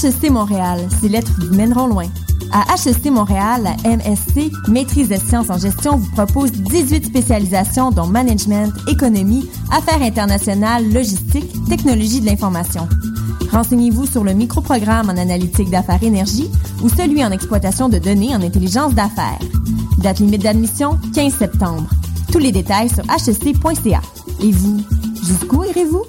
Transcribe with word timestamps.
HEC 0.00 0.30
Montréal, 0.30 0.86
ces 1.00 1.08
lettres 1.08 1.32
vous 1.40 1.56
mèneront 1.56 1.88
loin. 1.88 2.06
À 2.52 2.76
HEC 2.76 3.06
Montréal, 3.06 3.64
la 3.64 3.96
MSC, 3.96 4.52
Maîtrise 4.68 5.08
des 5.08 5.18
sciences 5.18 5.50
en 5.50 5.58
gestion, 5.58 5.96
vous 5.96 6.10
propose 6.12 6.52
18 6.52 7.06
spécialisations 7.06 7.90
dont 7.90 8.06
management, 8.06 8.72
économie, 8.86 9.50
affaires 9.72 10.00
internationales, 10.00 10.88
logistique, 10.92 11.50
technologie 11.68 12.20
de 12.20 12.26
l'information. 12.26 12.88
Renseignez-vous 13.50 14.06
sur 14.06 14.22
le 14.22 14.34
microprogramme 14.34 15.10
en 15.10 15.16
analytique 15.16 15.70
d'affaires 15.70 16.02
énergie 16.02 16.48
ou 16.80 16.88
celui 16.88 17.24
en 17.24 17.32
exploitation 17.32 17.88
de 17.88 17.98
données 17.98 18.36
en 18.36 18.42
intelligence 18.42 18.94
d'affaires. 18.94 19.40
Date 19.98 20.20
limite 20.20 20.42
d'admission, 20.42 20.96
15 21.12 21.34
septembre. 21.34 21.90
Tous 22.30 22.38
les 22.38 22.52
détails 22.52 22.88
sur 22.88 23.02
hsc.ca. 23.04 24.00
Et 24.44 24.52
vous, 24.52 24.80
jusqu'où 25.26 25.64
irez-vous? 25.64 26.04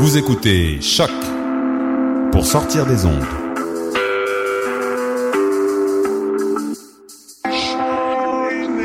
Vous 0.00 0.18
écoutez 0.18 0.80
Choc 0.80 1.10
pour 2.38 2.46
sortir 2.46 2.86
des 2.86 3.04
ondes. 3.04 3.24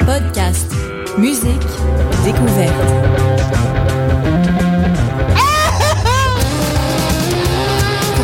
Podcast, 0.07 0.71
musique, 1.19 1.61
découverte. 2.25 2.73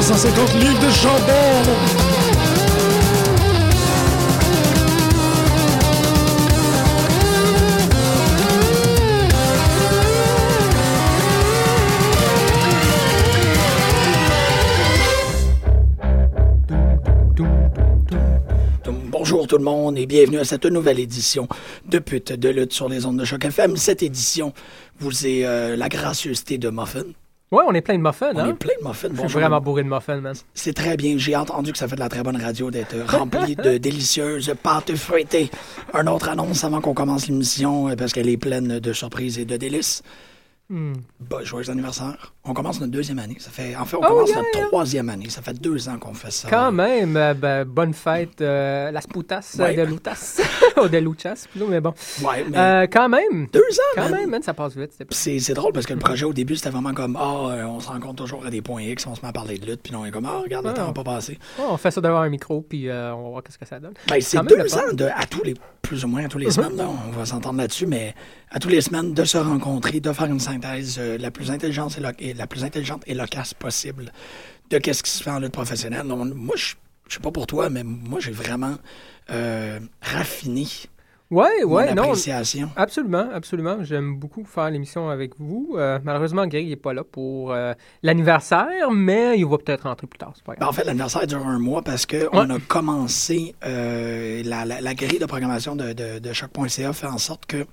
150 0.01 0.53
livres 0.55 0.79
de 0.79 0.89
chandelle 0.89 1.98
tout 19.49 19.57
le 19.57 19.63
monde 19.63 19.97
et 19.97 20.05
bienvenue 20.05 20.37
à 20.37 20.45
cette 20.45 20.67
nouvelle 20.67 20.99
édition 20.99 21.47
de 21.87 21.97
Pute 21.97 22.33
de 22.33 22.49
lutte 22.49 22.71
sur 22.71 22.87
les 22.87 23.07
ondes 23.07 23.17
de 23.17 23.25
choc 23.25 23.43
FM. 23.43 23.77
Cette 23.77 24.03
édition 24.03 24.53
vous 24.99 25.25
est 25.25 25.43
euh, 25.43 25.75
la 25.75 25.89
gracieuseté 25.89 26.59
de 26.59 26.69
Muffin. 26.69 27.01
Ouais, 27.51 27.63
on 27.67 27.73
est 27.73 27.81
plein 27.81 27.97
de 27.97 28.03
muffins, 28.03 28.29
On 28.35 28.37
hein? 28.37 28.49
est 28.49 28.53
plein 28.53 28.75
de 28.79 28.87
muffins. 28.87 29.09
Je 29.11 29.27
suis 29.27 29.39
vraiment 29.39 29.59
bourré 29.59 29.81
de 29.83 29.89
muffins, 29.89 30.21
man. 30.21 30.35
C'est 30.53 30.73
très 30.73 30.97
bien. 30.97 31.17
J'ai 31.17 31.35
entendu 31.35 31.71
que 31.71 31.79
ça 31.79 31.87
fait 31.87 31.95
de 31.95 31.99
la 31.99 32.09
très 32.09 32.21
bonne 32.21 32.39
radio 32.39 32.69
d'être 32.69 32.95
rempli 33.07 33.55
de 33.55 33.77
délicieuses 33.79 34.53
pâtes 34.61 34.95
feuilletées. 34.95 35.49
Un 35.95 36.05
autre 36.05 36.29
annonce 36.29 36.63
avant 36.63 36.79
qu'on 36.79 36.93
commence 36.93 37.25
l'émission 37.27 37.89
euh, 37.89 37.95
parce 37.95 38.13
qu'elle 38.13 38.29
est 38.29 38.37
pleine 38.37 38.77
de 38.77 38.93
surprises 38.93 39.39
et 39.39 39.45
de 39.45 39.57
délices. 39.57 40.03
Hmm. 40.71 40.93
Bah, 41.19 41.39
joyeux 41.43 41.67
anniversaire. 41.71 42.31
On 42.43 42.53
commence 42.53 42.79
notre 42.79 42.91
deuxième 42.91 43.17
année. 43.17 43.37
Ça 43.39 43.49
fait, 43.49 43.75
en 43.75 43.85
fait, 43.85 43.97
on 43.97 44.01
Oh, 44.03 44.07
commence 44.07 44.29
yeah, 44.29 44.37
notre 44.37 44.55
yeah. 44.55 44.65
troisième 44.67 45.09
année. 45.09 45.27
Ça 45.29 45.41
fait 45.41 45.59
deux 45.59 45.89
ans 45.89 45.97
qu'on 45.97 46.13
fait 46.13 46.29
ça. 46.29 46.47
Quand 46.47 46.71
même, 46.71 47.17
euh, 47.17 47.33
ben, 47.33 47.65
bonne 47.65 47.93
fête, 47.95 48.39
euh, 48.41 48.91
las 48.91 49.07
putas 49.07 49.55
euh, 49.59 49.63
Ouais. 49.63 49.75
de 49.75 49.81
lutas. 49.81 50.39
Ou 50.83 50.87
de 50.87 50.97
luchas, 50.99 51.47
plutôt, 51.49 51.65
mais 51.67 51.81
bon. 51.81 51.93
Ouais, 52.23 52.45
mais 52.47 52.57
Euh, 52.57 52.87
quand 52.89 53.09
même. 53.09 53.47
deux 53.51 53.59
ans, 53.59 53.93
Quand 53.95 54.09
man. 54.09 54.11
même, 54.19 54.29
man, 54.29 54.43
ça 54.43 54.53
passe 54.53 54.77
vite. 54.77 54.91
c'est- 55.09 55.53
drôle 55.55 55.73
parce 55.73 55.87
que 55.87 55.93
le 55.93 55.99
projet 55.99 56.25
au 56.25 56.33
début, 56.33 56.55
c'était 56.55 56.69
vraiment 56.69 56.93
comme 56.93 57.17
Ah, 57.19 57.65
on 57.67 57.79
se 57.79 57.87
rencontre 57.87 58.23
toujours 58.23 58.45
à 58.45 58.51
des 58.51 58.61
points 58.61 58.83
X, 58.83 59.07
on 59.07 59.15
se 59.15 59.21
met 59.23 59.27
à 59.29 59.33
parler 59.33 59.57
de 59.57 59.65
lutte, 59.65 59.81
puis 59.81 59.95
on 59.95 60.05
est 60.05 60.11
comme 60.11 60.25
Ah, 60.25 60.39
regarde, 60.43 60.65
le 60.65 60.71
Ah. 60.71 60.75
temps 60.75 60.87
n'a 60.87 60.93
pas 60.93 61.03
passé. 61.03 61.39
Ouais, 61.57 61.65
on 61.67 61.77
fait 61.77 61.89
ça 61.89 61.99
devant 61.99 62.19
un 62.19 62.29
micro, 62.29 62.61
puis 62.61 62.87
on 62.91 63.23
va 63.23 63.29
voir 63.29 63.43
qu'est-ce 63.43 63.57
que 63.57 63.65
ça 63.65 63.79
donne. 63.79 63.93
Ben, 64.07 64.21
c'est 64.21 64.37
même 64.37 64.45
deux 64.45 64.67
fun. 64.67 64.81
ans 64.81 64.93
de, 64.93 65.05
à 65.05 65.25
tous 65.25 65.43
les, 65.43 65.55
plus 65.81 66.05
ou 66.05 66.07
moins 66.07 66.25
à 66.25 66.27
tous 66.27 66.37
les 66.37 66.45
Mhm. 66.45 66.51
semaines, 66.51 66.77
là, 66.77 66.87
on 67.07 67.11
va 67.17 67.25
s'entendre 67.25 67.57
là-dessus, 67.57 67.87
mais 67.87 68.13
à 68.51 68.59
tous 68.59 68.69
les 68.69 68.81
semaines, 68.81 69.13
de 69.15 69.23
se 69.25 69.37
rencontrer, 69.39 69.99
de 69.99 70.13
faire 70.13 70.27
une 70.27 70.39
synthèse 70.61 70.97
euh, 70.99 71.17
la 71.17 71.31
plus 71.31 71.51
intelligente 71.51 71.97
et, 72.19 72.33
la 72.33 72.47
plus 72.47 72.63
intelligente 72.63 73.03
et 73.07 73.13
loquace 73.13 73.53
possible 73.53 74.11
de 74.69 74.77
qu'est-ce 74.77 75.03
qui 75.03 75.11
se 75.11 75.23
fait 75.23 75.31
en 75.31 75.39
lutte 75.39 75.51
professionnelle. 75.53 76.07
Donc, 76.07 76.33
moi, 76.35 76.55
je 76.55 76.75
je 77.07 77.15
sais 77.15 77.21
pas 77.21 77.31
pour 77.31 77.47
toi, 77.47 77.71
mais 77.71 77.83
moi, 77.83 78.19
j'ai 78.19 78.31
vraiment 78.31 78.75
euh, 79.31 79.79
raffiné 80.01 80.67
Ouais, 81.31 81.63
mon 81.63 81.73
ouais, 81.75 81.93
non. 81.95 82.03
appréciation. 82.03 82.69
Absolument, 82.75 83.29
absolument. 83.33 83.83
J'aime 83.83 84.15
beaucoup 84.17 84.43
faire 84.45 84.69
l'émission 84.71 85.09
avec 85.09 85.31
vous. 85.39 85.75
Euh, 85.77 85.97
malheureusement, 86.03 86.45
Greg 86.47 86.67
n'est 86.67 86.75
pas 86.75 86.93
là 86.93 87.03
pour 87.03 87.51
euh, 87.51 87.73
l'anniversaire, 88.03 88.91
mais 88.91 89.37
il 89.39 89.45
va 89.47 89.57
peut-être 89.57 89.83
rentrer 89.83 90.05
plus 90.07 90.17
tard. 90.19 90.33
Ben, 90.45 90.55
en 90.67 90.71
fait, 90.71 90.83
l'anniversaire 90.85 91.25
dure 91.25 91.45
un 91.47 91.57
mois 91.59 91.81
parce 91.83 92.05
qu'on 92.07 92.49
a 92.49 92.59
commencé 92.67 93.55
euh, 93.63 94.41
la, 94.45 94.65
la- 94.65 94.81
la 94.81 94.93
grille 94.95 95.19
de 95.19 95.25
programmation 95.25 95.75
de, 95.75 95.93
de, 95.93 96.19
de 96.19 96.33
choc.ca 96.33 96.93
fait 96.93 97.07
en 97.07 97.17
sorte 97.19 97.45
que 97.47 97.65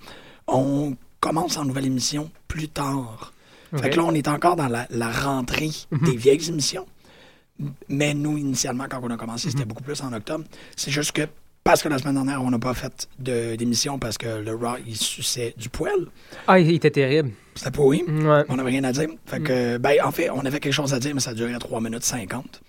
on 0.46 0.94
commence 1.21 1.56
en 1.56 1.65
nouvelle 1.65 1.87
émission 1.87 2.31
plus 2.49 2.69
tard. 2.69 3.32
Fait. 3.75 3.82
Mhm. 3.82 3.91
que 3.91 3.97
là, 3.97 4.04
on 4.04 4.12
est 4.15 4.28
encore 4.28 4.56
dans 4.56 4.69
la, 4.69 4.87
la 4.91 5.10
rentrée 5.10 5.71
des 5.91 6.16
vieilles 6.16 6.49
émissions. 6.49 6.87
Mais 7.88 8.15
nous, 8.15 8.37
initialement, 8.38 8.84
quand 8.88 9.00
on 9.03 9.10
a 9.10 9.16
commencé, 9.16 9.47
Mhm. 9.49 9.53
c'était 9.53 9.65
beaucoup 9.65 9.82
plus 9.82 10.00
en 10.03 10.12
octobre. 10.12 10.44
C'est 10.76 10.91
juste 10.91 11.12
que 11.12 11.22
parce 11.65 11.82
que 11.82 11.88
la 11.88 11.99
semaine 11.99 12.15
dernière, 12.15 12.41
on 12.43 12.50
n'a 12.50 12.60
pas 12.60 12.75
fait 12.75 13.09
d'émission 13.19 13.99
parce 13.99 14.19
que 14.19 14.26
le 14.41 14.55
Raw, 14.55 14.76
il 14.87 14.94
suçait 14.97 15.53
du 15.56 15.69
poil. 15.69 16.06
Ah, 16.47 16.60
il 16.60 16.71
était 16.72 16.93
terrible. 16.93 17.32
C'était 17.56 17.72
pas 17.72 17.82
oui. 17.82 18.05
Ouais, 18.06 18.44
On 18.49 18.56
n'avait 18.56 18.71
rien 18.71 18.84
à 18.84 18.93
dire. 18.93 19.09
Fait 19.26 19.41
Mm. 19.41 19.44
que, 19.44 19.78
ben, 19.78 19.97
en 20.05 20.12
fait, 20.12 20.31
on 20.31 20.44
avait 20.44 20.60
quelque 20.60 20.72
chose 20.72 20.94
à 20.94 21.00
dire, 21.00 21.12
mais 21.15 21.21
ça 21.21 21.34
durait 21.34 21.59
3 21.59 21.81
minutes 21.81 22.05
50. 22.05 22.60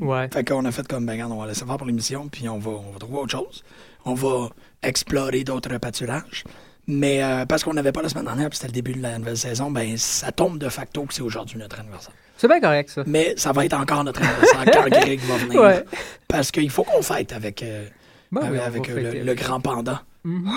ouais. 0.00 0.28
Fait 0.32 0.46
qu'on 0.46 0.64
a 0.66 0.70
fait 0.70 0.86
comme, 0.86 1.04
ben, 1.04 1.12
regarde, 1.14 1.32
on 1.32 1.40
va 1.40 1.46
laisser 1.48 1.64
faire 1.64 1.76
pour 1.76 1.86
l'émission, 1.86 2.28
puis 2.28 2.48
on 2.48 2.58
va, 2.58 2.70
on 2.70 2.92
va 2.92 2.98
trouver 3.00 3.18
autre 3.18 3.32
chose. 3.32 3.64
On 4.04 4.14
va 4.14 4.50
explorer 4.82 5.42
d'autres 5.42 5.76
pâturages. 5.78 6.44
Mais 6.88 7.22
euh, 7.22 7.44
parce 7.44 7.62
qu'on 7.62 7.74
n'avait 7.74 7.92
pas 7.92 8.00
la 8.02 8.08
semaine 8.08 8.24
dernière, 8.24 8.48
puis 8.48 8.56
c'était 8.56 8.68
le 8.68 8.72
début 8.72 8.94
de 8.94 9.02
la 9.02 9.18
nouvelle 9.18 9.36
saison, 9.36 9.70
ben, 9.70 9.96
ça 9.98 10.32
tombe 10.32 10.58
de 10.58 10.68
facto 10.70 11.02
que 11.02 11.12
c'est 11.14 11.22
aujourd'hui 11.22 11.58
notre 11.58 11.78
anniversaire. 11.78 12.14
C'est 12.38 12.48
bien 12.48 12.60
correct, 12.60 12.88
ça. 12.90 13.02
Mais 13.06 13.34
ça 13.36 13.52
va 13.52 13.64
être 13.66 13.74
encore 13.74 14.02
notre 14.04 14.22
anniversaire 14.22 14.64
quand 14.72 14.88
Greg 14.90 15.20
va 15.20 15.36
venir. 15.36 15.60
Ouais. 15.60 15.84
Parce 16.26 16.50
qu'il 16.50 16.70
faut 16.70 16.84
qu'on 16.84 17.02
fête 17.02 17.32
avec, 17.32 17.62
euh, 17.62 17.84
Bon, 18.32 18.40
avec, 18.40 18.60
on 18.60 18.64
avec, 18.64 18.88
euh, 18.88 18.94
fêter. 18.94 19.18
le, 19.20 19.24
le 19.24 19.34
grand 19.34 19.60
panda. 19.60 20.02
Mhm. 20.24 20.48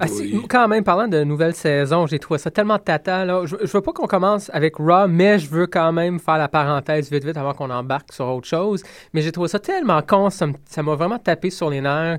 Ah, 0.00 0.06
quand 0.48 0.68
même, 0.68 0.84
parlant 0.84 1.06
de 1.06 1.22
nouvelle 1.22 1.54
saison, 1.54 2.06
j'ai 2.06 2.18
trouvé 2.18 2.38
ça 2.38 2.50
tellement 2.50 2.78
tata. 2.78 3.24
Là. 3.24 3.42
Je, 3.44 3.56
je 3.62 3.72
veux 3.72 3.80
pas 3.82 3.92
qu'on 3.92 4.06
commence 4.06 4.50
avec 4.52 4.76
Raw, 4.76 5.06
mais 5.08 5.38
je 5.38 5.48
veux 5.48 5.66
quand 5.66 5.92
même 5.92 6.18
faire 6.18 6.38
la 6.38 6.48
parenthèse 6.48 7.10
vite 7.10 7.24
vite 7.24 7.36
avant 7.36 7.52
qu'on 7.54 7.70
embarque 7.70 8.12
sur 8.12 8.26
autre 8.26 8.48
chose. 8.48 8.82
Mais 9.12 9.20
j'ai 9.20 9.32
trouvé 9.32 9.48
ça 9.48 9.58
tellement 9.58 10.02
con, 10.02 10.30
ça 10.30 10.46
m'a 10.46 10.94
vraiment 10.94 11.18
tapé 11.18 11.50
sur 11.50 11.70
les 11.70 11.80
nerfs. 11.80 12.18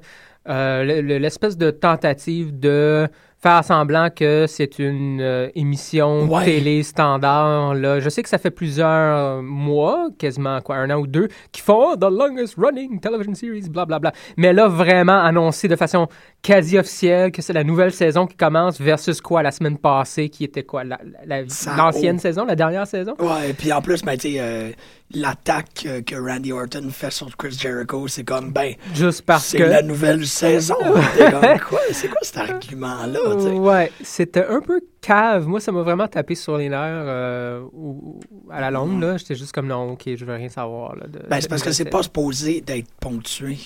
Euh, 0.50 0.84
le- 0.84 1.02
le- 1.02 1.18
L'espèce 1.18 1.58
de 1.58 1.72
tentative 1.72 2.58
de 2.58 3.08
faire 3.40 3.64
semblant 3.64 4.10
que 4.10 4.46
c'est 4.48 4.80
une 4.80 5.20
euh, 5.22 5.50
émission 5.56 6.24
Ouais. 6.28 6.46
télé 6.46 6.82
standard. 6.84 7.76
Là. 7.76 8.00
Je 8.00 8.10
sais 8.10 8.24
que 8.24 8.30
ça 8.30 8.38
fait 8.40 8.50
plusieurs 8.50 9.44
mois, 9.44 10.08
quasiment 10.18 10.60
quoi, 10.62 10.78
un 10.78 10.90
an 10.90 11.00
ou 11.00 11.06
deux, 11.08 11.28
qui 11.52 11.62
font 11.62 11.92
oh, 11.92 11.96
The 11.96 12.10
Longest 12.10 12.56
Running 12.58 13.00
Television 13.00 13.36
Series, 13.36 13.70
blablabla. 13.70 14.12
Mais 14.38 14.54
là, 14.54 14.68
vraiment 14.68 15.20
annoncé 15.22 15.68
de 15.68 15.76
façon 15.76 16.08
quasi 16.48 16.78
officielle 16.78 17.34
que 17.34 17.42
c'est 17.42 17.52
la 17.52 17.66
nouvelle 17.66 17.92
saison 17.92 18.26
qui 18.26 18.38
commence 18.38 18.80
versus 18.80 19.20
quoi 19.20 19.44
la 19.44 19.52
semaine 19.52 19.78
passée, 19.78 20.30
qui 20.30 20.46
était 20.46 20.64
quoi, 20.64 20.86
la- 20.86 20.98
la- 21.26 21.42
la- 21.42 21.76
l'ancienne 21.76 22.16
oh. 22.18 22.22
saison, 22.22 22.46
la 22.46 22.56
dernière 22.56 22.88
saison? 22.88 23.16
Ouais, 23.20 23.52
puis 23.52 23.74
en 23.74 23.82
plus, 23.82 24.02
ben, 24.02 24.16
tu 24.18 24.32
sais, 24.32 24.36
euh, 24.40 24.72
l'attaque 25.14 25.84
euh, 25.86 26.02
que 26.02 26.16
Randy 26.16 26.54
Orton 26.54 26.88
fait 26.90 27.12
sur 27.12 27.36
Chris 27.36 27.52
Jericho, 27.60 28.08
c'est 28.08 28.24
comme, 28.24 28.54
ben, 28.54 28.76
Juste 28.94 29.24
parce 29.24 29.48
c'est 29.48 29.58
que... 29.58 29.64
la 29.64 29.82
nouvelle 29.82 30.26
saison. 30.42 30.78
T'es 31.18 31.32
comme, 31.32 31.60
quoi? 31.68 31.80
C'est 31.92 32.08
quoi 32.08 32.20
cet 32.22 32.38
argument-là? 32.38 33.20
tu 33.36 33.42
sais? 33.42 33.50
Ouais, 33.52 33.92
c'était 34.02 34.46
un 34.46 34.62
peu 34.62 34.80
cave. 35.02 35.48
Moi, 35.48 35.60
ça 35.60 35.74
m'a 35.74 35.82
vraiment 35.82 36.08
tapé 36.08 36.36
sur 36.36 36.58
les 36.58 36.70
nerfs 36.70 36.80
euh, 36.82 37.62
ou- 37.74 38.22
à 38.50 38.62
la 38.62 38.72
longue. 38.72 39.02
là. 39.02 39.18
J'étais 39.18 39.36
juste 39.36 39.52
comme 39.52 39.68
non, 39.68 39.92
ok, 39.92 40.04
je 40.16 40.24
veux 40.24 40.34
rien 40.34 40.48
savoir. 40.50 40.96
Là, 40.96 41.08
de, 41.08 41.20
Ben, 41.28 41.42
c'est 41.42 41.50
parce 41.50 41.62
que 41.62 41.74
c'est 41.74 41.86
pas 41.90 42.04
supposé 42.04 42.62
d'être 42.62 42.88
ponctué. 43.02 43.58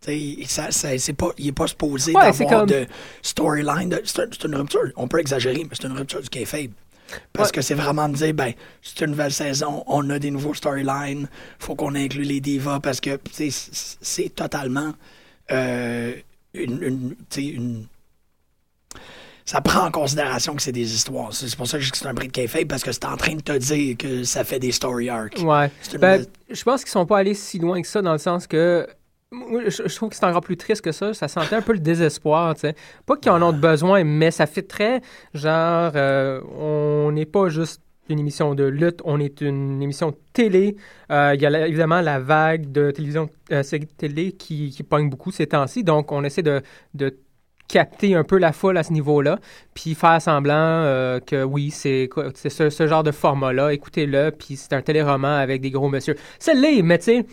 Tu 0.00 0.12
sais, 0.12 0.46
ça, 0.46 0.70
ça- 0.70 0.96
c'est 0.98 1.12
pas, 1.12 1.30
il 1.38 1.48
est 1.48 1.52
pas 1.52 1.66
supposé 1.66 2.12
Ouais, 2.12 2.22
d'avoir 2.24 2.50
comme- 2.60 2.68
de 2.68 2.86
storyline. 3.22 3.98
C'est 4.04 4.20
un- 4.22 4.26
c'est 4.30 4.44
une 4.44 4.54
rupture. 4.54 4.92
On 4.96 5.08
peut 5.08 5.18
exagérer, 5.18 5.64
mais 5.64 5.70
c'est 5.72 5.86
une 5.88 5.96
rupture 5.96 6.20
du 6.22 6.28
kayfabe. 6.28 6.70
Parce 7.32 7.48
Ouais. 7.48 7.54
que 7.54 7.62
c'est 7.62 7.74
vraiment 7.74 8.08
de 8.08 8.14
dire, 8.16 8.34
ben, 8.34 8.52
c'est 8.82 9.00
une 9.00 9.12
nouvelle 9.12 9.32
saison, 9.32 9.82
on 9.86 10.08
a 10.10 10.18
des 10.18 10.30
nouveaux 10.30 10.52
storylines, 10.54 11.26
faut 11.58 11.74
qu'on 11.74 11.94
inclue 11.94 12.22
les 12.24 12.40
divas 12.40 12.80
parce 12.80 13.00
que, 13.00 13.18
c'est 13.32 14.34
totalement 14.34 14.92
euh, 15.50 16.12
une, 16.52 17.16
Ça 19.46 19.62
prend 19.62 19.86
en 19.86 19.90
considération 19.90 20.54
que 20.54 20.60
c'est 20.60 20.72
des 20.72 20.92
histoires. 20.94 21.32
C'est 21.32 21.56
pour 21.56 21.66
ça 21.66 21.78
que 21.78 21.84
c'est 21.90 22.06
un 22.06 22.12
bris 22.12 22.26
de 22.26 22.32
kayfabe 22.32 22.66
parce 22.68 22.82
que 22.84 22.92
c'est 22.92 23.06
en 23.06 23.16
train 23.16 23.34
de 23.34 23.40
te 23.40 23.56
dire 23.56 23.96
que 23.96 24.22
ça 24.24 24.44
fait 24.44 24.58
des 24.58 24.72
story 24.72 25.08
arcs. 25.08 25.38
Ouais. 25.38 25.70
Ben, 25.98 26.18
nouvelle- 26.18 26.26
je 26.50 26.62
pense 26.64 26.82
qu'ils 26.82 26.90
sont 26.90 27.06
pas 27.06 27.16
allés 27.20 27.32
si 27.32 27.58
loin 27.58 27.80
que 27.80 27.88
ça 27.88 28.02
dans 28.02 28.12
le 28.12 28.18
sens 28.18 28.46
que. 28.46 28.86
Je, 29.30 29.94
trouve 29.94 30.08
que 30.08 30.16
c'est 30.16 30.24
encore 30.24 30.40
plus 30.40 30.56
triste 30.56 30.80
que 30.82 30.92
ça. 30.92 31.12
Ça 31.12 31.28
sentait 31.28 31.56
un 31.56 31.62
peu 31.62 31.72
le 31.72 31.80
désespoir, 31.80 32.54
tu 32.54 32.62
sais. 32.62 32.74
Pas 33.04 33.16
qu'ils 33.16 33.30
en 33.30 33.42
ont 33.42 33.52
besoin, 33.52 34.02
mais 34.04 34.30
ça 34.30 34.46
fait 34.46 34.62
très 34.62 35.02
genre. 35.34 35.92
euh, 35.96 36.40
on 36.58 37.12
n'est 37.12 37.26
pas 37.26 37.48
juste 37.48 37.82
une 38.08 38.18
émission 38.18 38.54
de 38.54 38.64
lutte, 38.64 39.00
on 39.04 39.20
est 39.20 39.42
une 39.42 39.82
émission 39.82 40.14
télé. 40.32 40.76
Euh, 41.10 41.32
Il 41.34 41.42
y 41.42 41.46
a 41.46 41.66
évidemment 41.66 42.00
la 42.00 42.18
vague 42.18 42.72
de 42.72 42.90
télévision, 42.90 43.28
euh, 43.52 43.62
de 43.62 43.84
télé 43.98 44.32
qui, 44.32 44.70
qui 44.70 44.82
pogne 44.82 45.10
beaucoup 45.10 45.30
ces 45.30 45.46
temps-ci. 45.46 45.84
Donc, 45.84 46.10
on 46.10 46.24
essaie 46.24 46.42
de, 46.42 46.62
de 46.94 47.18
capter 47.68 48.14
un 48.14 48.24
peu 48.24 48.38
la 48.38 48.52
foule 48.52 48.78
à 48.78 48.82
ce 48.82 48.94
niveau-là, 48.94 49.38
puis 49.74 49.94
faire 49.94 50.22
semblant 50.22 50.54
euh, 50.56 51.20
que 51.20 51.44
oui, 51.44 51.70
c'est 51.70 52.08
ce, 52.34 52.70
ce 52.70 52.86
genre 52.86 53.02
de 53.02 53.10
format-là, 53.10 53.74
écoutez-le, 53.74 54.30
puis 54.30 54.56
c'est 54.56 54.72
un 54.72 54.80
téléroman 54.80 55.38
avec 55.38 55.60
des 55.60 55.70
gros 55.70 55.90
monsieur. 55.90 56.16
C'est 56.38 56.54
l'est, 56.54 56.80
mais 56.80 56.96
tu 56.98 57.04
sais, 57.04 57.26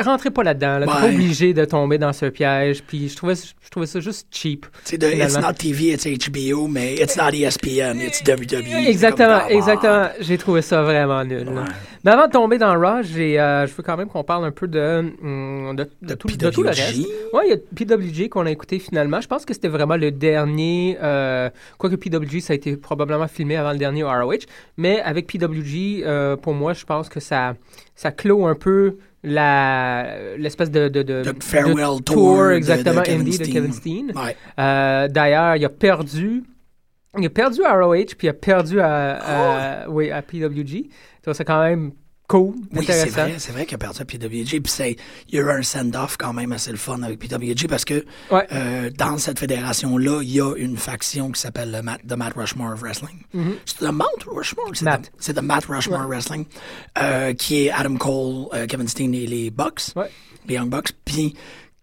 rentrez 0.00 0.30
pas 0.30 0.42
là-dedans, 0.42 0.78
là, 0.78 0.86
t'es 0.86 0.92
pas 0.92 1.06
obligé 1.06 1.54
de 1.54 1.64
tomber 1.64 1.98
dans 1.98 2.12
ce 2.12 2.26
piège, 2.26 2.82
puis 2.82 3.08
je 3.08 3.16
trouvais, 3.16 3.34
je 3.34 3.70
trouvais 3.70 3.86
ça 3.86 4.00
juste 4.00 4.28
cheap. 4.30 4.66
C'est 4.84 4.98
de 4.98 5.08
It's 5.08 5.38
not 5.38 5.52
TV, 5.54 5.92
it's 5.92 6.06
HBO, 6.06 6.66
mais 6.68 6.94
it's 6.94 7.16
not 7.16 7.30
ESPN, 7.32 8.00
it's 8.00 8.22
WWE. 8.26 8.86
Exactement, 8.86 9.46
exactement. 9.48 10.08
J'ai 10.20 10.38
trouvé 10.38 10.62
ça 10.62 10.82
vraiment 10.82 11.24
nul. 11.24 11.48
Ouais. 11.48 11.62
Mais 12.04 12.12
avant 12.12 12.26
de 12.26 12.32
tomber 12.32 12.58
dans 12.58 12.78
Raw, 12.78 13.02
j'ai, 13.02 13.40
euh, 13.40 13.66
je 13.66 13.74
veux 13.74 13.82
quand 13.82 13.96
même 13.96 14.08
qu'on 14.08 14.24
parle 14.24 14.44
un 14.44 14.50
peu 14.50 14.68
de, 14.68 15.12
hum, 15.22 15.74
de, 15.74 15.84
tout, 16.14 16.28
de 16.28 16.50
tout 16.50 16.62
le 16.62 16.70
PWG. 16.70 16.80
reste. 16.80 16.96
Oui, 17.32 17.42
il 17.46 17.50
y 17.50 17.52
a 17.52 17.56
PWG 17.96 18.28
qu'on 18.28 18.46
a 18.46 18.50
écouté 18.50 18.78
finalement. 18.78 19.20
Je 19.20 19.26
pense 19.26 19.44
que 19.44 19.52
c'était 19.52 19.68
vraiment 19.68 19.96
le 19.96 20.10
dernier. 20.10 20.96
Euh, 21.02 21.50
quoique 21.76 21.96
PWG, 21.96 22.40
ça 22.40 22.52
a 22.52 22.56
été 22.56 22.76
probablement 22.76 23.26
filmé 23.26 23.56
avant 23.56 23.72
le 23.72 23.78
dernier 23.78 24.04
ROH. 24.04 24.46
Mais 24.76 25.00
avec 25.00 25.26
PWG, 25.26 26.04
euh, 26.04 26.36
pour 26.36 26.54
moi, 26.54 26.72
je 26.72 26.84
pense 26.84 27.08
que 27.08 27.20
ça, 27.20 27.54
ça 27.98 28.12
clôt 28.12 28.46
un 28.46 28.54
peu 28.54 28.98
la, 29.24 30.06
l'espèce 30.36 30.70
de, 30.70 30.86
de, 30.88 31.02
de, 31.02 31.22
The 31.22 31.42
farewell 31.42 31.98
de 31.98 32.02
tour 32.04 32.44
de- 32.44 32.48
de 32.50 32.54
exactement, 32.54 33.02
Kevin 33.02 33.20
indie 33.22 33.38
de. 33.38 33.44
Kevin 33.46 33.72
Steen. 33.72 34.12
Ouais. 34.14 34.36
Euh, 34.60 35.08
D'ailleurs, 35.08 35.56
il 35.56 35.64
a 35.64 35.68
perdu. 35.68 36.44
Il 37.18 37.26
a 37.26 37.30
perdu 37.30 37.64
à 37.64 37.74
ROH, 37.74 38.14
puis 38.16 38.26
il 38.26 38.28
a 38.28 38.34
perdu 38.34 38.78
à, 38.80 39.82
à- 39.82 39.88
oui, 39.88 40.10
à 40.12 40.22
PWG. 40.22 40.88
Donc, 41.24 41.34
c'est 41.34 41.44
quand 41.44 41.60
même 41.62 41.90
cool! 42.28 42.54
Oui, 42.72 42.84
c'est 42.86 43.06
vrai, 43.10 43.34
c'est 43.38 43.52
vrai 43.52 43.66
qu'il 43.66 43.74
a 43.74 43.78
perdu 43.78 44.00
à 44.00 44.04
PWG. 44.04 44.60
Puis 44.60 44.70
c'est- 44.72 44.96
il 45.28 45.34
y 45.34 45.38
a 45.38 45.42
eu 45.42 45.50
un 45.50 45.62
send-off 45.62 46.16
quand 46.18 46.32
même 46.32 46.52
assez 46.52 46.70
le 46.70 46.76
fun 46.76 47.02
avec 47.02 47.18
PWG 47.18 47.66
parce 47.68 47.84
que 47.84 48.04
Ouais. 48.30 48.46
euh, 48.52 48.90
dans 48.90 49.18
cette 49.18 49.38
fédération-là, 49.38 50.20
il 50.22 50.30
y 50.30 50.40
a 50.40 50.54
une 50.56 50.76
faction 50.76 51.30
qui 51.32 51.40
s'appelle 51.40 51.72
le 51.72 51.82
Matt, 51.82 52.00
The 52.06 52.12
Matt 52.16 52.34
Rushmore 52.36 52.74
of 52.74 52.80
Wrestling. 52.82 53.22
C'est 53.64 53.78
The 53.78 53.90
Mount 53.92 54.24
Rushmore? 54.26 54.70
C'est 54.74 54.84
Mm-hmm. 54.84 54.84
Matt. 54.84 55.10
The- 55.20 55.42
Matt 55.42 55.64
Rushmore 55.66 56.06
Wrestling, 56.06 56.44
euh, 57.00 57.32
qui 57.34 57.64
est 57.66 57.70
Adam 57.70 57.96
Cole, 57.96 58.46
euh, 58.54 58.66
Kevin 58.66 58.86
Steen 58.88 59.14
et 59.14 59.26
les 59.26 59.50
Bucks, 59.50 59.92
Ouais. 59.96 60.10
les 60.46 60.54
Young 60.54 60.68
Bucks. 60.68 60.92
Puis 61.04 61.34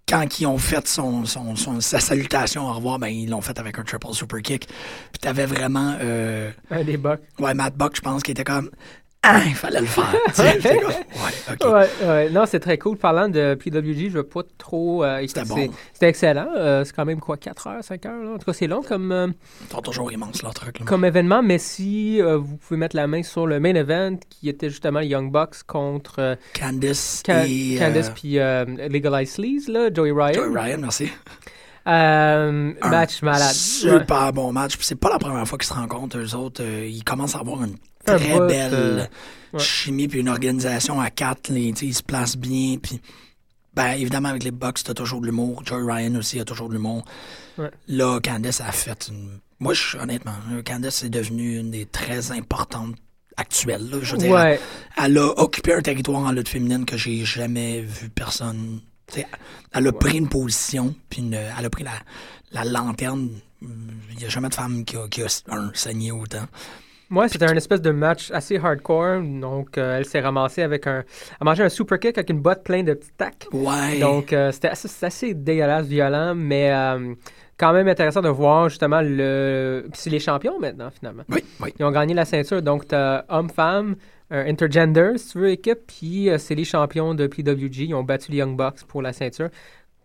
quand 0.08 0.40
ils 0.40 0.46
ont 0.46 0.60
fait 0.60 0.88
son, 0.88 1.26
son, 1.26 1.56
son- 1.56 1.82
sa 1.82 2.00
salutation 2.00 2.70
au 2.70 2.74
revoir, 2.74 3.00
ben, 3.00 3.08
ils 3.08 3.28
l'ont 3.30 3.42
fait 3.42 3.58
avec 3.58 3.80
un 3.80 3.84
triple 3.84 4.14
super 4.14 4.40
kick. 4.44 4.68
Puis 4.68 5.20
t'avais 5.20 5.48
vraiment... 5.48 5.98
Euh, 6.00 6.52
Un 6.70 6.84
des 6.84 6.98
bucks. 6.98 7.22
Ouais, 7.40 7.56
Matt 7.56 7.76
Buck, 7.76 7.96
je 7.96 8.02
pense, 8.02 8.22
qui 8.22 8.30
était 8.32 8.44
comme. 8.44 8.70
Ah, 9.28 9.42
il 9.46 9.56
fallait 9.56 9.80
le 9.80 9.86
faire. 9.88 10.14
Ouais. 10.38 11.68
Ouais, 11.72 11.90
ouais. 12.08 12.30
Non, 12.30 12.44
c'est 12.46 12.60
très 12.60 12.78
cool. 12.78 12.96
Parlant 12.98 13.28
de 13.28 13.56
PWG, 13.56 14.10
je 14.10 14.18
veux 14.18 14.24
pas 14.24 14.42
trop. 14.58 15.04
euh, 15.04 15.24
C'était 15.28 15.44
bon. 15.46 15.56
c'est- 15.56 15.72
C'était 15.94 16.10
excellent. 16.10 16.48
Euh, 16.56 16.84
c'est 16.86 16.94
quand 16.96 17.06
même 17.06 17.20
quoi, 17.20 17.38
4 17.38 17.68
heures, 17.68 17.84
5 17.84 18.06
heures? 18.06 18.24
Là? 18.24 18.32
En 18.32 18.38
tout 18.38 18.46
cas, 18.46 18.54
c'est 18.54 18.68
long 18.68 18.84
comme, 18.84 19.12
euh, 19.12 19.28
toujours 19.84 20.12
immenses, 20.12 20.42
leur 20.44 20.54
truc. 20.54 20.80
Là. 20.80 20.86
comme 20.86 21.06
événement. 21.06 21.42
Mais 21.42 21.58
si 21.58 22.22
vous 22.22 22.58
pouvez 22.58 22.78
mettre 22.80 22.96
la 22.96 23.08
main 23.08 23.24
sur 23.24 23.48
le 23.48 23.60
main 23.60 23.74
event, 23.76 24.18
qui 24.30 24.48
était 24.50 24.70
justement 24.70 25.00
les 25.00 25.08
Young 25.08 25.32
Bucks 25.32 25.64
contre 25.66 26.38
Candice 26.60 27.24
Ca- 27.26 27.46
et. 27.48 27.78
Candice 27.80 28.10
puis 28.10 28.36
Legalize 28.36 29.32
Sleaze, 29.32 29.68
là, 29.70 29.90
Joey 29.94 30.12
Ryan. 30.12 30.34
Joey 30.34 30.60
Ryan, 30.62 30.78
merci. 30.82 31.10
Euh, 31.88 32.74
match 32.90 33.22
malade. 33.22 33.42
Ouais. 33.50 33.54
Super 34.00 34.34
bon 34.34 34.52
match. 34.52 34.76
C'est 34.82 34.96
pas 35.00 35.10
la 35.10 35.20
première 35.20 35.48
fois 35.48 35.58
qu'ils 35.58 35.68
se 35.68 35.74
rencontrent, 35.74 36.18
eux 36.18 36.36
autres. 36.36 36.64
Euh, 36.64 36.86
ils 36.88 37.04
commencent 37.04 37.36
à 37.36 37.40
avoir 37.40 37.64
une 37.64 37.74
Un 37.74 37.95
très 38.06 38.40
belle 38.48 38.74
euh, 38.74 39.06
ouais. 39.54 39.60
chimie 39.60 40.08
puis 40.08 40.20
une 40.20 40.30
organisation 40.30 41.00
à 41.02 41.10
quatre. 41.10 41.50
Les, 41.50 41.70
ils 41.82 41.94
se 41.94 42.04
placent 42.04 42.38
bien. 42.38 42.78
Puis, 42.82 43.02
ben, 43.74 43.94
évidemment, 43.94 44.30
avec 44.30 44.44
les 44.44 44.52
Bucks, 44.52 44.84
t'as 44.84 44.94
toujours 44.94 45.22
de 45.22 45.26
l'humour. 45.26 45.62
Joey 45.66 45.84
Ryan 45.92 46.16
aussi 46.16 46.40
a 46.40 46.46
toujours 46.46 46.70
de 46.70 46.74
l'humour. 46.74 47.04
Ouais. 47.58 47.72
Là, 47.88 48.20
Candice 48.24 48.62
a 48.62 48.72
fait 48.72 49.10
une... 49.10 49.40
Moi, 49.60 49.74
je, 49.74 49.98
honnêtement, 49.98 50.36
euh, 50.52 50.62
Candice 50.64 51.04
est 51.04 51.10
devenue 51.10 51.60
une 51.60 51.72
des 51.72 51.86
très 51.86 52.32
importantes 52.32 52.96
actuelles. 53.38 53.90
là. 53.90 53.98
Je 54.02 54.12
veux 54.14 54.18
dire, 54.18 54.32
Ouais. 54.32 54.60
elle 55.02 55.18
a 55.18 55.28
occupé 55.40 55.74
un 55.74 55.82
territoire 55.82 56.22
en 56.22 56.32
lutte 56.32 56.50
féminine 56.50 56.86
que 56.86 56.98
j'ai 56.98 57.24
jamais 57.26 57.82
vu 57.82 58.10
personne. 58.10 58.80
elle 59.74 59.88
a 59.88 59.92
pris 59.92 60.18
une 60.18 60.30
position, 60.30 60.96
puis 61.10 61.22
une- 61.22 61.34
elle 61.36 61.66
a 61.66 61.70
pris 61.70 61.84
la, 61.84 61.92
la 62.52 62.64
lanterne. 62.66 63.30
Il 63.62 64.18
n'y 64.18 64.26
a 64.26 64.30
jamais 64.30 64.50
de 64.50 64.56
femme 64.56 64.84
qui 64.86 64.96
a, 64.98 65.08
qui 65.08 65.22
a 65.22 65.28
un, 65.50 65.72
saigné 65.74 66.12
autant. 66.12 66.46
Moi, 67.10 67.28
c'était 67.28 67.46
un 67.46 67.56
espèce 67.56 67.82
de 67.82 67.92
match 67.92 68.32
assez 68.32 68.58
hardcore. 68.58 69.22
Donc, 69.22 69.78
euh, 69.78 69.98
elle 69.98 70.06
s'est 70.06 70.20
ramassée 70.20 70.64
avec 70.64 70.88
un. 70.88 71.04
Elle 71.40 71.46
mangeait 71.46 71.64
un 71.64 71.70
super 71.70 72.00
kick 72.00 72.18
avec 72.18 72.30
une 72.30 72.40
botte 72.40 72.64
pleine 72.64 72.86
de 72.86 72.94
petits 72.94 73.12
tacs. 73.16 73.48
Ouais. 73.52 74.00
Donc, 74.00 74.34
euh, 74.34 74.52
c'était 74.52 74.70
assez, 74.70 75.06
assez 75.06 75.34
dégueulasse, 75.34 75.86
violent, 75.86 76.34
mais 76.36 76.72
euh, 76.72 77.14
quand 77.58 77.74
même 77.74 77.88
intéressant 77.88 78.22
de 78.22 78.30
voir 78.30 78.70
justement 78.70 79.02
le. 79.04 79.86
Puis 79.92 80.02
c'est 80.02 80.10
les 80.10 80.20
champions 80.20 80.60
maintenant, 80.60 80.90
finalement. 80.90 81.24
oui, 81.30 81.44
oui. 81.60 81.74
Ils 81.80 81.86
ont 81.86 81.92
gagné 81.92 82.14
la 82.14 82.26
ceinture. 82.26 82.62
Donc, 82.62 82.88
t'as 82.88 83.24
homme-femme, 83.30 83.96
intergender, 84.32 85.14
si 85.18 85.30
tu 85.34 85.40
veux, 85.40 85.50
équipe. 85.50 85.80
Puis, 85.86 86.30
c'est 86.40 86.56
les 86.56 86.66
champions 86.66 87.14
de 87.14 87.28
PWG. 87.28 87.86
Ils 87.86 87.94
ont 87.94 88.04
battu 88.04 88.32
les 88.32 88.38
Young 88.38 88.58
Bucks 88.58 88.84
pour 88.88 89.04
la 89.04 89.14
ceinture. 89.14 89.50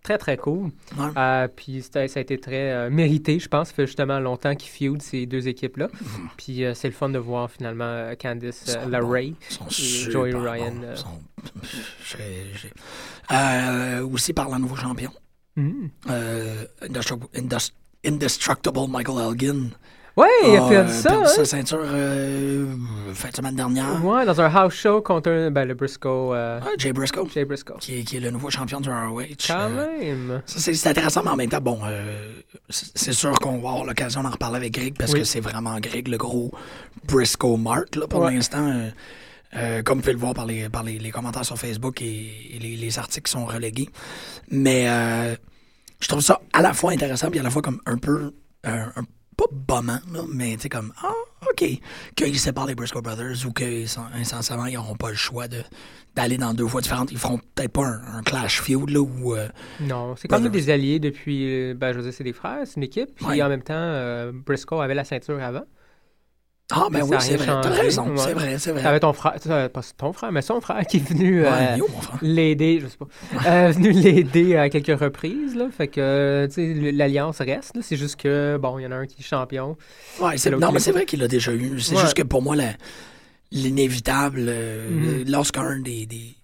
Très, 0.02 0.17
très 0.17 0.37
cool. 0.38 0.70
Ouais. 0.97 1.06
Euh, 1.17 1.47
puis, 1.55 1.82
ça 1.82 2.00
a 2.00 2.05
été 2.05 2.38
très 2.41 2.73
euh, 2.73 2.91
mérité, 2.91 3.38
je 3.38 3.49
pense. 3.49 3.69
Ça 3.69 3.75
fait 3.75 3.87
justement 3.87 4.19
longtemps 4.19 4.55
qu'ils 4.55 4.70
feudent 4.70 5.02
ces 5.02 5.26
deux 5.26 5.47
équipes-là. 5.47 5.88
Puis, 6.38 6.64
euh, 6.64 6.73
c'est 6.75 6.88
le 6.88 6.94
fun 6.94 7.11
de 7.11 7.19
voir 7.19 7.50
finalement 7.50 8.11
Candice 8.20 8.76
LeRae. 8.88 9.35
Sont 9.50 9.67
et 9.69 10.11
Joey. 10.11 10.32
Ryan, 10.35 10.73
aussi 14.11 14.32
par 14.32 14.49
la 14.49 14.58
nouveau 14.58 14.76
champion. 14.76 15.11
Indus- 17.35 17.73
Indestructible 18.05 18.88
Michael 18.88 19.19
Elgin. 19.19 19.70
Ouais, 20.17 20.27
il 20.45 20.57
a 20.57 20.65
a, 20.65 20.69
perdu 20.69 20.91
euh, 20.91 20.93
ça. 20.95 21.09
perdu 21.11 21.25
hein? 21.25 21.29
sa 21.29 21.45
ceinture 21.45 21.79
euh, 21.83 22.67
fin 23.15 23.29
de 23.31 23.37
semaine 23.37 23.55
dernière. 23.55 24.05
Ouais, 24.05 24.25
dans 24.27 24.41
un 24.41 24.47
house 24.55 24.75
show 24.75 25.01
contre 25.03 25.31
un- 25.31 25.51
ben, 25.51 25.65
le 25.67 25.75
Briscoe. 25.75 26.07
euh, 26.35 26.61
Jay 26.79 26.93
Briscoe, 26.93 27.29
Jay 27.33 27.45
Briscoe. 27.45 27.79
qui 27.79 27.99
est, 28.01 28.03
qui 28.03 28.17
est 28.17 28.21
le 28.21 28.31
nouveau 28.31 28.51
champion 28.51 28.81
du 28.81 28.89
ROH. 28.91 29.23
Quand 29.47 29.69
Euh, 29.71 29.99
même. 29.99 30.43
ça, 30.47 30.73
c'est 30.73 30.89
intéressant, 30.89 31.23
mais 31.25 31.31
en 31.31 31.37
même 31.37 31.49
temps, 31.49 31.61
bon, 31.61 31.79
euh, 31.85 32.33
c'est 32.69 33.12
sûr 33.12 33.33
qu'on 33.39 33.59
va 33.61 33.69
avoir 33.71 33.85
l'occasion 33.85 34.23
d'en 34.23 34.31
reparler 34.31 34.57
avec 34.57 34.73
Greg 34.75 34.95
parce 34.99 35.12
Oui. 35.12 35.21
que 35.21 35.25
c'est 35.25 35.41
vraiment 35.41 35.79
Greg, 35.79 36.09
le 36.09 36.17
gros 36.19 36.51
Briscoe 37.07 37.57
Mark, 37.57 37.95
là, 37.97 38.07
pour 38.09 38.21
Ouais. 38.23 38.35
l'instant. 38.35 38.67
euh, 38.67 38.91
euh, 39.57 39.83
comme 39.83 39.99
vous 39.99 40.03
pouvez 40.03 40.12
le 40.12 40.19
voir 40.21 40.33
par 40.35 40.47
les, 40.47 40.69
par 40.69 40.83
les, 40.85 40.99
les 40.99 41.11
commentaires 41.11 41.45
sur 41.45 41.59
Facebook 41.59 42.03
et, 42.03 42.55
et 42.55 42.59
les, 42.61 42.77
les 42.77 42.99
articles 43.01 43.25
qui 43.27 43.33
sont 43.33 43.47
relégués. 43.47 43.89
Mais 44.51 44.89
euh, 44.89 45.35
je 46.01 46.07
trouve 46.09 46.21
ça 46.21 46.41
à 46.53 46.62
la 46.62 46.73
fois 46.73 46.93
intéressant 46.93 47.31
puis 47.31 47.41
à 47.41 47.43
la 47.43 47.51
fois 47.51 47.61
comme 47.62 47.81
un 47.87 47.99
peu, 47.99 48.33
euh, 48.67 48.85
un, 48.97 49.02
pas 49.49 49.80
bombant, 49.80 49.99
là, 50.12 50.20
mais 50.32 50.54
tu 50.56 50.62
sais, 50.62 50.68
comme, 50.68 50.92
ah, 51.02 51.12
OK, 51.50 51.64
qu'ils 52.16 52.38
séparent 52.38 52.66
les 52.66 52.75
Briscoe 52.75 53.00
Brothers 53.02 53.47
ou 53.47 53.52
qu'insensiblement, 53.52 54.66
ils 54.66 54.75
n'auront 54.75 54.97
pas 54.97 55.11
le 55.11 55.16
choix 55.16 55.49
de 55.49 55.62
d'aller 56.16 56.37
dans 56.38 56.52
deux 56.54 56.64
voies 56.64 56.80
différentes. 56.80 57.12
Ils 57.12 57.18
feront 57.18 57.38
peut-être 57.54 57.70
pas 57.70 57.85
un, 57.87 58.18
un 58.18 58.23
clash 58.23 58.61
feud, 58.61 58.90
là, 58.90 58.99
où... 59.00 59.37
euh, 59.37 59.47
Non, 59.80 60.16
c'est 60.16 60.26
quand 60.26 60.40
même 60.40 60.49
Brothers. 60.50 60.64
des 60.66 60.70
alliés 60.70 60.99
depuis. 60.99 61.44
euh, 61.70 61.75
Ben, 61.75 61.92
je 61.92 61.99
veux 61.99 62.02
dire, 62.02 62.12
c'est 62.12 62.25
des 62.25 62.32
frères, 62.32 62.59
c'est 62.66 62.76
une 62.78 62.82
équipe. 62.82 63.14
Puis 63.14 63.26
Ouais. 63.26 63.42
en 63.42 63.49
même 63.49 63.62
temps, 63.62 63.75
euh, 63.76 64.32
Briscoe 64.35 64.80
avait 64.82 64.94
la 64.94 65.04
ceinture 65.04 65.40
avant. 65.40 65.62
Ah, 66.73 66.87
ben 66.91 67.03
oui, 67.03 67.17
c'est 67.21 67.37
vrai. 67.37 67.47
T'as 67.47 67.69
raison, 67.71 68.09
ouais. 68.11 68.17
c'est 68.19 68.33
vrai, 68.33 68.59
c'est 68.59 68.73
vrai. 68.73 68.83
T'avais 68.83 69.00
ton 69.00 69.12
frère, 69.12 69.35
pas 69.73 69.81
ton 69.97 70.12
frère, 70.12 70.31
mais 70.33 70.43
son 70.43 70.61
frère 70.61 70.85
qui 70.87 70.99
est 70.99 71.09
venu 71.09 71.45
euh, 71.45 71.50
Ouais, 71.50 71.79
l'aider, 72.23 72.81
je 72.83 72.87
sais 72.87 72.97
pas, 72.97 73.07
euh, 73.50 73.71
venu 73.73 73.91
l'aider 73.93 74.57
à 74.57 74.69
quelques 74.69 74.99
reprises, 75.00 75.55
là. 75.57 75.67
Fait 75.77 75.89
que, 75.89 76.00
euh, 76.00 76.47
tu 76.49 76.55
sais, 76.55 76.93
l'alliance 76.93 77.39
reste, 77.39 77.77
là. 77.77 77.83
C'est 77.83 77.97
juste 77.97 78.17
que, 78.17 78.59
bon, 78.61 78.79
il 78.79 78.83
y 78.83 78.87
en 78.87 78.93
a 78.93 78.97
un 78.97 79.07
qui 79.07 79.17
est 79.21 79.25
champion. 79.25 79.77
Ouais, 80.21 80.37
c'est- 80.39 80.50
non, 80.50 80.73
mais 80.73 80.81
c'est 80.81 80.93
vrai 80.93 81.07
qu'il 81.07 81.21
l'a 81.21 81.29
déjà 81.29 81.53
eu. 81.53 81.81
C'est 81.81 81.95
Ouais. 81.97 82.03
juste 82.03 82.15
que 82.15 82.23
pour 82.23 82.43
moi, 82.43 82.55
l'inévitable, 83.53 84.47
euh, 84.49 85.25
lorsqu'un 85.27 85.79
des, 85.81 86.07
des, 86.07 86.37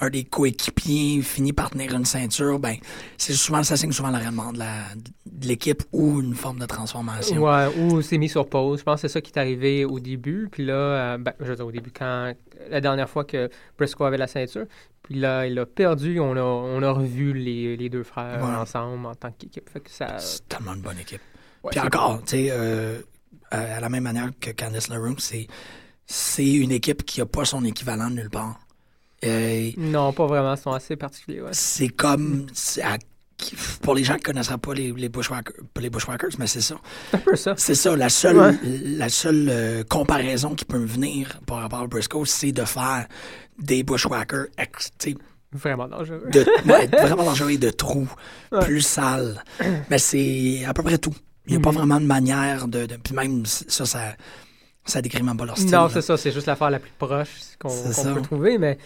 un 0.00 0.10
des 0.10 0.24
coéquipiers 0.24 1.22
finit 1.22 1.52
par 1.52 1.70
tenir 1.70 1.94
une 1.94 2.04
ceinture, 2.04 2.58
ben, 2.58 2.76
c'est 3.16 3.32
souvent, 3.32 3.62
ça 3.62 3.76
signe 3.76 3.92
souvent 3.92 4.10
l'arrêtement 4.10 4.52
de 4.52 4.58
la- 4.58 4.94
de 5.26 5.46
l'équipe 5.46 5.82
ou 5.92 6.20
une 6.20 6.34
forme 6.34 6.58
de 6.58 6.66
transformation. 6.66 7.42
Ouais, 7.42 7.66
ou 7.78 8.02
c'est 8.02 8.18
mis 8.18 8.28
sur 8.28 8.48
pause. 8.48 8.80
Je 8.80 8.84
pense 8.84 9.02
que 9.02 9.08
c'est 9.08 9.12
ça 9.12 9.20
qui 9.20 9.30
est 9.32 9.38
arrivé 9.38 9.84
au 9.84 10.00
début. 10.00 10.48
Puis 10.50 10.64
là, 10.66 10.74
euh, 10.74 11.18
ben, 11.18 11.32
je 11.38 11.44
veux 11.46 11.56
dire, 11.56 11.66
au 11.66 11.72
début, 11.72 11.90
quand 11.96 12.32
la 12.70 12.80
dernière 12.80 13.08
fois 13.08 13.24
que 13.24 13.48
Briscoe 13.78 14.02
avait 14.04 14.16
la 14.18 14.26
ceinture. 14.26 14.66
Puis 15.02 15.16
là, 15.16 15.46
il 15.46 15.58
a 15.58 15.66
perdu. 15.66 16.18
On 16.18 16.34
a, 16.36 16.40
on 16.42 16.82
a 16.82 16.90
revu 16.90 17.32
les, 17.34 17.76
les 17.76 17.88
deux 17.88 18.02
frères 18.04 18.42
Ouais. 18.42 18.54
ensemble 18.56 19.06
en 19.06 19.14
tant 19.14 19.30
qu'équipe. 19.30 19.68
Ça. 19.86 20.18
C'est 20.18 20.48
tellement 20.48 20.74
une 20.74 20.80
bonne 20.80 20.98
équipe. 20.98 21.20
ouais, 21.62 21.70
Puis 21.70 21.80
encore, 21.80 22.20
tu 22.24 22.30
sais, 22.36 22.48
euh, 22.50 23.00
à 23.50 23.76
à 23.76 23.80
la 23.80 23.88
même 23.90 24.02
manière 24.04 24.30
que 24.40 24.50
Candice 24.50 24.88
LeRae, 24.88 25.14
c'est, 25.18 25.46
c'est 26.06 26.52
une 26.52 26.72
équipe 26.72 27.04
qui 27.04 27.20
n'a 27.20 27.26
pas 27.26 27.44
son 27.44 27.64
équivalent 27.64 28.10
nulle 28.10 28.30
part. 28.30 28.58
Euh, 29.24 29.70
Non, 29.76 30.12
pas 30.12 30.26
vraiment. 30.26 30.54
Ils 30.54 30.60
sont 30.60 30.72
assez 30.72 30.96
particuliers. 30.96 31.40
Ouais. 31.42 31.50
c'est 31.52 31.88
comme 31.88 32.46
à- 32.82 32.96
pour 33.82 33.94
les 33.94 34.04
gens 34.04 34.14
qui 34.14 34.20
ne 34.20 34.24
connaisseraient 34.26 34.58
pas 34.58 34.74
les, 34.74 34.92
les, 34.92 35.08
Bushwhackers, 35.08 35.54
pas 35.74 35.80
les 35.80 35.90
Bushwhackers, 35.90 36.30
mais 36.38 36.46
c'est 36.46 36.60
ça. 36.60 36.76
C'est 37.10 37.16
un 37.16 37.20
peu 37.20 37.36
ça. 37.36 37.54
C'est 37.56 37.74
ça, 37.74 37.96
la 37.96 38.08
seule, 38.08 38.38
Ouais. 38.38 38.52
la 38.62 39.08
seule 39.08 39.48
euh, 39.50 39.82
comparaison 39.84 40.54
qui 40.54 40.64
peut 40.64 40.78
me 40.78 40.86
venir 40.86 41.40
par 41.46 41.58
rapport 41.58 41.80
à 41.80 41.86
Briscoe, 41.86 42.24
c'est 42.26 42.52
de 42.52 42.64
faire 42.64 43.06
des 43.58 43.82
Bushwhackers 43.82 44.46
ex, 44.56 44.90
Vraiment 45.52 45.88
dangereux. 45.88 46.28
de, 46.32 46.40
ouais, 46.70 46.86
vraiment 46.86 47.24
dangereux 47.24 47.50
et 47.50 47.58
de 47.58 47.70
trous, 47.70 48.08
Ouais. 48.52 48.60
plus 48.64 48.80
sales. 48.82 49.42
Mais 49.90 49.98
c'est 49.98 50.64
à 50.66 50.72
peu 50.72 50.82
près 50.82 50.98
tout. 50.98 51.14
Il 51.46 51.52
n'y 51.52 51.56
a 51.58 51.60
pas 51.60 51.70
Mhm. 51.72 51.76
vraiment 51.78 52.00
de 52.00 52.06
manière 52.06 52.66
de, 52.68 52.86
de- 52.86 52.96
Puis 52.96 53.14
même 53.14 53.44
ça, 53.46 53.84
ça, 53.84 54.00
ça 54.86 55.02
décrit 55.02 55.22
même 55.22 55.36
pas 55.36 55.44
leur 55.44 55.58
style. 55.58 55.72
Non, 55.72 55.88
c'est 55.92 56.00
ça, 56.02 56.16
c'est 56.16 56.30
juste 56.32 56.46
l'affaire 56.46 56.70
la 56.70 56.78
plus 56.78 56.92
proche 56.98 57.28
qu'on 57.60 57.68
ça. 57.68 58.14
peut 58.14 58.22
trouver, 58.22 58.58
mais 58.58 58.78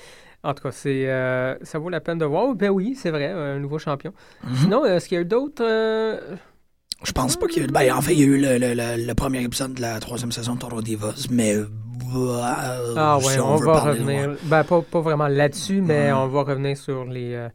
en 0.45 0.55
tout 0.55 0.63
cas, 0.63 0.73
c'est, 0.73 1.09
euh, 1.11 1.57
ça 1.63 1.79
vaut 1.79 1.89
la 1.91 2.01
peine 2.01 2.19
de 2.19 2.25
voir. 2.25 2.55
Ben 2.55 2.71
oui, 2.71 2.95
c'est 2.97 3.11
vrai, 3.11 3.27
un 3.27 3.59
nouveau 3.59 3.79
champion. 3.79 4.13
Mhm. 4.45 4.57
Sinon, 4.57 4.85
est-ce 4.85 5.09
qu'il 5.09 5.17
y 5.17 5.19
a 5.19 5.23
eu 5.23 5.27
d'autres... 5.27 5.65
euh, 5.65 6.19
Je 7.05 7.13
pense 7.13 7.37
pas 7.37 7.47
qu'il 7.47 7.63
y 7.63 7.65
a 7.67 7.69
eu. 7.69 7.73
Ben, 7.73 7.93
en 7.93 8.01
fait, 8.01 8.13
il 8.15 8.21
y 8.21 8.23
a 8.23 8.27
eu 8.27 8.39
le, 8.41 8.59
le- 8.59 8.75
le- 8.75 9.07
le 9.07 9.15
premier 9.15 9.43
épisode 9.43 9.75
de 9.75 9.81
la 9.81 9.99
troisième 10.01 10.33
saison 10.33 10.55
de 10.55 10.61
Total 10.61 10.83
Divas, 10.83 11.27
mais. 11.31 11.55
euh, 11.57 11.67
Ah 12.97 13.19
si 13.21 13.27
ouais, 13.29 13.41
on, 13.41 13.57
va 13.57 13.81
revenir. 13.81 14.37
Ben, 14.45 14.65
pas, 14.65 14.81
pas 14.83 15.01
vraiment 15.01 15.29
là-dessus, 15.29 15.81
mais 15.83 16.13
on 16.13 16.27
va 16.29 16.43
revenir 16.43 16.77
sur 16.77 17.05
les, 17.05 17.35
euh, 17.35 17.49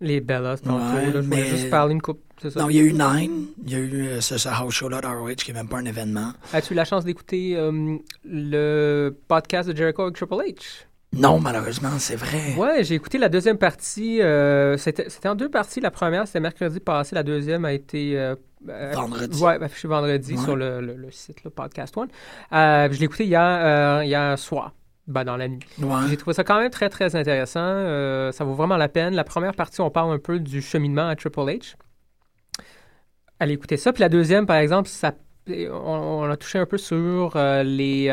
les 0.00 0.20
Bellas 0.20 0.58
tantôt. 0.58 0.76
Ouais, 0.96 1.06
là. 1.06 1.12
Je 1.14 1.18
voulais 1.20 1.36
mais- 1.36 1.46
juste 1.46 1.70
parler 1.70 1.94
une 1.94 2.02
coupe, 2.02 2.20
ça? 2.42 2.60
Non, 2.60 2.68
il 2.70 2.76
y 2.76 2.80
a 2.80 2.82
eu 2.82 2.92
Nine, 2.92 3.46
il 3.66 3.72
y 3.72 3.74
a 3.74 3.78
eu 3.78 4.06
euh, 4.06 4.20
ce, 4.20 4.38
ce 4.38 4.48
house 4.48 4.72
show-là 4.74 5.00
d'ROH 5.00 5.34
qui 5.36 5.50
est 5.50 5.54
même 5.54 5.68
pas 5.68 5.78
un 5.78 5.84
événement. 5.84 6.32
As-tu 6.52 6.74
eu 6.74 6.76
la 6.76 6.84
chance 6.84 7.04
d'écouter 7.04 7.56
euh, 7.56 7.96
le 8.24 9.10
podcast 9.26 9.68
de 9.68 9.76
Jericho 9.76 10.02
avec 10.02 10.14
Triple 10.14 10.34
H? 10.34 10.84
Non, 11.14 11.40
malheureusement, 11.40 11.98
c'est 11.98 12.16
vrai. 12.16 12.54
Ouais, 12.56 12.84
j'ai 12.84 12.94
écouté 12.94 13.16
la 13.18 13.28
deuxième 13.28 13.56
partie. 13.58 14.20
euh, 14.22 14.76
c'était 14.76 15.08
c'était 15.08 15.28
en 15.28 15.34
deux 15.34 15.48
parties. 15.48 15.80
La 15.80 15.90
première, 15.90 16.26
c'était 16.26 16.40
mercredi 16.40 16.80
passé. 16.80 17.14
La 17.14 17.22
deuxième 17.22 17.64
a 17.64 17.72
été. 17.72 18.18
euh, 18.18 18.36
euh, 18.68 18.92
Vendredi. 18.94 19.42
Ouais, 19.42 19.62
affichée 19.62 19.88
vendredi 19.88 20.34
Ouais. 20.34 20.42
sur 20.44 20.54
le, 20.56 20.80
le- 20.80 20.96
le 20.96 21.10
site, 21.10 21.44
le 21.44 21.50
Podcast 21.50 21.96
One. 21.96 22.08
Euh, 22.52 22.88
je 22.92 22.98
l'ai 22.98 23.04
écouté 23.06 23.24
hier, 23.24 24.02
hier 24.02 24.38
soir, 24.38 24.74
ben, 25.06 25.24
dans 25.24 25.36
la 25.38 25.48
nuit. 25.48 25.60
Ouais. 25.80 26.08
J'ai 26.10 26.16
trouvé 26.18 26.34
ça 26.34 26.44
quand 26.44 26.60
même 26.60 26.70
très, 26.70 26.88
très 26.90 27.16
intéressant. 27.16 28.30
Ça 28.32 28.44
vaut 28.44 28.54
vraiment 28.54 28.76
la 28.76 28.88
peine. 28.88 29.14
La 29.14 29.24
première 29.24 29.54
partie, 29.54 29.80
on 29.80 29.90
parle 29.90 30.12
un 30.12 30.18
peu 30.18 30.38
du 30.38 30.60
cheminement 30.60 31.08
à 31.08 31.16
Triple 31.16 31.40
H. 31.40 31.74
Allez 33.40 33.54
écouter 33.54 33.76
ça. 33.76 33.92
Puis 33.92 34.00
la 34.02 34.08
deuxième, 34.08 34.44
par 34.46 34.56
exemple, 34.56 34.88
ça, 34.88 35.14
on, 35.48 36.22
on 36.24 36.30
a 36.30 36.36
touché 36.36 36.58
un 36.58 36.66
peu 36.66 36.76
sur 36.78 37.36
les, 37.64 38.08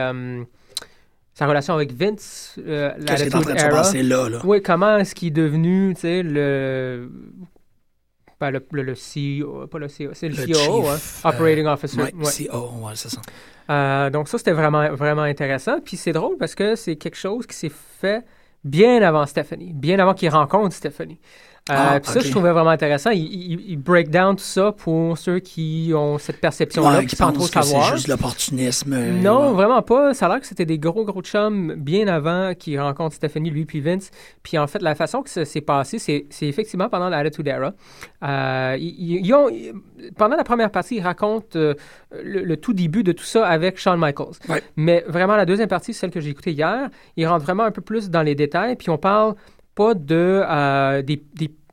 sa 1.36 1.46
relation 1.48 1.75
avec 1.75 1.92
Vince, 1.94 2.56
euh, 2.65 2.94
la 2.98 3.18
Qu'est-ce 3.18 3.24
qui 3.25 3.30
est 3.30 3.36
en 3.36 3.42
train 3.42 3.54
de 3.54 3.60
se 3.60 3.65
Attitude 3.65 3.72
Era. 3.74 3.82
passer 3.84 4.01
là, 4.04 4.30
là? 4.30 4.39
Oui, 4.44 4.62
comment 4.63 4.98
est-ce 4.98 5.13
qu'il 5.13 5.27
est 5.27 5.32
devenu, 5.32 5.94
tu 5.94 6.01
sais, 6.01 6.24
le... 6.24 7.12
ben, 8.39 8.51
le, 8.51 8.65
le, 8.72 8.84
le 8.84 8.94
CEO, 8.96 9.68
pas 9.68 9.77
le 9.80 9.88
CEO, 9.88 10.13
c'est 10.13 10.30
le, 10.30 10.36
Le 10.36 10.46
CEO, 10.46 10.54
chief, 10.54 11.25
hein, 11.25 11.30
Operating 11.30 11.65
Officer. 11.68 12.01
Ouais, 12.01 12.13
ouais. 12.15 12.48
CO, 12.48 12.70
ouais, 12.82 12.94
c'est 12.96 13.10
ça. 13.10 13.22
Euh, 13.70 14.10
donc 14.10 14.27
ça, 14.30 14.38
c'était 14.38 14.54
vraiment, 14.54 14.89
vraiment 14.94 15.24
intéressant. 15.24 15.80
Puis 15.84 15.98
c'est 15.98 16.13
drôle 16.13 16.38
parce 16.38 16.56
que 16.56 16.75
c'est 16.75 16.96
quelque 16.96 17.18
chose 17.18 17.46
qui 17.48 17.56
s'est 17.56 17.72
fait 18.00 18.24
bien 18.63 19.01
avant 19.01 19.25
Stephanie, 19.25 19.74
bien 19.74 20.00
avant 20.00 20.13
qu'il 20.13 20.30
rencontre 20.30 20.74
Stephanie. 20.75 21.20
Euh, 21.72 21.74
Ah, 21.76 22.00
puis 22.00 22.12
ça, 22.12 22.20
je 22.20 22.30
trouvais 22.30 22.52
vraiment 22.52 22.70
intéressant. 22.70 23.10
Il, 23.10 23.24
il, 23.24 23.72
il 23.72 23.78
break 23.78 24.12
down 24.12 24.36
tout 24.36 24.44
ça 24.44 24.72
pour 24.72 25.18
ceux 25.18 25.40
qui 25.40 25.92
ont 25.96 26.20
cette 26.20 26.40
perception-là, 26.40 26.98
Ouais, 26.98 27.02
qui 27.02 27.08
qui 27.08 27.16
sans 27.16 27.32
trop 27.32 27.48
pense 27.48 27.50
que 27.50 27.62
c'est 27.64 27.96
juste 27.96 28.08
l'opportunisme. 28.08 28.94
euh, 28.94 29.12
Non, 29.20 29.48
ouais. 29.48 29.54
vraiment 29.56 29.82
pas. 29.82 30.14
Ça 30.14 30.28
a 30.28 30.30
l'air 30.30 30.40
que 30.42 30.46
c'était 30.46 30.66
des 30.68 30.78
gros, 30.78 31.04
gros 31.06 31.24
chums 31.24 31.74
bien 31.76 32.08
avant 32.08 32.54
qu'ils 32.54 32.80
rencontrent 32.80 33.16
Stephanie, 33.16 33.50
lui 33.50 33.66
puis 33.66 33.82
Vince. 33.82 34.12
Puis 34.44 34.60
en 34.60 34.68
fait, 34.68 34.80
la 34.84 34.94
façon 34.94 35.24
que 35.24 35.30
ça 35.32 35.44
s'est 35.44 35.62
passé, 35.62 35.98
c'est 35.98 36.28
effectivement 36.44 36.88
pendant 36.88 37.10
l'Attitude 37.10 37.48
Era. 37.48 37.74
Euh, 38.24 38.78
ils, 38.80 39.16
ils- 39.16 39.26
ils 39.26 39.34
ont, 39.34 39.50
ils- 39.50 39.74
pendant 40.16 40.36
la 40.36 40.44
première 40.44 40.70
partie, 40.70 40.98
ils 40.98 41.02
racontent 41.02 41.48
euh, 41.58 41.74
le, 42.24 42.44
le 42.44 42.58
tout 42.58 42.74
début 42.74 43.02
de 43.02 43.12
tout 43.12 43.24
ça 43.24 43.44
avec 43.48 43.80
Shawn 43.80 44.00
Michaels. 44.00 44.36
Ouais. 44.50 44.62
Mais 44.76 45.04
vraiment, 45.08 45.36
la 45.36 45.46
deuxième 45.46 45.68
partie, 45.70 45.96
celle 45.96 46.12
que 46.12 46.20
j'ai 46.20 46.30
écoutée 46.30 46.52
hier, 46.52 46.90
ils 47.18 47.26
rentrent 47.26 47.44
vraiment 47.46 47.64
un 47.64 47.72
peu 47.72 47.82
plus 47.82 48.12
dans 48.12 48.22
les 48.22 48.36
détails. 48.36 48.76
Puis 48.76 48.92
on 48.92 49.00
parle 49.00 49.34
pas 49.75 49.94
de 49.94 50.41
euh, 50.48 51.01
des, 51.01 51.22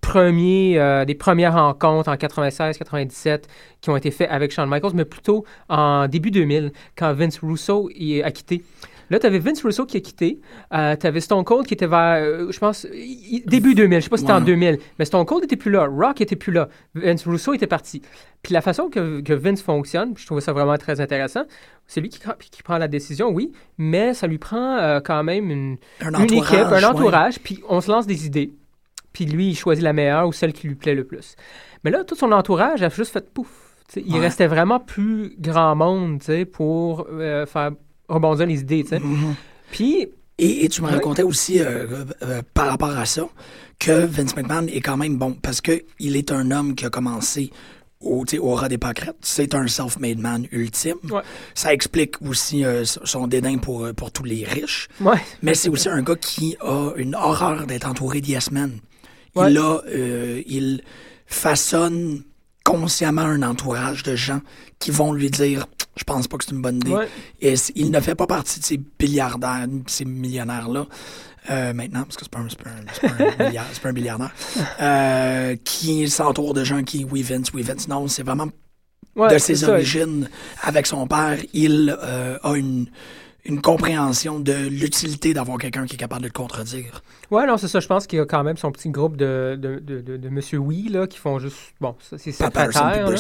premiers, 0.01 0.79
euh, 0.79 1.05
des 1.05 1.15
premières 1.15 1.55
rencontres 1.55 2.11
en 2.11 2.15
96-97 2.15 3.45
qui 3.81 3.91
ont 3.91 3.97
été 3.97 4.11
faites 4.11 4.31
avec 4.31 4.51
Shawn 4.51 4.69
Michaels, 4.69 4.93
mais 4.95 5.05
plutôt 5.05 5.45
en 5.69 6.09
début 6.09 6.31
2000, 6.31 6.73
quand 6.97 7.13
Vince 7.15 7.39
Russo 7.39 7.89
y 7.95 8.23
a 8.23 8.31
quitté. 8.31 8.63
Là, 9.13 9.19
tu 9.21 9.27
avais 9.27 9.39
Vince 9.39 9.63
Russo 9.63 9.87
qui 9.87 9.99
a 9.99 10.01
quitté. 10.01 10.41
Euh, 10.75 10.97
tu 10.97 11.07
avais 11.07 11.21
Stone 11.21 11.45
Cold 11.45 11.67
qui 11.67 11.75
était 11.75 11.87
vers, 11.87 12.23
euh, 12.23 12.51
je 12.51 12.59
pense, 12.59 12.87
y- 12.93 13.43
début 13.47 13.75
2000. 13.75 13.99
Je 14.01 14.05
sais 14.05 14.11
pas 14.11 14.17
si 14.17 14.23
c'était 14.23 14.33
en 14.33 14.39
Ouais. 14.41 14.47
2000. 14.47 14.79
Mais 14.99 15.05
Stone 15.05 15.25
Cold 15.27 15.45
était 15.45 15.57
plus 15.57 15.71
là. 15.71 15.87
Rock 15.87 16.21
était 16.21 16.35
plus 16.35 16.51
là. 16.53 16.69
Vince 16.95 17.25
Russo 17.27 17.53
était 17.55 17.67
parti. 17.67 18.03
Puis 18.43 18.53
la 18.55 18.61
façon 18.63 18.89
que, 18.89 19.21
que 19.21 19.33
Vince 19.35 19.63
fonctionne, 19.63 20.15
je 20.17 20.27
trouvais 20.27 20.41
ça 20.41 20.53
vraiment 20.53 20.77
très 20.79 21.01
intéressant, 21.01 21.43
c'est 21.87 22.01
lui 22.01 22.09
qui, 22.09 22.19
qui 22.51 22.63
prend 22.63 22.79
la 22.79 22.89
décision, 22.89 23.29
oui, 23.29 23.53
mais 23.79 24.15
ça 24.15 24.27
lui 24.27 24.39
prend 24.39 24.79
euh, 24.79 25.01
quand 25.01 25.23
même 25.23 25.51
une, 25.51 25.77
Un 26.01 26.15
une 26.25 26.33
équipe, 26.33 26.53
un 26.55 26.71
ouais. 26.73 26.85
entourage, 26.85 27.39
puis 27.39 27.63
on 27.69 27.81
se 27.81 27.91
lance 27.91 28.07
des 28.07 28.27
idées. 28.27 28.53
Puis 29.13 29.27
lui, 29.27 29.49
il 29.51 29.55
choisit 29.55 29.85
la 29.85 29.93
meilleure 29.93 30.27
ou 30.27 30.33
celle 30.33 30.55
qui 30.55 30.67
lui 30.67 30.75
plaît 30.75 30.95
le 30.95 31.05
plus. 31.05 31.37
Mais 31.85 31.91
là, 31.91 32.03
tout 32.03 32.15
son 32.15 32.33
entourage 32.33 32.83
a 32.83 32.89
juste 32.89 33.13
fait 33.13 33.31
pouf. 33.31 33.49
Il 33.95 34.15
Ouais. 34.15 34.21
restait 34.21 34.47
vraiment 34.47 34.81
plus 34.81 35.35
grand 35.39 35.77
monde 35.77 36.23
pour 36.53 37.07
euh, 37.13 37.45
faire 37.45 37.73
rebondir 38.13 38.47
les 38.47 38.61
idées. 38.61 38.83
tu 38.85 38.91
sais. 38.91 39.01
Mhm. 39.01 39.35
Puis, 39.71 40.09
Et, 40.39 40.65
et 40.65 40.69
tu 40.69 40.81
me 40.83 40.87
Ouais. 40.89 40.95
racontais 40.95 41.23
aussi, 41.23 41.61
euh, 41.61 42.05
euh, 42.23 42.43
par 42.55 42.67
rapport 42.69 42.97
à 42.97 43.05
ça, 43.05 43.29
que 43.79 44.07
Vince 44.07 44.35
McMahon 44.35 44.67
est 44.67 44.81
quand 44.81 44.97
même 44.97 45.17
bon 45.17 45.35
parce 45.35 45.61
que 45.61 45.83
il 46.01 46.17
est 46.17 46.33
un 46.33 46.51
homme 46.51 46.75
qui 46.75 46.85
a 46.87 46.91
commencé 46.91 47.51
au, 48.01 48.25
au 48.41 48.55
ras 48.55 48.69
des 48.69 48.79
pâquerettes. 48.79 49.19
C'est 49.21 49.55
un 49.55 49.69
self-made 49.69 50.19
man 50.19 50.47
ultime. 50.51 50.97
Ouais. 51.11 51.21
Ça 51.55 51.73
explique 51.73 52.21
aussi 52.23 52.65
euh, 52.65 52.85
son 52.85 53.29
dédain 53.29 53.59
pour, 53.59 53.87
pour 53.95 54.11
tous 54.11 54.25
les 54.25 54.45
riches. 54.45 54.89
ouais. 55.01 55.19
Mais 55.43 55.55
c'est 55.55 55.69
aussi 55.69 55.89
un 55.89 56.03
gars 56.03 56.17
qui 56.17 56.57
a 56.61 56.93
une 56.97 57.15
horreur 57.15 57.67
d'être 57.67 57.87
entouré 57.87 58.21
de 58.21 58.27
yes 58.29 58.51
men. 58.51 58.81
Ouais. 59.37 59.53
Il 59.53 59.59
a, 59.59 59.81
euh, 59.89 60.43
il 60.47 60.83
façonne 61.27 62.23
consciemment 62.65 63.23
un 63.23 63.43
entourage 63.43 64.03
de 64.03 64.17
gens 64.17 64.41
qui 64.79 64.91
vont 64.91 65.13
lui 65.13 65.31
dire 65.31 65.67
je 65.97 66.05
pense 66.05 66.27
pas 66.29 66.39
que 66.39 66.45
c'est 66.45 66.53
une 66.53 66.63
bonne 66.63 66.77
idée. 66.77 66.93
Ouais. 66.93 67.09
Et 67.41 67.55
il 67.75 67.91
ne 67.91 68.01
fait 68.01 68.15
pas 68.15 68.27
partie 68.27 68.61
de 68.61 68.65
ces 68.65 68.81
milliardaires, 69.01 69.69
de 69.69 69.83
ces 69.87 70.05
millionnaires-là, 70.05 70.87
euh, 71.51 71.73
maintenant, 71.75 72.05
parce 72.05 72.17
que 72.17 72.25
c'est 72.25 72.31
pas 72.31 72.39
pas 72.39 73.09
un, 73.11 73.83
pas 73.83 73.93
milliardaire, 73.93 74.31
euh, 74.81 75.57
qui 75.65 76.09
s'entoure 76.09 76.55
de 76.55 76.65
gens 76.65 76.83
qui, 76.83 77.05
oui 77.05 77.23
Vince, 77.23 77.53
oui 77.53 77.63
Vince, 77.63 77.89
non, 77.89 78.09
c'est 78.09 78.23
vraiment 78.23 78.49
Ouais, 79.15 79.31
de 79.31 79.37
ses 79.37 79.57
ça. 79.57 79.71
origines 79.71 80.31
avec 80.63 80.87
son 80.87 81.07
père, 81.07 81.37
il 81.53 81.95
euh, 82.03 82.39
a 82.43 82.55
une, 82.57 82.87
une 83.45 83.61
compréhension 83.61 84.39
de 84.39 84.53
l'utilité 84.69 85.35
d'avoir 85.35 85.59
quelqu'un 85.59 85.85
qui 85.85 85.95
est 85.95 85.99
capable 85.99 86.23
de 86.23 86.29
le 86.29 86.33
contredire. 86.33 87.03
Ouais, 87.31 87.45
non, 87.45 87.57
c'est 87.57 87.67
ça. 87.67 87.81
Je 87.81 87.89
pense 87.89 88.07
qu'il 88.07 88.19
y 88.19 88.23
a 88.23 88.25
quand 88.25 88.45
même 88.45 88.57
son 88.57 88.71
petit 88.71 88.89
groupe 88.89 89.17
de, 89.17 89.59
de, 89.61 89.81
de, 89.81 90.01
de, 90.01 90.17
de 90.17 90.29
Monsieur 90.29 90.59
Oui, 90.59 90.89
là, 90.89 91.09
qui 91.09 91.19
font 91.19 91.41
juste. 91.41 91.57
Bon, 91.81 91.97
ça, 91.99 92.19
c'est 92.19 92.31
secrétaire, 92.31 92.69
là, 92.69 93.15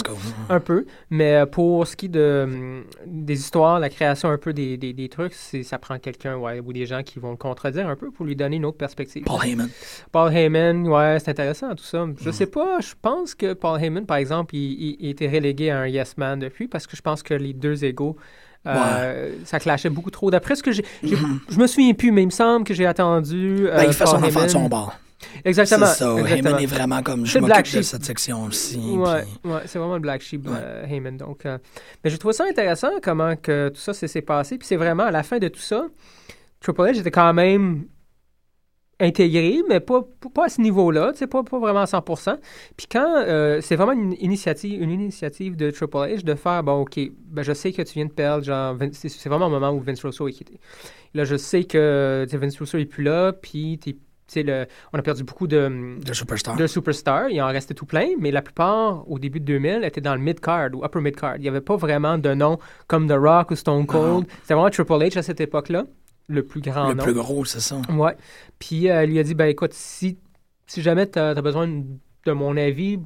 un 0.48 0.60
peu. 0.60 0.86
Mais 1.10 1.34
euh, 1.34 1.46
pour 1.46 1.86
ce 1.88 1.96
qui 1.96 2.06
est 2.06 2.08
de, 2.10 2.42
hum, 2.44 2.84
des 3.04 3.40
histoires, 3.40 3.80
la 3.80 3.88
création 3.88 4.30
un 4.30 4.38
peu 4.38 4.52
des, 4.52 4.76
des, 4.76 4.92
des 4.92 5.08
trucs, 5.08 5.34
ça 5.34 5.78
prend 5.78 5.98
quelqu'un 5.98 6.36
ouais, 6.36 6.60
ou 6.60 6.72
des 6.72 6.86
gens 6.86 7.02
qui 7.02 7.18
vont 7.18 7.32
le 7.32 7.36
contredire 7.36 7.88
un 7.88 7.96
peu 7.96 8.12
pour 8.12 8.24
lui 8.24 8.36
donner 8.36 8.56
une 8.56 8.64
autre 8.64 8.78
perspective. 8.78 9.24
Paul 9.24 9.44
Heyman. 9.44 9.70
Paul 10.12 10.32
Heyman, 10.32 10.86
ouais, 10.86 11.18
c'est 11.18 11.30
intéressant 11.30 11.74
tout 11.74 11.84
ça. 11.84 12.06
Mm. 12.06 12.14
Je 12.20 12.30
sais 12.30 12.46
pas, 12.46 12.78
je 12.80 12.94
pense 13.00 13.34
que 13.34 13.54
Paul 13.54 13.82
Heyman, 13.82 14.06
par 14.06 14.18
exemple, 14.18 14.54
il, 14.54 14.72
il, 14.72 14.96
il 15.00 15.08
était 15.08 15.28
relégué 15.28 15.70
à 15.70 15.80
un 15.80 15.86
yes 15.88 16.16
man 16.16 16.38
depuis 16.38 16.68
parce 16.68 16.86
que 16.86 16.96
je 16.96 17.02
pense 17.02 17.24
que 17.24 17.34
les 17.34 17.54
deux 17.54 17.84
égaux, 17.84 18.16
euh, 18.66 19.32
ça 19.44 19.58
clashait 19.58 19.90
beaucoup 19.90 20.10
trop. 20.10 20.30
D'après 20.30 20.54
ce 20.54 20.62
que 20.62 20.72
j'ai, 20.72 20.84
j'ai- 21.02 21.16
je 21.48 21.58
me 21.58 21.66
souviens 21.66 21.94
plus, 21.94 22.12
mais 22.12 22.22
il 22.22 22.26
me 22.26 22.30
semble 22.30 22.64
que 22.64 22.74
j'ai 22.74 22.86
attendu. 22.86 23.66
euh, 23.68 23.76
Ben, 23.76 23.84
il 23.86 23.92
fait 23.92 24.06
son 24.06 24.16
Paul 24.18 24.24
affaire 24.28 24.42
de 24.44 24.48
son 24.48 24.58
Heyman. 24.58 24.68
bord. 24.70 24.94
Exactement. 25.44 25.86
C'est 25.86 26.04
ça. 26.04 26.12
exactement. 26.18 26.48
Heyman 26.50 26.62
est 26.62 26.66
vraiment 26.66 27.02
comme 27.02 27.24
je 27.26 27.38
m'occupe 27.38 27.74
de 27.76 27.82
cette 27.82 28.04
section 28.04 28.44
aussi. 28.44 28.78
Ouais, 28.78 29.22
puis- 29.42 29.50
ouais, 29.50 29.60
c'est 29.66 29.78
vraiment 29.78 29.94
le 29.94 30.00
Black 30.00 30.20
Sheep, 30.22 30.46
Ouais. 30.48 30.56
euh, 30.60 30.84
Heyman. 30.86 31.16
Donc, 31.16 31.46
euh, 31.46 31.58
mais 32.02 32.10
je 32.10 32.16
trouve 32.16 32.32
ça 32.32 32.44
intéressant 32.48 32.90
comment 33.02 33.36
que 33.36 33.68
tout 33.68 33.80
ça 33.80 33.94
s'est 33.94 34.08
s'est 34.08 34.22
passé. 34.22 34.58
Puis 34.58 34.66
c'est 34.66 34.76
vraiment 34.76 35.04
à 35.04 35.10
la 35.12 35.22
fin 35.22 35.38
de 35.38 35.48
tout 35.48 35.60
ça, 35.60 35.86
Triple 36.60 36.80
H 36.82 36.98
était 37.00 37.10
quand 37.10 37.32
même 37.34 37.84
intégré, 39.02 39.60
mais 39.68 39.80
pas, 39.80 40.02
pas- 40.34 40.44
à 40.46 40.48
ce 40.48 40.60
niveau-là, 40.60 41.12
pas, 41.30 41.42
pas 41.42 41.58
vraiment 41.58 41.80
à 41.80 41.86
100%. 41.86 42.36
Puis 42.76 42.86
quand 42.90 43.16
euh, 43.26 43.60
c'est 43.60 43.76
vraiment 43.76 43.92
une 43.92 44.14
initiative, 44.20 44.80
une 44.82 44.90
initiative 44.90 45.56
de 45.56 45.70
Triple 45.70 45.96
H 45.96 46.24
de 46.24 46.34
faire, 46.34 46.62
bon, 46.62 46.80
OK, 46.82 46.98
ben, 47.26 47.42
je 47.42 47.52
sais 47.52 47.72
que 47.72 47.82
tu 47.82 47.94
viens 47.94 48.06
de 48.06 48.12
perdre, 48.12 48.44
genre, 48.44 48.76
c'est 48.92 49.28
vraiment 49.28 49.46
un 49.46 49.50
moment 49.50 49.70
où 49.72 49.80
Vince 49.80 50.02
Russo 50.04 50.26
est 50.28 50.32
quitté. 50.32 50.58
Là, 51.14 51.24
je 51.24 51.36
sais 51.36 51.64
que 51.64 52.26
Vince 52.32 52.58
Russo 52.58 52.78
est 52.78 52.86
plus 52.86 53.04
là, 53.04 53.32
puis 53.32 53.78
t'es- 53.78 53.96
le- 54.34 54.64
on 54.94 54.98
a 54.98 55.02
perdu 55.02 55.24
beaucoup 55.24 55.46
de, 55.46 55.98
De 56.02 56.14
superstar. 56.14 56.56
de 56.56 56.66
superstars. 56.66 57.28
Il 57.28 57.42
en 57.42 57.48
restait 57.48 57.74
tout 57.74 57.84
plein, 57.84 58.06
mais 58.18 58.30
la 58.30 58.40
plupart, 58.40 59.04
au 59.10 59.18
début 59.18 59.40
de 59.40 59.44
2000, 59.44 59.84
étaient 59.84 60.00
dans 60.00 60.14
le 60.14 60.22
mid-card 60.22 60.70
ou 60.72 60.82
upper 60.82 61.00
mid-card. 61.02 61.36
Il 61.36 61.42
n'y 61.42 61.48
avait 61.48 61.60
pas 61.60 61.76
vraiment 61.76 62.16
de 62.16 62.32
nom 62.32 62.58
comme 62.86 63.06
The 63.08 63.14
Rock 63.18 63.50
ou 63.50 63.56
Stone 63.56 63.84
Cold. 63.84 64.24
C'était 64.40 64.54
vraiment 64.54 64.70
Triple 64.70 64.92
H 64.94 65.18
à 65.18 65.22
cette 65.22 65.42
époque-là, 65.42 65.84
le 66.28 66.42
plus 66.44 66.60
grand 66.60 66.88
le 66.88 66.96
plus 66.96 67.12
gros, 67.14 67.44
c'est 67.44 67.60
ça. 67.60 67.76
Ouais. 67.90 68.16
Puis 68.58 68.88
euh, 68.88 69.02
elle 69.02 69.10
lui 69.10 69.18
a 69.18 69.22
dit, 69.22 69.34
ben 69.34 69.46
écoute, 69.46 69.72
si, 69.74 70.18
si 70.66 70.82
jamais 70.82 71.08
tu 71.10 71.18
as, 71.18 71.34
besoin 71.34 71.66
de 71.68 72.32
mon 72.32 72.56
avis, 72.56 72.98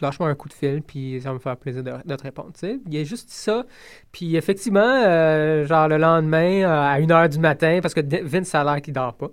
lâche-moi 0.00 0.28
un 0.28 0.34
coup 0.34 0.48
de 0.48 0.54
fil, 0.54 0.82
puis 0.82 1.20
ça 1.20 1.30
va 1.30 1.34
me 1.34 1.38
faire 1.40 1.56
plaisir 1.56 1.82
de, 1.82 1.92
de 2.04 2.14
te 2.16 2.22
répondre. 2.22 2.50
Il 2.62 2.94
y 2.94 3.00
a 3.00 3.04
juste 3.04 3.28
dit 3.28 3.34
ça. 3.34 3.64
Puis 4.12 4.36
effectivement, 4.36 4.80
euh, 4.84 5.66
genre 5.66 5.88
le 5.88 5.96
lendemain, 5.96 6.62
euh, 6.62 6.68
à 6.94 7.00
1h 7.00 7.28
du 7.30 7.38
matin, 7.40 7.80
parce 7.82 7.94
que 7.94 8.00
Vince, 8.24 8.54
a 8.54 8.62
l'air 8.64 8.80
qu'il 8.80 8.92
dort 8.94 9.14
pas. 9.14 9.28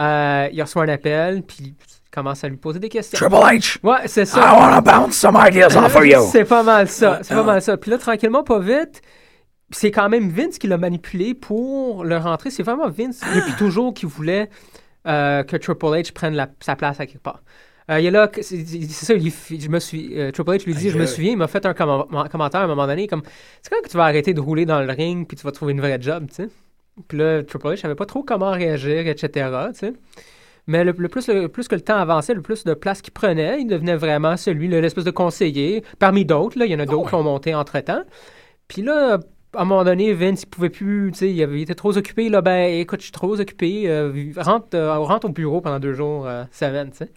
Euh, 0.00 0.48
il 0.52 0.60
reçoit 0.60 0.82
un 0.84 0.88
appel, 0.88 1.42
puis 1.42 1.56
il 1.60 1.74
commence 2.10 2.42
à 2.44 2.48
lui 2.48 2.56
poser 2.56 2.78
des 2.80 2.88
questions. 2.88 3.16
Triple 3.16 3.34
H, 3.36 3.78
Ouais, 3.82 4.06
c'est 4.06 4.22
I 4.22 4.26
ça. 4.26 4.54
want 4.54 4.76
to 4.76 4.82
bounce 4.82 5.16
some 5.16 5.36
ideas 5.38 5.76
off 5.76 5.94
of 5.96 6.04
you. 6.06 6.20
C'est 6.32 6.44
pas 6.44 6.62
mal 6.62 6.88
ça. 6.88 7.20
C'est 7.22 7.34
pas 7.34 7.40
Ah. 7.42 7.44
mal 7.44 7.62
ça. 7.62 7.76
Puis 7.76 7.90
là, 7.90 7.98
tranquillement, 7.98 8.42
pas 8.42 8.58
vite, 8.58 9.00
c'est 9.70 9.90
quand 9.90 10.08
même 10.08 10.28
Vince 10.30 10.58
qui 10.58 10.66
l'a 10.68 10.78
manipulé 10.78 11.34
pour 11.34 12.04
le 12.04 12.16
rentrer. 12.18 12.50
C'est 12.50 12.62
vraiment 12.62 12.88
Vince, 12.88 13.20
depuis 13.34 13.54
toujours, 13.58 13.94
qui 13.94 14.06
voulait 14.06 14.48
euh, 15.06 15.42
que 15.44 15.56
Triple 15.56 15.86
H 15.86 16.12
prenne 16.12 16.34
la- 16.34 16.48
sa 16.60 16.76
place 16.76 17.00
à 17.00 17.06
quelque 17.06 17.22
part. 17.22 17.42
Euh, 17.90 18.00
il 18.00 18.04
y 18.04 18.08
a 18.08 18.10
là, 18.10 18.28
c'est 18.40 18.64
ça, 18.64 19.14
il- 19.14 19.30
je 19.30 19.68
me 19.68 19.78
suis, 19.78 20.18
euh, 20.20 20.32
Triple 20.32 20.50
H 20.50 20.64
lui 20.66 20.74
dit, 20.74 20.90
je 20.90 20.98
me 20.98 21.06
souviens, 21.06 21.30
il 21.32 21.36
m'a 21.36 21.46
fait 21.46 21.64
un 21.66 21.74
comment- 21.74 22.04
commentaire 22.30 22.60
à 22.60 22.64
un 22.64 22.66
moment 22.66 22.86
donné, 22.88 23.06
comme, 23.06 23.22
c'est 23.62 23.70
quand 23.70 23.80
que 23.82 23.88
tu 23.88 23.96
vas 23.96 24.04
arrêter 24.04 24.34
de 24.34 24.40
rouler 24.40 24.66
dans 24.66 24.80
le 24.80 24.92
ring, 24.92 25.26
puis 25.26 25.36
tu 25.36 25.44
vas 25.44 25.52
trouver 25.52 25.72
une 25.72 25.80
vraie 25.80 25.98
job, 26.00 26.26
tu 26.28 26.34
sais? 26.34 26.48
Puis 27.06 27.18
là, 27.18 27.44
Triple 27.44 27.66
H 27.68 27.76
savait 27.76 27.94
pas 27.94 28.06
trop 28.06 28.24
comment 28.24 28.50
réagir, 28.50 29.06
etc., 29.06 29.50
tu 29.72 29.78
sais? 29.78 29.92
Mais 30.66 30.82
le, 30.82 30.92
le 30.98 31.08
plus, 31.08 31.28
le 31.28 31.46
plus 31.46 31.68
que 31.68 31.76
le 31.76 31.80
temps 31.80 31.94
avançait, 31.98 32.34
le 32.34 32.42
plus 32.42 32.64
de 32.64 32.74
place 32.74 33.00
qu'il 33.02 33.12
prenait, 33.12 33.60
il 33.60 33.68
devenait 33.68 33.94
vraiment 33.94 34.36
celui, 34.36 34.66
le- 34.66 34.80
l'espèce 34.80 35.04
de 35.04 35.12
conseiller, 35.12 35.84
parmi 36.00 36.24
d'autres, 36.24 36.58
là, 36.58 36.66
il 36.66 36.72
y 36.72 36.74
en 36.74 36.80
a 36.80 36.86
d'autres 36.86 37.04
ouais. 37.04 37.08
qui 37.10 37.14
ont 37.14 37.22
monté 37.22 37.54
entre-temps. 37.54 38.02
Puis 38.66 38.82
là, 38.82 39.20
à 39.56 39.62
un 39.62 39.64
moment 39.64 39.84
donné, 39.84 40.12
Vince, 40.12 40.42
il 40.42 40.46
pouvait 40.46 40.68
plus, 40.70 41.10
tu 41.12 41.18
sais, 41.18 41.30
il, 41.30 41.42
avait- 41.42 41.58
il 41.58 41.62
était 41.62 41.74
trop 41.74 41.96
occupé. 41.96 42.28
Là, 42.28 42.40
ben, 42.42 42.78
écoute, 42.80 43.00
je 43.00 43.04
suis 43.06 43.12
trop 43.12 43.38
occupé. 43.40 43.84
euh, 43.88 44.12
rentre, 44.36 44.68
euh, 44.74 44.96
rentre 44.98 45.26
au 45.26 45.30
bureau 45.30 45.60
pendant 45.60 45.78
deux 45.78 45.94
jours, 45.94 46.26
euh, 46.26 46.44
semaine, 46.52 46.90
tu 46.90 46.98
sais. 46.98 47.10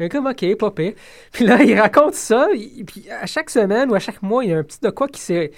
Ouais. 0.00 0.08
Comme, 0.08 0.26
OK, 0.26 0.56
pas 0.56 0.70
pire. 0.70 0.92
Puis 1.32 1.44
là, 1.46 1.62
il 1.62 1.78
raconte 1.78 2.14
ça. 2.14 2.48
il- 2.54 2.84
puis 2.84 3.04
à 3.10 3.26
chaque 3.26 3.50
semaine 3.50 3.90
ou 3.90 3.94
à 3.94 3.98
chaque 3.98 4.22
mois, 4.22 4.44
il 4.44 4.50
y 4.50 4.54
a 4.54 4.58
un 4.58 4.62
petit 4.62 4.80
de 4.82 4.90
quoi 4.90 5.08
qui 5.08 5.20
s'est. 5.20 5.50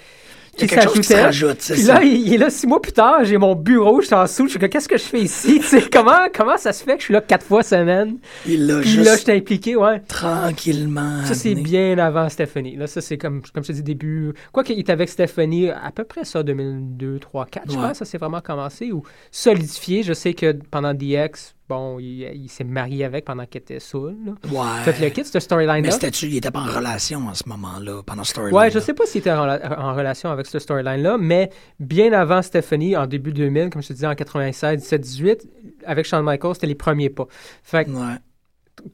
Qui 0.57 0.67
s'ajoutait. 0.67 1.73
Puis 1.73 1.83
là, 1.83 2.03
il, 2.03 2.27
il 2.27 2.33
est 2.35 2.37
là 2.37 2.49
six 2.49 2.67
mois 2.67 2.81
plus 2.81 2.91
tard, 2.91 3.23
j'ai 3.23 3.37
mon 3.37 3.55
bureau, 3.55 4.01
je 4.01 4.05
suis 4.07 4.15
en 4.15 4.23
dessous, 4.23 4.45
je 4.45 4.51
suis 4.51 4.59
comme, 4.59 4.69
qu'est-ce 4.69 4.87
que 4.87 4.97
je 4.97 5.03
fais 5.03 5.21
ici? 5.21 5.59
Comment, 5.91 6.27
comment 6.35 6.57
ça 6.57 6.71
se 6.73 6.83
fait 6.83 6.93
que 6.93 6.99
je 6.99 7.05
suis 7.05 7.13
là 7.13 7.21
quatre 7.21 7.45
fois 7.45 7.63
semaine? 7.63 8.17
Il 8.45 8.67
l'a 8.67 8.79
Puis 8.81 8.89
juste 8.89 9.05
là, 9.05 9.15
je 9.15 9.21
suis 9.21 9.31
impliqué, 9.31 9.75
ouais. 9.75 9.99
tranquillement. 10.07 11.23
Ça, 11.25 11.33
c'est 11.33 11.55
bien 11.55 11.97
avant 11.97 12.29
Stephanie. 12.29 12.75
Là, 12.75 12.87
ça, 12.87 13.01
c'est 13.01 13.17
comme, 13.17 13.41
comme 13.53 13.63
je 13.63 13.69
te 13.69 13.73
dis, 13.73 13.83
début. 13.83 14.33
Quoi 14.51 14.63
qu'il 14.63 14.79
était 14.79 14.91
avec 14.91 15.09
Stephanie, 15.09 15.69
à 15.69 15.91
peu 15.93 16.03
près 16.03 16.25
ça, 16.25 16.43
2002, 16.43 17.19
3, 17.19 17.45
4, 17.45 17.71
je 17.71 17.77
Ouais. 17.77 17.87
pense, 17.87 17.97
ça 17.97 18.05
s'est 18.05 18.17
vraiment 18.17 18.41
commencé. 18.41 18.91
Ou 18.91 19.03
solidifié. 19.31 20.03
Je 20.03 20.13
sais 20.13 20.33
que 20.33 20.51
pendant 20.71 20.93
DX, 20.93 21.55
bon, 21.73 21.99
il, 21.99 22.21
il 22.43 22.49
s'est 22.49 22.63
marié 22.63 23.05
avec 23.05 23.25
pendant 23.25 23.45
qu'il 23.45 23.61
était 23.61 23.79
saoul. 23.79 24.15
là. 24.25 24.31
Ouais. 24.51 24.83
Fait 24.83 24.93
que 24.93 25.01
le 25.01 25.09
kit, 25.09 25.23
cette 25.25 25.39
storyline-là. 25.41 25.81
Mais 25.81 25.91
c'était-tu, 25.91 26.27
il 26.27 26.37
était 26.37 26.51
pas 26.51 26.59
en 26.61 26.65
relation 26.75 27.29
à 27.29 27.33
ce 27.33 27.43
moment-là, 27.49 28.01
pendant 28.05 28.23
storyline. 28.23 28.57
Ouais, 28.57 28.71
je 28.71 28.79
sais 28.79 28.93
pas 28.93 29.05
s'il 29.05 29.19
était 29.19 29.31
en, 29.31 29.47
en 29.47 29.93
relation 29.95 30.29
avec 30.29 30.45
cette 30.45 30.61
storyline-là, 30.61 31.17
mais 31.19 31.49
bien 31.79 32.13
avant 32.13 32.41
Stephanie, 32.41 32.95
en 32.95 33.07
début 33.07 33.33
2000, 33.33 33.69
comme 33.69 33.81
je 33.81 33.87
te 33.89 33.93
disais, 33.93 34.07
en 34.07 34.15
96, 34.15 34.79
17, 34.81 35.01
18, 35.01 35.47
avec 35.85 36.05
Shawn 36.05 36.23
Michaels, 36.25 36.53
c'était 36.55 36.67
les 36.67 36.75
premiers 36.75 37.09
pas. 37.09 37.27
Fait 37.63 37.85
que 37.85 37.91
Ouais. 37.91 38.15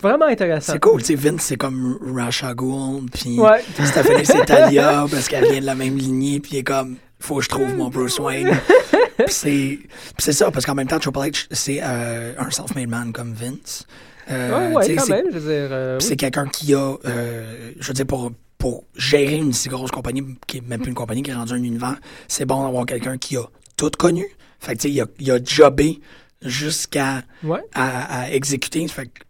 vraiment 0.02 0.26
intéressant. 0.26 0.74
C'est 0.74 0.80
cool, 0.80 1.00
tu 1.02 1.08
sais, 1.08 1.16
Vince, 1.16 1.42
c'est 1.42 1.58
comme 1.58 1.98
Rasha 2.16 2.54
Gould, 2.54 3.10
puis 3.12 3.40
Ouais. 3.40 3.62
Stephanie, 3.86 4.26
c'est 4.26 4.46
Talia, 4.46 5.06
parce 5.10 5.28
qu'elle 5.28 5.50
vient 5.50 5.62
de 5.62 5.66
la 5.66 5.76
même 5.76 5.98
lignée, 5.98 6.40
puis 6.40 6.52
il 6.54 6.58
est 6.60 6.64
comme, 6.64 6.98
faut 7.20 7.38
que 7.38 7.42
je 7.44 7.50
trouve 7.50 7.76
mon 7.76 7.90
Bruce 7.90 8.20
Wayne. 8.20 8.50
puis 9.28 9.80
c'est 10.18 10.32
ça, 10.34 10.52
parce 10.52 10.66
qu'en 10.66 10.76
même 10.76 10.88
temps, 10.88 11.00
Triple 11.00 11.20
H, 11.20 11.48
c'est 11.52 11.80
euh, 11.84 12.34
un 12.38 12.50
self-made 12.50 12.90
man 12.90 13.12
comme 13.12 13.34
Vince. 13.34 13.86
Euh, 14.32 14.70
Ouais, 14.70 14.76
ouais, 14.76 14.96
quand 14.96 15.04
c'est- 15.06 15.12
même, 15.12 15.26
je 15.34 15.38
veux 15.40 15.52
dire. 15.52 15.70
euh, 15.72 15.98
oui. 16.00 16.06
c'est 16.08 16.16
quelqu'un 16.16 16.48
qui 16.48 16.74
a, 16.74 16.96
euh, 17.06 17.72
je 17.80 17.88
veux 17.88 17.94
dire, 17.94 18.06
pour, 18.06 18.32
pour 18.58 18.84
gérer 18.96 19.36
une 19.38 19.54
si 19.54 19.70
grosse 19.70 19.92
compagnie, 19.92 20.24
qui 20.48 20.58
est 20.58 20.62
même 20.68 20.80
plus 20.82 20.90
une 20.90 20.96
compagnie, 20.96 21.24
qui 21.24 21.32
est 21.32 21.36
rendue 21.36 21.54
un 21.54 21.64
univers, 21.64 21.96
c'est 22.28 22.46
bon 22.46 22.64
d'avoir 22.64 22.86
quelqu'un 22.86 23.18
qui 23.18 23.38
a 23.38 23.44
tout 23.76 23.90
connu. 23.98 24.26
Fait 24.60 24.76
que, 24.76 24.82
tu 24.82 24.88
sais, 24.90 24.94
il 24.94 25.02
a, 25.02 25.06
il 25.20 25.32
a 25.32 25.40
jobé 25.44 26.00
jusqu'à 26.44 27.24
Ouais. 27.44 27.60
à, 27.74 28.22
à 28.24 28.30
exécuter. 28.32 28.88
Fait 28.88 29.08
que 29.08 29.22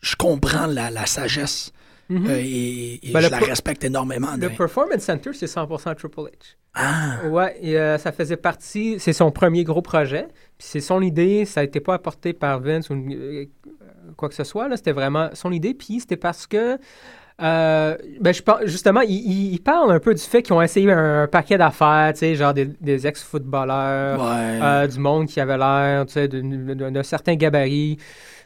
je 0.00 0.14
comprends 0.16 0.66
la, 0.66 0.90
la 0.90 1.06
sagesse 1.06 1.72
Euh, 2.10 2.36
et, 2.38 3.08
et 3.08 3.12
Ben, 3.12 3.20
je 3.20 3.28
la 3.28 3.38
respecte 3.38 3.84
énormément. 3.84 4.28
Le 4.34 4.48
de- 4.48 4.56
Performance 4.56 5.02
Center, 5.02 5.30
c'est 5.34 5.46
100% 5.46 5.94
Triple 5.94 6.20
H. 6.20 6.56
Ah, 6.74 7.26
Ouais, 7.28 7.56
et 7.60 7.78
euh, 7.78 7.98
ça 7.98 8.12
faisait 8.12 8.36
partie, 8.36 8.96
c'est 8.98 9.12
son 9.12 9.30
premier 9.30 9.64
gros 9.64 9.82
projet. 9.82 10.26
Puis 10.56 10.68
c'est 10.70 10.80
son 10.80 11.02
idée, 11.02 11.44
ça 11.44 11.60
n'a 11.60 11.64
été 11.64 11.80
pas 11.80 11.94
apporté 11.94 12.32
par 12.32 12.60
Vince 12.60 12.88
ou 12.90 12.94
euh, 12.94 13.44
quoi 14.16 14.28
que 14.28 14.34
ce 14.34 14.44
soit. 14.44 14.74
C'était 14.76 14.92
vraiment 14.92 15.28
son 15.34 15.52
idée. 15.52 15.74
Puis 15.74 16.00
c'était 16.00 16.16
parce 16.16 16.46
que, 16.46 16.78
euh, 17.40 17.96
ben, 18.20 18.32
je 18.32 18.42
pense, 18.42 18.60
justement, 18.64 19.02
il, 19.02 19.58
parle 19.60 19.92
un 19.92 20.00
peu 20.00 20.14
du 20.14 20.22
fait 20.22 20.42
qu'ils 20.42 20.54
ont 20.54 20.62
essayé 20.62 20.90
un, 20.90 21.26
paquet 21.26 21.58
d'affaires, 21.58 22.12
tu 22.14 22.20
sais, 22.20 22.34
genre 22.34 22.54
des, 22.54 22.66
des 22.80 23.06
ex-footballeurs, 23.06 24.20
ouais. 24.20 24.60
euh, 24.62 24.86
du 24.86 24.98
monde 24.98 25.26
qui 25.26 25.40
avait 25.40 25.58
l'air, 25.58 26.06
tu 26.06 26.14
sais, 26.14 26.28
d'un 26.28 27.02
certain 27.02 27.34
gabarit. 27.34 27.98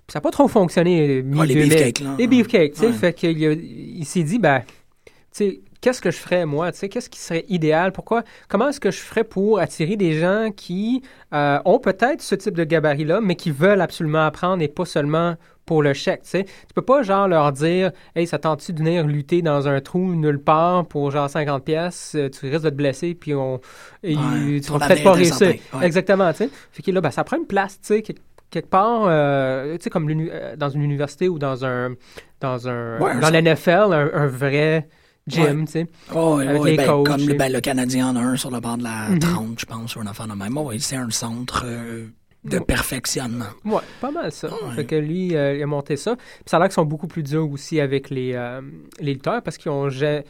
Puis 0.07 0.13
ça 0.15 0.19
n'a 0.19 0.23
pas 0.23 0.31
trop 0.31 0.49
fonctionné. 0.49 1.23
Ouais, 1.23 1.47
les 1.47 1.55
mi-2000. 1.55 1.69
beefcakes, 1.69 2.01
là. 2.01 2.15
Les 2.19 2.27
beefcakes, 2.27 2.73
tu 2.75 2.81
sais. 2.81 2.87
Ouais. 2.87 2.93
Fait 2.93 3.13
qu'il 3.13 3.39
il 3.41 4.05
s'est 4.05 4.23
dit, 4.25 4.39
ben, 4.39 4.61
tu 4.61 5.13
sais, 5.31 5.61
qu'est-ce 5.81 6.01
que 6.01 6.11
je 6.11 6.17
ferais, 6.19 6.45
moi? 6.45 6.73
Tu 6.73 6.79
sais, 6.79 6.89
qu'est-ce 6.89 7.09
qui 7.09 7.21
serait 7.21 7.45
idéal? 7.49 7.93
Pourquoi? 7.93 8.23
Comment 8.49 8.69
est-ce 8.69 8.81
que 8.81 8.91
je 8.91 8.99
ferais 8.99 9.25
pour 9.25 9.59
attirer 9.61 9.97
des 9.97 10.15
gens 10.19 10.51
qui 10.55 11.03
euh, 11.33 11.59
ont 11.65 11.79
peut-être 11.79 12.21
ce 12.21 12.35
type 12.35 12.55
de 12.57 12.65
gabarit-là, 12.65 13.21
mais 13.21 13.37
qui 13.37 13.51
veulent 13.51 13.81
absolument 13.81 14.27
apprendre 14.27 14.63
et 14.63 14.69
pas 14.69 14.85
seulement 14.85 15.37
pour 15.65 15.81
le 15.83 15.93
chèque, 15.95 16.23
tu 16.25 16.31
sais? 16.31 16.45
Tu 16.45 16.75
peux 16.75 16.83
pas, 16.83 17.03
genre, 17.03 17.29
leur 17.29 17.53
dire, 17.53 17.93
hey, 18.17 18.27
ça 18.27 18.39
tente-tu 18.39 18.73
de 18.73 18.79
venir 18.81 19.07
lutter 19.07 19.43
dans 19.43 19.69
un 19.69 19.81
trou 19.81 20.15
nulle 20.17 20.41
part 20.41 20.85
pour, 20.87 21.13
genre, 21.13 21.31
50 21.31 21.65
pièces 21.65 22.17
tu 22.33 22.47
risques 22.51 22.65
de 22.65 22.71
te 22.71 22.75
blesser, 22.75 23.15
puis 23.15 23.33
on... 23.35 23.61
et 24.03 24.17
Ouais, 24.17 24.61
tu 24.61 24.73
vas 24.73 24.87
peut-être 24.87 25.05
pas 25.05 25.13
réussir. 25.13 25.47
ouais. 25.75 25.87
Exactement, 25.87 26.33
tu 26.33 26.39
sais. 26.39 26.51
Fait 26.73 26.83
que 26.83 26.91
là, 26.91 27.01
ben, 27.01 27.13
ça 27.13 27.23
prend 27.23 27.37
une 27.37 27.47
place, 27.47 27.81
tu 27.81 27.95
sais, 27.95 28.03
quelque, 28.53 28.69
part, 28.69 29.07
euh, 29.07 29.77
tu 29.79 29.85
sais, 29.85 29.91
comme 29.91 30.09
euh, 30.09 30.55
dans 30.57 30.69
une 30.69 30.83
université 30.83 31.29
ou 31.29 31.39
dans 31.39 31.65
un... 31.65 31.95
Dans 32.41 32.69
un... 32.69 33.01
Ouais, 33.01 33.19
dans 33.21 33.31
l'NFL, 33.31 33.93
un, 33.93 34.11
un 34.15 34.27
vrai 34.27 34.89
gym, 35.27 35.65
tu 35.67 35.73
sais. 35.73 35.87
Oh, 36.15 36.37
ben, 36.39 36.77
coachs, 36.87 37.07
comme 37.07 37.27
ben, 37.37 37.53
le 37.53 37.61
Canadien 37.61 38.09
en 38.11 38.17
a 38.17 38.21
un 38.21 38.37
sur 38.37 38.51
le 38.51 38.61
bord 38.61 38.77
de 38.79 38.85
la 38.85 39.09
Mhm. 39.11 39.19
30, 39.19 39.61
je 39.61 39.67
pense, 39.67 39.97
ou 39.97 40.01
un 40.01 40.07
enfant 40.07 40.27
de 40.27 40.35
même. 40.35 40.57
Oh, 40.57 40.63
ouais, 40.69 40.79
c'est 40.79 40.97
un 40.97 41.11
centre 41.11 41.65
euh, 41.67 42.07
de 42.45 42.59
Ouais. 42.59 42.65
perfectionnement. 42.65 43.47
Ouais, 43.65 43.81
pas 44.01 44.11
mal 44.11 44.31
ça. 44.33 44.49
Fait 44.75 44.85
que 44.85 44.97
lui, 44.97 45.35
euh, 45.37 45.55
il 45.57 45.63
a 45.63 45.67
monté 45.67 45.97
ça. 45.97 46.17
Puis 46.17 46.25
ça 46.47 46.57
a 46.57 46.61
l'air 46.61 46.69
qu'ils 46.69 46.75
sont 46.75 46.85
beaucoup 46.85 47.07
plus 47.07 47.23
durs 47.23 47.51
aussi 47.51 47.81
avec 47.81 48.11
les, 48.11 48.33
les 49.01 49.15
lutteurs 49.15 49.43
parce 49.43 49.57
qu'ils 49.59 49.71
ont 49.71 49.89
jamais, 49.89 50.25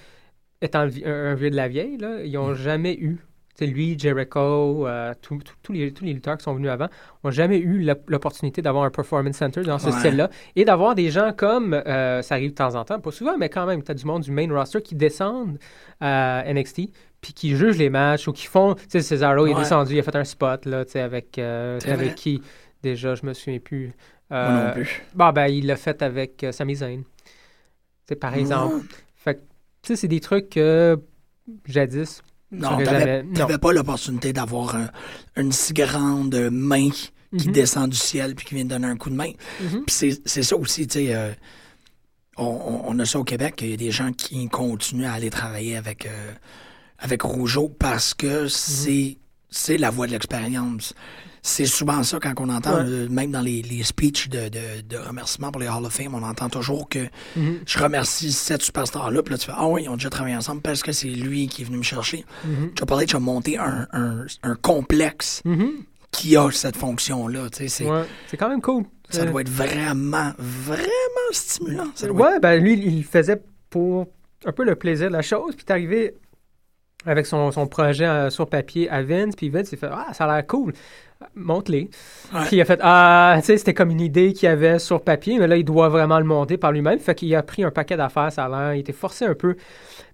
étant 0.61 0.80
un, 1.04 1.35
vieux 1.35 1.50
de 1.50 1.56
la 1.56 1.68
vieille, 1.68 1.96
là, 1.96 2.22
ils 2.22 2.37
Mm. 2.37 2.40
ont 2.42 2.54
jamais 2.54 2.94
eu, 2.94 3.18
tu 3.56 3.66
sais, 3.66 3.70
lui, 3.70 3.98
Jericho, 3.98 4.86
euh, 4.86 5.12
tous- 5.20 5.38
les, 5.70 5.92
tous 5.92 6.04
les 6.04 6.12
lutteurs 6.14 6.38
qui 6.38 6.44
sont 6.44 6.54
venus 6.54 6.70
avant, 6.70 6.88
ont 7.22 7.30
jamais 7.30 7.58
eu 7.58 7.82
l'op- 7.82 8.08
l'opportunité 8.08 8.62
d'avoir 8.62 8.84
un 8.84 8.90
performance 8.90 9.36
center 9.36 9.62
dans 9.62 9.78
ce 9.78 9.86
Ouais. 9.86 9.92
style-là 9.98 10.30
et 10.56 10.64
d'avoir 10.64 10.94
des 10.94 11.10
gens 11.10 11.32
comme, 11.36 11.74
euh, 11.74 12.22
ça 12.22 12.36
arrive 12.36 12.50
de 12.50 12.54
temps 12.56 12.74
en 12.74 12.84
temps, 12.84 12.98
pas 12.98 13.10
souvent, 13.10 13.36
mais 13.36 13.48
quand 13.50 13.66
même, 13.66 13.82
tu 13.82 13.90
as 13.90 13.94
du 13.94 14.06
monde 14.06 14.22
du 14.22 14.30
main 14.32 14.48
roster 14.52 14.80
qui 14.80 14.94
descendent 14.94 15.58
à 16.00 16.44
NXT 16.46 16.90
puis 17.20 17.32
qui 17.34 17.54
jugent 17.56 17.78
les 17.78 17.90
matchs 17.90 18.26
ou 18.26 18.32
qui 18.32 18.46
font, 18.46 18.74
tu 18.74 18.82
sais, 18.88 19.00
Cesaro, 19.00 19.46
il 19.46 19.52
est 19.52 19.54
descendu, 19.54 19.94
il 19.94 19.98
a 20.00 20.02
fait 20.02 20.16
un 20.16 20.24
spot, 20.24 20.64
là, 20.66 20.84
tu 20.84 20.92
sais, 20.92 21.00
avec, 21.00 21.38
euh, 21.38 21.78
avec 21.86 22.14
qui 22.14 22.42
Déjà, 22.82 23.14
je 23.14 23.24
me 23.24 23.32
souviens 23.32 23.60
plus. 23.60 23.92
Moi 24.28 24.38
Euh, 24.40 24.66
non 24.68 24.72
plus. 24.72 25.02
Bah, 25.14 25.30
ben, 25.30 25.46
il 25.46 25.66
l'a 25.66 25.76
fait 25.76 26.02
avec 26.02 26.42
euh, 26.42 26.50
Sami 26.50 26.74
Zayn. 26.74 27.02
Par 28.20 28.34
exemple. 28.34 28.84
Fait 29.14 29.36
tu 29.82 29.88
sais, 29.88 29.96
c'est 29.96 30.08
des 30.08 30.18
trucs 30.20 30.48
que 30.50 30.98
jadis. 31.66 32.22
Non, 32.52 32.76
t'avais 32.84 33.24
jamais- 33.34 33.58
pas 33.58 33.72
l'opportunité 33.72 34.32
d'avoir 34.32 34.76
un- 34.76 34.90
une 35.36 35.52
si 35.52 35.72
grande 35.72 36.34
main 36.50 36.90
qui 36.90 37.48
Mhm. 37.48 37.52
descend 37.52 37.90
du 37.90 37.96
ciel 37.96 38.34
puis 38.34 38.44
qui 38.46 38.54
vient 38.54 38.64
te 38.64 38.68
donner 38.68 38.86
un 38.88 38.96
coup 38.96 39.08
de 39.10 39.14
main. 39.16 39.30
Mhm. 39.60 39.84
Puis 39.86 40.18
c'est- 40.26 40.42
ça 40.42 40.56
aussi, 40.56 40.86
tu 40.86 40.98
sais, 41.06 41.14
euh, 41.14 41.32
on, 42.36 42.98
a 42.98 43.04
ça 43.06 43.18
au 43.18 43.24
Québec, 43.24 43.54
il 43.62 43.70
y 43.70 43.72
a 43.74 43.76
des 43.76 43.90
gens 43.90 44.12
qui 44.12 44.48
continuent 44.48 45.06
à 45.06 45.12
aller 45.14 45.30
travailler 45.30 45.76
avec, 45.76 46.06
euh, 46.06 46.32
avec 46.98 47.22
Rougeau 47.22 47.68
parce 47.68 48.14
que 48.14 48.48
c'est 48.48 49.16
c'est 49.52 49.76
la 49.78 49.90
voie 49.90 50.06
de 50.08 50.12
l'expérience. 50.12 50.94
C'est 51.44 51.66
souvent 51.66 52.02
ça 52.04 52.18
quand 52.20 52.32
on 52.38 52.48
entend, 52.48 52.74
Ouais. 52.76 52.84
euh, 52.86 53.08
même 53.08 53.32
dans 53.32 53.40
les, 53.40 53.62
les 53.62 53.82
speeches 53.82 54.28
de, 54.28 54.48
de, 54.48 54.80
de 54.88 54.96
remerciement 54.96 55.50
pour 55.50 55.60
les 55.60 55.66
Hall 55.68 55.84
of 55.84 55.92
Fame, 55.92 56.14
on 56.14 56.22
entend 56.22 56.48
toujours 56.48 56.88
que 56.88 57.00
Mhm. 57.36 57.58
je 57.66 57.78
remercie 57.80 58.30
cette 58.32 58.62
superstar-là, 58.62 59.22
puis 59.24 59.32
là 59.32 59.38
tu 59.38 59.46
fais 59.46 59.52
Ah 59.56 59.66
oui, 59.66 59.82
ils 59.84 59.88
ont 59.88 59.94
déjà 59.96 60.08
travaillé 60.10 60.36
ensemble 60.36 60.60
parce 60.62 60.82
que 60.84 60.92
c'est 60.92 61.08
lui 61.08 61.48
qui 61.48 61.62
est 61.62 61.64
venu 61.64 61.78
me 61.78 61.82
chercher. 61.82 62.24
Mhm. 62.44 62.74
Triple 62.74 62.92
H 62.94 63.16
a 63.16 63.18
monté 63.20 63.58
un, 63.58 63.88
un, 63.92 64.24
un 64.44 64.54
complexe 64.54 65.42
Mhm. 65.44 65.70
qui 66.12 66.36
a 66.36 66.48
cette 66.52 66.76
fonction-là. 66.76 67.50
tu 67.50 67.68
c'est- 67.68 67.84
Ouais, 67.90 68.04
quand 68.38 68.48
même 68.48 68.60
cool. 68.62 68.84
Ça 69.10 69.22
Euh, 69.22 69.24
doit 69.26 69.40
être 69.42 69.50
vraiment, 69.50 70.32
vraiment 70.38 71.32
stimulant. 71.32 71.88
Ça 71.96 72.06
doit 72.06 72.30
Ouais, 72.34 72.40
ben 72.40 72.62
lui, 72.62 72.74
il 72.74 73.04
faisait 73.04 73.42
pour 73.68 74.06
un 74.44 74.52
peu 74.52 74.64
le 74.64 74.76
plaisir 74.76 75.08
de 75.08 75.12
la 75.12 75.22
chose. 75.22 75.54
Puis 75.56 75.64
t'es 75.64 75.72
arrivé 75.72 76.14
avec 77.06 77.26
son, 77.26 77.50
son 77.52 77.66
projet 77.66 78.06
euh, 78.06 78.30
sur 78.30 78.48
papier 78.48 78.88
à 78.90 79.02
Vince. 79.02 79.34
Puis 79.36 79.48
Vince, 79.48 79.70
il 79.72 79.78
fait 79.78 79.88
Ah, 79.90 80.12
ça 80.12 80.24
a 80.24 80.34
l'air 80.36 80.46
cool. 80.46 80.72
Monte-les. 81.36 81.88
Ouais. 82.34 82.40
Puis 82.46 82.56
il 82.56 82.60
a 82.60 82.64
fait 82.64 82.80
Ah, 82.82 83.34
tu 83.40 83.44
sais, 83.46 83.56
c'était 83.58 83.74
comme 83.74 83.90
une 83.90 84.00
idée 84.00 84.32
qu'il 84.32 84.48
avait 84.48 84.78
sur 84.78 85.02
papier, 85.02 85.38
mais 85.38 85.46
là, 85.46 85.56
il 85.56 85.64
doit 85.64 85.88
vraiment 85.88 86.18
le 86.18 86.24
monter 86.24 86.56
par 86.56 86.72
lui-même. 86.72 86.98
Fait 86.98 87.14
qu'il 87.14 87.34
a 87.36 87.42
pris 87.42 87.62
un 87.64 87.70
paquet 87.70 87.96
d'affaires, 87.96 88.32
ça 88.32 88.44
a 88.46 88.48
l'air. 88.48 88.74
Il 88.74 88.80
était 88.80 88.92
forcé 88.92 89.24
un 89.24 89.34
peu. 89.34 89.56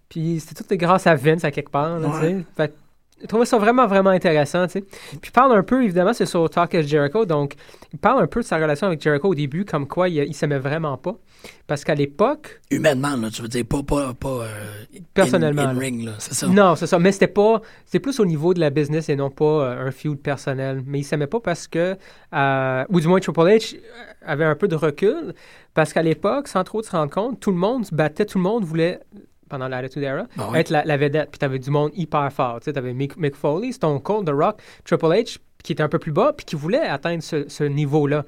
Puis 0.09 0.41
c'était 0.41 0.63
tout 0.63 0.77
grâce 0.77 1.07
à 1.07 1.15
Vince 1.15 1.45
à 1.45 1.51
quelque 1.51 1.71
part. 1.71 1.99
là. 1.99 2.09
Ouais. 2.09 2.45
Fait 2.57 2.75
je 3.21 3.27
trouvais 3.27 3.47
ça 3.47 3.59
vraiment, 3.59 3.87
vraiment 3.87 4.11
intéressant. 4.11 4.67
Puis 4.69 4.83
il 5.25 5.31
parle 5.31 5.57
un 5.57 5.63
peu, 5.63 5.83
évidemment, 5.83 6.13
c'est 6.13 6.27
sur 6.27 6.49
Talk 6.49 6.75
as 6.75 6.83
Jericho, 6.83 7.25
donc 7.25 7.55
il 7.93 7.99
parle 7.99 8.23
un 8.23 8.27
peu 8.27 8.41
de 8.41 8.45
sa 8.47 8.57
relation 8.59 8.87
avec 8.87 9.01
Jericho 9.03 9.29
au 9.29 9.35
début, 9.35 9.65
comme 9.65 9.87
quoi 9.87 10.09
il, 10.09 10.17
il 10.19 10.35
s'aimait 10.35 10.59
vraiment 10.59 10.97
pas. 10.97 11.17
Parce 11.67 11.85
qu'à 11.85 11.95
l'époque, 11.95 12.61
Humainement, 12.71 13.17
là, 13.17 13.31
tu 13.31 13.43
veux 13.43 13.49
dire, 13.49 13.65
pas, 13.65 13.83
pas, 13.83 14.15
pas 14.15 14.29
euh, 14.29 14.47
Personnellement, 15.15 15.63
in, 15.63 15.73
là. 15.75 15.79
ring, 15.79 16.05
là, 16.05 16.13
c'est 16.19 16.35
ça? 16.35 16.47
non, 16.49 16.75
c'est 16.77 16.87
ça, 16.87 16.99
mais 16.99 17.13
c'était 17.13 17.29
pas, 17.29 17.61
c'était 17.85 18.01
plus 18.01 18.19
au 18.21 18.25
niveau 18.25 18.55
de 18.55 18.61
la 18.61 18.71
business 18.71 19.09
et 19.09 19.17
non 19.17 19.31
pas 19.31 19.45
euh, 19.45 19.87
un 19.87 19.91
feud 19.91 20.19
personnel. 20.19 20.83
Mais 20.87 21.01
il 21.01 21.05
s'aimait 21.05 21.27
pas 21.27 21.41
parce 21.41 21.69
que, 21.69 21.97
euh, 22.35 22.85
ou 22.89 23.01
du 23.01 23.07
moins 23.07 23.21
Triple 23.21 23.41
H 23.41 23.77
avait 24.23 24.45
un 24.45 24.57
peu 24.57 24.67
de 24.67 24.75
recul, 24.75 25.35
parce 25.75 25.93
qu'à 25.93 26.03
l'époque, 26.03 26.49
sans 26.49 26.65
trop 26.65 26.83
se 26.83 26.91
rendre 26.91 27.13
compte, 27.13 27.39
tout 27.41 27.51
le 27.51 27.59
monde 27.59 27.85
se 27.87 27.95
battait, 27.95 28.25
tout 28.25 28.39
le 28.39 28.45
monde 28.45 28.65
voulait 28.65 29.01
pendant 29.49 29.69
l'Attitude 29.69 30.03
Era, 30.03 30.27
Ah 30.39 30.51
être 30.55 30.71
la, 30.71 30.85
la 30.85 30.97
vedette. 30.97 31.31
Puis 31.31 31.39
t'avais 31.39 31.59
du 31.59 31.71
monde 31.71 31.91
hyper 31.95 32.33
fort. 32.33 32.61
Tu 32.61 32.67
sais, 32.67 32.73
t'avais 32.73 32.93
Mick, 32.93 33.17
Mick 33.17 33.35
Foley, 33.35 33.73
Stone 33.73 34.01
Cold, 34.03 34.27
The 34.27 34.33
Rock, 34.33 34.61
Triple 34.85 35.07
H, 35.07 35.39
qui 35.63 35.73
était 35.73 35.83
un 35.83 35.89
peu 35.89 35.99
plus 35.99 36.13
bas, 36.13 36.33
puis 36.37 36.47
qui 36.47 36.57
voulait 36.57 36.81
atteindre 36.81 37.23
ce, 37.23 37.49
ce 37.49 37.65
niveau-là. 37.65 38.25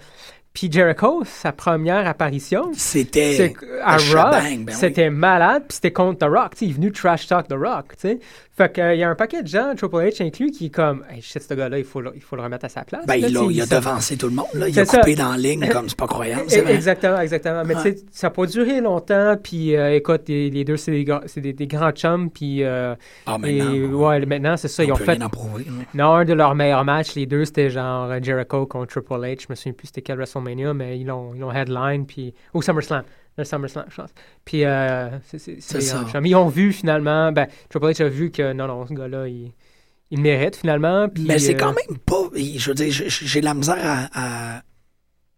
Puis 0.52 0.70
Jericho, 0.70 1.22
sa 1.24 1.52
première 1.52 2.08
apparition, 2.08 2.70
C'était 2.74 3.54
à 3.84 3.98
shebang, 3.98 4.32
ben 4.32 4.64
oui. 4.66 4.72
c'était 4.74 5.08
malade, 5.08 5.62
puis 5.68 5.76
c'était 5.76 5.92
contre 5.92 6.26
The 6.26 6.30
Rock. 6.30 6.52
il 6.60 6.70
est 6.70 6.72
venu 6.72 6.90
trash 6.90 7.28
talk 7.28 7.46
The 7.46 7.52
Rock. 7.54 7.92
tu 7.92 8.08
sais. 8.08 8.18
Fait 8.56 8.70
qu'il 8.70 8.96
y 8.96 9.02
a 9.04 9.08
un 9.08 9.14
paquet 9.14 9.42
de 9.42 9.48
gens, 9.48 9.72
Triple 9.74 9.96
H 9.96 10.22
inclus, 10.22 10.50
qui 10.50 10.66
est 10.66 10.70
comme, 10.70 11.02
hey, 11.10 11.22
shit, 11.22 11.40
ce 11.42 11.54
gars-là, 11.54 11.78
il 11.78 11.84
faut, 11.84 12.02
le- 12.02 12.12
il 12.14 12.20
faut 12.20 12.36
le 12.36 12.42
remettre 12.42 12.66
à 12.66 12.68
sa 12.68 12.82
place. 12.82 13.06
Ben, 13.06 13.18
là, 13.18 13.28
il, 13.28 13.36
a, 13.36 13.40
sais, 13.40 13.46
il 13.48 13.60
a 13.62 13.66
ça- 13.66 13.76
devancé 13.80 14.16
tout 14.18 14.26
le 14.26 14.34
monde. 14.34 14.48
Là. 14.52 14.68
Il 14.68 14.78
a 14.78 14.84
coupé 14.84 15.16
ça. 15.16 15.22
dans 15.22 15.30
la 15.30 15.38
ligne 15.38 15.66
comme 15.68 15.88
c'est 15.88 15.96
pas 15.96 16.06
croyable. 16.08 16.42
Eh. 16.50 16.58
Exactement, 16.68 17.20
exactement. 17.20 17.62
Mais 17.64 17.74
Ouais. 17.76 17.96
ça 18.10 18.26
n'a 18.26 18.30
pas 18.32 18.44
duré 18.46 18.80
longtemps. 18.82 19.36
Puis 19.42 19.74
euh, 19.76 19.94
écoute, 19.94 20.22
les, 20.28 20.50
les 20.50 20.64
deux, 20.64 20.76
c'est 20.76 20.90
des, 20.92 21.06
des, 21.36 21.52
des 21.54 21.66
grands 21.68 21.92
chums. 21.92 22.28
Puis 22.28 22.62
euh, 22.62 22.94
Ah, 23.24 23.38
et- 23.46 23.62
maintenant. 23.62 24.08
ouais, 24.08 24.26
maintenant, 24.26 24.56
c'est 24.58 24.68
ça. 24.68 24.82
on 24.82 24.86
Ils 24.86 24.92
ont 24.92 24.96
fait. 24.96 25.12
rien 25.12 25.22
en 25.22 25.30
prouver. 25.30 25.64
Non, 25.94 26.14
un 26.14 26.24
de 26.24 26.32
leurs 26.32 26.54
meilleurs 26.54 26.84
matchs, 26.84 27.14
les 27.14 27.26
deux, 27.26 27.44
c'était 27.44 27.70
genre 27.70 28.10
euh, 28.10 28.18
Jericho 28.22 28.66
contre 28.66 28.86
Triple 29.00 29.14
H. 29.24 29.42
Je 29.42 29.46
me 29.50 29.54
souviens 29.54 29.72
plus 29.72 29.86
c'était 29.88 30.02
quel 30.02 30.16
WrestleMania, 30.16 30.72
mais 30.74 30.98
ils 30.98 31.06
l'ont 31.06 31.34
ils 31.34 31.40
l'ont 31.40 31.52
headline. 31.52 32.06
Puis, 32.06 32.34
ou 32.54 32.62
SummerSlam. 32.62 33.02
Le 33.38 33.44
SummerSlam, 33.44 33.86
je 33.88 33.96
pense. 33.96 34.10
Puis, 34.44 34.64
euh, 34.64 35.08
c'est 35.24 35.60
ça. 35.60 36.04
chums. 36.10 36.26
Ils 36.26 36.34
ont 36.36 36.48
vu 36.48 36.72
finalement. 36.72 37.32
Ben, 37.32 37.46
Triple 37.68 37.86
H 37.86 38.02
a 38.04 38.08
vu 38.08 38.30
que 38.30 38.52
non, 38.52 38.66
non, 38.66 38.86
ce 38.86 38.92
gars-là, 38.94 39.26
il, 39.28 39.52
il 40.10 40.16
le 40.18 40.22
mérite 40.22 40.56
finalement. 40.56 41.08
Puis, 41.08 41.24
Mais 41.26 41.38
c'est 41.38 41.54
euh, 41.54 41.58
quand 41.58 41.74
même 41.74 41.98
pas. 41.98 42.28
Je 42.36 42.68
veux 42.70 42.74
dire, 42.74 42.90
j'ai- 42.90 43.40
la 43.40 43.54
misère 43.54 43.78
à, 43.82 44.08
à, 44.58 44.62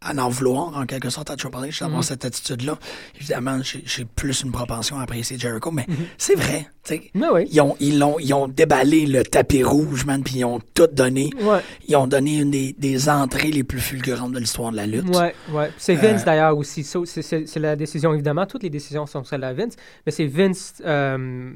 à 0.05 0.15
en 0.15 0.29
vouloir, 0.29 0.77
en 0.77 0.87
quelque 0.87 1.11
sorte, 1.11 1.31
à 1.31 1.37
Triple 1.37 1.57
H, 1.59 1.81
d'avoir 1.81 1.99
Mhm. 1.99 2.03
cette 2.03 2.25
attitude-là. 2.25 2.79
Évidemment, 3.19 3.61
j'ai 3.63 4.05
plus 4.05 4.43
une 4.43 4.53
propension 4.53 4.99
à 4.99 5.03
apprécier 5.03 5.39
Jericho, 5.39 5.71
mais 5.71 5.85
Mhm. 5.89 5.97
c'est 6.19 6.35
vrai. 6.35 6.67
Mais 7.15 7.29
oui. 7.33 7.47
Ils 7.53 7.61
ont, 7.61 7.77
ils, 7.79 8.03
ont, 8.03 8.17
ils 8.19 8.35
ont 8.35 8.49
déballé 8.49 9.07
le 9.07 9.23
tapis 9.23 9.63
rouge, 9.63 10.05
man, 10.05 10.23
puis 10.25 10.39
ils 10.39 10.45
ont 10.45 10.61
tout 10.75 10.89
donné. 10.89 11.31
Ouais. 11.41 11.61
Ils 11.87 11.95
ont 11.95 12.09
donné 12.09 12.39
une 12.39 12.51
des, 12.51 12.75
des 12.77 13.09
entrées 13.09 13.53
les 13.53 13.63
plus 13.63 13.79
fulgurantes 13.81 14.33
de 14.33 14.41
l'histoire 14.41 14.73
de 14.73 14.77
la 14.77 14.87
lutte. 14.87 15.15
Ouais, 15.17 15.33
ouais. 15.53 15.71
C'est 15.79 15.95
Vince 15.95 16.23
Euh, 16.23 16.25
d'ailleurs 16.25 16.57
aussi. 16.59 16.83
C'est 16.83 17.57
la 17.61 17.77
décision, 17.77 18.13
évidemment. 18.13 18.47
Toutes 18.47 18.65
les 18.65 18.71
décisions 18.71 19.07
sont 19.07 19.23
celles 19.23 19.43
de 19.43 19.53
Vince. 19.55 19.75
Mais 20.05 20.11
c'est 20.13 20.27
Vince, 20.27 20.75
euh, 20.85 21.53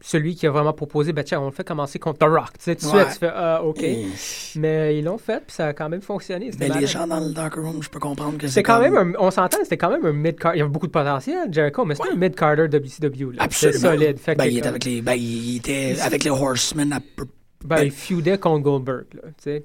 celui 0.00 0.34
qui 0.34 0.46
a 0.46 0.50
vraiment 0.50 0.72
proposé, 0.72 1.12
ben 1.12 1.24
tiens, 1.24 1.40
on 1.40 1.46
le 1.46 1.50
fait 1.52 1.64
commencer 1.64 1.98
contre 1.98 2.18
The 2.20 2.30
Rock. 2.30 2.52
Tu 2.58 2.64
sais, 2.64 2.76
tout 2.76 2.86
de 2.90 2.96
Ouais. 2.96 3.02
suite, 3.04 3.12
tu 3.14 3.18
fais, 3.20 3.32
ah, 3.34 3.62
OK. 3.64 3.82
Et- 3.82 4.06
Mais 4.56 4.98
ils 4.98 5.04
l'ont 5.04 5.18
fait, 5.18 5.40
puis 5.46 5.54
ça 5.54 5.66
a 5.68 5.72
quand 5.72 5.88
même 5.88 6.00
fonctionné. 6.02 6.50
Mais 6.58 6.68
les 6.68 6.86
gens 6.86 7.06
dans 7.06 7.20
le 7.20 7.28
locker 7.34 7.60
room, 7.60 7.82
je 7.82 7.88
peux 7.90 7.98
comprendre 7.98 8.38
que 8.38 8.46
c'est 8.48 8.62
quand 8.62 8.80
même 8.80 8.96
un, 8.96 9.12
on 9.18 9.30
s'entend, 9.30 9.58
c'était 9.62 9.76
quand 9.78 9.90
même 9.90 10.04
un 10.04 10.12
mid-card. 10.12 10.54
Il 10.54 10.58
y 10.58 10.60
avait 10.62 10.70
beaucoup 10.70 10.86
de 10.86 10.92
potentiel, 10.92 11.52
Jericho, 11.52 11.84
mais 11.84 11.94
c'était 11.94 12.10
un 12.10 12.16
mid-carder 12.16 12.68
WCW. 12.68 13.32
là. 13.36 13.42
Absolument. 13.44 13.78
C'était 13.78 13.88
solide. 13.88 14.18
Fait 14.18 14.34
Ben, 14.34 14.44
il 14.44 14.52
était 14.58 14.60
comme- 14.62 14.68
avec 14.70 14.84
les, 14.84 15.02
ben, 15.02 15.14
il 15.14 15.56
était 15.56 15.96
avec 16.02 16.24
les 16.24 16.30
Horsemen 16.30 16.92
à 16.92 17.00
peu 17.00 17.24
ben, 17.64 17.78
il 17.82 17.90
feudait 17.90 18.38
contre 18.38 18.62
Goldberg. 18.62 19.06
Là, 19.14 19.22
tu 19.42 19.42
sais. 19.42 19.64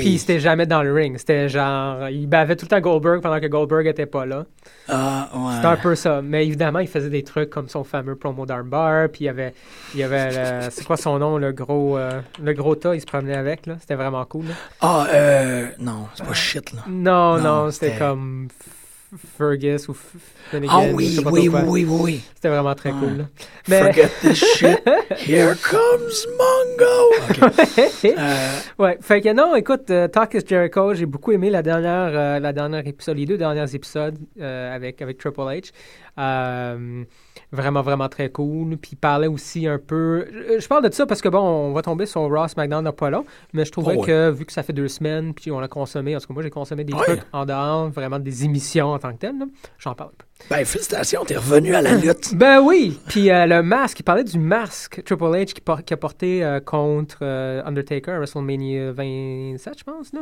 Puis 0.00 0.18
c'était 0.18 0.38
jamais 0.38 0.66
dans 0.66 0.82
le 0.82 0.92
ring. 0.92 1.16
C'était 1.16 1.48
genre, 1.48 2.08
il 2.10 2.26
bavait 2.26 2.56
tout 2.56 2.66
le 2.66 2.68
temps 2.68 2.80
Goldberg 2.80 3.20
pendant 3.22 3.40
que 3.40 3.46
Goldberg 3.46 3.86
était 3.86 4.06
pas 4.06 4.26
là. 4.26 4.44
Ah, 4.88 5.28
ouais. 5.34 5.54
C'était 5.56 5.66
un 5.66 5.76
peu 5.76 5.94
ça. 5.94 6.20
Mais 6.22 6.46
évidemment, 6.46 6.78
il 6.80 6.88
faisait 6.88 7.08
des 7.08 7.22
trucs 7.22 7.48
comme 7.50 7.68
son 7.68 7.82
fameux 7.82 8.14
promo 8.16 8.44
d'armbar. 8.46 9.08
Puis 9.08 9.22
il 9.22 9.26
y 9.26 9.30
avait, 9.30 9.54
il 9.94 10.00
y 10.00 10.02
avait 10.02 10.28
le- 10.30 10.60
c'est 10.70 10.84
quoi 10.84 10.96
son 10.98 11.18
nom, 11.18 11.38
le 11.38 11.52
gros, 11.52 11.96
euh, 11.96 12.20
le 12.42 12.52
gros 12.52 12.74
tas, 12.74 12.94
il 12.94 13.00
se 13.00 13.06
promenait 13.06 13.36
avec. 13.36 13.66
là. 13.66 13.76
C'était 13.80 13.94
vraiment 13.94 14.24
cool. 14.26 14.46
là. 14.48 14.54
Ah, 14.82 15.06
euh, 15.12 15.66
non, 15.78 16.06
c'est 16.14 16.26
pas 16.26 16.34
shit, 16.34 16.72
là. 16.74 16.82
Non, 16.88 17.38
Non, 17.38 17.64
non, 17.64 17.70
c'était 17.70 17.96
comme 17.96 18.48
Fergus 19.16 19.88
ou 19.88 19.94
Finnegan, 20.50 20.70
Ah 20.72 20.80
oui, 20.94 21.20
oui, 21.30 21.48
oui, 21.48 21.64
oui, 21.66 21.86
oui. 21.88 22.20
C'était 22.34 22.48
vraiment 22.48 22.74
très 22.74 22.92
Ouais. 22.92 22.98
cool. 22.98 23.26
Forget 23.68 24.08
this 24.22 24.38
shit. 24.56 24.82
Here 25.28 25.54
comes 25.62 26.26
Mongo. 26.38 27.52
Euh, 28.04 28.58
ouais, 28.78 28.98
fait 29.00 29.20
que 29.20 29.32
non, 29.32 29.54
écoute, 29.54 29.90
euh, 29.90 30.08
Talk 30.08 30.34
is 30.34 30.40
Jericho, 30.46 30.92
j'ai 30.94 31.06
beaucoup 31.06 31.30
aimé 31.32 31.50
la 31.50 31.62
dernière, 31.62 32.10
euh, 32.12 32.38
la 32.40 32.52
dernière 32.52 32.86
épisode, 32.86 33.16
les 33.16 33.26
deux 33.26 33.38
derniers 33.38 33.72
épisodes 33.74 34.16
avec, 34.40 35.00
avec 35.00 35.18
Triple 35.18 35.40
H. 35.40 35.70
Euh, 36.18 37.04
vraiment, 37.52 37.80
vraiment 37.82 38.08
très 38.08 38.28
cool. 38.30 38.76
Puis 38.76 38.90
il 38.92 38.96
parlait 38.96 39.26
aussi 39.28 39.66
un 39.66 39.78
peu. 39.78 40.26
Je, 40.30 40.60
je 40.60 40.68
parle 40.68 40.88
de 40.88 40.92
ça 40.92 41.06
parce 41.06 41.20
que 41.22 41.28
bon, 41.28 41.40
on 41.40 41.72
va 41.72 41.82
tomber 41.82 42.06
sur 42.06 42.20
Ross 42.22 42.56
McDonald 42.56 42.94
pas 42.96 43.10
long, 43.10 43.24
mais 43.52 43.64
je 43.64 43.72
trouvais 43.72 43.94
Oh 43.96 44.00
ouais. 44.00 44.06
que 44.06 44.30
vu 44.30 44.44
que 44.44 44.52
ça 44.52 44.62
fait 44.62 44.72
deux 44.74 44.88
semaines, 44.88 45.32
puis 45.34 45.50
on 45.50 45.58
a 45.60 45.68
consommé, 45.68 46.14
en 46.14 46.20
tout 46.20 46.26
cas 46.26 46.34
moi 46.34 46.42
j'ai 46.42 46.50
consommé 46.50 46.84
des 46.84 46.92
Ouais. 46.92 47.02
trucs 47.02 47.22
en 47.32 47.46
dehors, 47.46 47.88
vraiment 47.90 48.18
des 48.18 48.44
émissions 48.44 48.92
en 48.92 48.98
tant 48.98 49.12
que 49.12 49.18
telles, 49.18 49.34
j'en 49.78 49.94
parle 49.94 50.10
un 50.10 50.16
peu. 50.18 50.46
ben, 50.50 50.64
félicitations, 50.66 51.24
t'es 51.24 51.36
revenu 51.36 51.74
à 51.74 51.80
la 51.82 51.94
lutte. 51.94 52.34
Ben 52.36 52.60
oui! 52.60 52.98
Puis 53.08 53.30
euh, 53.30 53.46
le 53.46 53.62
masque, 53.62 54.00
il 54.00 54.02
parlait 54.02 54.24
du 54.24 54.38
masque 54.38 55.02
Triple 55.04 55.24
H 55.24 55.46
qui, 55.54 55.60
por- 55.60 55.82
qui 55.84 55.94
a 55.94 55.96
porté 55.96 56.44
euh, 56.44 56.60
contre 56.60 57.18
euh, 57.22 57.62
Undertaker 57.64 58.12
à 58.12 58.18
WrestleMania 58.18 58.92
27, 58.92 59.78
je 59.78 59.84
pense. 59.84 60.12
Là. 60.12 60.20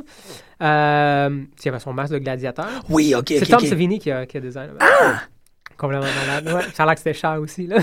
Euh, 0.63 1.43
il 1.59 1.65
y 1.67 1.69
avait 1.69 1.79
son 1.81 1.93
masque 1.93 2.13
de 2.13 2.19
gladiateur. 2.19 2.69
Oui, 2.89 3.15
OK, 3.17 3.27
C'est 3.29 3.47
Tom. 3.47 3.61
Savini 3.61 3.99
qui 3.99 4.11
a, 4.11 4.27
qui 4.27 4.37
a 4.37 4.41
design 4.41 4.69
le 4.73 4.75
masque. 4.75 5.29
Complètement 5.81 6.07
malade. 6.27 6.55
Ouais, 6.55 6.63
ça 6.75 6.83
a 6.83 6.87
l'air 6.87 6.95
que 6.95 7.01
c'était 7.01 7.15
cher 7.15 7.41
aussi. 7.41 7.67
Là. 7.67 7.77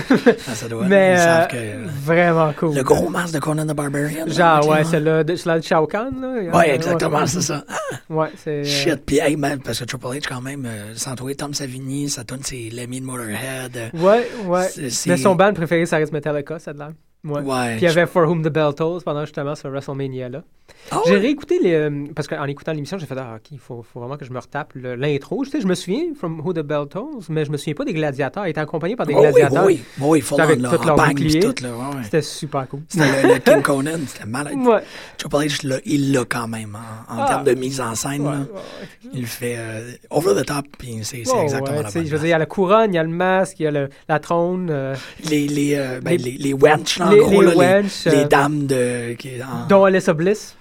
Ah, 0.48 0.54
ça 0.54 0.68
doit. 0.68 0.84
Mais 0.86 1.14
Ils 1.14 1.18
savent 1.18 1.42
euh, 1.42 1.46
que, 1.46 1.56
euh, 1.56 1.86
vraiment 2.04 2.52
cool. 2.56 2.76
le 2.76 2.82
gros 2.84 3.08
masque 3.08 3.34
de 3.34 3.40
Conan 3.40 3.66
the 3.66 3.74
Barbarian. 3.74 4.24
là, 4.26 4.32
Genre, 4.32 4.68
ouais, 4.68 4.84
c'est 4.84 5.00
le 5.00 5.24
de, 5.24 5.32
de 5.32 5.60
Shao 5.62 5.84
Kahn. 5.88 6.12
Là. 6.20 6.56
Ouais, 6.56 6.76
exactement, 6.76 7.26
c'est 7.26 7.40
ça. 7.42 7.64
Ah, 7.68 7.74
Ouais, 8.08 8.28
c'est. 8.36 8.62
shit. 8.64 9.04
Puis, 9.04 9.18
hey, 9.18 9.34
man, 9.36 9.58
parce 9.64 9.80
que 9.80 9.84
Triple 9.84 10.06
H, 10.06 10.28
quand 10.28 10.40
même, 10.40 10.64
euh, 10.64 10.94
sans 10.94 11.16
trouver 11.16 11.34
Tom 11.34 11.52
Savini, 11.54 12.08
ça 12.08 12.22
donne 12.22 12.40
c'est 12.44 12.68
Lemmy 12.72 13.00
de 13.00 13.06
Motorhead. 13.06 13.90
Ouais, 13.94 14.28
ouais. 14.46 14.68
Mais 15.08 15.16
son 15.16 15.34
band 15.34 15.52
préféré, 15.52 15.84
ça 15.84 15.96
reste 15.96 16.12
Metallica, 16.12 16.60
ça 16.60 16.72
de 16.72 16.78
l'air. 16.78 16.92
Ouais. 17.24 17.40
Ouais. 17.42 17.70
Puis 17.76 17.82
il 17.82 17.84
y 17.84 17.88
avait 17.88 18.06
For 18.06 18.28
Whom 18.28 18.42
the 18.42 18.48
Bell 18.48 18.72
Tolls 18.74 19.02
pendant 19.04 19.22
justement 19.24 19.54
ce 19.54 19.66
WrestleMania 19.68 20.28
là. 20.28 20.42
Ah 20.90 21.00
J'ai 21.06 21.14
ouais? 21.14 21.18
réécouté 21.20 21.58
les. 21.62 21.72
euh, 21.72 22.04
parce 22.14 22.28
qu'en 22.28 22.44
écoutant 22.44 22.72
l'émission, 22.72 22.98
j'ai 22.98 23.06
fait 23.06 23.16
Ah, 23.18 23.34
ok, 23.36 23.50
il 23.52 23.58
faut, 23.58 23.82
faut 23.82 24.00
vraiment 24.00 24.16
que 24.18 24.24
je 24.26 24.30
me 24.32 24.38
retape 24.38 24.72
l'intro. 24.74 25.42
Tu 25.44 25.50
sais, 25.50 25.60
je 25.62 25.66
me 25.66 25.74
souviens 25.74 26.02
From 26.16 26.40
Who 26.40 26.52
the 26.52 26.58
Bell 26.60 26.86
Tolls, 26.88 27.24
mais 27.30 27.44
je 27.46 27.50
me 27.50 27.56
souviens 27.56 27.74
pas 27.74 27.84
des 27.86 27.94
gladiateurs. 27.94 28.46
Il 28.46 28.50
était 28.50 28.60
accompagné 28.60 28.94
par 28.94 29.06
des 29.06 29.14
Oh, 29.14 29.18
oui, 29.20 29.22
gladiateurs. 29.32 29.64
oui, 29.64 29.80
oui, 29.98 30.06
oui, 30.08 30.20
full 30.20 30.40
Avec 30.40 30.60
là, 30.60 30.68
tout 30.70 30.86
leur 30.86 30.96
bouclier. 30.96 31.44
ouais. 31.46 31.54
C'était 32.04 32.22
super 32.22 32.68
cool. 32.68 32.80
C'était 32.88 33.22
le, 33.26 33.34
le 33.34 33.40
King 33.40 33.62
Conan, 33.62 33.98
c'était 34.06 34.26
malade. 34.26 34.54
Triple 35.18 35.36
H, 35.36 35.66
là, 35.66 35.76
il 35.86 36.12
l'a 36.12 36.24
quand 36.26 36.48
même, 36.48 36.76
en, 36.76 37.14
en 37.14 37.22
Ah. 37.22 37.26
termes 37.28 37.44
de 37.44 37.54
mise 37.54 37.80
en 37.80 37.94
scène. 37.94 38.24
Là. 38.24 38.36
Il 39.14 39.26
fait 39.26 39.56
euh, 39.58 39.90
over 40.10 40.34
the 40.40 40.46
top, 40.46 40.66
puis 40.78 40.98
c'est 41.02 41.18
exactement 41.20 41.80
la 41.82 41.90
bonne 41.90 42.04
Je 42.06 42.10
veux 42.12 42.18
dire, 42.18 42.26
il 42.26 42.30
y 42.30 42.32
a 42.32 42.38
la 42.38 42.46
couronne, 42.46 42.92
il 42.92 42.96
y 42.96 42.98
a 42.98 43.02
le 43.02 43.08
masque, 43.08 43.58
il 43.58 43.64
y 43.64 43.66
a 43.66 43.70
le- 43.70 43.88
la 44.08 44.18
trône, 44.20 44.68
euh, 44.70 44.94
Les, 45.30 45.48
les, 45.48 45.74
euh, 45.76 46.00
ben, 46.02 46.10
Les- 46.10 46.18
les, 46.18 46.32
les 46.38 46.52
wench, 46.52 46.98
là, 46.98 47.07
en 47.08 47.12
les- 47.12 47.18
gros, 47.20 47.40
les 47.42 47.46
là, 47.46 47.52
les, 47.52 47.56
wench, 47.58 48.04
les 48.06 48.12
euh, 48.14 48.24
dames 48.28 48.66
de... 48.66 49.14
Qui, 49.14 49.42
en- 49.42 49.66
dont 49.68 49.84
Alyssa 49.84 50.12
Bliss. 50.14 50.56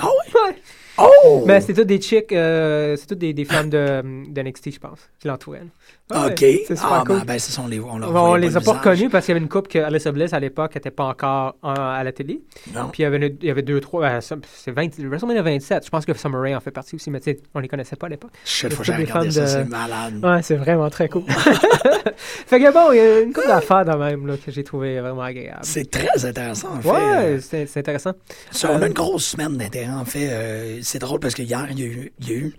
Ah 0.00 0.06
ouais? 0.06 0.40
Ouais. 0.98 1.04
Oh! 1.24 1.44
Mais 1.46 1.60
c'était 1.60 1.74
toutes 1.74 1.86
des 1.86 2.00
chicks, 2.00 2.32
euh, 2.32 2.96
c'est 2.96 3.06
toutes 3.06 3.18
des, 3.18 3.32
des 3.32 3.44
femmes 3.44 3.70
de, 3.70 4.02
de 4.28 4.42
NXT, 4.42 4.72
je 4.74 4.78
pense, 4.80 4.98
qui 5.20 5.28
l'entouraient. 5.28 5.62
Ouais, 6.10 6.26
OK. 6.30 6.38
C'est 6.38 6.76
super 6.76 6.92
ah, 6.92 7.02
cool. 7.06 7.18
ben, 7.18 7.24
ben, 7.26 7.38
ça, 7.38 7.62
on 7.62 7.66
les, 7.66 7.80
on 7.80 7.98
leur 7.98 8.36
les 8.38 8.56
a 8.56 8.60
pas 8.62 8.72
reconnus 8.72 9.10
parce 9.10 9.26
qu'il 9.26 9.34
y 9.34 9.36
avait 9.36 9.44
une 9.44 9.50
coupe 9.50 9.68
que 9.68 9.78
Alyssa 9.78 10.10
Bliss 10.10 10.32
à 10.32 10.40
l'époque 10.40 10.74
n'était 10.74 10.90
pas 10.90 11.04
encore 11.04 11.56
en- 11.62 11.74
à 11.74 12.02
la 12.02 12.12
télé. 12.12 12.40
Non. 12.74 12.88
Puis 12.88 13.00
il 13.00 13.02
y 13.02 13.06
avait, 13.06 13.18
une- 13.18 13.36
il 13.42 13.46
y 13.46 13.50
avait 13.50 13.60
deux, 13.62 13.78
trois. 13.80 14.04
euh, 14.04 14.20
c'est 14.20 14.70
20, 14.70 14.88
WrestleMania 15.00 15.42
27. 15.42 15.84
Je 15.84 15.90
pense 15.90 16.06
que 16.06 16.14
Summer 16.16 16.40
Rae 16.40 16.56
en 16.56 16.60
fait 16.60 16.70
partie 16.70 16.94
aussi, 16.94 17.10
mais 17.10 17.20
tu 17.20 17.32
sais, 17.32 17.38
on 17.54 17.60
les 17.60 17.68
connaissait 17.68 17.96
pas 17.96 18.06
à 18.06 18.10
l'époque. 18.10 18.30
Shit, 18.44 18.72
faut 18.72 18.82
que 18.82 18.90
regarder 18.90 19.06
fans 19.06 19.30
ça, 19.30 19.40
de- 19.42 19.46
c'est 19.46 19.64
malade. 19.64 20.24
Ouais, 20.24 20.42
c'est 20.42 20.56
vraiment 20.56 20.88
très 20.88 21.08
cool. 21.10 21.24
fait 22.16 22.60
que 22.60 22.72
bon, 22.72 22.92
il 22.92 22.96
y 22.96 23.00
a 23.00 23.20
une 23.20 23.32
couple 23.32 23.48
d'affaires 23.48 23.84
quand 23.86 23.98
même 23.98 24.26
là, 24.26 24.34
que 24.36 24.50
j'ai 24.50 24.64
trouvé 24.64 25.00
vraiment 25.00 25.22
agréable. 25.22 25.60
C'est 25.62 25.90
très 25.90 26.24
intéressant, 26.24 26.68
en 26.76 26.80
fait. 26.80 26.88
Ouais, 26.90 27.38
c'est 27.40 27.66
c'est 27.66 27.80
intéressant. 27.80 28.12
Ça, 28.50 28.70
on 28.72 28.76
a 28.80 28.84
Euh, 28.84 28.86
une 28.86 28.92
grosse 28.94 29.26
semaine 29.26 29.56
d'intérêt, 29.56 29.92
en 29.92 30.04
fait. 30.04 30.28
Euh, 30.30 30.78
c'est 30.82 30.98
drôle 31.00 31.20
parce 31.20 31.34
que 31.34 31.42
hier, 31.42 31.66
il 31.70 31.80
y 31.80 31.82
a 31.82 31.86
eu, 31.86 32.12
il 32.20 32.28
y 32.28 32.32
a 32.32 32.36
eu 32.36 32.54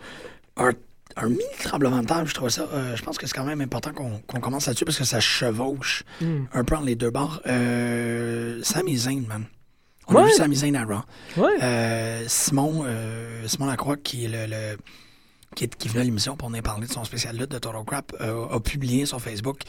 un, 0.57 0.71
un 1.17 1.27
mini 1.29 1.41
tremblement 1.63 1.99
de 2.01 2.05
terre. 2.05 2.25
Je 2.25 2.33
trouve 2.33 2.49
ça. 2.49 2.67
euh, 2.73 2.95
je 2.95 3.01
pense 3.03 3.17
que 3.17 3.25
c'est 3.27 3.33
quand 3.35 3.43
même 3.45 3.61
important 3.61 3.91
qu'on 3.93 4.39
commence 4.39 4.67
là-dessus 4.67 4.85
parce 4.85 4.97
que 4.97 5.03
ça 5.03 5.19
chevauche 5.19 6.03
Hmm. 6.21 6.43
un 6.53 6.63
peu 6.63 6.75
entre 6.75 6.85
les 6.85 6.95
deux 6.95 7.09
bords. 7.09 7.41
Euh, 7.47 8.59
Sami 8.63 8.97
Zayn, 8.97 9.25
man. 9.27 9.45
On 10.07 10.15
a 10.15 10.23
vu 10.25 10.31
Sami 10.31 10.55
Zayn 10.55 10.75
à 10.75 10.85
Raw. 10.85 11.01
Ouais. 11.37 11.51
Euh, 11.61 12.23
Simon, 12.27 12.83
euh, 12.85 13.47
Simon 13.47 13.67
Lacroix, 13.67 13.97
qui 13.97 14.25
est 14.25 14.27
le, 14.27 14.47
le- 14.47 14.77
qui, 15.55 15.65
est, 15.65 15.75
qui 15.75 15.87
venu 15.87 15.99
à 15.99 16.03
l'émission 16.03 16.35
pour 16.35 16.49
nous 16.49 16.61
parler 16.61 16.87
de 16.87 16.91
son 16.91 17.03
spécial 17.03 17.35
lutte 17.37 17.51
de 17.51 17.59
Total 17.59 17.83
Crap, 17.85 18.13
a 18.19 18.59
publié 18.59 19.05
sur 19.05 19.19
Facebook 19.21 19.59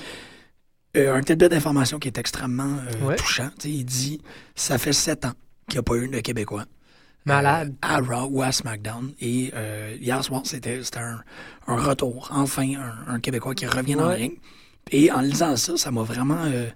un 0.95 1.21
tidbit 1.23 1.49
d'information 1.49 1.99
qui 1.99 2.09
est 2.09 2.19
extrêmement 2.19 2.77
Ouais. 3.03 3.17
touchant. 3.17 3.51
Il 3.65 3.85
dit 3.85 4.21
ça 4.55 4.77
fait 4.79 4.93
sept 4.93 5.25
ans 5.25 5.33
qu'il 5.69 5.77
n'y 5.77 5.81
a 5.81 5.83
pas 5.83 5.95
eu 5.97 6.09
de 6.09 6.21
Québécois. 6.21 6.65
Malade. 7.25 7.71
euh, 7.71 7.87
à 7.87 7.99
Raw 8.01 8.29
ou 8.31 8.43
à 8.43 8.53
SmackDown. 8.53 9.13
Et 9.21 9.51
euh, 9.55 9.97
hier 10.01 10.23
soir, 10.25 10.43
c'était 10.45 10.81
un, 10.97 11.21
un 11.67 11.77
retour. 11.77 12.29
Enfin, 12.33 12.69
un, 12.75 13.15
un 13.15 13.21
Québécois 13.21 13.55
qui 13.55 13.67
revient 13.67 13.95
dans 13.95 14.09
le 14.09 14.15
ring. 14.15 14.39
Et 14.93 15.11
en 15.13 15.21
lisant 15.21 15.57
ça, 15.57 15.77
ça 15.77 15.91
m'a 15.91 16.03
vraiment. 16.03 16.43
euh, 16.45 16.69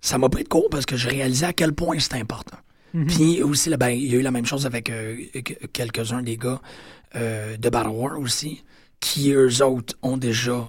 ça 0.00 0.18
m'a 0.18 0.28
pris 0.28 0.42
de 0.44 0.48
court 0.48 0.68
parce 0.70 0.86
que 0.86 0.96
je 0.96 1.08
réalisais 1.08 1.46
à 1.46 1.52
quel 1.52 1.72
point 1.74 1.98
c'était 2.00 2.16
important. 2.20 2.56
Mhm. 2.94 3.06
Puis 3.06 3.42
aussi, 3.42 3.70
là, 3.70 3.76
ben, 3.76 3.90
il 3.90 4.06
y 4.06 4.14
a 4.16 4.18
eu 4.18 4.22
la 4.22 4.30
même 4.32 4.46
chose 4.46 4.66
avec 4.66 4.90
euh, 4.90 5.16
que- 5.44 5.66
quelques-uns 5.66 6.22
des 6.22 6.36
gars 6.36 6.60
euh, 7.14 7.56
de 7.56 7.68
Battle 7.70 7.90
War 7.90 8.18
aussi, 8.18 8.64
qui 9.00 9.30
eux 9.32 9.62
autres 9.62 9.94
ont 10.02 10.16
déjà 10.16 10.68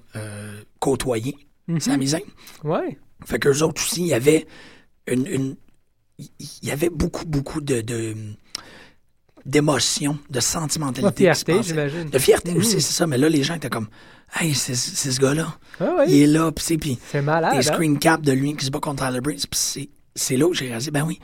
côtoyé 0.79 1.35
Mhm. 1.67 1.79
Sami 1.79 2.07
Zayn. 2.07 2.21
Ouais. 2.65 2.97
Fait 3.25 3.39
qu'eux 3.39 3.61
autres 3.63 3.81
aussi, 3.81 4.01
il 4.01 4.07
y 4.07 4.13
avait 4.13 4.45
une. 5.07 5.55
il 6.19 6.27
y 6.61 6.71
avait 6.71 6.89
beaucoup, 6.89 7.25
beaucoup 7.25 7.61
de. 7.61 7.79
de 7.81 8.13
d'émotions, 9.45 10.17
de 10.29 10.39
sentimentalité. 10.39 11.33
se 11.33 11.43
fierté, 11.43 11.63
j'imagine. 11.63 12.09
De 12.09 12.17
fierté 12.19 12.51
Mhm. 12.51 12.57
aussi, 12.57 12.81
c'est 12.81 12.93
ça. 12.93 13.07
Mais 13.07 13.17
là, 13.17 13.29
les 13.29 13.43
gens 13.43 13.55
étaient 13.55 13.69
comme, 13.69 13.87
hey, 14.39 14.53
c'est 14.53 14.75
ce 14.75 15.19
gars-là. 15.19 15.57
Ah. 15.79 16.05
Il 16.07 16.15
est 16.21 16.27
là, 16.27 16.51
puis 16.51 16.63
c'est. 16.65 16.77
Puis 16.77 16.97
C'est 17.11 17.21
malade. 17.21 17.51
des 17.59 17.69
hein? 17.69 17.73
screen 17.73 17.99
caps 17.99 18.23
de 18.25 18.31
lui 18.31 18.55
qui 18.55 18.65
se 18.65 18.71
bat 18.71 18.79
contre 18.79 19.05
Tyler 19.05 19.21
Breeze. 19.21 19.45
Puis 19.45 19.89
c'est- 20.15 20.37
là 20.37 20.47
où 20.47 20.53
j'ai 20.53 20.67
réalisé, 20.67 20.91
ben 20.91 21.03
oui, 21.05 21.19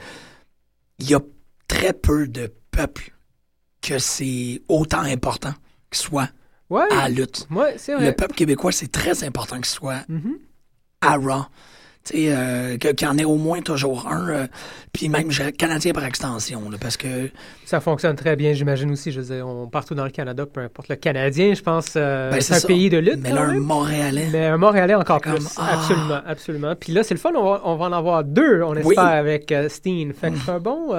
il 0.99 1.09
y 1.09 1.13
a 1.15 1.19
très 1.67 1.93
peu 1.93 2.27
de 2.27 2.51
peuples 2.71 3.13
que 3.81 3.99
c'est 3.99 4.61
autant 4.67 5.01
important 5.01 5.53
qu'il 5.91 6.01
soit 6.01 6.29
Ouais. 6.69 6.83
à 6.91 6.95
la 7.07 7.09
lutte. 7.09 7.47
Ouais, 7.51 7.75
c'est 7.77 7.93
vrai. 7.95 8.05
Le 8.05 8.11
peuple 8.13 8.35
québécois, 8.35 8.71
c'est 8.71 8.91
très 8.91 9.23
important 9.23 9.55
qu'il 9.57 9.65
soit 9.65 10.03
Mhm. 10.09 10.37
à 11.01 11.15
Raw. 11.15 11.45
Tu 12.05 12.13
sais, 12.13 12.33
euh, 12.33 12.77
qu'il 12.77 13.01
y 13.01 13.05
en 13.07 13.17
ait 13.17 13.25
au 13.25 13.35
moins 13.35 13.61
toujours 13.61 14.07
un. 14.07 14.29
euh, 14.29 14.47
puis 14.93 15.09
même 15.09 15.27
Canadien 15.57 15.91
par 15.91 16.05
extension, 16.05 16.69
là, 16.69 16.77
parce 16.79 16.97
que 16.97 17.29
Ça 17.65 17.81
fonctionne 17.81 18.15
très 18.15 18.35
bien, 18.35 18.53
j'imagine 18.53 18.89
aussi. 18.91 19.11
Je 19.11 19.19
veux 19.21 19.35
dire, 19.35 19.45
on, 19.47 19.67
partout 19.67 19.93
dans 19.95 20.05
le 20.05 20.09
Canada, 20.09 20.45
peu 20.45 20.61
importe 20.61 20.87
le 20.89 20.95
Canadien, 20.95 21.53
je 21.53 21.61
pense, 21.61 21.93
euh, 21.97 22.31
ben, 22.31 22.41
c'est 22.41 22.53
un 22.55 22.59
ça. 22.59 22.67
pays 22.67 22.89
de 22.89 22.97
lutte. 22.97 23.19
Mais 23.21 23.31
là, 23.31 23.41
un. 23.43 23.59
Montréalais. 23.59 24.29
Mais 24.31 24.45
un 24.47 24.57
Montréalais 24.57 24.95
encore 24.95 25.19
plus. 25.21 25.33
comme, 25.33 25.47
ah. 25.57 25.73
Absolument, 25.73 26.19
absolument. 26.25 26.75
Puis 26.75 26.93
là, 26.93 27.03
c'est 27.03 27.13
le 27.13 27.19
fun, 27.19 27.31
on 27.35 27.43
va, 27.43 27.61
on 27.65 27.75
va 27.75 27.85
en 27.85 27.91
avoir 27.93 28.23
deux, 28.23 28.63
on 28.63 28.73
espère, 28.75 28.85
Oui. 28.87 28.95
avec 28.97 29.51
euh, 29.51 29.67
Steen. 29.69 30.13
Fait 30.13 30.31
que 30.31 30.37
c'est 30.43 30.51
un 30.51 30.59
bon, 30.59 30.93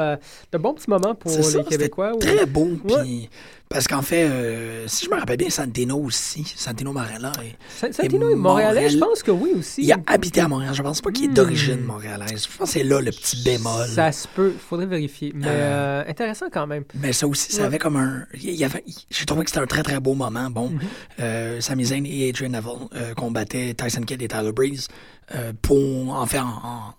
de 0.53 0.59
bons 0.59 0.75
petits 0.75 0.91
moments 0.91 1.15
pour 1.15 1.31
les 1.35 1.43
ça, 1.43 1.63
Québécois. 1.65 2.13
Très 2.21 2.47
beau. 2.47 2.69
Puis, 2.87 3.29
parce 3.73 3.87
qu'en 3.87 4.03
fait, 4.03 4.25
euh, 4.29 4.89
si 4.89 5.05
je 5.05 5.11
me 5.11 5.15
rappelle 5.17 5.37
bien, 5.37 5.49
Santino 5.49 5.97
aussi, 5.97 6.43
Santino 6.57 6.93
Marella, 6.93 7.31
Saint- 7.79 7.93
Santino 7.93 8.29
est 8.29 8.35
Montréalais, 8.35 8.91
je 8.91 8.99
pense 8.99 9.23
que 9.23 9.31
oui 9.31 9.53
aussi. 9.57 9.83
il 9.85 9.93
a 9.93 9.97
habité 10.09 10.41
à 10.41 10.49
Montréal. 10.49 10.75
Je 10.75 10.83
pense 10.83 11.01
pas 11.01 11.13
qu'il 11.13 11.27
est 11.27 11.29
Hmm. 11.29 11.35
d'origine 11.35 11.81
montréalaise. 11.85 12.49
Je 12.51 12.59
pense 12.59 12.67
que 12.67 12.73
c'est 12.79 12.83
là 12.83 13.01
le 13.01 13.13
petit 13.13 13.41
bémol. 13.45 13.87
Ça 13.87 14.11
se 14.11 14.27
peut, 14.27 14.51
il 14.55 14.59
faudrait 14.59 14.87
vérifier. 14.87 15.31
Mais 15.37 15.47
euh, 15.49 16.03
intéressant 16.09 16.47
quand 16.53 16.67
même. 16.67 16.83
Mais 16.97 17.13
ça 17.13 17.29
aussi, 17.29 17.53
ça 17.53 17.61
Ouais. 17.61 17.67
avait 17.69 17.79
comme 17.79 17.95
un. 17.95 18.25
j'ai 18.35 19.25
trouvé 19.25 19.45
que 19.45 19.51
c'était 19.51 19.63
un 19.63 19.67
très 19.69 19.85
très 19.85 20.01
beau 20.01 20.15
moment. 20.15 20.51
Bon, 20.51 20.71
Mhm. 20.71 20.81
euh, 21.21 21.61
Sami 21.61 21.85
Zayn 21.85 22.05
et 22.07 22.29
Adrian 22.31 22.49
Neville 22.51 22.89
euh, 22.97 23.15
combattaient 23.15 23.73
Tyson 23.75 24.03
Kidd 24.03 24.21
et 24.21 24.27
Tyler 24.27 24.51
Breeze 24.51 24.89
euh, 25.37 25.53
pour 25.63 26.13
en 26.13 26.27
faire 26.27 26.45
en, 26.45 26.49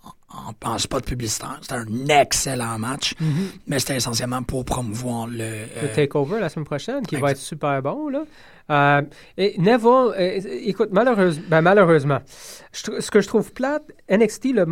en- 0.06 0.08
en- 0.08 0.12
en 0.64 0.78
spot 0.78 1.04
publicitaire. 1.04 1.58
C'était 1.62 1.74
un 1.74 2.08
excellent 2.08 2.78
match, 2.78 3.14
mais 3.66 3.78
c'était 3.78 3.96
essentiellement 3.96 4.42
pour 4.42 4.64
promouvoir 4.64 5.26
le. 5.26 5.32
Mhm. 5.32 5.40
Le 5.82 5.88
euh, 5.88 5.94
Takeover 5.94 6.40
la 6.40 6.48
semaine 6.48 6.64
prochaine, 6.66 7.06
qui 7.06 7.16
va 7.16 7.32
être 7.32 7.38
super 7.38 7.80
bon. 7.82 8.08
Là. 8.08 8.24
Euh, 8.70 9.02
et 9.36 9.54
Neville, 9.58 9.86
euh, 10.18 10.40
écoute, 10.64 10.90
malheureuse- 10.92 11.40
ben, 11.48 11.60
malheureusement, 11.62 12.18
je 12.72 13.00
ce 13.00 13.10
que 13.10 13.20
je 13.20 13.28
trouve 13.28 13.52
plate, 13.52 13.82
NXT, 14.08 14.52
le, 14.54 14.66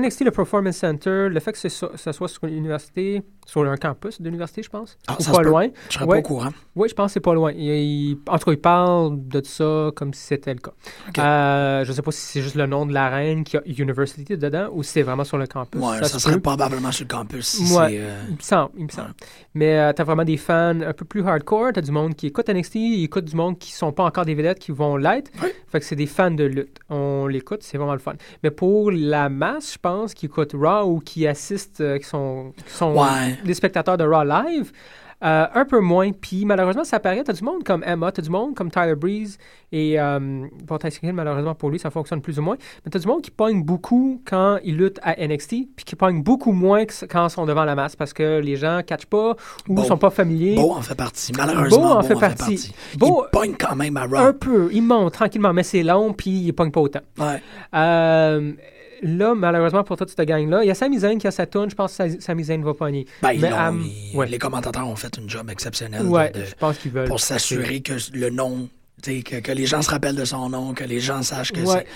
NXT, 0.00 0.24
le 0.24 0.30
Performance 0.30 0.76
Center, 0.76 1.28
le 1.28 1.40
fait 1.40 1.52
que 1.52 1.58
ce 1.58 1.68
soit, 1.68 1.92
ça 1.96 2.12
soit 2.12 2.28
sur 2.28 2.44
une 2.44 2.54
université, 2.54 3.22
sur 3.46 3.62
un 3.68 3.76
campus 3.76 4.20
d'université, 4.22 4.62
je 4.62 4.70
pense, 4.70 4.96
Ah, 5.08 5.16
ou 5.18 5.22
ça 5.22 5.32
pas 5.32 5.38
peut. 5.38 5.48
loin. 5.48 5.68
Je 5.88 5.94
serais 5.94 6.04
Ouais. 6.06 6.22
pas 6.22 6.28
au 6.30 6.34
courant. 6.34 6.50
Oui, 6.76 6.88
je 6.88 6.94
pense 6.94 7.08
que 7.08 7.12
c'est 7.14 7.20
pas 7.20 7.34
loin. 7.34 7.52
Il- 7.52 7.62
il- 7.68 8.18
en 8.28 8.38
tout 8.38 8.44
cas, 8.46 8.52
il 8.52 8.60
parle 8.60 9.16
de 9.28 9.42
ça 9.44 9.90
comme 9.96 10.14
si 10.14 10.22
c'était 10.22 10.54
le 10.54 10.60
cas. 10.60 10.70
Ok. 11.08 11.18
Euh, 11.18 11.84
je 11.84 11.92
sais 11.92 12.02
pas 12.02 12.12
si 12.12 12.20
c'est 12.20 12.40
juste 12.42 12.54
le 12.54 12.66
nom 12.66 12.86
de 12.86 12.94
l'arène 12.94 13.42
qui 13.44 13.56
a 13.56 13.62
University 13.66 14.36
dedans 14.36 14.68
ou 14.72 14.82
si 14.82 14.92
c'est 14.92 15.02
vraiment 15.02 15.24
sur 15.24 15.36
le 15.38 15.46
campus. 15.46 15.80
Ouais, 15.80 15.98
ça, 15.98 16.04
se 16.04 16.18
serait 16.20 16.38
probablement 16.40 16.92
sur 16.92 17.04
le 17.04 17.08
campus. 17.14 17.46
si 17.46 17.74
Ouais. 17.76 17.98
euh, 17.98 18.22
Il 18.28 18.36
me 18.36 18.40
semble, 18.40 18.70
il 18.78 18.84
me 18.84 18.90
semble. 18.90 19.14
Mais 19.54 19.78
euh, 19.78 19.92
t'as 19.92 20.04
vraiment 20.04 20.24
des 20.24 20.36
fans 20.36 20.80
un 20.80 20.92
peu 20.92 21.04
plus 21.04 21.22
hardcore. 21.26 21.72
T'as 21.74 21.80
du 21.80 21.90
monde 21.90 22.14
qui 22.14 22.28
écoute 22.28 22.48
NXT, 22.48 22.76
ils 22.76 23.04
écoutent 23.04 23.24
du 23.32 23.36
monde 23.36 23.58
qui 23.58 23.72
sont 23.72 23.92
pas 23.92 24.04
encore 24.04 24.24
des 24.24 24.34
vedettes, 24.34 24.58
qui 24.58 24.72
vont 24.72 24.96
l'être. 24.96 25.30
Fait 25.68 25.80
que 25.80 25.84
c'est 25.84 25.96
des 25.96 26.06
fans 26.06 26.30
de 26.30 26.44
lutte. 26.44 26.78
On 26.90 27.26
l'écoute, 27.26 27.62
c'est 27.62 27.76
vraiment 27.78 27.92
le 27.94 27.98
fun. 27.98 28.14
Mais 28.42 28.50
pour 28.50 28.90
la 28.90 29.28
masse, 29.28 29.72
je 29.74 29.78
pense, 29.78 30.14
qui 30.14 30.26
écoute 30.26 30.52
Raw 30.54 30.84
ou 30.90 31.00
qui 31.00 31.26
assistent, 31.26 31.80
euh, 31.80 31.98
qui 31.98 32.04
sont, 32.04 32.52
qui 32.66 32.72
sont 32.72 32.92
Ouais. 32.94 33.36
des 33.44 33.54
spectateurs 33.54 33.96
de 33.96 34.04
Raw 34.04 34.24
live, 34.24 34.70
euh, 35.22 35.46
un 35.54 35.64
peu 35.64 35.80
moins. 35.80 36.10
Puis 36.12 36.44
malheureusement, 36.44 36.84
ça 36.84 36.98
paraît. 37.00 37.22
T'as 37.24 37.32
du 37.32 37.44
monde 37.44 37.62
comme 37.64 37.82
Emma, 37.86 38.10
t'as 38.12 38.22
du 38.22 38.30
monde 38.30 38.54
comme 38.54 38.70
Tyler 38.70 38.94
Breeze 38.96 39.38
et 39.70 39.98
euh, 40.00 40.18
bon, 40.64 40.78
Tyson 40.78 41.00
Kidd, 41.00 41.14
malheureusement 41.14 41.54
pour 41.54 41.70
lui, 41.70 41.78
ça 41.78 41.90
fonctionne 41.90 42.20
plus 42.20 42.38
ou 42.38 42.42
moins. 42.42 42.56
Mais 42.84 42.90
t'as 42.90 42.98
du 42.98 43.06
monde 43.06 43.22
qui 43.22 43.30
pogne 43.30 43.62
beaucoup 43.62 44.20
quand 44.24 44.58
ils 44.64 44.76
luttent 44.76 45.00
à 45.02 45.14
NXT, 45.26 45.48
puis 45.76 45.84
qui 45.84 45.96
pogne 45.96 46.22
beaucoup 46.22 46.52
moins 46.52 46.84
que 46.84 46.92
quand 47.06 47.26
ils 47.28 47.30
sont 47.30 47.46
devant 47.46 47.64
la 47.64 47.74
masse 47.74 47.96
parce 47.96 48.12
que 48.12 48.40
les 48.40 48.56
gens 48.56 48.78
ne 48.78 48.82
catchent 48.82 49.06
pas 49.06 49.36
ou 49.68 49.74
Beau. 49.74 49.84
sont 49.84 49.96
pas 49.98 50.10
familiers. 50.10 50.56
Beau 50.56 50.72
en 50.72 50.82
fait 50.82 50.94
partie. 50.94 51.32
Malheureusement, 51.36 51.78
Beau 51.78 51.86
en 51.88 52.00
Beau 52.00 52.06
fait 52.06 52.14
partie. 52.18 52.74
Beau- 52.98 53.24
Il 53.26 53.30
pogne 53.30 53.54
quand 53.58 53.76
même 53.76 53.96
à 53.96 54.04
Raw. 54.06 54.16
Un 54.16 54.32
peu, 54.32 54.68
il 54.72 54.82
monte 54.82 55.12
tranquillement, 55.14 55.52
mais 55.52 55.62
c'est 55.62 55.82
long, 55.82 56.12
puis 56.12 56.30
il 56.30 56.52
pogne 56.52 56.70
pas 56.70 56.80
autant. 56.80 57.00
Ouais. 57.18 57.40
Euh, 57.74 58.52
là, 59.02 59.34
malheureusement 59.34 59.84
pour 59.84 59.96
toute 59.96 60.08
cette 60.10 60.26
gang-là, 60.26 60.62
il 60.64 60.68
y 60.68 60.70
a 60.70 60.74
Sami 60.74 60.98
Zayn 61.00 61.18
qui 61.18 61.26
a 61.26 61.30
sa 61.30 61.46
tune, 61.46 61.68
je 61.68 61.74
pense 61.74 61.96
que 61.96 62.10
Sa- 62.10 62.20
Sami 62.20 62.44
Zayn 62.44 62.62
va 62.62 62.74
pogner. 62.74 63.06
Ben, 63.22 63.38
Mais, 63.40 63.52
euh, 63.52 63.70
ils- 64.12 64.16
ouais. 64.16 64.26
Les 64.28 64.38
commentateurs 64.38 64.86
ont 64.86 64.96
fait 64.96 65.16
une 65.18 65.28
job 65.28 65.50
exceptionnelle 65.50 66.06
Ouais, 66.06 66.30
de- 66.30 66.44
je 66.44 66.54
pense 66.54 66.78
qu'ils 66.78 66.92
veulent. 66.92 67.08
pour 67.08 67.20
s'assurer 67.20 67.80
que 67.80 67.94
le 68.14 68.30
nom, 68.30 68.68
que, 69.22 69.40
que 69.40 69.52
les 69.52 69.66
gens 69.66 69.82
se 69.82 69.90
rappellent 69.90 70.16
de 70.16 70.24
son 70.24 70.48
nom, 70.48 70.74
que 70.74 70.84
les 70.84 71.00
gens 71.00 71.22
sachent 71.22 71.52
que 71.52 71.60
Ouais. 71.60 71.86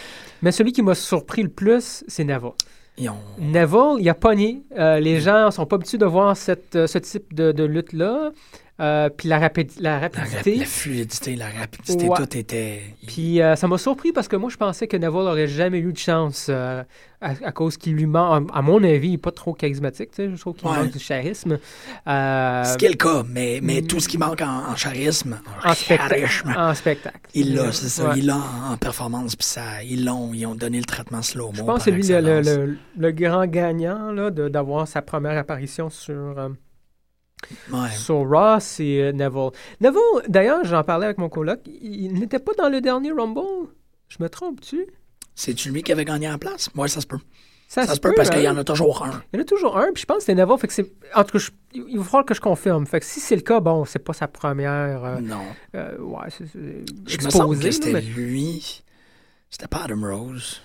Mais 0.43 0.53
celui 0.53 0.73
qui 0.73 0.83
m'a 0.83 0.95
surpris 0.95 1.43
le 1.43 1.49
plus, 1.49 2.05
c'est 2.09 2.25
c'est. 2.25 2.55
Ils 2.99 3.09
ont. 3.11 3.17
Neville, 3.39 3.97
il 4.01 4.09
a 4.09 4.15
pogné. 4.15 4.63
Euh, 4.79 4.99
les 5.01 5.21
gens 5.21 5.51
sont 5.51 5.67
pas 5.67 5.77
habitués 5.77 5.99
de 5.99 6.07
voir 6.07 6.37
cette, 6.37 6.77
euh, 6.77 6.87
ce 6.87 6.99
type 6.99 7.35
de, 7.35 7.53
de 7.53 7.65
lutte-là. 7.65 8.33
Euh, 8.79 9.09
puis 9.09 9.27
la, 9.29 9.39
rapidi- 9.41 9.81
la 9.81 9.93
La, 9.93 9.99
rap- 10.01 10.17
rapidité. 10.17 10.57
la 10.57 10.65
fluidité, 10.67 11.35
la 11.35 11.49
rapidité, 11.49 12.09
Ouais. 12.09 12.17
tout 12.17 12.37
était. 12.37 12.83
Puis 13.07 13.41
euh, 13.41 13.57
ça 13.57 13.67
m'a 13.69 13.79
surpris 13.79 14.13
parce 14.13 14.29
que 14.29 14.37
moi, 14.37 14.51
je 14.51 14.57
pensais 14.59 14.87
que 14.87 14.99
Neville 14.99 15.17
aurait 15.29 15.47
jamais 15.47 15.79
eu 15.79 15.93
de 15.95 15.99
chance 15.99 16.49
euh, 16.51 16.83
à, 17.23 17.31
à 17.43 17.53
cause 17.53 17.79
qu'il 17.79 17.95
lui 17.95 18.05
manque. 18.05 18.51
À 18.53 18.61
mon 18.61 18.85
avis, 18.85 19.09
il 19.09 19.11
n'est 19.13 19.17
pas 19.19 19.31
trop 19.33 19.55
charismatique. 19.55 20.11
tu 20.11 20.17
sais, 20.25 20.31
Je 20.31 20.37
trouve 20.39 20.55
qu'il 20.57 20.69
Ouais. 20.69 20.77
manque 20.77 20.91
du 20.91 20.99
charisme. 20.99 21.59
Euh, 22.07 22.65
Ce 22.65 22.77
qui 22.77 22.85
est 22.85 22.91
le 22.91 22.97
cas, 22.97 23.23
mais, 23.27 23.61
mais 23.63 23.81
tout 23.81 23.99
ce 23.99 24.09
qui 24.09 24.19
manque 24.19 24.43
en, 24.43 24.71
en 24.71 24.75
charisme, 24.75 25.39
en, 25.65 25.73
spectacle. 25.73 26.09
charisme, 26.21 26.55
en 26.55 26.75
spectacle. 26.75 27.21
il 27.33 27.55
l'a, 27.55 27.73
c'est 27.73 27.89
ça. 27.89 28.09
Ouais. 28.11 28.19
Il 28.19 28.27
l'a 28.27 28.37
en, 28.71 28.77
performance, 28.77 29.37
puis 29.37 29.47
ça, 29.47 29.83
ils 29.85 30.05
l'ont, 30.05 30.35
ils 30.35 30.45
ont 30.45 30.55
donné 30.55 30.79
le 30.79 30.85
traitement 30.85 31.23
slow-mo. 31.23 31.55
Je 31.55 31.63
pense 31.63 31.79
que 31.79 31.85
c'est 31.85 31.91
lui 31.93 32.07
le, 32.07 32.43
le- 32.43 32.77
le- 32.99 33.11
grand 33.13 33.47
gagnant 33.47 34.13
d'avoir 34.31 34.87
sa 34.87 35.01
première 35.01 35.39
apparition 35.39 35.89
sur, 35.89 36.39
Ouais. 37.73 37.91
sur 37.91 38.29
Raw, 38.29 38.59
c'est 38.61 39.01
euh, 39.03 39.13
Neville. 39.13 39.51
Neville, 39.81 40.01
d'ailleurs, 40.29 40.65
j'en 40.65 40.83
parlais 40.83 41.05
avec 41.07 41.19
mon 41.19 41.29
coloc, 41.29 41.61
il, 41.67 42.13
n'était 42.15 42.39
pas 42.39 42.53
dans 42.59 42.69
le 42.69 42.81
dernier 42.81 43.13
Rumble. 43.13 43.69
Je 44.09 44.17
me 44.21 44.29
trompe-tu? 44.29 44.87
C'est-tu 45.35 45.71
lui 45.71 45.83
qui 45.83 45.93
avait 45.93 46.05
gagné 46.05 46.31
en 46.31 46.39
place? 46.39 46.71
Moi, 46.75 46.89
ça 46.89 47.01
se 47.01 47.07
peut. 47.07 47.19
Ça, 47.69 47.85
Ça, 47.85 47.95
se 47.97 48.01
peut 48.01 48.13
parce 48.17 48.31
qu'il 48.31 48.43
y 48.43 48.47
hein? 48.47 48.55
en 48.55 48.59
a 48.59 48.65
toujours 48.65 49.05
un. 49.05 49.23
Il 49.33 49.37
y 49.37 49.41
en 49.41 49.43
a 49.43 49.45
toujours 49.45 49.77
un, 49.77 49.93
puis 49.93 50.01
je 50.03 50.07
pense 50.07 50.19
que 50.19 50.23
c'était 50.25 50.41
Neville. 50.41 50.57
Fait 50.59 50.69
que 50.69 50.73
c'est... 50.73 50.93
En 51.15 51.25
tout 51.25 51.33
cas, 51.33 51.39
je- 51.39 51.51
il 51.75 51.99
va 51.99 52.05
falloir 52.05 52.25
que 52.25 52.33
je 52.33 52.41
confirme. 52.41 52.87
Fait 52.87 53.01
que 53.01 53.07
si 53.07 53.19
c'est 53.21 53.35
le 53.37 53.43
cas, 53.43 53.59
bon, 53.61 53.85
c'est 53.85 53.99
pas 53.99 54.13
sa 54.13 54.29
première. 54.29 55.05
euh, 55.05 55.21
Non. 55.21 55.43
euh, 55.75 55.99
ouais, 55.99 56.29
c'est, 56.31 56.47
c'est 56.47 56.85
Je 57.07 57.25
me 57.25 57.31
semble 57.31 57.59
que 57.59 57.71
c'était 57.71 58.01
lui. 58.01 58.83
C'était 59.51 59.67
pas 59.69 59.83
Adam 59.85 60.01
Rose. 60.01 60.63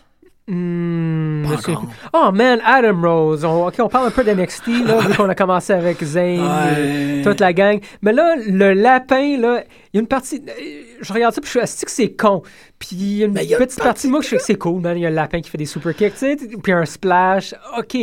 Hmm, 0.47 1.45
plus. 1.45 1.73
Oh 2.13 2.31
man, 2.33 2.59
Adam 2.65 2.99
Rose. 3.01 3.45
On, 3.45 3.67
ok, 3.67 3.75
on 3.79 3.87
parle 3.87 4.07
un 4.07 4.11
peu 4.11 4.23
d'NXT, 4.23 4.67
là, 4.85 4.99
vu 4.99 5.13
qu'on 5.15 5.29
a 5.29 5.35
commencé 5.35 5.71
avec 5.71 6.03
Zayn, 6.03 6.41
Ouais. 6.41 7.19
et 7.19 7.21
toute 7.23 7.39
la 7.39 7.53
gang. 7.53 7.79
Mais 8.01 8.11
là, 8.11 8.35
le 8.37 8.73
lapin, 8.73 9.37
là, 9.37 9.63
il 9.93 9.97
y 9.97 9.97
a 9.97 10.01
une 10.01 10.07
partie. 10.07 10.41
euh, 10.47 10.81
Je 11.01 11.13
regarde 11.13 11.33
ça, 11.33 11.41
puis 11.41 11.47
je 11.47 11.51
suis 11.51 11.59
assis 11.59 11.85
que 11.85 11.91
c'est 11.91 12.11
con. 12.13 12.41
Puis 12.79 12.89
il 12.93 13.17
y 13.17 13.23
a 13.23 13.27
une 13.27 13.37
a 13.37 13.41
petite 13.57 13.79
partie 13.81 14.07
de 14.07 14.11
moi 14.11 14.19
que 14.19 14.25
je 14.25 14.29
fais 14.31 14.37
que 14.37 14.43
c'est 14.43 14.55
cool, 14.55 14.81
man. 14.81 14.97
Il 14.97 15.01
y 15.01 15.05
a 15.05 15.09
le 15.09 15.15
lapin 15.15 15.41
qui 15.41 15.49
fait 15.49 15.57
des 15.57 15.65
super 15.65 15.95
kicks, 15.95 16.13
tu 16.13 16.19
sais, 16.19 16.37
puis 16.61 16.71
un 16.73 16.85
splash. 16.85 17.53
Ok. 17.77 17.97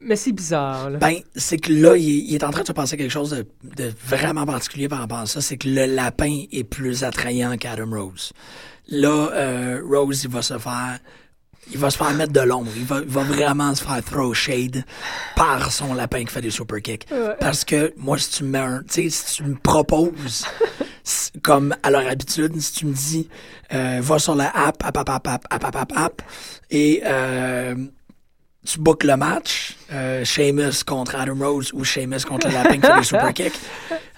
Mais 0.00 0.14
c'est 0.16 0.32
bizarre, 0.32 0.90
là. 0.90 0.98
Ben, 0.98 1.16
c'est 1.34 1.58
que 1.58 1.72
là, 1.72 1.96
il 1.96 2.08
est, 2.08 2.22
il 2.28 2.34
est 2.34 2.44
en 2.44 2.50
train 2.50 2.62
de 2.62 2.66
se 2.68 2.72
passer 2.72 2.96
quelque 2.96 3.10
chose 3.10 3.30
de, 3.30 3.46
de 3.84 3.92
vraiment 4.06 4.46
particulier 4.46 4.88
par 4.88 5.00
rapport 5.00 5.18
à 5.18 5.26
ça. 5.26 5.40
C'est 5.40 5.56
que 5.56 5.68
le 5.68 5.86
lapin 5.86 6.44
est 6.52 6.62
plus 6.64 7.02
attrayant 7.04 7.56
qu'Adam 7.56 7.90
Rose. 7.90 8.32
Là, 8.88 9.30
euh, 9.32 9.80
Rose, 9.84 10.22
il 10.24 10.30
va 10.30 10.40
se 10.42 10.56
faire. 10.58 10.98
Il 11.70 11.78
va 11.78 11.90
se 11.90 11.98
faire 11.98 12.10
mettre 12.14 12.32
de 12.32 12.40
l'ombre. 12.40 12.70
Il 12.76 12.84
va, 12.84 13.00
il 13.00 13.08
va 13.08 13.22
vraiment 13.22 13.74
se 13.74 13.84
faire 13.84 14.02
throw 14.02 14.32
shade 14.34 14.84
par 15.36 15.70
son 15.70 15.92
lapin 15.94 16.24
qui 16.24 16.32
fait 16.32 16.40
des 16.40 16.50
super 16.50 16.80
kicks. 16.80 17.06
Ouais. 17.10 17.34
Parce 17.40 17.64
que 17.64 17.92
moi, 17.96 18.16
si 18.18 18.30
tu 18.30 18.44
me 18.44 18.50
mets 18.50 18.58
un. 18.58 18.78
Tu 18.90 19.02
sais, 19.04 19.10
si 19.10 19.36
tu 19.36 19.42
me 19.44 19.54
proposes. 19.56 20.46
comme 21.42 21.74
à 21.82 21.90
leur 21.90 22.06
habitude, 22.06 22.60
si 22.60 22.72
tu 22.74 22.86
me 22.86 22.92
dis, 22.92 23.28
euh, 23.72 23.98
va 24.02 24.18
sur 24.18 24.34
la 24.34 24.50
app, 24.50 24.76
app, 24.84 24.98
app, 24.98 25.08
app, 25.08 25.26
app, 25.26 25.46
app, 25.64 25.76
app, 25.76 25.92
app, 25.96 26.22
et 26.70 27.00
euh, 27.06 27.74
tu 28.66 28.78
bookes 28.78 29.04
le 29.04 29.16
match, 29.16 29.74
euh, 29.90 30.22
Sheamus 30.26 30.84
contre 30.86 31.16
Adam 31.16 31.36
Rose 31.38 31.70
ou 31.72 31.82
Sheamus 31.82 32.20
contre 32.28 32.48
le 32.48 32.52
lapin 32.54 32.74
qui 32.78 32.86
fait 32.86 32.98
des 32.98 33.04
super 33.04 33.32
kicks, 33.32 33.58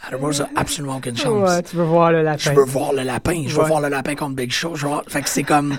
Adam 0.09 0.19
Rose 0.19 0.41
a 0.41 0.49
absolument 0.57 0.97
aucune 0.97 1.17
chance. 1.17 1.49
Ouais, 1.49 1.63
tu 1.63 1.77
veux 1.77 1.85
voir 1.85 2.11
le 2.11 2.23
lapin. 2.25 2.43
Je 2.43 2.51
veux 2.51 2.65
voir 2.65 2.93
le 2.93 3.03
lapin. 3.03 3.45
Je 3.47 3.55
veux 3.55 3.63
Ouais. 3.63 3.69
voir 3.69 3.81
le 3.81 3.89
lapin 3.89 4.17
contre 4.17 4.35
Big 4.35 4.51
Show. 4.51 4.75
Je 4.75 4.87
veux 4.89 4.93
Fait 5.07 5.23
que 5.23 5.29
c'est 5.29 5.45
comme. 5.45 5.79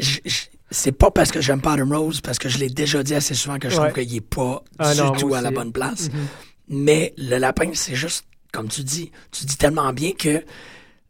je- 0.00 0.18
je- 0.24 0.46
C'est 0.74 0.92
pas 0.92 1.10
parce 1.10 1.30
que 1.30 1.40
j'aime 1.40 1.60
pas 1.60 1.74
Adam 1.74 1.96
Rose, 1.98 2.20
parce 2.20 2.38
que 2.38 2.48
je 2.48 2.58
l'ai 2.58 2.68
déjà 2.68 3.02
dit 3.02 3.14
assez 3.14 3.34
souvent 3.34 3.58
que 3.58 3.68
je 3.70 3.78
Ouais. 3.80 3.90
trouve 3.92 4.02
qu'il 4.04 4.16
est 4.16 4.20
pas 4.20 4.62
Ah 4.78 4.92
du 4.92 5.00
non, 5.00 5.12
tout 5.12 5.34
à 5.34 5.40
la 5.40 5.50
bonne 5.52 5.72
place. 5.72 6.10
Mhm. 6.12 6.26
Mais 6.68 7.14
le 7.16 7.38
lapin, 7.38 7.70
c'est 7.74 7.94
juste, 7.94 8.24
comme 8.52 8.68
tu 8.68 8.82
dis, 8.82 9.12
tu 9.30 9.44
dis 9.44 9.56
tellement 9.56 9.92
bien 9.92 10.12
que 10.12 10.42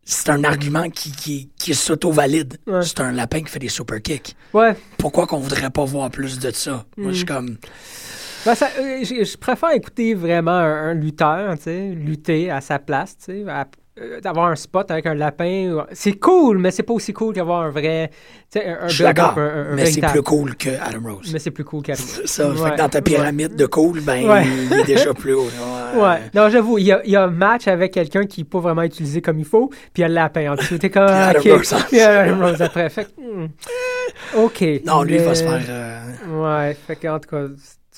c'est 0.04 0.28
un 0.28 0.44
argument 0.44 0.90
qui, 0.90 1.12
qui, 1.12 1.48
qui 1.58 1.70
est 1.70 1.74
s'auto-valide. 1.74 2.58
Ouais. 2.66 2.82
C'est 2.82 3.00
un 3.00 3.12
lapin 3.12 3.40
qui 3.42 3.48
fait 3.50 3.58
des 3.58 3.68
super 3.70 4.02
kicks. 4.02 4.36
Ouais. 4.52 4.76
Pourquoi 4.98 5.26
qu'on 5.26 5.38
voudrait 5.38 5.70
pas 5.70 5.84
voir 5.84 6.10
plus 6.10 6.38
de 6.38 6.50
ça? 6.50 6.84
Moi, 6.98 7.08
Mm. 7.08 7.12
je 7.12 7.16
suis 7.16 7.26
comme. 7.26 7.56
Ben, 8.44 8.54
ça, 8.54 8.68
euh, 8.78 8.98
je, 9.02 9.24
je 9.24 9.36
préfère 9.38 9.70
écouter 9.70 10.12
vraiment 10.12 10.50
un, 10.50 10.90
un 10.90 10.94
lutteur, 10.94 11.56
tu 11.56 11.62
sais, 11.64 11.88
lutter 11.88 12.50
à 12.50 12.60
sa 12.60 12.78
place, 12.78 13.16
tu 13.16 13.44
sais, 13.44 13.44
à- 13.48 13.66
euh, 14.00 14.20
d'avoir 14.20 14.46
un 14.48 14.56
spot 14.56 14.90
avec 14.90 15.06
un 15.06 15.14
lapin. 15.14 15.84
C'est 15.92 16.14
cool, 16.14 16.58
mais 16.58 16.70
c'est 16.70 16.82
pas 16.82 16.94
aussi 16.94 17.12
cool 17.12 17.32
qu'avoir 17.34 17.62
un 17.62 17.70
vrai, 17.70 18.10
un, 18.56 18.60
un 18.84 18.88
Je 18.88 18.94
suis 18.94 19.04
d'accord. 19.04 19.34
Mais 19.74 19.86
c'est 19.86 20.00
plus 20.00 20.22
cool 20.22 20.56
que 20.56 20.70
Adam 20.70 21.14
Rose. 21.14 21.30
Mais 21.32 21.38
c'est 21.38 21.50
plus 21.52 21.64
cool 21.64 21.82
qu'Adam. 21.82 22.02
C'est 22.04 22.26
ça. 22.26 22.52
Fait 22.54 22.70
que 22.72 22.76
dans 22.76 22.88
ta 22.88 23.02
pyramide 23.02 23.54
de 23.54 23.66
cool, 23.66 24.00
ben, 24.00 24.28
Ouais. 24.28 24.44
il 24.46 24.72
est 24.80 24.84
déjà 24.84 25.14
plus 25.14 25.34
haut. 25.34 25.48
Ouais. 25.96 26.18
Non, 26.34 26.48
j'avoue, 26.48 26.78
il 26.78 26.86
y 26.86 26.92
a, 26.92 27.00
il 27.04 27.10
y 27.12 27.16
a 27.16 27.22
un 27.24 27.30
match 27.30 27.68
avec 27.68 27.92
quelqu'un 27.92 28.24
qui 28.26 28.40
n'est 28.40 28.44
pas 28.48 28.58
vraiment 28.60 28.82
utilisé 28.82 29.22
comme 29.22 29.38
il 29.38 29.44
faut, 29.44 29.68
puis 29.68 29.78
il 29.98 30.00
y 30.00 30.04
a 30.04 30.08
le 30.08 30.14
lapin 30.14 30.52
en 30.52 30.56
dessous. 30.56 30.76
T'es 30.78 30.90
comme, 30.90 31.06
Puis 31.06 31.14
Adam 31.14 31.40
ok. 31.40 31.46
Rose 31.58 31.74
Puis 31.88 32.00
Adam 32.00 32.46
Rose 32.46 32.62
après. 32.62 32.90
Fait 32.90 33.04
que, 33.04 33.10
hmm. 33.20 33.48
OK. 34.36 34.64
Non, 34.84 35.02
lui, 35.02 35.14
il 35.16 35.20
va 35.22 35.34
se 35.34 35.44
faire. 35.44 35.60
euh, 35.68 36.00
Ouais, 36.68 36.74
fait 36.86 36.96
que, 36.96 37.08
en 37.08 37.18
tout 37.20 37.28
cas, 37.28 37.42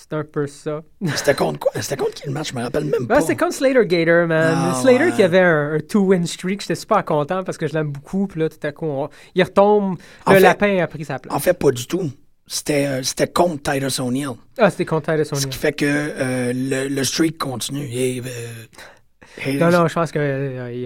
c'est 0.09 0.17
un 0.17 0.25
peu 0.25 0.47
ça. 0.47 0.83
C'était 1.15 1.35
contre 1.35 1.59
quoi? 1.59 1.73
C'était 1.81 1.97
contre 1.97 2.15
qui 2.15 2.27
le 2.27 2.33
match? 2.33 2.51
Je 2.51 2.55
me 2.57 2.63
rappelle 2.63 2.85
même 2.85 3.01
Ben, 3.07 3.17
pas. 3.17 3.21
c'était 3.21 3.37
contre 3.37 3.55
Slater 3.55 3.87
Gator, 3.87 4.27
man. 4.27 4.55
Ah, 4.57 4.75
Slater 4.81 5.05
ouais. 5.07 5.13
qui 5.13 5.23
avait 5.23 5.41
un, 5.41 5.73
un 5.75 5.81
two-win 5.81 6.27
streak, 6.27 6.61
j'étais 6.61 6.75
super 6.75 7.05
content 7.05 7.43
parce 7.45 7.59
que 7.59 7.67
je 7.67 7.75
l'aime 7.75 7.91
beaucoup. 7.93 8.27
Puis 8.27 8.41
là, 8.41 8.49
tout 8.49 8.59
à 8.63 8.73
coup, 8.73 8.87
on- 8.87 9.09
il 9.35 9.43
retombe, 9.43 9.97
En 10.25 10.31
le 10.33 10.37
fait- 10.39 10.43
lapin 10.43 10.79
a 10.79 10.87
pris 10.87 11.05
sa 11.05 11.19
place. 11.19 11.35
En 11.35 11.41
fait, 11.41 11.55
pas 11.55 11.71
du 11.71 11.87
tout. 11.87 12.11
C'était 12.49 12.87
euh, 12.87 13.03
c'était 13.03 13.27
contre 13.27 13.73
Titus 13.73 13.99
O'Neill. 13.99 14.31
Ah, 14.59 14.71
c'était 14.71 14.85
contre 14.85 15.13
Titus 15.13 15.29
Ce 15.31 15.35
O'Neil. 15.35 15.49
qui 15.49 15.59
fait 15.59 15.73
que 15.73 15.85
euh, 15.85 16.53
le, 16.55 16.87
le 16.89 17.05
streak 17.05 17.39
continue. 17.39 17.89
Et, 17.93 18.23
euh, 18.25 19.59
Non, 19.59 19.71
non, 19.71 19.89
je 19.89 19.95
pense 19.95 20.13
qu'il 20.13 20.21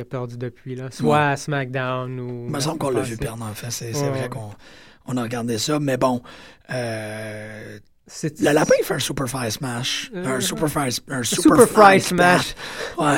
a 0.01 0.05
perdu 0.07 0.39
depuis, 0.39 0.75
là. 0.75 0.87
Soit 0.91 1.29
à 1.29 1.37
SmackDown 1.37 2.19
ou... 2.19 2.47
Il 2.47 2.51
me 2.51 2.61
semble 2.61 2.79
qu'on 2.79 2.89
l'a 2.91 3.03
vu 3.03 3.17
perdre, 3.19 3.45
en 3.45 3.53
fait. 3.55 3.71
C'est 3.71 3.95
Ouais, 3.95 4.09
vrai 4.09 4.29
qu'on 4.31 4.51
on 5.07 5.17
a 5.19 5.23
regardé 5.23 5.59
ça. 5.59 5.79
Mais 5.79 5.99
bon, 5.99 6.23
euh, 6.73 7.79
le 8.41 8.53
lapin, 8.53 8.75
il 8.79 8.85
fait 8.85 8.95
un 8.95 8.99
super 8.99 9.29
fly 9.29 9.51
smash. 9.51 10.11
Euh, 10.15 10.37
un 10.37 10.41
super 10.41 10.69
fly, 10.69 10.89
un 11.09 11.23
super, 11.23 11.25
Super 11.25 11.57
fly 11.67 11.67
Fry 11.69 12.01
Smash. 12.01 12.55
Ouais. 12.99 13.17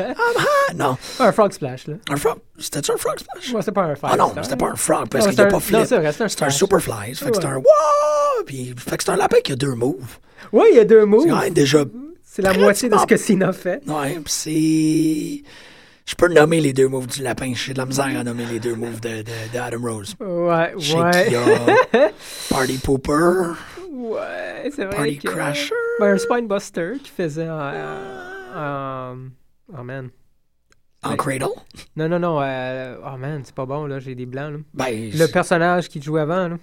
I'm 0.00 0.14
hot. 0.38 0.74
Non. 0.74 0.96
Un 1.20 1.32
frog 1.32 1.52
splash, 1.52 1.86
là. 1.86 1.94
Un 2.10 2.16
frog. 2.16 2.38
C'était-tu 2.58 2.92
un 2.92 2.96
frog 2.96 3.16
smash? 3.18 3.52
Ouais, 3.54 3.60
c'était 3.60 3.72
pas 3.72 3.82
un 3.84 3.94
frog 3.94 4.10
Ah 4.12 4.16
non, 4.16 4.28
splash. 4.30 4.44
c'était 4.46 4.56
pas 4.56 4.70
un 4.70 4.76
frog 4.76 5.08
parce 5.10 5.26
qu'il 5.26 5.34
n'y 5.36 5.40
a 5.42 5.46
pas 5.46 5.60
flip. 5.60 5.80
c'est 5.86 5.96
un 5.96 6.12
C'est 6.12 6.22
un 6.24 6.28
splash. 6.28 6.56
super 6.56 6.80
fly. 6.80 7.14
Ça 7.14 7.26
fait 7.26 7.30
que 7.32 7.36
c'est 7.36 7.44
Ouais. 7.44 7.50
un 7.52 7.56
wow! 7.56 8.44
Puis, 8.46 8.74
fait 8.78 8.96
que 8.96 9.04
c'est 9.04 9.10
un 9.10 9.16
lapin 9.16 9.38
qui 9.44 9.52
a 9.52 9.56
deux 9.56 9.74
moves. 9.74 10.18
Oui, 10.52 10.64
il 10.72 10.76
y 10.76 10.80
a 10.80 10.84
deux 10.84 11.04
mots. 11.04 11.24
C'est 11.44 11.50
déjà. 11.50 11.84
C'est 12.24 12.42
la 12.42 12.52
moitié 12.54 12.88
de 12.88 12.96
ce 12.96 13.06
que 13.06 13.16
Cena 13.16 13.52
fait. 13.52 13.82
Ouais, 13.86 14.18
pis 14.24 14.32
c'est. 14.32 15.50
Je 16.10 16.14
peux 16.14 16.28
nommer 16.32 16.60
les 16.62 16.72
deux 16.72 16.88
moves 16.88 17.06
du 17.08 17.22
lapin. 17.22 17.52
J'ai 17.54 17.74
de 17.74 17.78
la 17.78 17.84
misère 17.84 18.06
à 18.06 18.24
nommer 18.24 18.46
les 18.46 18.58
deux 18.60 18.74
moves 18.74 19.00
de, 19.00 19.18
de, 19.22 19.24
de 19.52 19.58
Adam 19.58 19.82
Rose. 19.82 20.14
Ouais, 20.20 20.72
ouais. 20.74 21.30
Party 22.48 22.78
Pooper, 22.78 23.50
Ouais, 23.90 24.70
c'est 24.74 24.84
vrai 24.84 24.96
Party 24.96 25.18
que... 25.18 25.28
Crasher? 25.28 25.74
Ben, 26.00 26.14
un 26.14 26.18
Spinebuster 26.18 26.92
qui 27.02 27.10
faisait 27.10 27.48
en- 27.48 29.16
Oh, 29.76 29.82
man. 29.82 30.10
En 31.02 31.10
Ouais. 31.10 31.16
Cradle? 31.16 31.46
Non, 31.96 32.08
non, 32.08 32.18
non. 32.18 32.40
euh, 32.42 32.96
Oh, 33.04 33.16
man, 33.16 33.42
c'est 33.44 33.54
pas 33.54 33.66
bon, 33.66 33.86
là. 33.86 33.98
J'ai 34.00 34.14
des 34.14 34.26
blancs, 34.26 34.52
là. 34.52 34.58
Ben, 34.74 35.10
Le 35.12 35.26
personnage 35.26 35.88
qui 35.88 36.02
jouait 36.02 36.22
avant, 36.22 36.48
là. 36.48 36.56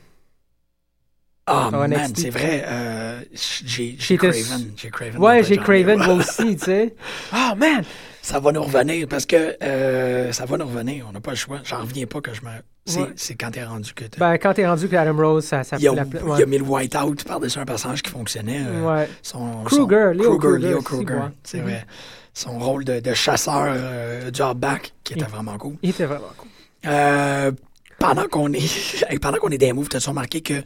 Ah, 1.48 1.68
sur 1.70 1.78
man, 1.88 2.12
c'est 2.16 2.32
vrai. 2.32 2.64
euh, 2.68 3.22
j'ai 3.34 3.96
Craven. 4.18 4.72
J'ai 4.76 4.90
Craven. 4.90 5.22
Ouais, 5.22 5.44
j'ai 5.44 5.58
Craven, 5.58 5.98
moi 6.00 6.14
aussi, 6.16 6.58
tu 6.58 6.66
sais. 6.66 6.96
Oh, 7.32 7.56
man! 7.56 7.84
Ça 8.26 8.40
va 8.40 8.52
nous 8.52 8.64
revenir 8.64 9.08
parce 9.08 9.28
que 9.28 9.56
euh, 9.62 10.32
ça 10.32 10.46
va 10.46 10.58
nous 10.58 10.66
revenir. 10.66 11.06
On 11.08 11.12
n'a 11.12 11.20
pas 11.22 11.30
le 11.30 11.38
choix. 11.38 11.60
J'en 11.64 11.82
reviens 11.82 12.08
pas 12.08 12.22
que 12.22 12.34
je 12.34 12.42
me. 12.42 12.50
C'est 12.88 13.02
Ouais. 13.02 13.36
quand 13.40 13.52
t'es 13.52 13.64
rendu 13.64 13.94
que 13.94 14.06
t'as- 14.06 14.18
Ben, 14.20 14.34
quand 14.40 14.54
t'es 14.56 14.68
rendu 14.68 14.88
que 14.90 14.96
Adam 14.96 15.16
Rose, 15.16 15.46
ça, 15.46 15.64
ça 15.64 15.78
il, 15.80 15.88
a, 15.88 15.92
pris 15.92 15.98
la 16.00 16.06
pla- 16.06 16.20
il 16.24 16.28
ouais. 16.30 16.42
a 16.42 16.46
mis 16.48 16.58
le 16.58 16.64
white-out 16.64 17.24
par-dessus 17.24 17.60
un 17.60 17.66
personnage 17.66 18.02
qui 18.02 18.10
fonctionnait. 18.10 18.64
euh, 18.66 18.82
Ouais. 18.84 19.08
Son, 19.22 19.64
Kruger, 19.66 20.12
son- 20.16 20.24
Leo 20.24 20.38
Kruger, 20.40 20.40
Kruger, 20.40 20.70
Leo 20.70 20.82
Kruger, 20.82 21.14
ouais. 21.14 21.20
c'est 21.44 21.60
Mhm. 21.60 21.64
vrai. 21.66 21.86
Son 22.34 22.58
rôle 22.58 22.84
de, 22.84 23.00
de 23.00 23.14
chasseur 23.14 23.66
euh, 23.68 24.32
du 24.32 24.42
back 24.56 24.94
qui 25.04 25.14
était 25.14 25.26
Il- 25.26 25.32
vraiment 25.32 25.58
cool. 25.60 25.76
Il 25.84 25.92
était 25.92 26.06
vraiment 26.06 26.32
cool. 26.36 26.50
Euh, 26.88 27.52
pendant 28.00 28.28
qu'on 28.28 28.52
est 28.54 28.60
pendant 29.22 29.38
qu'on 29.38 29.50
est 29.50 29.60
des 29.60 29.72
moves, 29.72 29.88
t'as-tu 29.90 30.10
remarqué 30.10 30.42
que 30.42 30.64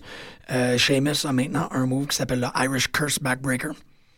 Sheamus 0.77 1.25
a 1.25 1.33
maintenant 1.33 1.67
un 1.71 1.85
move 1.85 2.07
qui 2.07 2.15
s'appelle 2.15 2.39
le 2.39 2.47
Irish 2.63 2.89
Curse 2.89 3.19
Backbreaker? 3.19 3.71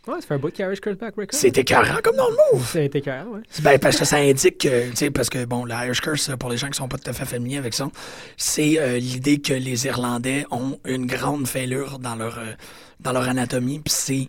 Ouais, 0.08 0.16
ça 0.20 0.28
fait 0.28 0.34
un 0.34 0.38
bout 0.40 0.50
de 0.50 0.94
Backbreaker. 0.96 1.40
C'est 1.40 1.56
écœurant 1.60 2.00
comme 2.04 2.16
dans 2.16 2.28
le 2.28 2.36
move! 2.54 2.76
Été 2.78 3.02
carré, 3.02 3.28
ouais. 3.28 3.42
Ben, 3.62 3.78
parce 3.78 3.98
que 3.98 4.06
ça 4.06 4.18
indique 4.18 4.58
que, 4.58 4.90
tu 4.90 4.96
sais, 4.96 5.12
parce 5.12 5.30
que, 5.30 5.46
bon, 5.46 5.64
le 5.64 5.74
Irish 5.74 6.02
Curse, 6.02 6.32
pour 6.40 6.50
les 6.50 6.58
gens 6.58 6.70
qui 6.70 6.78
sont 6.78 6.88
pas 6.88 6.98
tout 6.98 7.10
à 7.10 7.14
fait 7.14 7.26
familiers 7.26 7.58
avec 7.58 7.76
ça, 7.76 7.88
c'est 8.36 8.80
euh, 8.80 8.98
l'idée 8.98 9.40
que 9.42 9.54
les 9.54 9.86
Irlandais 9.86 10.46
ont 10.50 10.80
une 10.86 11.06
grande 11.06 11.48
fêlure 11.48 12.00
dans 12.00 12.16
leur, 12.16 12.40
euh, 12.40 12.54
dans 13.00 13.12
leur 13.12 13.30
anatomie, 13.30 13.80
puis 13.80 13.94
c'est 13.94 14.28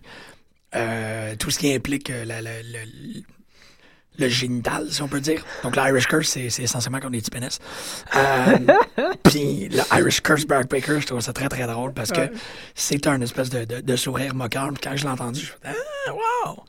euh, 0.75 1.35
tout 1.37 1.49
ce 1.49 1.57
qui 1.57 1.73
implique 1.73 2.09
euh, 2.11 2.23
la- 2.23 2.41
la- 2.41 2.51
le, 4.19 4.27
génital, 4.27 4.87
si 4.89 5.01
on 5.01 5.07
peut 5.07 5.19
dire. 5.19 5.43
Donc, 5.63 5.75
l'Irish 5.75 6.07
Curse, 6.07 6.27
c'est 6.29 6.49
c'est 6.49 6.63
essentiellement 6.63 6.99
comme 6.99 7.11
des 7.11 7.19
petits 7.19 7.31
pénis. 7.31 7.59
Euh, 8.15 8.57
Puis, 9.23 9.69
le 9.69 9.81
Irish 9.99 10.21
Curse 10.21 10.45
Backbreaker, 10.45 10.99
je 11.01 11.07
trouve 11.07 11.19
ça 11.21 11.33
très, 11.33 11.49
très 11.49 11.65
drôle 11.67 11.93
parce 11.93 12.11
que 12.11 12.21
Ouais. 12.21 12.31
c'est 12.75 13.07
un 13.07 13.19
espèce 13.21 13.49
de, 13.49 13.65
de, 13.65 13.81
de 13.81 13.95
sourire 13.95 14.33
moqueur. 14.35 14.69
Puis 14.69 14.81
quand 14.83 14.95
je 14.95 15.03
l'ai 15.03 15.09
entendu, 15.09 15.39
je 15.41 15.45
me 15.45 15.73
suis 15.73 15.79
dit, 15.81 15.81
ah, 16.07 16.13
wow! 16.45 16.63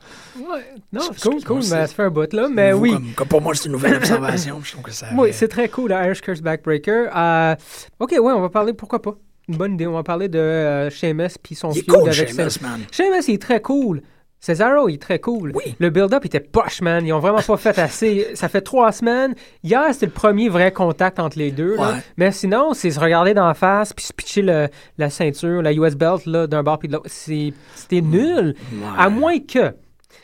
Ouais. 0.53 0.65
Non, 0.91 1.01
c'est 1.15 1.21
cool, 1.29 1.43
cool, 1.43 1.57
mais 1.57 1.61
ça 1.63 1.87
fait 1.87 2.03
un 2.03 2.09
bout, 2.09 2.31
là. 2.33 2.47
Mais 2.49 2.71
Nouveau 2.71 2.81
oui. 2.83 2.91
Comme, 2.93 3.13
comme 3.15 3.27
pour 3.27 3.41
moi, 3.41 3.55
c'est 3.55 3.65
une 3.65 3.71
nouvelle 3.73 3.95
observation. 3.95 4.59
je 4.63 4.71
trouve 4.71 4.83
que 4.83 4.91
ça. 4.91 5.07
Oui, 5.13 5.29
avait- 5.29 5.31
c'est 5.33 5.47
très 5.47 5.69
cool, 5.69 5.91
le 5.91 5.95
Irish 6.05 6.21
Curse 6.21 6.41
Backbreaker. 6.41 7.09
Euh, 7.15 7.55
ok, 7.99 8.11
ouais, 8.11 8.19
on 8.33 8.41
va 8.41 8.49
parler, 8.49 8.73
pourquoi 8.73 9.01
pas. 9.01 9.15
Une 9.47 9.57
bonne 9.57 9.73
idée, 9.75 9.85
on 9.85 9.93
va 9.93 10.01
parler 10.03 10.27
de 10.27 10.39
euh, 10.39 10.89
Sheamus 10.89 11.29
puis 11.41 11.53
son 11.55 11.71
feud 11.71 11.85
cool, 11.85 12.09
avec 12.09 12.29
Seth. 12.33 12.61
man. 12.61 12.81
Sheamus, 12.91 13.21
il 13.27 13.35
est 13.35 13.41
très 13.41 13.61
cool. 13.61 14.01
Cesaro, 14.45 14.87
il 14.89 14.95
est 14.95 15.01
très 15.01 15.17
cool. 15.17 15.51
Oui. 15.55 15.75
Le 15.79 15.89
build-up 15.89 16.23
était 16.23 16.39
poche, 16.39 16.81
man. 16.81 17.03
Ils 17.03 17.11
ont 17.13 17.19
vraiment 17.19 17.41
pas 17.41 17.57
fait 17.57 17.79
assez. 17.79 18.27
Ça 18.35 18.47
fait 18.47 18.61
trois 18.61 18.91
semaines. 18.91 19.33
Hier, 19.63 19.83
c'était 19.91 20.05
le 20.05 20.11
premier 20.11 20.49
vrai 20.49 20.71
contact 20.71 21.19
entre 21.19 21.39
les 21.39 21.49
deux. 21.49 21.75
là. 21.77 21.81
Ouais. 21.93 21.97
Mais 22.17 22.31
sinon, 22.31 22.73
c'est 22.75 22.91
se 22.91 22.99
regarder 22.99 23.33
d'en 23.33 23.53
face 23.55 23.91
puis 23.91 24.05
se 24.05 24.13
pitcher 24.13 24.43
le- 24.43 24.67
la 24.99 25.09
ceinture, 25.09 25.63
la 25.63 25.73
US 25.73 25.95
belt 25.95 26.29
d'un 26.29 26.61
bord 26.61 26.77
puis 26.77 26.87
de 26.89 26.93
l'autre. 26.93 27.09
C'était 27.09 28.01
nul. 28.01 28.53
Ouais. 28.71 28.79
À 28.99 29.09
moins 29.09 29.39
que 29.39 29.73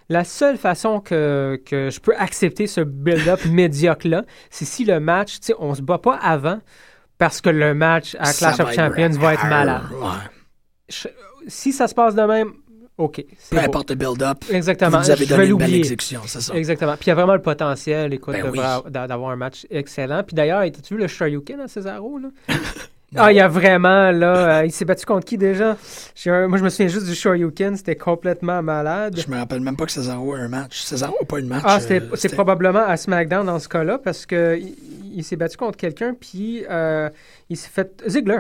la 0.08 0.24
seule 0.24 0.58
façon 0.58 1.00
que, 1.00 1.60
que 1.66 1.90
je 1.90 2.00
peux 2.00 2.14
accepter 2.16 2.68
ce 2.68 2.82
build-up 2.82 3.44
médiocre-là, 3.50 4.24
c'est 4.52 4.66
si 4.66 4.86
le 4.86 5.00
match, 5.00 5.40
tu 5.40 5.48
sais, 5.48 5.56
on 5.58 5.74
se 5.74 5.82
bat 5.82 5.98
pas 5.98 6.16
avant 6.22 6.60
parce 7.18 7.42
que 7.42 7.50
le 7.50 7.74
match 7.74 8.16
à 8.20 8.26
Ça 8.26 8.52
Clash 8.52 8.60
of 8.60 8.68
va 8.76 8.84
Champions 8.90 9.20
va 9.20 9.34
être 9.34 9.48
malade. 9.48 9.82
Ouais. 9.94 10.08
Je- 10.90 11.08
si 11.48 11.74
ça 11.74 11.88
se 11.88 11.96
passe 11.96 12.14
de 12.14 12.22
même, 12.22 12.52
OK. 13.02 13.26
Peu 13.50 13.56
beau. 13.58 13.62
importe 13.64 13.90
le 13.90 13.96
build-up, 13.96 14.38
Exactement. 14.52 15.00
vous 15.00 15.10
avez 15.12 15.26
donné 15.26 15.48
une 15.48 15.58
belle 15.58 15.76
exécution, 15.76 16.22
c'est 16.26 16.42
ça. 16.42 16.54
Exactement. 16.54 16.94
Puis 16.94 17.06
il 17.06 17.10
y 17.10 17.12
a 17.12 17.16
vraiment 17.16 17.34
le 17.36 17.42
potentiel, 17.42 18.14
écoute, 18.14 18.34
Ben 18.36 18.50
oui. 18.52 18.60
d'avoir 18.90 19.32
un 19.32 19.36
match 19.36 19.66
excellent. 19.70 20.24
Puis 20.24 20.36
d'ailleurs, 20.36 20.60
as-tu 20.60 20.94
vu 20.96 21.00
le 21.02 21.08
Shoryuken 21.08 21.60
à 21.62 21.68
Cesaro, 21.68 22.18
là? 22.20 22.30
Ah, 23.18 23.30
il 23.30 23.36
y 23.36 23.42
a 23.42 23.50
vraiment, 23.50 24.10
là, 24.12 24.60
euh, 24.62 24.66
il 24.66 24.72
s'est 24.72 24.86
battu 24.86 25.06
contre 25.06 25.26
qui 25.26 25.38
déjà? 25.38 25.76
Un- 26.28 26.48
moi, 26.48 26.58
je 26.58 26.64
me 26.64 26.70
souviens 26.70 26.88
juste 26.88 27.06
du 27.08 27.14
Shoryuken, 27.14 27.76
c'était 27.76 27.98
complètement 27.98 28.64
malade. 28.64 29.20
Je 29.20 29.30
me 29.30 29.38
rappelle 29.38 29.60
même 29.60 29.76
pas 29.76 29.86
que 29.86 29.92
Cesaro 29.92 30.34
a 30.34 30.38
un 30.38 30.48
match. 30.48 30.80
Cesaro 30.82 31.18
n'a 31.20 31.26
pas 31.26 31.40
eu 31.40 31.42
de 31.42 31.48
match. 31.50 31.62
Ah, 31.66 31.76
euh, 31.76 31.80
c'est 31.86 32.16
c'était- 32.16 32.36
probablement 32.36 32.86
à 32.88 32.96
SmackDown 32.96 33.46
dans 33.46 33.60
ce 33.60 33.68
cas-là 33.68 33.98
parce 33.98 34.26
que 34.26 34.58
il, 34.58 34.78
il 35.14 35.26
s'est 35.26 35.36
battu 35.36 35.58
contre 35.58 35.76
quelqu'un 35.78 36.14
puis 36.18 36.64
euh, 36.70 37.10
il 37.50 37.58
s'est 37.58 37.68
fait 37.70 38.02
Ziggler. 38.08 38.40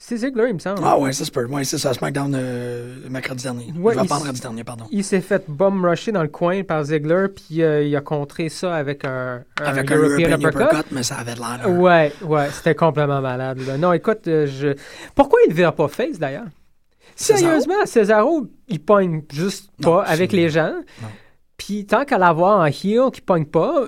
C'est 0.00 0.16
Ziggler, 0.18 0.46
il 0.50 0.54
me 0.54 0.58
semble. 0.60 0.80
Ah 0.84 0.96
ouais, 0.96 1.12
ça 1.12 1.24
se 1.24 1.30
peut. 1.32 1.44
Ouais, 1.46 1.64
c'est 1.64 1.76
ça, 1.76 1.92
SmackDown 1.92 2.32
euh, 2.36 2.96
mercredi 3.10 3.42
dernier. 3.42 3.72
Ouais, 3.76 3.94
je 3.94 3.98
vais 3.98 4.04
il 4.04 4.08
vendredi 4.08 4.40
dernier, 4.40 4.62
pardon. 4.62 4.84
Il 4.92 5.02
s'est 5.02 5.20
fait 5.20 5.44
bomb 5.48 5.84
rusher 5.84 6.12
dans 6.12 6.22
le 6.22 6.28
coin 6.28 6.62
par 6.62 6.84
Ziggler 6.84 7.26
puis 7.34 7.62
euh, 7.62 7.82
il 7.82 7.94
a 7.96 8.00
contré 8.00 8.48
ça 8.48 8.76
avec 8.76 9.04
un, 9.04 9.42
un 9.60 9.64
Avec 9.64 9.90
un 9.90 9.96
European 9.96 10.38
uppercut, 10.38 10.86
mais 10.92 11.02
ça 11.02 11.16
avait 11.16 11.34
l'air. 11.34 11.68
Ouais, 11.68 12.12
ouais, 12.22 12.48
c'était 12.52 12.76
complètement 12.76 13.20
malade. 13.20 13.58
là. 13.66 13.76
Non, 13.76 13.92
écoute, 13.92 14.28
euh, 14.28 14.46
je... 14.46 14.76
pourquoi 15.16 15.40
il 15.46 15.50
ne 15.50 15.54
vire 15.54 15.74
pas 15.74 15.88
face 15.88 16.18
d'ailleurs? 16.18 16.46
Sérieusement, 17.16 17.84
Cesaro, 17.84 18.46
il 18.68 18.80
pogne 18.80 19.22
juste 19.32 19.70
Non, 19.80 19.96
pas 19.96 20.02
avec 20.04 20.30
les 20.30 20.48
gens. 20.48 20.74
Non. 21.02 21.08
Puis 21.58 21.84
tant 21.86 22.04
qu'à 22.04 22.18
l'avoir 22.18 22.60
en 22.60 22.66
heel 22.66 23.10
qui 23.12 23.20
pogne 23.20 23.44
pas, 23.44 23.82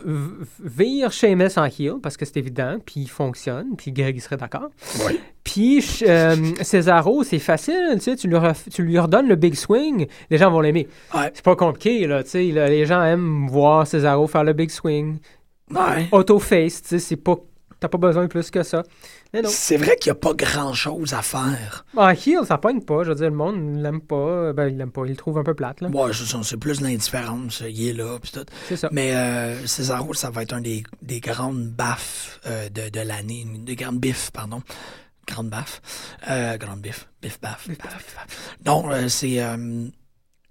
vire 0.62 1.12
Sheamus 1.12 1.56
en 1.56 1.64
heel 1.64 1.94
parce 2.02 2.16
que 2.16 2.24
c'est 2.24 2.36
évident, 2.36 2.78
puis 2.84 3.02
il 3.02 3.08
fonctionne, 3.08 3.76
puis 3.76 3.92
Greg 3.92 4.16
il 4.16 4.20
serait 4.20 4.36
d'accord. 4.36 4.70
Oui. 5.06 5.20
Puis 5.44 5.82
euh, 6.02 6.36
Cesaro, 6.62 7.22
c'est 7.22 7.38
facile, 7.38 7.92
tu 7.94 8.00
sais, 8.00 8.16
tu 8.16 8.28
lui, 8.28 8.36
tu 8.72 8.82
lui 8.82 8.98
redonnes 8.98 9.28
le 9.28 9.36
big 9.36 9.54
swing, 9.54 10.08
les 10.30 10.36
gens 10.36 10.50
vont 10.50 10.60
l'aimer. 10.60 10.88
Ouais. 11.14 11.30
C'est 11.32 11.44
pas 11.44 11.56
compliqué, 11.56 12.06
là, 12.08 12.24
tu 12.24 12.30
sais, 12.30 12.44
là, 12.46 12.68
les 12.68 12.84
gens 12.86 13.02
aiment 13.02 13.46
voir 13.48 13.86
Cesaro 13.86 14.26
faire 14.26 14.44
le 14.44 14.52
big 14.52 14.70
swing. 14.70 15.18
Ouais. 15.70 16.08
Auto-face, 16.10 16.82
tu 16.82 16.88
sais, 16.88 16.98
c'est 16.98 17.16
pas... 17.16 17.36
T'as 17.80 17.88
pas 17.88 17.98
besoin 17.98 18.24
de 18.24 18.28
plus 18.28 18.50
que 18.50 18.62
ça. 18.62 18.82
Mais 19.32 19.40
non. 19.40 19.48
C'est 19.50 19.78
vrai 19.78 19.96
qu'il 19.96 20.12
n'y 20.12 20.18
a 20.18 20.20
pas 20.20 20.34
grand-chose 20.34 21.14
à 21.14 21.22
faire. 21.22 21.86
En 21.96 22.10
heel, 22.10 22.44
ça 22.46 22.58
pogne 22.58 22.82
pas, 22.82 23.04
je 23.04 23.08
veux 23.08 23.14
dire, 23.14 23.30
le 23.30 23.36
monde 23.36 23.80
l'aime 23.82 24.02
pas, 24.02 24.52
ben 24.52 24.68
il 24.68 24.76
l'aime 24.76 24.92
pas, 24.92 25.06
il 25.06 25.10
le 25.10 25.16
trouve 25.16 25.38
un 25.38 25.42
peu 25.44 25.54
plate, 25.54 25.80
là. 25.80 25.88
Ouais, 25.88 26.12
c'est 26.12 26.56
plus 26.58 26.82
l'indifférence. 26.82 27.62
Il 27.66 27.88
est 27.88 27.92
là, 27.94 28.18
puis 28.20 28.32
tout. 28.32 28.44
C'est 28.68 28.76
ça. 28.76 28.90
Mais 28.92 29.14
euh, 29.14 29.66
Cesaro, 29.66 30.12
ça 30.12 30.28
va 30.28 30.42
être 30.42 30.52
un 30.52 30.60
des, 30.60 30.84
des 31.00 31.20
grandes 31.20 31.68
baffes 31.70 32.38
euh, 32.46 32.68
de, 32.68 32.90
de 32.90 33.00
l'année. 33.00 33.46
Des 33.60 33.76
grandes 33.76 33.98
biffes, 33.98 34.30
pardon. 34.30 34.62
Grande 35.26 35.48
baffe. 35.48 35.80
Euh, 36.28 36.58
grande 36.58 36.80
biff, 36.80 37.08
baff. 37.40 37.68
Non, 38.66 38.90
euh, 38.90 39.08
c'est 39.08 39.40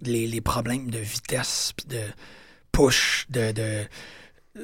les, 0.00 0.26
les 0.26 0.40
problèmes 0.40 0.90
de 0.90 0.98
vitesse, 0.98 1.72
puis 1.76 1.86
de 1.86 2.00
push, 2.72 3.26
de, 3.30 3.52
de 3.52 3.84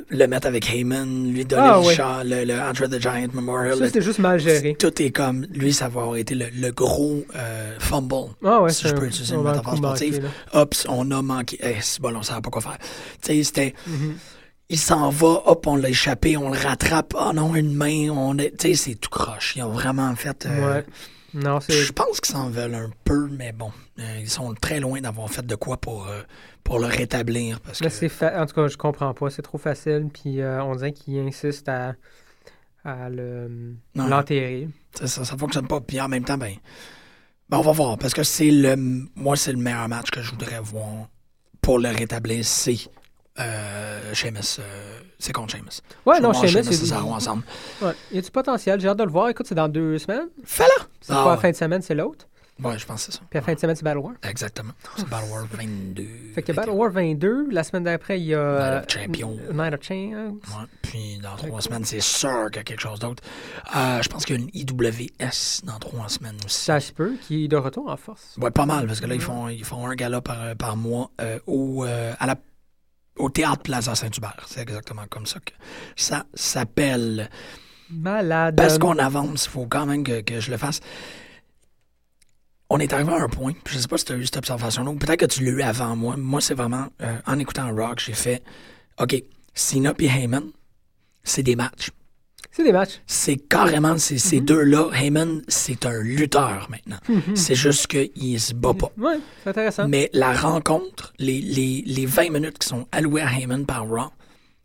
le 0.08 0.26
mettre 0.26 0.46
avec 0.46 0.68
Heyman, 0.72 1.32
lui 1.32 1.44
donner 1.44 1.62
Ah, 1.64 1.78
le 1.80 1.86
ouais. 1.86 1.94
shot, 1.94 2.02
le, 2.24 2.44
le 2.44 2.54
Andre 2.60 2.86
the 2.88 3.00
Giant 3.00 3.28
Memorial. 3.32 3.78
Ça, 3.78 3.88
c'est 3.90 4.00
juste 4.02 4.18
mal 4.18 4.38
géré. 4.40 4.74
tout 4.78 5.00
est 5.02 5.10
comme, 5.10 5.46
lui, 5.52 5.72
ça 5.72 5.88
va 5.88 6.00
avoir 6.02 6.16
été 6.16 6.34
le, 6.34 6.46
le 6.54 6.70
gros 6.72 7.24
euh, 7.34 7.74
fumble. 7.78 8.30
Ah 8.44 8.62
ouais, 8.62 8.72
si 8.72 8.82
c'est 8.82 8.88
je 8.90 8.94
peux 8.94 9.06
utiliser 9.06 9.34
une 9.34 9.42
métaphore 9.42 9.76
sportive. 9.76 10.28
Hop, 10.52 10.74
on 10.88 11.10
a 11.10 11.22
manqué. 11.22 11.58
Eh, 11.62 11.76
c'est 11.80 12.00
bon, 12.00 12.14
on 12.16 12.22
savait 12.22 12.40
pas 12.40 12.50
quoi 12.50 12.62
faire. 12.62 12.78
Tu 13.22 13.34
sais, 13.34 13.42
c'était. 13.44 13.74
Mhm. 13.86 14.14
Il 14.68 14.78
s'en 14.78 15.10
va, 15.10 15.42
hop, 15.46 15.64
on 15.68 15.76
l'a 15.76 15.90
échappé, 15.90 16.36
on 16.36 16.50
le 16.50 16.58
rattrape. 16.58 17.14
Oh 17.16 17.32
non, 17.32 17.54
une 17.54 17.72
main, 17.74 18.10
on 18.10 18.36
est. 18.38 18.50
Tu 18.58 18.70
sais, 18.70 18.74
c'est 18.74 18.94
tout 18.96 19.10
croche. 19.10 19.54
Ils 19.56 19.62
ont 19.62 19.68
vraiment 19.70 20.12
fait. 20.16 20.44
euh, 20.46 20.74
Ouais. 20.74 20.84
Non. 21.36 21.60
Je 21.68 21.92
pense 21.92 22.20
qu'ils 22.20 22.34
s'en 22.34 22.48
veulent 22.48 22.74
un 22.74 22.90
peu, 23.04 23.28
mais 23.30 23.52
bon, 23.52 23.70
euh, 23.98 24.02
ils 24.20 24.28
sont 24.30 24.54
très 24.54 24.80
loin 24.80 25.00
d'avoir 25.00 25.28
fait 25.30 25.44
de 25.46 25.54
quoi 25.54 25.76
pour, 25.76 26.08
euh, 26.08 26.22
pour 26.64 26.78
le 26.78 26.86
rétablir. 26.86 27.60
Parce 27.60 27.80
Là, 27.80 27.88
que, 27.90 27.94
c'est 27.94 28.08
fa- 28.08 28.42
En 28.42 28.46
tout 28.46 28.54
cas, 28.54 28.66
je 28.68 28.76
comprends 28.76 29.12
pas. 29.12 29.28
C'est 29.30 29.42
trop 29.42 29.58
facile. 29.58 30.08
Puis 30.12 30.40
euh, 30.40 30.62
on 30.64 30.74
dirait 30.76 30.92
qu'il 30.92 31.18
insiste 31.18 31.68
à, 31.68 31.94
à 32.84 33.08
le, 33.10 33.74
Ouais. 33.96 34.08
l'enterrer. 34.08 34.68
ça, 34.94 35.06
ça, 35.06 35.24
ça 35.24 35.36
fonctionne 35.36 35.66
pas. 35.68 35.80
Puis 35.80 36.00
en 36.00 36.08
même 36.08 36.24
temps, 36.24 36.38
ben, 36.38 36.54
ben, 37.50 37.58
on 37.58 37.62
va 37.62 37.72
voir. 37.72 37.98
Parce 37.98 38.14
que 38.14 38.22
c'est 38.22 38.50
le. 38.50 38.74
Moi, 39.14 39.36
c'est 39.36 39.52
le 39.52 39.58
meilleur 39.58 39.88
match 39.88 40.10
que 40.10 40.22
je 40.22 40.30
voudrais 40.30 40.60
voir 40.60 41.08
pour 41.60 41.78
le 41.78 41.90
rétablir. 41.90 42.44
C'est. 42.44 42.78
Euh, 43.38 44.14
Sheamus, 44.14 44.56
euh, 44.60 45.00
c'est 45.18 45.32
contre 45.34 45.54
Sheamus. 45.54 45.82
Ouais, 46.06 46.16
Je 46.16 46.22
non, 46.22 46.32
Sheamus, 46.32 46.64
c'est... 46.64 46.72
Cesaro 46.72 47.12
ensemble. 47.12 47.42
Ouais. 47.82 47.92
Il 48.10 48.16
y 48.16 48.18
a 48.18 48.22
du 48.22 48.30
potentiel? 48.30 48.80
J'ai 48.80 48.88
hâte 48.88 48.96
de 48.98 49.04
le 49.04 49.10
voir. 49.10 49.28
Écoute, 49.28 49.46
c'est 49.46 49.54
dans 49.54 49.68
deux 49.68 49.98
semaines. 49.98 50.28
Fais-la! 50.42 50.85
C'est 51.06 51.12
Ah, 51.14 51.24
pas 51.24 51.30
la 51.30 51.36
fin 51.36 51.50
de 51.50 51.56
semaine, 51.56 51.82
c'est 51.82 51.94
l'autre? 51.94 52.26
Ouais, 52.64 52.78
je 52.78 52.86
pense 52.86 53.04
que 53.06 53.12
c'est 53.12 53.18
ça. 53.18 53.24
Puis 53.28 53.38
la 53.38 53.42
fin 53.42 53.52
de 53.52 53.58
semaine, 53.58 53.76
c'est 53.76 53.84
Battle 53.84 53.98
War? 53.98 54.14
Exactement. 54.22 54.72
C'est 54.96 55.06
Battle 55.08 55.28
War 55.30 55.44
22. 55.52 56.04
Fait 56.34 56.42
que 56.42 56.52
Battle 56.52 56.70
War 56.70 56.90
22, 56.90 57.48
la 57.50 57.62
semaine 57.62 57.84
d'après, 57.84 58.18
il 58.18 58.28
y 58.28 58.34
a... 58.34 58.80
Night 58.80 58.84
of 58.86 58.98
Champions. 59.02 59.38
euh, 59.42 59.52
Night 59.52 59.74
of 59.74 59.82
Champions. 59.82 60.32
Ouais. 60.32 60.64
Puis 60.80 61.18
dans 61.22 61.36
trois 61.36 61.60
semaines, 61.60 61.84
c'est 61.84 62.00
sûr 62.00 62.46
qu'il 62.46 62.56
y 62.56 62.60
a 62.60 62.64
quelque 62.64 62.80
chose 62.80 62.98
d'autre. 62.98 63.22
Euh, 63.76 64.00
je 64.00 64.08
pense 64.08 64.24
qu'il 64.24 64.36
y 64.36 64.38
a 64.38 64.42
une 64.42 64.50
IWS 64.54 65.64
dans 65.64 65.78
trois 65.78 66.08
semaines 66.08 66.38
aussi. 66.46 66.64
Ça 66.64 66.80
se 66.80 66.92
peut, 66.94 67.16
qui 67.28 67.44
est 67.44 67.48
de 67.48 67.56
retour 67.58 67.90
en 67.90 67.96
force. 67.98 68.36
Ouais, 68.40 68.50
pas 68.50 68.64
mal, 68.64 68.86
parce 68.86 69.00
que 69.00 69.06
là, 69.06 69.14
ils 69.14 69.20
font, 69.20 69.48
ils 69.48 69.64
font 69.64 69.86
un 69.86 69.94
gala 69.94 70.22
par, 70.22 70.56
par 70.56 70.76
mois 70.78 71.10
euh, 71.20 71.38
au, 71.46 71.84
euh, 71.84 72.14
à 72.18 72.26
la, 72.26 72.36
au 73.18 73.28
Théâtre 73.28 73.64
Plaza 73.64 73.94
Saint-Hubert. 73.94 74.46
C'est 74.46 74.62
exactement 74.62 75.04
comme 75.10 75.26
ça 75.26 75.40
que 75.40 75.52
ça 75.94 76.24
s'appelle. 76.32 77.28
Malade. 77.90 78.56
Parce 78.56 78.78
qu'on 78.78 78.98
avance, 78.98 79.46
il 79.46 79.50
faut 79.50 79.66
quand 79.66 79.86
même 79.86 80.04
que, 80.04 80.20
que 80.20 80.40
je 80.40 80.50
le 80.50 80.56
fasse. 80.56 80.80
On 82.68 82.78
est 82.78 82.92
arrivé 82.92 83.12
à 83.12 83.22
un 83.22 83.28
point, 83.28 83.52
je 83.68 83.78
sais 83.78 83.86
pas 83.86 83.96
si 83.96 84.06
tu 84.06 84.12
as 84.12 84.16
eu 84.16 84.24
cette 84.24 84.38
observation-là, 84.38 84.92
peut-être 84.98 85.20
que 85.20 85.26
tu 85.26 85.44
l'as 85.44 85.50
eu 85.50 85.62
avant 85.62 85.94
moi. 85.94 86.16
Moi, 86.16 86.40
c'est 86.40 86.54
vraiment, 86.54 86.86
euh, 87.00 87.16
en 87.26 87.38
écoutant 87.38 87.72
Rock, 87.72 88.02
j'ai 88.04 88.12
fait, 88.12 88.42
OK, 89.00 89.22
Cena 89.54 89.94
et 90.00 90.06
Heyman, 90.06 90.50
c'est 91.22 91.44
des 91.44 91.54
matchs. 91.54 91.90
C'est 92.50 92.64
des 92.64 92.72
matchs. 92.72 93.02
C'est 93.06 93.36
carrément, 93.36 93.98
ces 93.98 94.40
deux-là. 94.40 94.88
Heyman, 94.94 95.42
c'est 95.46 95.84
un 95.84 96.00
lutteur 96.00 96.68
maintenant. 96.70 96.96
Mhm. 97.08 97.36
C'est 97.36 97.54
juste 97.54 97.86
qu'il 97.86 98.40
se 98.40 98.54
bat 98.54 98.72
pas. 98.72 98.90
Ouais, 98.96 99.20
c'est 99.44 99.50
intéressant. 99.50 99.86
Mais 99.88 100.08
la 100.14 100.32
rencontre, 100.32 101.12
les, 101.18 101.40
les, 101.40 101.82
les 101.86 102.06
20 102.06 102.30
minutes 102.30 102.58
qui 102.58 102.66
sont 102.66 102.88
allouées 102.92 103.20
à 103.20 103.30
Heyman 103.30 103.66
par 103.66 103.86
Raw, 103.86 104.10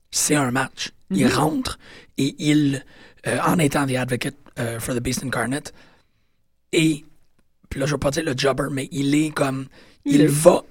c'est 0.10 0.36
un 0.36 0.52
match. 0.52 0.92
Il 1.14 1.28
rentre 1.28 1.78
et 2.18 2.36
il, 2.40 2.86
euh, 3.28 3.40
en 3.46 3.60
étant 3.60 3.86
the 3.86 3.96
advocate 3.96 4.36
euh, 4.60 4.80
for 4.80 4.96
the 4.96 5.00
Beast 5.00 5.24
Incarnate, 5.24 5.74
et, 6.72 7.06
puis 7.70 7.80
là, 7.80 7.86
je 7.86 7.92
veux 7.92 8.00
pas 8.00 8.12
dire 8.12 8.24
le 8.24 8.34
jobber, 8.36 8.68
mais 8.72 8.88
il 8.92 9.14
est 9.16 9.32
comme, 9.32 9.68
Il 10.06 10.28
va 10.28 10.64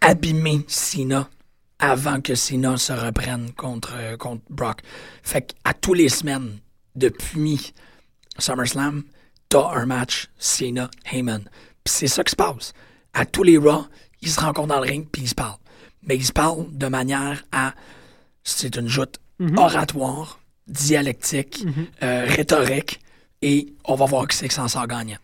abîmer 0.00 0.64
Cena 0.66 1.28
avant 1.78 2.20
que 2.20 2.34
Cena 2.34 2.76
se 2.76 2.92
reprenne 2.92 3.52
contre, 3.52 3.92
euh, 3.96 4.16
contre 4.16 4.42
Brock. 4.50 4.80
Fait 5.22 5.42
qu'à 5.42 5.74
tous 5.74 5.94
les 5.94 6.08
semaines, 6.08 6.58
depuis 6.94 7.74
SummerSlam, 8.38 9.04
t'as 9.48 9.70
un 9.74 9.86
match 9.86 10.28
Cena-Heyman. 10.38 11.42
Puis 11.84 11.94
c'est 11.94 12.06
ça 12.06 12.24
qui 12.24 12.30
se 12.30 12.36
passe. 12.36 12.72
À 13.14 13.26
tous 13.26 13.42
les 13.42 13.58
Raw, 13.58 13.86
ils 14.20 14.30
se 14.30 14.40
rencontrent 14.40 14.68
dans 14.68 14.80
le 14.80 14.88
ring 14.88 15.08
puis 15.10 15.22
ils 15.22 15.28
se 15.28 15.34
parlent. 15.34 15.58
Mais 16.04 16.16
ils 16.16 16.24
se 16.24 16.32
parlent 16.32 16.66
de 16.70 16.86
manière 16.86 17.44
à... 17.52 17.74
C'est 18.44 18.76
une 18.76 18.88
joute 18.88 19.20
oratoire, 19.56 20.38
dialectique, 20.66 21.64
euh, 22.02 22.24
rhétorique, 22.26 23.00
et 23.42 23.72
on 23.84 23.94
va 23.94 24.04
voir 24.06 24.26
qui 24.28 24.36
c'est 24.36 24.48
qui 24.48 24.54
s'en 24.54 24.68
sort 24.68 24.86
gagnant. 24.86 25.18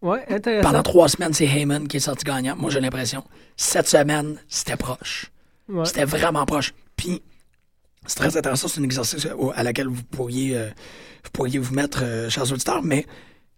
Ouais, 0.00 0.24
intéressant. 0.28 0.68
Pendant 0.68 0.82
trois 0.82 1.08
semaines, 1.08 1.32
c'est 1.32 1.46
Heyman 1.46 1.88
qui 1.88 1.96
est 1.96 2.00
sorti 2.00 2.24
gagnant. 2.24 2.54
Moi, 2.56 2.70
j'ai 2.70 2.80
l'impression. 2.80 3.24
Cette 3.56 3.88
semaine, 3.88 4.40
c'était 4.48 4.76
proche. 4.76 5.26
Ouais. 5.68 5.84
C'était 5.86 6.04
vraiment 6.04 6.46
proche. 6.46 6.72
Puis, 6.96 7.20
c'est 8.06 8.16
très 8.16 8.36
intéressant. 8.36 8.68
C'est 8.68 8.80
un 8.80 8.84
exercice 8.84 9.26
à 9.54 9.62
laquelle 9.64 9.88
vous 9.88 10.04
pourriez, 10.04 10.56
euh, 10.56 10.68
vous 11.24 11.30
pourriez 11.32 11.58
vous 11.58 11.74
mettre, 11.74 12.00
euh, 12.04 12.30
chers 12.30 12.50
auditeurs, 12.52 12.82
mais 12.82 13.06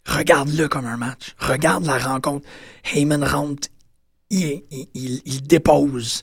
regarde-le 0.07 0.67
comme 0.69 0.87
un 0.87 0.97
match. 0.97 1.35
Regarde 1.39 1.85
la 1.85 1.99
rencontre. 1.99 2.47
Heyman 2.95 3.23
rentre, 3.23 3.69
il, 4.31 4.63
il, 4.71 4.87
il- 4.95 5.23
il 5.27 5.43
dépose 5.43 6.23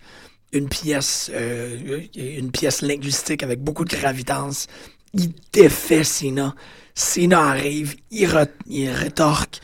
une 0.54 0.70
pièce, 0.70 1.30
euh, 1.34 2.02
une 2.16 2.52
pièce 2.52 2.82
linguistique 2.82 3.44
avec 3.44 3.62
beaucoup 3.62 3.86
de 3.86 3.96
gravitance. 3.96 4.68
Il 5.14 5.34
défait 5.54 6.04
Cena. 6.04 6.56
Cena 6.96 7.50
arrive, 7.50 7.96
il, 8.12 8.28
re- 8.28 8.50
il 8.68 8.90
rétorque. 8.90 9.60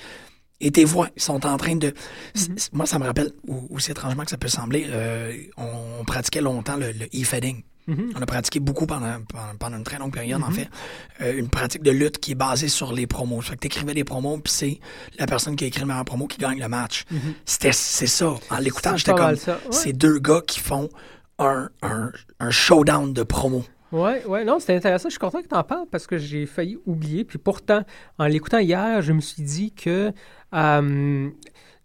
Et 0.62 0.72
tes 0.72 0.86
voix, 0.86 1.10
sont 1.18 1.46
en 1.46 1.58
train 1.58 1.76
de. 1.76 1.94
c- 2.36 2.50
Moi, 2.72 2.86
ça 2.86 2.98
me 3.00 3.06
rappelle, 3.06 3.32
aussi 3.70 3.92
étrangement 3.92 4.24
que 4.24 4.30
ça 4.32 4.38
peut 4.38 4.48
sembler, 4.48 4.86
euh, 4.88 5.36
on, 5.58 6.00
on 6.02 6.06
pratiquait 6.06 6.42
longtemps 6.42 6.78
le, 6.78 6.92
le 6.94 7.06
e-fading. 7.14 7.64
On 7.88 8.22
a 8.22 8.26
pratiqué 8.26 8.60
beaucoup 8.60 8.86
pendant, 8.86 9.18
pendant, 9.60 9.78
une 9.78 9.84
très 9.84 9.98
longue 9.98 10.14
période, 10.14 10.42
en 10.42 10.52
fait. 10.52 10.70
Euh, 11.22 11.38
une 11.38 11.50
pratique 11.50 11.84
de 11.84 11.92
lutte 11.92 12.18
qui 12.20 12.32
est 12.32 12.36
basée 12.36 12.68
sur 12.68 12.94
les 12.94 13.08
promos. 13.08 13.42
Fait 13.42 13.56
que 13.56 13.62
t'écrivais 13.62 13.94
des 13.94 14.04
promos, 14.04 14.38
puis 14.38 14.54
c'est 14.54 14.80
la 15.20 15.26
personne 15.26 15.56
qui 15.56 15.64
a 15.66 15.68
écrit 15.68 15.82
le 15.82 15.88
meilleur 15.88 16.06
promo 16.06 16.28
qui 16.28 16.38
gagne 16.38 16.60
le 16.60 16.68
match. 16.68 17.06
C'était, 17.46 17.72
c'est 17.74 18.08
ça. 18.08 18.36
En 18.50 18.58
l'écoutant, 18.58 18.92
C'est 18.92 19.00
j'étais 19.00 19.14
comme. 19.14 19.32
Ouais. 19.32 19.58
C'est 19.72 19.94
deux 19.94 20.20
gars 20.20 20.42
qui 20.46 20.60
font 20.60 20.90
un, 21.40 21.70
un, 21.82 22.12
un 22.40 22.50
showdown 22.52 23.14
de 23.14 23.24
promos. 23.24 23.66
Ouais, 23.94 24.26
ouais, 24.26 24.44
non, 24.44 24.60
c'était 24.60 24.76
intéressant. 24.76 25.10
Je 25.10 25.14
suis 25.14 25.20
content 25.20 25.42
que 25.44 25.48
tu 25.48 25.56
en 25.56 25.64
parles 25.64 25.86
parce 25.92 26.08
que 26.08 26.18
j'ai 26.18 26.48
failli 26.48 26.80
oublier. 26.88 27.24
Puis 27.24 27.38
pourtant, 27.38 27.84
en 28.18 28.26
l'écoutant 28.26 28.58
hier, 28.58 29.04
je 29.04 29.14
me 29.14 29.22
suis 29.22 29.44
dit 29.44 29.72
que 29.72 30.12
euh, 30.56 31.30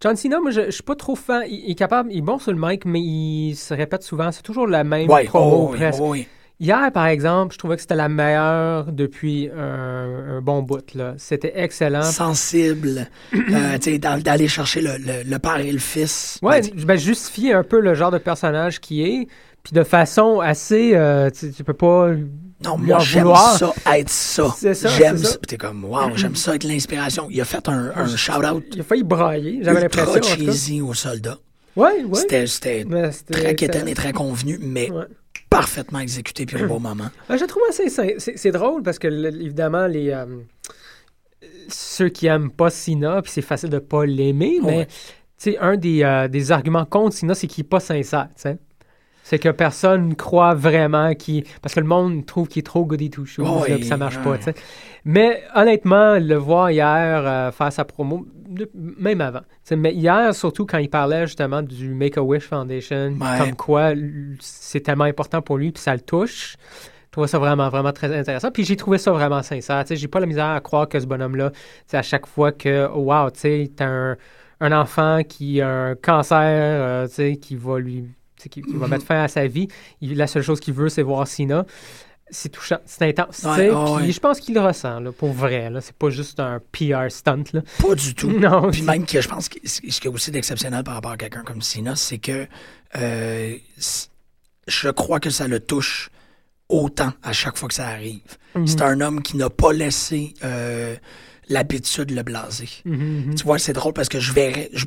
John 0.01 0.15
Cena, 0.15 0.39
moi, 0.39 0.51
je, 0.51 0.65
je 0.67 0.71
suis 0.71 0.83
pas 0.83 0.95
trop 0.95 1.15
fan. 1.15 1.43
Il, 1.49 1.71
est 1.71 1.75
capable, 1.75 2.11
il 2.11 2.19
est 2.19 2.21
bon 2.21 2.39
sur 2.39 2.51
le 2.53 2.57
mic, 2.59 2.85
mais 2.85 3.01
il 3.01 3.55
se 3.55 3.73
répète 3.73 4.03
souvent. 4.03 4.31
C'est 4.31 4.41
toujours 4.43 4.67
la 4.67 4.83
même 4.83 5.09
Ouais, 5.09 5.25
promo 5.25 5.67
oh, 5.67 5.69
oui, 5.71 5.77
presque. 5.77 5.99
oh, 6.01 6.11
oui. 6.11 6.27
Hier, 6.61 6.91
par 6.91 7.07
exemple, 7.07 7.53
je 7.53 7.57
trouvais 7.57 7.75
que 7.77 7.81
c'était 7.81 7.95
la 7.95 8.09
meilleure 8.09 8.91
depuis 8.91 9.49
un, 9.49 10.37
un 10.37 10.41
bon 10.41 10.61
bout. 10.61 10.83
C'était 11.17 11.53
excellent. 11.55 12.01
sensible, 12.03 13.07
euh, 13.33 13.77
tu 13.81 13.91
sais, 13.91 13.97
d'a- 13.97 14.19
d'aller 14.19 14.47
chercher 14.49 14.81
le, 14.81 14.91
le- 14.97 15.23
le 15.29 15.39
père 15.39 15.59
et 15.59 15.71
le 15.71 15.79
fils. 15.79 16.37
Ouais, 16.41 16.61
Ben, 16.61 16.83
ben, 16.85 16.97
justifier 16.97 17.53
un 17.53 17.63
peu 17.63 17.79
le 17.79 17.93
genre 17.93 18.11
de 18.11 18.17
personnage 18.17 18.81
qui 18.81 19.03
est, 19.03 19.27
puis 19.63 19.71
de 19.73 19.83
façon 19.83 20.41
assez, 20.41 20.91
euh, 20.95 21.29
tu 21.29 21.63
peux 21.63 21.73
pas. 21.73 22.09
Non, 22.63 22.77
moi, 22.77 22.99
j'aime 22.99 23.33
ça, 23.57 23.73
être 23.95 24.09
ça. 24.09 24.53
C'est 24.57 24.73
ça, 24.73 24.89
J'aime 24.89 25.17
ça. 25.17 25.37
Puis 25.37 25.47
t'es 25.47 25.57
comme, 25.57 25.85
wow, 25.85 26.15
j'aime 26.15 26.35
ça 26.35 26.55
être 26.55 26.63
l'inspiration. 26.65 27.27
Il 27.29 27.39
a 27.39 27.45
fait 27.45 27.67
un, 27.69 27.91
un 27.95 28.15
shout-out 28.15 28.63
Il 28.73 28.81
a 28.81 28.83
failli 28.83 29.03
brailler, 29.03 29.59
j'avais 29.63 29.81
l'impression. 29.81 30.13
cas. 30.13 30.21
cheesy 30.21 30.81
aux 30.81 30.93
soldats. 30.93 31.37
Ouais, 31.75 32.03
ouais. 32.03 32.19
C'était 32.47 32.83
Mais 32.85 33.11
très 33.31 33.55
quétaine 33.55 33.87
et 33.87 33.93
très 33.93 34.11
convenu, 34.11 34.59
mais 34.61 34.91
Ouais. 34.91 35.05
parfaitement 35.49 35.99
exécuté 35.99 36.45
puis 36.45 36.61
au 36.63 36.67
bon 36.67 36.79
moment. 36.79 37.09
Ben, 37.29 37.37
je 37.37 37.45
trouve 37.45 37.63
assez. 37.69 37.89
c'est- 37.89 38.51
drôle 38.51 38.83
parce 38.83 38.99
que, 38.99 39.07
évidemment, 39.07 39.87
les. 39.87 40.09
euh, 40.09 40.25
ceux 41.69 42.09
qui 42.09 42.27
aiment 42.27 42.49
pas 42.51 42.69
Sina, 42.69 43.21
puis 43.21 43.31
c'est 43.31 43.41
facile 43.41 43.69
de 43.69 43.79
pas 43.79 44.05
l'aimer, 44.05 44.59
mais. 44.63 44.87
Tu 45.41 45.51
sais, 45.53 45.57
un 45.59 45.77
des, 45.77 46.03
euh, 46.03 46.27
des 46.27 46.51
arguments 46.51 46.83
contre 46.83 47.15
Sina, 47.15 47.33
c'est 47.33 47.47
qu'il 47.47 47.63
est 47.63 47.67
pas 47.69 47.79
sincère. 47.79 48.27
C'est 49.29 49.37
que 49.37 49.49
personne 49.49 50.15
croit 50.15 50.55
vraiment 50.55 51.13
qu'il. 51.13 51.43
Parce 51.61 51.75
que 51.75 51.79
le 51.79 51.85
monde 51.85 52.25
trouve 52.25 52.47
qu'il 52.47 52.61
est 52.61 52.63
trop 52.63 52.83
goody 52.83 53.11
two 53.11 53.25
shoes, 53.25 53.43
là, 53.43 53.75
puis 53.75 53.83
ça 53.85 53.95
marche 53.95 54.17
pas. 54.23 54.37
Mais 55.05 55.43
honnêtement, 55.55 56.17
le 56.17 56.33
voir 56.35 56.71
hier 56.71 57.21
euh, 57.25 57.51
faire 57.51 57.71
sa 57.71 57.85
promo, 57.85 58.25
de- 58.47 58.69
même 58.73 59.21
avant. 59.21 59.41
Mais 59.77 59.93
hier, 59.93 60.33
surtout 60.33 60.65
quand 60.65 60.79
il 60.79 60.89
parlait 60.89 61.27
justement 61.27 61.61
du 61.61 61.93
Make-A-Wish 61.93 62.45
Foundation, 62.47 63.13
Ouais. 63.21 63.37
comme 63.37 63.55
quoi 63.55 63.91
c'est 64.39 64.79
tellement 64.81 65.03
important 65.03 65.43
pour 65.43 65.57
lui, 65.59 65.71
puis 65.71 65.81
ça 65.83 65.93
le 65.93 66.01
touche. 66.01 66.55
Je 67.05 67.11
trouvais 67.11 67.27
ça 67.27 67.37
vraiment, 67.37 67.69
vraiment 67.69 67.91
très 67.93 68.15
intéressant. 68.17 68.49
Puis 68.51 68.63
j'ai 68.65 68.75
trouvé 68.75 68.97
ça 68.97 69.11
vraiment 69.11 69.41
sincère. 69.43 69.83
J'ai 69.87 70.07
pas 70.07 70.19
la 70.19 70.25
misère 70.25 70.45
à 70.47 70.59
croire 70.59 70.89
que 70.89 70.99
ce 70.99 71.05
bonhomme-là, 71.05 71.51
à 71.93 72.01
chaque 72.01 72.25
fois 72.25 72.51
que, 72.51 72.87
wow, 72.87 73.29
tu 73.29 73.39
sais, 73.41 73.71
t'as 73.75 73.85
un, 73.87 74.17
un 74.59 74.71
enfant 74.71 75.21
qui 75.27 75.61
a 75.61 75.69
un 75.69 75.95
cancer, 75.95 76.39
euh, 76.41 77.07
tu 77.07 77.13
sais, 77.13 77.35
qui 77.37 77.55
va 77.55 77.79
lui, 77.79 78.05
qui, 78.47 78.61
qui 78.61 78.75
va 78.75 78.87
mettre 78.87 79.05
fin 79.05 79.23
à 79.23 79.27
sa 79.27 79.47
vie, 79.47 79.67
il- 80.01 80.15
la 80.15 80.27
seule 80.27 80.43
chose 80.43 80.59
qu'il 80.59 80.73
veut, 80.73 80.89
c'est 80.89 81.01
voir 81.01 81.27
Sina. 81.27 81.65
C'est 82.31 82.49
touchant, 82.49 82.77
c'est 82.85 83.09
intense. 83.09 83.41
Ouais, 83.43 83.71
ouais, 83.71 84.11
je 84.11 84.19
pense 84.19 84.39
qu'il 84.39 84.53
le 84.53 84.61
ressent, 84.61 84.99
là, 84.99 85.11
pour 85.11 85.33
vrai. 85.33 85.71
Là, 85.71 85.81
c'est 85.81 85.95
pas 85.95 86.11
juste 86.11 86.39
un 86.39 86.59
PR 86.71 87.09
stunt. 87.09 87.43
Là. 87.53 87.61
Pas 87.81 87.95
du 87.95 88.13
tout. 88.13 88.29
Non, 88.39 88.69
Puis 88.69 88.83
même 88.83 89.03
que 89.07 89.19
je 89.19 89.27
pense 89.27 89.49
que 89.49 89.57
ce 89.67 89.81
qui 89.81 89.87
est 89.87 90.07
aussi 90.07 90.29
d'exceptionnel 90.29 90.83
par 90.83 90.93
rapport 90.93 91.09
à 91.11 91.17
quelqu'un 91.17 91.41
comme 91.43 91.63
Sina, 91.63 91.95
c'est 91.95 92.19
que 92.19 92.45
euh, 92.97 93.55
je 94.67 94.89
crois 94.89 95.19
que 95.19 95.31
ça 95.31 95.47
le 95.47 95.59
touche 95.59 96.11
autant 96.67 97.13
à 97.23 97.33
chaque 97.33 97.57
fois 97.57 97.67
que 97.67 97.73
ça 97.73 97.87
arrive. 97.87 98.21
Mhm. 98.53 98.67
C'est 98.67 98.81
un 98.83 99.01
homme 99.01 99.23
qui 99.23 99.35
n'a 99.35 99.49
pas 99.49 99.73
laissé 99.73 100.35
euh, 100.43 100.95
l'habitude 101.49 102.11
le 102.11 102.23
blaser. 102.23 102.69
Mhm, 102.85 103.25
mhm. 103.27 103.35
Tu 103.35 103.43
vois, 103.43 103.59
c'est 103.59 103.73
drôle 103.73 103.93
parce 103.93 104.07
que 104.09 104.19
je 104.19 104.31
verrais, 104.33 104.69
je- 104.73 104.85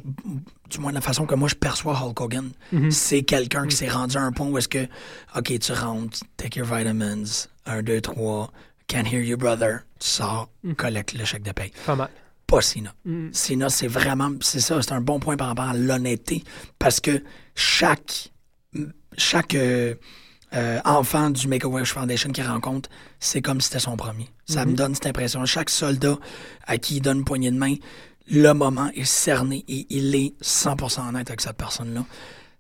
du 0.71 0.79
moins 0.79 0.91
de 0.91 0.95
la 0.95 1.01
façon 1.01 1.27
que 1.27 1.35
moi 1.35 1.49
je 1.49 1.55
perçois 1.55 1.95
Hulk 2.03 2.21
Hogan, 2.21 2.51
Mhm. 2.73 2.91
c'est 2.91 3.23
quelqu'un 3.23 3.67
qui 3.67 3.77
s'est 3.77 3.89
rendu 3.89 4.17
à 4.17 4.23
un 4.23 4.33
point 4.33 4.47
où 4.49 4.57
est-ce 4.59 4.69
que, 4.69 4.87
OK, 5.37 5.59
tu 5.59 5.73
rentres, 5.73 6.21
take 6.37 6.59
your 6.59 6.67
vitamins, 6.69 7.25
1, 7.67 7.83
2, 7.83 8.01
3, 8.01 8.51
can't 8.87 9.05
hear 9.07 9.21
you 9.23 9.37
brother, 9.37 9.81
tu 9.99 10.09
sors, 10.09 10.49
collecte 10.77 11.15
le 11.15 11.25
chèque 11.25 11.43
de 11.43 11.53
paye. 11.53 11.73
Pas 11.85 11.97
mal. 11.97 12.09
Pas 12.47 12.61
Sina. 12.61 12.95
Sina, 13.33 13.69
c'est 13.71 13.87
vraiment, 13.87 14.31
c'est 14.41 14.61
ça, 14.61 14.81
c'est 14.83 14.93
un 14.93 15.01
bon 15.01 15.19
point 15.19 15.37
par 15.37 15.49
rapport 15.49 15.65
à 15.69 15.75
l'honnêteté 15.75 16.45
parce 16.79 17.01
que 17.01 17.23
chaque, 17.55 18.31
chaque 19.17 19.55
euh, 19.55 19.95
euh, 20.55 20.81
enfant 20.85 21.31
du 21.31 21.49
Make-A-Wish 21.49 21.93
Foundation 21.93 22.31
qu'il 22.31 22.47
rencontre, 22.47 22.89
c'est 23.21 23.41
comme 23.43 23.61
si 23.61 23.69
c'était 23.69 23.79
son 23.81 23.97
premier. 23.97 24.29
Ça 24.47 24.65
me 24.67 24.75
donne 24.75 24.95
cette 24.95 25.07
impression. 25.07 25.45
Chaque 25.47 25.71
soldat 25.71 26.19
à 26.67 26.79
qui 26.79 26.97
il 26.97 27.01
donne 27.01 27.19
une 27.19 27.25
poignée 27.25 27.51
de 27.51 27.57
main, 27.57 27.75
le 28.31 28.53
moment 28.53 28.91
est 28.95 29.05
cerné 29.05 29.65
et 29.69 29.87
il 29.91 30.15
est 30.15 30.35
100% 30.43 31.09
honnête 31.09 31.29
avec 31.31 31.41
cette 31.41 31.57
personne-là. 31.57 32.05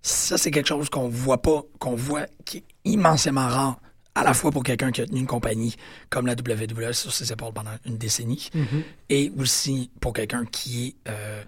Ça, 0.02 0.36
c'est 0.38 0.50
quelque 0.50 0.68
chose 0.68 0.88
qu'on 0.90 1.08
voit 1.08 1.40
pas, 1.42 1.62
qu'on 1.78 1.94
voit 1.94 2.26
qui 2.44 2.58
est 2.58 2.64
immensément 2.84 3.46
rare, 3.46 3.78
à 4.14 4.24
la 4.24 4.34
fois 4.34 4.50
pour 4.50 4.62
quelqu'un 4.64 4.90
qui 4.90 5.00
a 5.00 5.06
tenu 5.06 5.20
une 5.20 5.26
compagnie 5.26 5.76
comme 6.10 6.26
la 6.26 6.34
WWE 6.34 6.92
sur 6.92 7.12
ses 7.12 7.32
épaules 7.32 7.52
pendant 7.54 7.70
une 7.86 7.96
décennie, 7.98 8.50
Mhm. 8.54 8.82
et 9.10 9.32
aussi 9.38 9.90
pour 10.00 10.12
quelqu'un 10.12 10.44
qui 10.44 10.88
est 10.88 10.94
euh, 11.08 11.42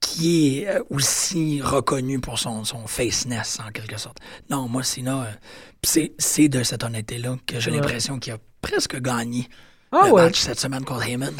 qui 0.00 0.58
est 0.60 0.68
euh, 0.68 0.82
aussi 0.90 1.60
reconnu 1.62 2.20
pour 2.20 2.38
son, 2.38 2.64
son 2.64 2.86
faceness 2.86 3.58
en 3.66 3.70
quelque 3.72 3.98
sorte. 3.98 4.18
Non, 4.50 4.68
moi 4.68 4.82
Sina, 4.82 5.22
euh, 5.24 6.06
c'est 6.18 6.48
de 6.48 6.62
cette 6.62 6.84
honnêteté-là 6.84 7.36
que 7.46 7.60
j'ai 7.60 7.70
Ouais. 7.70 7.76
l'impression 7.78 8.18
qu'il 8.18 8.32
a 8.32 8.38
presque 8.62 9.00
gagné 9.00 9.48
Ah 9.92 10.04
le 10.06 10.12
ouais. 10.12 10.22
match 10.24 10.38
cette 10.40 10.60
semaine 10.60 10.84
contre 10.84 11.06
Heyman. 11.08 11.32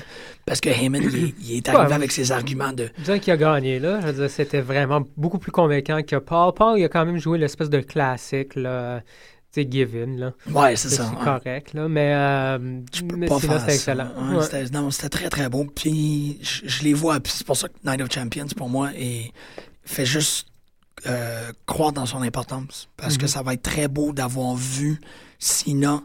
Parce 0.47 0.61
que 0.61 0.71
Heyman, 0.71 1.03
il, 1.03 1.25
est- 1.25 1.35
il 1.41 1.57
est 1.59 1.69
Ouais, 1.69 1.75
arrivé 1.77 1.95
avec 1.95 2.11
ses 2.13 2.33
arguments 2.33 2.73
de 2.73 2.91
Je 2.99 3.05
dirais 3.05 3.21
qu'il 3.21 3.33
a 3.33 3.37
gagné, 3.37 3.79
là. 3.79 4.01
Je 4.01 4.07
veux 4.07 4.13
dire, 4.15 4.31
c'était 4.31 4.61
vraiment 4.63 5.03
beaucoup 5.17 5.39
plus 5.39 5.53
convaincant 5.53 6.03
que 6.03 6.17
Paul. 6.17 6.53
Paul, 6.55 6.79
il 6.79 6.85
a 6.85 6.89
quand 6.89 7.05
même 7.05 7.19
joué 7.19 7.39
l'espèce 7.39 7.69
de 7.71 7.81
classique, 7.81 8.55
là. 8.55 9.03
Sais, 9.51 9.67
given, 9.71 10.19
là. 10.19 10.33
Ouais, 10.51 10.77
c'est 10.77 10.91
C'est 10.91 10.97
ça. 10.97 11.09
hein. 11.09 11.25
correct, 11.25 11.73
là. 11.73 11.89
Mais, 11.89 12.13
euh, 12.15 12.81
Tu 12.93 13.03
peux 13.05 13.17
mais 13.17 13.27
pas 13.29 13.41
sinon, 13.41 13.55
c'était 13.55 13.65
ça. 13.67 13.75
excellent. 13.75 14.11
Ouais, 14.31 14.37
Ouais. 14.37 14.43
c'était- 14.45 14.69
non, 14.71 14.91
c'était 14.91 15.09
très, 15.09 15.31
très 15.31 15.49
beau. 15.49 15.65
Puis, 15.75 16.39
je, 16.43 16.69
je 16.69 16.83
les 16.85 16.93
vois. 16.93 17.19
Puis 17.21 17.33
c'est 17.35 17.47
pour 17.47 17.57
ça 17.57 17.69
que 17.69 17.75
Night 17.85 18.01
of 18.03 18.13
Champions, 18.13 18.47
pour 18.57 18.69
moi, 18.69 18.91
est, 18.95 19.33
fait 19.85 20.05
juste 20.07 20.49
euh, 21.07 21.53
croire 21.65 21.93
dans 21.93 22.07
son 22.07 22.23
importance. 22.23 22.89
Parce 22.97 23.15
Mhm. 23.15 23.21
que 23.21 23.27
ça 23.29 23.43
va 23.43 23.55
être 23.55 23.63
très 23.63 23.87
beau 23.87 24.13
d'avoir 24.13 24.57
vu 24.57 25.01
Cena 25.39 26.03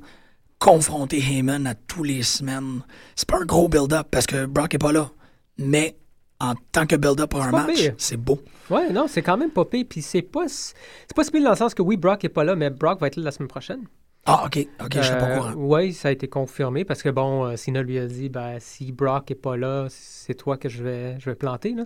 confronter 0.59 1.17
Heyman 1.17 1.65
à 1.65 1.73
tous 1.73 2.03
les 2.03 2.21
semaines. 2.23 2.81
C'est 3.15 3.27
pas 3.27 3.39
un 3.41 3.45
gros 3.45 3.67
build-up 3.67 4.07
parce 4.11 4.27
que 4.27 4.45
Brock 4.45 4.73
est 4.75 4.77
pas 4.77 4.91
là. 4.91 5.09
Mais 5.57 5.97
en 6.39 6.53
tant 6.71 6.85
que 6.85 6.95
build-up 6.95 7.29
pour 7.29 7.41
un 7.41 7.51
match, 7.51 7.91
c'est 7.97 8.17
beau. 8.17 8.39
Ouais, 8.69 8.91
non, 8.91 9.07
c'est 9.07 9.21
quand 9.21 9.37
même 9.37 9.51
pas 9.51 9.65
pire. 9.65 9.85
Puis 9.89 10.01
c'est 10.01 10.21
pas, 10.21 10.47
c'est 10.47 11.15
pas 11.15 11.23
si 11.23 11.31
pire 11.31 11.43
dans 11.43 11.51
le 11.51 11.55
sens 11.55 11.73
que 11.73 11.81
oui, 11.81 11.95
Brock 11.97 12.23
est 12.25 12.29
pas 12.29 12.43
là, 12.43 12.55
mais 12.55 12.69
Brock 12.69 12.99
va 12.99 13.07
être 13.07 13.15
là 13.17 13.23
la 13.25 13.31
semaine 13.31 13.47
prochaine. 13.49 13.83
Ah, 14.25 14.43
OK. 14.45 14.57
OK, 14.81 14.93
je 14.95 15.01
suis 15.01 15.15
pas 15.15 15.33
au 15.33 15.37
courant. 15.37 15.53
Oui, 15.57 15.91
ça 15.93 16.07
a 16.07 16.11
été 16.11 16.27
confirmé 16.29 16.85
parce 16.85 17.03
que 17.03 17.09
bon, 17.09 17.45
euh, 17.45 17.55
Cena 17.57 17.81
lui 17.81 17.99
a 17.99 18.05
dit 18.07 18.29
ben, 18.29 18.55
si 18.59 18.91
Brock 18.93 19.29
est 19.31 19.35
pas 19.35 19.57
là, 19.57 19.87
c'est 19.89 20.33
toi 20.35 20.55
que 20.57 20.69
je 20.69 20.81
vais, 20.83 21.19
je 21.19 21.29
vais 21.29 21.35
planter. 21.35 21.73
Là. 21.73 21.83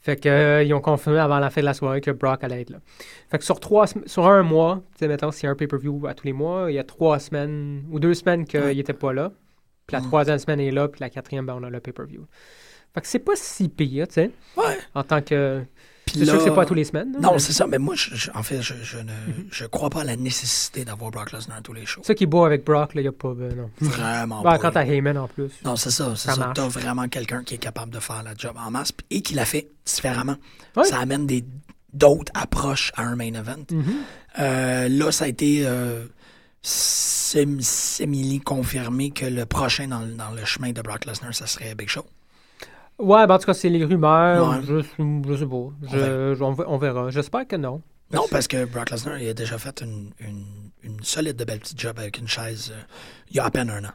Fait 0.00 0.16
que 0.16 0.28
euh, 0.28 0.62
ils 0.64 0.74
ont 0.74 0.80
confirmé 0.80 1.18
avant 1.20 1.38
la 1.38 1.50
fin 1.50 1.60
de 1.60 1.66
la 1.66 1.74
soirée 1.74 2.00
que 2.00 2.10
Brock 2.10 2.42
allait 2.42 2.62
être 2.62 2.70
là. 2.70 2.78
Fait 3.30 3.38
que 3.38 3.44
sur 3.44 3.60
trois 3.60 3.86
sur 4.06 4.26
un 4.26 4.42
mois, 4.42 4.82
tu 4.94 5.00
sais, 5.00 5.08
mettons, 5.08 5.30
s'il 5.30 5.44
y 5.44 5.46
a 5.46 5.50
un 5.50 5.54
pay-per-view 5.54 6.06
à 6.08 6.14
tous 6.14 6.24
les 6.26 6.32
mois, 6.32 6.66
il 6.70 6.74
y 6.74 6.78
a 6.80 6.84
trois 6.84 7.20
semaines 7.20 7.84
ou 7.92 8.00
deux 8.00 8.14
semaines 8.14 8.44
qu'il 8.44 8.60
Ouais. 8.60 8.76
était 8.76 8.92
pas 8.92 9.12
là. 9.12 9.30
Puis 9.86 9.96
la 9.96 10.02
troisième 10.02 10.38
semaine 10.38 10.60
est 10.60 10.70
là, 10.72 10.88
puis 10.88 11.00
la 11.00 11.10
quatrième, 11.10 11.46
ben, 11.46 11.56
on 11.60 11.62
a 11.62 11.70
le 11.70 11.80
pay-per-view. 11.80 12.26
Fait 12.94 13.00
que 13.00 13.06
c'est 13.06 13.18
pas 13.18 13.32
si 13.36 13.68
pire, 13.68 14.08
tu 14.08 14.14
sais, 14.14 14.30
Ouais. 14.56 14.78
en 14.94 15.02
tant 15.04 15.20
que. 15.22 15.62
C'est 16.10 16.24
sûr 16.24 16.38
que 16.38 16.44
c'est 16.44 16.54
pas 16.54 16.62
à 16.62 16.66
tous 16.66 16.72
les 16.72 16.84
semaines. 16.84 17.14
Non, 17.20 17.32
mais 17.32 17.38
c'est 17.38 17.52
ça. 17.52 17.66
Mais 17.66 17.76
moi, 17.76 17.94
je- 17.94 18.14
je- 18.14 18.30
en 18.34 18.42
fait, 18.42 18.62
je, 18.62 18.72
je 18.82 18.96
ne 18.96 19.12
je 19.50 19.66
crois 19.66 19.90
pas 19.90 20.00
à 20.00 20.04
la 20.04 20.16
nécessité 20.16 20.86
d'avoir 20.86 21.10
Brock 21.10 21.32
Lesnar 21.32 21.58
à 21.58 21.60
tous 21.60 21.74
les 21.74 21.84
shows. 21.84 22.00
Ça 22.02 22.14
qui 22.14 22.24
est 22.24 22.26
beau 22.26 22.46
avec 22.46 22.64
Brock, 22.64 22.92
il 22.94 23.02
n'y 23.02 23.08
a 23.08 23.12
pas. 23.12 23.34
ben, 23.34 23.54
non. 23.54 23.70
Vraiment 23.82 24.42
Ben, 24.42 24.52
pas. 24.52 24.58
quand 24.58 24.70
t'as 24.70 24.86
Heyman 24.86 25.18
en 25.18 25.28
plus. 25.28 25.50
Non, 25.66 25.76
c'est 25.76 25.90
ça. 25.90 26.14
C'est 26.16 26.30
Ça. 26.30 26.52
T'as 26.54 26.66
vraiment 26.68 27.08
quelqu'un 27.08 27.44
qui 27.44 27.56
est 27.56 27.58
capable 27.58 27.92
de 27.92 28.00
faire 28.00 28.22
la 28.22 28.32
job 28.34 28.56
en 28.58 28.70
masse 28.70 28.92
et 29.10 29.20
qui 29.20 29.34
l'a 29.34 29.44
fait 29.44 29.68
différemment. 29.84 30.36
Ouais. 30.76 30.84
Ça 30.84 30.98
amène 30.98 31.26
des 31.26 31.44
d'autres 31.92 32.32
approches 32.34 32.90
à 32.96 33.02
un 33.02 33.14
main 33.14 33.34
event. 33.34 33.56
Mhm. 33.70 33.84
Euh, 34.38 34.88
là, 34.88 35.12
ça 35.12 35.26
a 35.26 35.28
été 35.28 35.66
euh, 35.66 36.06
sem- 36.62 37.60
semi 37.60 38.40
confirmé 38.40 39.10
que 39.10 39.26
le 39.26 39.44
prochain 39.46 39.88
dans, 39.88 40.00
le- 40.00 40.12
dans 40.14 40.30
le 40.30 40.44
chemin 40.46 40.72
de 40.72 40.80
Brock 40.80 41.04
Lesnar, 41.04 41.34
ça 41.34 41.46
serait 41.46 41.74
Big 41.74 41.88
Show. 41.88 42.04
Ouais, 42.98 43.26
ben, 43.26 43.34
en 43.34 43.38
tout 43.38 43.46
cas, 43.46 43.54
c'est 43.54 43.68
les 43.68 43.84
rumeurs. 43.84 44.48
Ouais. 44.50 44.62
Je, 44.66 44.80
je 44.80 45.36
sais 45.36 45.46
pas. 45.46 45.68
Je- 45.92 46.42
on, 46.42 46.52
ver- 46.52 46.66
on 46.68 46.78
verra. 46.78 47.10
J'espère 47.10 47.46
que 47.46 47.56
non. 47.56 47.82
Non, 48.12 48.22
parce 48.30 48.48
que 48.48 48.64
Brock 48.64 48.90
Lesnar, 48.90 49.18
il 49.18 49.28
a 49.28 49.34
déjà 49.34 49.58
fait 49.58 49.82
une, 49.82 50.10
une, 50.18 50.44
une 50.82 51.02
solide 51.02 51.36
de 51.36 51.44
belle 51.44 51.60
petite 51.60 51.78
job 51.78 51.98
avec 51.98 52.18
une 52.18 52.26
chaise 52.26 52.72
euh, 52.74 52.80
il 53.30 53.36
y 53.36 53.40
a 53.40 53.44
à 53.44 53.50
peine 53.50 53.68
un 53.70 53.84
an. 53.84 53.92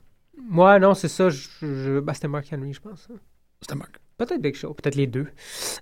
Ouais, 0.51 0.79
non, 0.79 0.93
c'est 0.93 1.07
ça. 1.07 1.29
Je, 1.29 1.99
ben, 1.99 2.13
c'était 2.13 2.27
Mark 2.27 2.47
Henry, 2.53 2.73
je 2.73 2.79
pense. 2.79 3.07
hein. 3.11 3.15
C'était 3.61 3.75
Mark. 3.75 3.99
Peut-être 4.25 4.41
Big 4.41 4.55
Show, 4.55 4.73
peut-être 4.73 4.95
les 4.95 5.07
deux. 5.07 5.27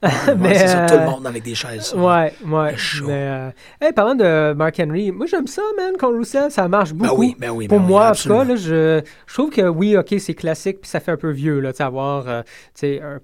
Ouais, 0.01 0.09
Mais, 0.37 0.57
c'est 0.57 0.67
ça, 0.67 0.85
tout 0.85 0.95
le 0.95 1.01
euh, 1.01 1.09
monde 1.09 1.27
avec 1.27 1.43
des 1.43 1.55
chaises. 1.55 1.93
Ouais, 1.93 2.33
ouais. 2.45 2.75
Mais, 3.05 3.09
euh, 3.09 3.49
hey, 3.81 3.91
parlant 3.93 4.15
de 4.15 4.53
Mark 4.53 4.79
Henry, 4.79 5.11
moi 5.11 5.25
j'aime 5.25 5.47
ça, 5.47 5.61
man, 5.77 5.97
contre 5.97 6.17
Rusev, 6.17 6.49
ça 6.49 6.67
marche 6.67 6.93
beaucoup. 6.93 7.15
Ben 7.15 7.19
oui, 7.19 7.35
ben 7.37 7.51
oui. 7.51 7.67
Pour 7.67 7.79
ben 7.79 7.85
oui, 7.85 7.91
moi, 7.91 8.09
en 8.09 8.13
tout 8.13 8.29
cas, 8.29 8.43
là, 8.43 8.55
je, 8.55 9.01
je 9.27 9.33
trouve 9.33 9.49
que 9.49 9.67
oui, 9.67 9.97
ok, 9.97 10.15
c'est 10.19 10.33
classique, 10.33 10.81
puis 10.81 10.89
ça 10.89 10.99
fait 10.99 11.11
un 11.11 11.17
peu 11.17 11.31
vieux, 11.31 11.59
là, 11.59 11.71
avoir 11.79 12.27
euh, 12.27 12.41
tu 12.73 12.81
sais, 12.81 13.01
un, 13.01 13.19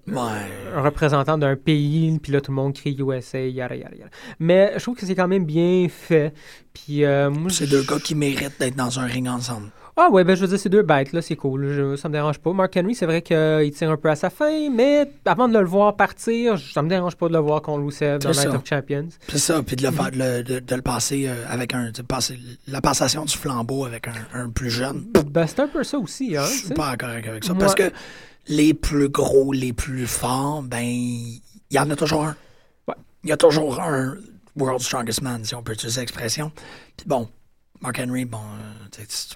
un 0.76 0.82
représentant 0.82 1.38
d'un 1.38 1.56
pays, 1.56 2.18
puis 2.22 2.32
là, 2.32 2.42
tout 2.42 2.52
le 2.52 2.56
monde 2.56 2.74
crie 2.74 2.98
USA, 3.00 3.40
yada, 3.40 3.76
yada, 3.76 3.96
yada. 3.96 4.10
Mais 4.40 4.74
je 4.76 4.82
trouve 4.82 4.96
que 4.96 5.06
c'est 5.06 5.16
quand 5.16 5.28
même 5.28 5.46
bien 5.46 5.88
fait. 5.90 6.34
Puis, 6.74 7.04
euh, 7.06 7.30
moi, 7.30 7.50
C'est 7.52 7.68
deux 7.68 7.84
gars 7.84 8.00
qui 8.00 8.16
méritent 8.16 8.60
d'être 8.60 8.76
dans 8.76 9.00
un 9.00 9.06
ring 9.06 9.28
ensemble. 9.28 9.70
Ah 10.00 10.10
ouais, 10.12 10.24
ben 10.24 10.36
je 10.36 10.42
veux 10.42 10.48
dire, 10.48 10.60
c'est 10.60 10.70
deux 10.70 10.84
bêtes, 10.84 11.12
là, 11.12 11.24
c'est 11.24 11.36
cool. 11.36 11.74
Je- 11.74 11.96
ça 11.96 12.08
me 12.08 12.14
dérange 12.14 12.38
pas. 12.38 12.54
Mark 12.54 12.78
Henry, 12.78 12.94
c'est 12.94 13.08
vrai 13.08 13.24
qu'il 13.24 13.72
tire 13.74 13.90
un 13.90 13.98
peu 13.98 14.10
à 14.12 14.16
sa 14.16 14.30
fin, 14.30 14.70
mais 14.70 15.10
avant 15.26 15.48
de 15.50 15.58
le 15.58 15.66
voir 15.66 15.96
partir, 15.96 16.60
ça 16.60 16.84
me 16.84 16.90
dérange 16.90 17.16
pas 17.16 17.28
de 17.28 17.34
le 17.34 17.40
voir 17.40 17.64
contre 17.64 17.84
Rusev 17.84 18.20
dans 18.20 18.32
C'est 18.32 18.46
Night 18.48 18.56
of 18.56 18.64
Champions. 18.64 19.08
C'est 19.28 19.40
ça, 19.40 19.64
puis 19.64 19.76
de 19.76 19.82
le, 19.84 19.92
faire- 19.92 20.12
de 20.12 20.18
le, 20.20 20.44
de, 20.44 20.60
de 20.60 20.76
le 20.76 20.82
passer 20.84 21.28
euh, 21.28 21.34
avec 21.50 21.74
un. 21.74 21.90
de 21.90 22.02
passer, 22.04 22.38
la 22.68 22.80
passation 22.80 23.26
du 23.26 23.36
flambeau 23.36 23.86
avec 23.86 24.08
un, 24.08 24.14
un 24.40 24.50
plus 24.52 24.70
jeune. 24.70 25.08
Ben, 25.32 25.48
c'est 25.48 25.62
un 25.62 25.68
peu 25.68 25.84
ça 25.84 25.98
aussi, 25.98 26.38
hein. 26.38 26.44
Je 26.46 26.66
suis 26.66 26.74
pas 26.76 26.96
correct 26.96 27.28
avec 27.28 27.44
ça. 27.44 27.56
Parce 27.56 27.74
que 27.76 27.92
les 28.48 28.76
plus 28.76 29.10
gros, 29.10 29.52
les 29.52 29.74
plus 29.74 30.06
forts, 30.06 30.62
ben, 30.62 30.84
il 30.86 31.42
y 31.72 31.80
en 31.80 31.90
a 31.90 31.96
toujours 31.96 32.24
un. 32.24 32.36
Ouais. 32.88 32.96
Il 33.24 33.30
y 33.30 33.34
a 33.34 33.38
toujours 33.38 33.82
un 33.82 34.16
World 34.56 34.82
Strongest 34.82 35.24
Man, 35.24 35.44
si 35.44 35.56
on 35.56 35.64
peut 35.64 35.74
utiliser 35.74 36.02
l'expression. 36.02 36.52
Puis 36.96 37.08
bon, 37.08 37.28
Mark 37.82 38.00
Henry, 38.00 38.26
bon, 38.26 38.38
euh, 38.38 38.86
tu 38.92 39.02
sais, 39.10 39.36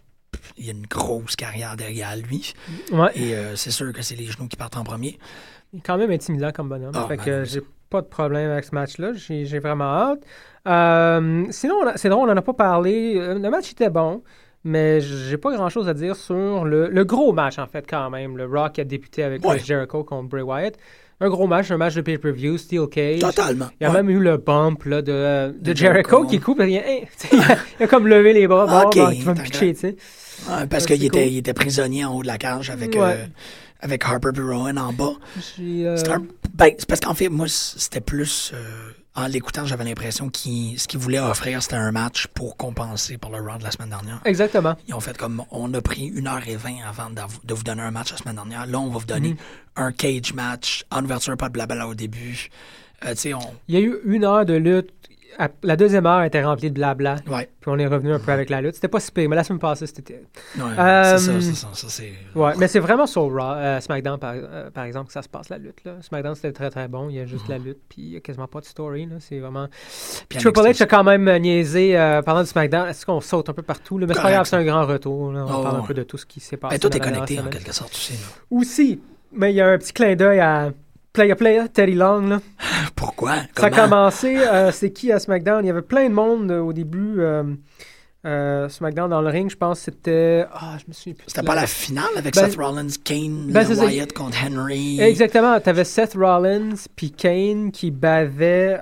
il 0.57 0.65
y 0.65 0.69
a 0.69 0.73
une 0.73 0.85
grosse 0.87 1.35
carrière 1.35 1.75
derrière 1.77 2.15
lui. 2.17 2.53
Ouais. 2.91 3.09
Et 3.15 3.35
euh, 3.35 3.55
c'est 3.55 3.71
sûr 3.71 3.91
que 3.93 4.01
c'est 4.01 4.15
les 4.15 4.25
genoux 4.25 4.47
qui 4.47 4.55
partent 4.57 4.77
en 4.77 4.83
premier. 4.83 5.17
Il 5.73 5.79
est 5.79 5.81
quand 5.81 5.97
même 5.97 6.11
intimidant 6.11 6.51
comme 6.51 6.69
bonhomme. 6.69 6.91
Ah, 6.93 7.05
fait 7.07 7.17
ben 7.17 7.23
que 7.23 7.43
j'ai 7.45 7.61
pas 7.89 8.01
de 8.01 8.07
problème 8.07 8.49
avec 8.51 8.65
ce 8.65 8.75
match-là. 8.75 9.13
J'ai 9.13 9.45
j'ai 9.45 9.59
vraiment 9.59 9.85
hâte. 9.85 10.19
Euh, 10.67 11.45
sinon, 11.49 11.75
c'est 11.95 12.09
drôle, 12.09 12.29
on 12.29 12.33
n'en 12.33 12.37
a 12.39 12.41
pas 12.41 12.53
parlé. 12.53 13.15
Euh, 13.17 13.39
Le 13.39 13.49
match 13.49 13.71
était 13.71 13.89
bon. 13.89 14.21
Mais 14.63 15.01
j'ai 15.01 15.37
pas 15.37 15.51
grand-chose 15.55 15.89
à 15.89 15.95
dire 15.95 16.15
sur 16.15 16.65
le, 16.65 16.87
le 16.87 17.03
gros 17.03 17.33
match, 17.33 17.57
en 17.57 17.65
fait, 17.65 17.83
quand 17.89 18.11
même. 18.11 18.37
Le 18.37 18.45
Rock 18.45 18.77
a 18.77 18.83
débuté 18.83 19.23
avec 19.23 19.43
Ouais. 19.43 19.57
Jericho 19.57 20.03
contre 20.03 20.29
Bray 20.29 20.43
Wyatt. 20.43 20.75
Un 21.19 21.29
gros 21.29 21.47
match, 21.47 21.71
un 21.71 21.77
match 21.77 21.95
de 21.95 22.01
pay-per-view, 22.01 22.59
Steel 22.59 22.87
Cage. 22.87 23.19
Totalement. 23.21 23.69
Il 23.79 23.83
y 23.83 23.87
a 23.87 23.89
Ouais. 23.89 23.95
même 24.03 24.09
eu 24.11 24.19
le 24.19 24.37
bump 24.37 24.83
là, 24.85 25.01
de, 25.01 25.51
de 25.57 25.71
De 25.71 25.75
Jericho, 25.75 26.09
Jericho. 26.17 26.25
qui 26.27 26.39
coupe. 26.39 26.59
Il, 26.61 26.75
hey, 26.75 27.07
il 27.31 27.39
a, 27.41 27.57
il 27.79 27.83
a 27.83 27.87
comme 27.87 28.07
levé 28.07 28.33
les 28.33 28.47
bras. 28.47 28.67
Bon, 28.67 28.87
Ok, 28.87 28.97
bon, 28.97 29.09
tu 29.11 29.23
vas 29.23 29.33
me 29.33 29.41
pitcher, 29.41 29.73
tu 29.73 29.79
sais. 29.79 29.95
Ouais, 30.49 30.67
parce 30.67 30.85
qu'il 30.85 30.99
c'est 30.99 31.05
était, 31.05 31.23
cool. 31.23 31.31
il 31.31 31.37
était 31.37 31.53
prisonnier 31.53 32.05
en 32.05 32.13
haut 32.15 32.21
de 32.21 32.27
la 32.27 32.37
cage 32.37 32.69
avec, 32.69 32.93
Ouais. 32.95 33.01
euh, 33.01 33.25
avec 33.81 34.03
Harper 34.05 34.29
Rowan 34.39 34.77
en 34.77 34.93
bas. 34.93 35.13
J'ai, 35.57 35.85
euh, 35.85 35.97
un- 36.09 36.23
ben, 36.53 36.71
c'est 36.77 36.87
parce 36.87 36.99
qu'en 37.01 37.13
fait, 37.13 37.29
moi, 37.29 37.47
c'était 37.47 38.01
plus. 38.01 38.51
euh, 38.53 38.91
en 39.13 39.27
l'écoutant, 39.27 39.65
j'avais 39.65 39.83
l'impression 39.83 40.29
qu'il 40.29 40.79
ce 40.79 40.87
qu'il 40.87 40.97
voulait 40.99 41.19
offrir, 41.19 41.61
c'était 41.61 41.75
un 41.75 41.91
match 41.91 42.27
pour 42.27 42.55
compenser 42.55 43.17
pour 43.17 43.29
le 43.31 43.39
Raw 43.41 43.57
de 43.57 43.63
la 43.65 43.71
semaine 43.71 43.89
dernière. 43.89 44.21
Exactement. 44.23 44.75
Ils 44.87 44.93
ont 44.93 45.01
fait 45.01 45.17
comme 45.17 45.43
on 45.51 45.73
a 45.73 45.81
pris 45.81 46.05
une 46.05 46.27
heure 46.27 46.47
et 46.47 46.55
vingt 46.55 46.77
avant 46.87 47.09
d'av- 47.09 47.39
de 47.43 47.53
vous 47.53 47.63
donner 47.63 47.81
un 47.81 47.91
match 47.91 48.11
la 48.11 48.17
semaine 48.17 48.35
dernière. 48.35 48.65
Là, 48.67 48.79
on 48.79 48.87
va 48.89 48.99
vous 48.99 49.05
donner 49.05 49.31
Mhm. 49.31 49.37
un 49.75 49.91
cage 49.91 50.33
match, 50.33 50.85
en 50.91 51.03
ouverture, 51.03 51.35
pas 51.35 51.49
de 51.49 51.53
blabla 51.53 51.87
au 51.89 51.93
début. 51.93 52.49
Euh, 53.05 53.13
on. 53.33 53.39
Il 53.67 53.75
y 53.75 53.77
a 53.77 53.81
eu 53.81 53.95
une 54.05 54.23
heure 54.23 54.45
de 54.45 54.53
lutte. 54.53 54.91
À- 55.37 55.49
La 55.63 55.75
deuxième 55.75 56.05
heure 56.05 56.23
était 56.23 56.43
remplie 56.43 56.69
de 56.69 56.75
blabla. 56.75 57.15
Ouais, 57.27 57.49
Puis 57.61 57.71
on 57.71 57.77
est 57.79 57.87
revenu 57.87 58.11
un 58.13 58.19
peu 58.19 58.31
avec 58.31 58.49
la 58.49 58.61
lutte. 58.61 58.75
C'était 58.75 58.87
pas 58.87 58.99
si 58.99 59.11
pire, 59.11 59.29
mais 59.29 59.35
la 59.35 59.43
semaine 59.43 59.59
passée, 59.59 59.87
c'était. 59.87 60.23
ouais 60.57 60.61
Euh, 60.77 61.17
c'est 61.17 61.25
ça, 61.31 61.41
c'est 61.41 61.53
ça, 61.55 61.67
ça, 61.73 61.87
c'est. 61.89 62.11
Ouais, 62.35 62.53
mais 62.57 62.67
c'est 62.67 62.79
vraiment 62.79 63.07
sur 63.07 63.23
Raw, 63.31 63.53
euh, 63.55 63.79
SmackDown, 63.79 64.19
par, 64.19 64.33
euh, 64.35 64.69
par 64.71 64.83
exemple, 64.83 65.07
que 65.07 65.13
ça 65.13 65.21
se 65.21 65.29
passe, 65.29 65.49
la 65.49 65.57
lutte. 65.57 65.83
Là. 65.85 65.93
SmackDown, 66.01 66.35
c'était 66.35 66.51
très 66.51 66.69
très 66.69 66.87
bon. 66.87 67.09
Il 67.09 67.15
y 67.15 67.19
a 67.19 67.25
juste 67.25 67.47
la 67.47 67.57
lutte, 67.57 67.79
puis 67.89 68.01
il 68.01 68.09
n'y 68.11 68.17
a 68.17 68.19
quasiment 68.19 68.47
pas 68.47 68.59
de 68.59 68.65
story. 68.65 69.05
Là. 69.05 69.15
C'est 69.19 69.39
vraiment. 69.39 69.67
Puis 70.29 70.39
Triple 70.39 70.59
H 70.59 70.83
a 70.83 70.85
quand 70.85 71.03
même 71.03 71.29
niaisé 71.41 71.93
parlant 72.25 72.41
du 72.41 72.47
SmackDown. 72.47 72.87
Est-ce 72.89 73.05
qu'on 73.05 73.21
saute 73.21 73.49
un 73.49 73.53
peu 73.53 73.63
partout? 73.63 73.97
Là? 73.97 74.07
Mais 74.07 74.13
c'est 74.13 74.21
pas 74.21 74.31
grave, 74.31 74.45
c'est 74.45 74.55
un 74.57 74.63
grand 74.65 74.85
retour. 74.85 75.31
là. 75.31 75.45
On 75.47 75.59
Oh, 75.59 75.63
parle 75.63 75.77
un 75.77 75.83
peu 75.83 75.93
de 75.93 76.03
tout 76.03 76.17
ce 76.17 76.25
qui 76.25 76.39
s'est 76.39 76.57
passé. 76.57 76.77
Ben, 76.77 76.89
tout 76.89 76.95
est 76.95 76.99
connecté 76.99 77.39
en 77.39 77.45
quelque 77.47 77.73
sorte 77.73 77.93
aussi. 77.93 78.13
là. 78.13 78.19
Aussi, 78.51 78.99
mais 79.33 79.51
il 79.51 79.55
y 79.55 79.61
a 79.61 79.67
un 79.69 79.77
petit 79.77 79.93
clin 79.93 80.15
d'œil 80.15 80.39
à 80.39 80.71
Player 81.13 81.35
Player, 81.35 81.63
Teddy 81.73 81.93
Long. 81.93 82.21
Là. 82.27 82.39
Pourquoi? 82.95 83.35
Ça 83.57 83.65
a 83.67 83.69
commencé, 83.69 84.37
euh, 84.37 84.71
c'est 84.71 84.91
qui 84.91 85.11
à 85.11 85.19
SmackDown? 85.19 85.63
Il 85.63 85.67
y 85.67 85.71
avait 85.71 85.81
plein 85.81 86.07
de 86.09 86.13
monde 86.13 86.49
euh, 86.51 86.59
au 86.61 86.71
début. 86.73 87.21
euh, 87.21 88.69
SmackDown 88.69 89.09
dans 89.09 89.21
le 89.21 89.29
ring, 89.29 89.49
je 89.49 89.57
pense 89.57 89.79
que 89.79 89.85
c'était. 89.85 90.45
Ah, 90.53 90.77
je 90.77 90.85
me 90.87 91.13
plus. 91.13 91.23
C'était 91.27 91.41
pas 91.43 91.55
la 91.55 91.67
finale 91.67 92.05
avec 92.15 92.35
Ben- 92.35 92.45
Seth 92.49 92.55
Rollins, 92.55 92.87
Kane, 93.03 93.47
Ben. 93.51 93.65
Wyatt 93.79 94.13
contre 94.13 94.37
Henry. 94.45 95.01
Exactement. 95.01 95.59
T'avais 95.59 95.83
Seth 95.83 96.13
Rollins 96.13 96.75
puis 96.95 97.11
Kane 97.11 97.71
qui 97.71 97.89
bavait 97.91 98.79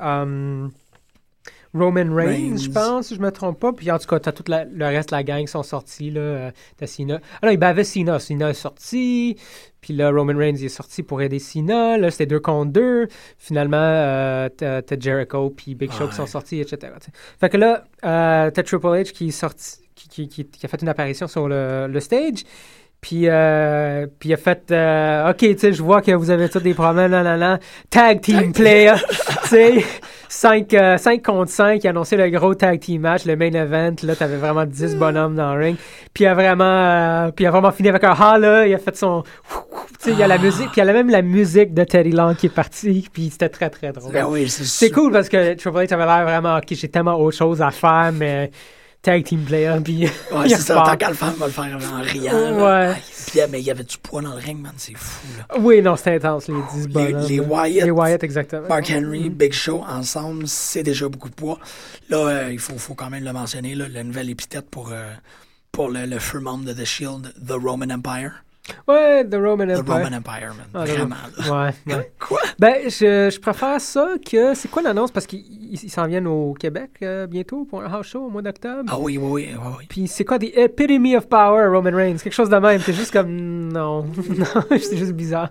Roman 1.73 2.13
Reigns, 2.15 2.15
Reigns. 2.15 2.57
je 2.57 2.69
pense, 2.71 3.07
si 3.07 3.15
je 3.15 3.21
me 3.21 3.31
trompe 3.31 3.59
pas. 3.59 3.71
Puis 3.73 3.89
en 3.91 3.99
tout 3.99 4.07
cas, 4.07 4.19
t'as 4.19 4.31
tout 4.31 4.43
la- 4.47 4.65
le 4.65 4.85
reste 4.85 5.09
de 5.11 5.15
la 5.15 5.23
gang 5.23 5.41
qui 5.41 5.47
sont 5.51 5.63
sortis. 5.63 6.09
Là, 6.09 6.51
t'as 6.77 6.87
Cena. 6.87 7.19
Ah 7.41 7.45
non, 7.45 7.51
il 7.51 7.57
bavait 7.57 7.83
Cena. 7.83 8.19
Cena 8.19 8.49
est 8.49 8.53
sorti. 8.55 9.37
Puis 9.81 9.93
là, 9.93 10.09
Roman 10.11 10.37
Reigns 10.37 10.55
il 10.57 10.65
est 10.65 10.69
sorti 10.69 11.03
pour 11.03 11.21
aider 11.21 11.39
Cena. 11.39 11.97
Là, 11.97 12.11
c'était 12.11 12.25
deux 12.25 12.39
contre 12.39 12.71
deux. 12.73 13.07
Finalement, 13.37 13.77
euh, 13.79 14.49
t'as 14.57 14.81
Jericho 14.99 15.49
puis 15.49 15.75
Big 15.75 15.91
Show 15.91 16.07
qui 16.07 16.15
sont 16.15 16.25
sortis, 16.25 16.59
etc. 16.59 16.91
t'sais. 16.99 17.11
Fait 17.39 17.49
que 17.49 17.57
là, 17.57 17.83
euh, 18.05 18.51
t'as 18.51 18.63
Triple 18.63 18.87
H 18.87 19.11
qui 19.11 19.29
est 19.29 19.31
sorti, 19.31 19.77
qui, 19.95 20.09
qui- 20.09 20.27
qui- 20.27 20.45
qui 20.45 20.65
a 20.65 20.69
fait 20.69 20.81
une 20.81 20.89
apparition 20.89 21.27
sur 21.27 21.47
le, 21.47 21.87
le 21.87 21.99
stage. 21.99 22.43
Puis, 23.01 23.29
euh, 23.29 24.07
puis 24.19 24.27
il 24.29 24.33
a 24.33 24.37
fait 24.37 24.69
euh, 24.71 25.29
OK, 25.31 25.37
tu 25.37 25.57
sais, 25.57 25.71
je 25.71 25.81
vois 25.81 26.01
que 26.01 26.11
vous 26.11 26.29
avez 26.31 26.49
tous 26.49 26.59
des 26.59 26.73
problèmes, 26.73 27.11
là, 27.11 27.23
là, 27.23 27.37
là. 27.37 27.57
Tag 27.89 28.19
team 28.19 28.51
player. 28.51 28.95
tu 29.43 29.47
sais, 29.47 29.85
5, 30.29 31.23
contre 31.23 31.51
5. 31.51 31.83
Il 31.83 31.87
a 31.87 31.89
annoncé 31.89 32.15
le 32.15 32.29
gros 32.29 32.53
tag 32.53 32.79
team 32.79 33.01
match, 33.01 33.25
le 33.25 33.35
main 33.35 33.51
event. 33.51 33.95
Là, 34.03 34.15
t'avais 34.15 34.37
vraiment 34.37 34.65
10 34.65 34.95
bonhommes 34.95 35.35
dans 35.35 35.55
le 35.55 35.59
ring. 35.59 35.77
Puis 36.13 36.23
il 36.23 36.27
a 36.27 36.35
vraiment, 36.35 36.63
euh, 36.63 37.31
puis 37.31 37.45
il 37.45 37.47
a 37.47 37.51
vraiment 37.51 37.71
fini 37.71 37.89
avec 37.89 38.03
un 38.03 38.11
ha 38.11 38.37
là. 38.37 38.67
Il 38.67 38.73
a 38.73 38.77
fait 38.77 38.95
son. 38.95 39.23
Tu 39.23 39.95
sais, 39.99 40.11
il 40.11 40.19
y 40.19 40.23
a 40.23 40.27
la 40.27 40.37
musique. 40.37 40.71
Puis 40.71 40.81
il 40.81 40.85
y 40.85 40.89
a 40.89 40.93
même 40.93 41.09
la 41.09 41.23
musique 41.23 41.73
de 41.73 41.83
Teddy 41.83 42.11
Long 42.11 42.35
qui 42.35 42.45
est 42.45 42.53
partie. 42.53 43.07
Puis 43.11 43.29
c'était 43.31 43.49
très, 43.49 43.69
très 43.69 43.91
drôle. 43.91 44.13
Ben 44.13 44.25
oui, 44.29 44.47
c'est 44.49 44.63
C'est 44.63 44.91
cool 44.91 45.11
parce 45.11 45.29
que 45.29 45.55
Triple 45.55 45.77
H 45.77 45.93
avait 45.93 46.05
l'air 46.05 46.23
vraiment, 46.23 46.57
OK, 46.57 46.67
j'ai 46.69 46.87
tellement 46.87 47.19
autre 47.19 47.35
chose 47.35 47.61
à 47.61 47.71
faire, 47.71 48.11
mais 48.13 48.51
tag 49.01 49.23
team 49.23 49.43
player. 49.43 49.75
Puis 49.83 49.99
Ouais, 50.31 50.49
c'est 50.49 50.57
ça. 50.57 50.75
Tant 50.85 50.97
qu'à 50.97 51.09
le 51.09 51.15
faire, 51.15 51.33
on 51.35 51.39
va 51.39 51.45
le 51.47 51.51
faire 51.51 51.77
en 51.93 52.01
riant. 52.01 52.33
là. 52.57 52.89
Ouais. 52.89 52.95
Puis, 53.27 53.39
mais 53.51 53.59
il 53.59 53.65
y 53.65 53.71
avait 53.71 53.83
du 53.83 53.97
poids 53.97 54.21
dans 54.21 54.31
le 54.33 54.39
ring, 54.39 54.59
man. 54.59 54.73
C'est 54.77 54.97
fou, 54.97 55.27
là. 55.37 55.57
Oui, 55.59 55.81
non, 55.81 55.95
c'était 55.95 56.15
intense, 56.15 56.47
les 56.47 56.55
10 56.73 56.87
Les, 56.87 56.93
bonhommes. 56.93 57.27
les. 57.27 57.39
Wyatt, 57.39 57.85
Les 57.85 57.91
Wyatt, 57.91 58.23
exactement. 58.23 58.67
Mark 58.67 58.89
Henry, 58.91 59.29
Big 59.29 59.53
Show, 59.53 59.83
ensemble, 59.87 60.47
c'est 60.47 60.83
déjà 60.83 61.07
beaucoup 61.07 61.29
de 61.29 61.35
poids. 61.35 61.59
Là, 62.09 62.17
euh, 62.17 62.49
il 62.51 62.59
faut, 62.59 62.77
faut 62.77 62.95
quand 62.95 63.09
même 63.09 63.23
le 63.23 63.31
mentionner, 63.33 63.75
là, 63.75 63.85
la 63.87 64.03
nouvelle 64.03 64.29
épithète 64.29 64.69
pour, 64.69 64.91
euh, 64.91 65.11
pour 65.71 65.89
le, 65.89 66.05
le 66.05 66.19
feu 66.19 66.39
membre 66.39 66.65
de 66.65 66.73
The 66.73 66.85
Shield, 66.85 67.33
The 67.47 67.51
Roman 67.53 67.89
Empire. 67.91 68.43
Ouais, 68.87 69.23
The 69.25 69.35
Roman 69.35 69.67
The 69.67 69.79
Empire. 69.79 69.93
Roman 69.95 70.17
Empire, 70.17 70.53
man. 70.57 70.67
Ah, 70.73 70.85
Vraiment, 70.85 71.15
là. 71.37 71.65
Ouais, 71.65 71.73
ouais. 71.95 72.11
Quoi? 72.19 72.39
Ben, 72.59 72.75
je, 72.85 73.29
je 73.33 73.39
préfère 73.39 73.79
ça 73.81 74.09
que. 74.29 74.53
C'est 74.53 74.69
quoi 74.69 74.81
l'annonce? 74.81 75.11
Parce 75.11 75.25
qu'ils 75.25 75.39
ils- 75.39 75.79
ils 75.83 75.89
s'en 75.91 76.07
viennent 76.07 76.27
au 76.27 76.53
Québec 76.53 76.91
euh, 77.03 77.27
bientôt 77.27 77.65
pour 77.65 77.81
un 77.83 77.93
house 77.93 78.07
show 78.07 78.25
au 78.25 78.29
mois 78.29 78.41
d'octobre. 78.41 78.83
Ah 78.91 78.97
oui, 78.99 79.17
oui, 79.17 79.49
oui, 79.53 79.55
oui. 79.79 79.85
Puis 79.87 80.07
c'est 80.07 80.25
quoi 80.25 80.37
des 80.39 80.51
Epitome 80.55 81.15
of 81.15 81.27
Power, 81.29 81.67
Roman 81.67 81.95
Reigns? 81.95 82.17
Quelque 82.17 82.33
chose 82.33 82.49
de 82.49 82.57
même. 82.57 82.81
C'est 82.81 82.93
juste 82.93 83.11
comme. 83.13 83.71
Non. 83.71 84.03
non, 84.29 84.45
c'est 84.71 84.97
juste 84.97 85.13
bizarre. 85.13 85.49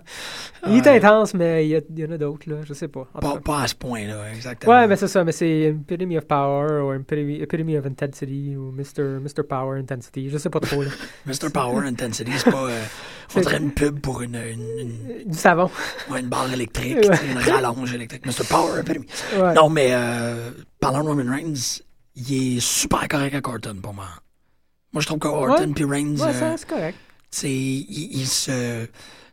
Il 0.67 0.77
est 0.77 0.87
intense, 0.87 1.33
mais 1.33 1.65
il 1.65 1.69
y, 1.69 1.75
a- 1.75 1.81
il 1.89 1.99
y 1.99 2.05
en 2.05 2.11
a 2.11 2.17
d'autres, 2.17 2.49
là. 2.49 2.57
Je 2.63 2.73
sais 2.73 2.87
pas. 2.87 3.07
Pas, 3.43 3.61
à 3.61 3.67
ce 3.67 3.75
point-là, 3.75 4.31
exactement. 4.33 4.73
Ouais, 4.73 4.87
mais 4.87 4.95
c'est 4.95 5.07
ça, 5.07 5.23
mais 5.23 5.31
c'est 5.31 5.75
Epitome 5.89 6.17
of 6.17 6.25
Power 6.25 6.81
ou 6.81 6.93
Epitome, 6.93 7.75
of 7.77 7.85
Intensity 7.85 8.55
ou 8.57 8.71
Mr. 8.71 9.19
Mr. 9.21 9.43
Power 9.47 9.79
Intensity. 9.79 10.29
Je 10.29 10.37
sais 10.37 10.49
pas 10.49 10.59
trop, 10.59 10.83
là. 10.83 10.89
Mr. 11.25 11.49
Power 11.53 11.85
Intensity, 11.87 12.31
c'est 12.37 12.51
pas. 12.51 12.65
euh, 12.65 12.81
on 13.35 13.39
dirait 13.41 13.57
une 13.57 13.71
pub 13.71 13.99
pour 13.99 14.21
une, 14.21 14.35
une, 14.35 14.79
une, 14.79 15.31
Du 15.31 15.37
savon. 15.37 15.69
ouais, 16.09 16.19
une 16.19 16.29
barre 16.29 16.51
électrique, 16.51 16.97
Ouais. 16.97 17.17
une 17.31 17.37
rallonge 17.37 17.93
électrique. 17.93 18.25
Mr. 18.25 18.43
Power 18.49 18.79
Epitome. 18.79 19.05
Ouais. 19.41 19.53
Non, 19.53 19.69
mais 19.69 19.89
euh, 19.91 20.51
parlant 20.79 21.03
de 21.03 21.09
Roman 21.09 21.31
Reigns, 21.35 21.81
il 22.15 22.57
est 22.57 22.59
super 22.59 23.07
correct 23.07 23.33
avec 23.33 23.47
Orton 23.47 23.77
pour 23.81 23.93
moi. 23.93 24.07
Moi, 24.91 25.01
je 25.01 25.05
trouve 25.07 25.19
que 25.19 25.27
Orton 25.27 25.71
puis 25.73 25.85
Reigns, 25.85 26.15
Ouais, 26.17 26.27
euh, 26.29 26.33
ça, 26.33 26.57
c'est 26.57 26.67
correct. 26.67 26.97
c'est- 27.29 27.49
il, 27.49 28.09
il 28.19 28.25
se. 28.27 28.87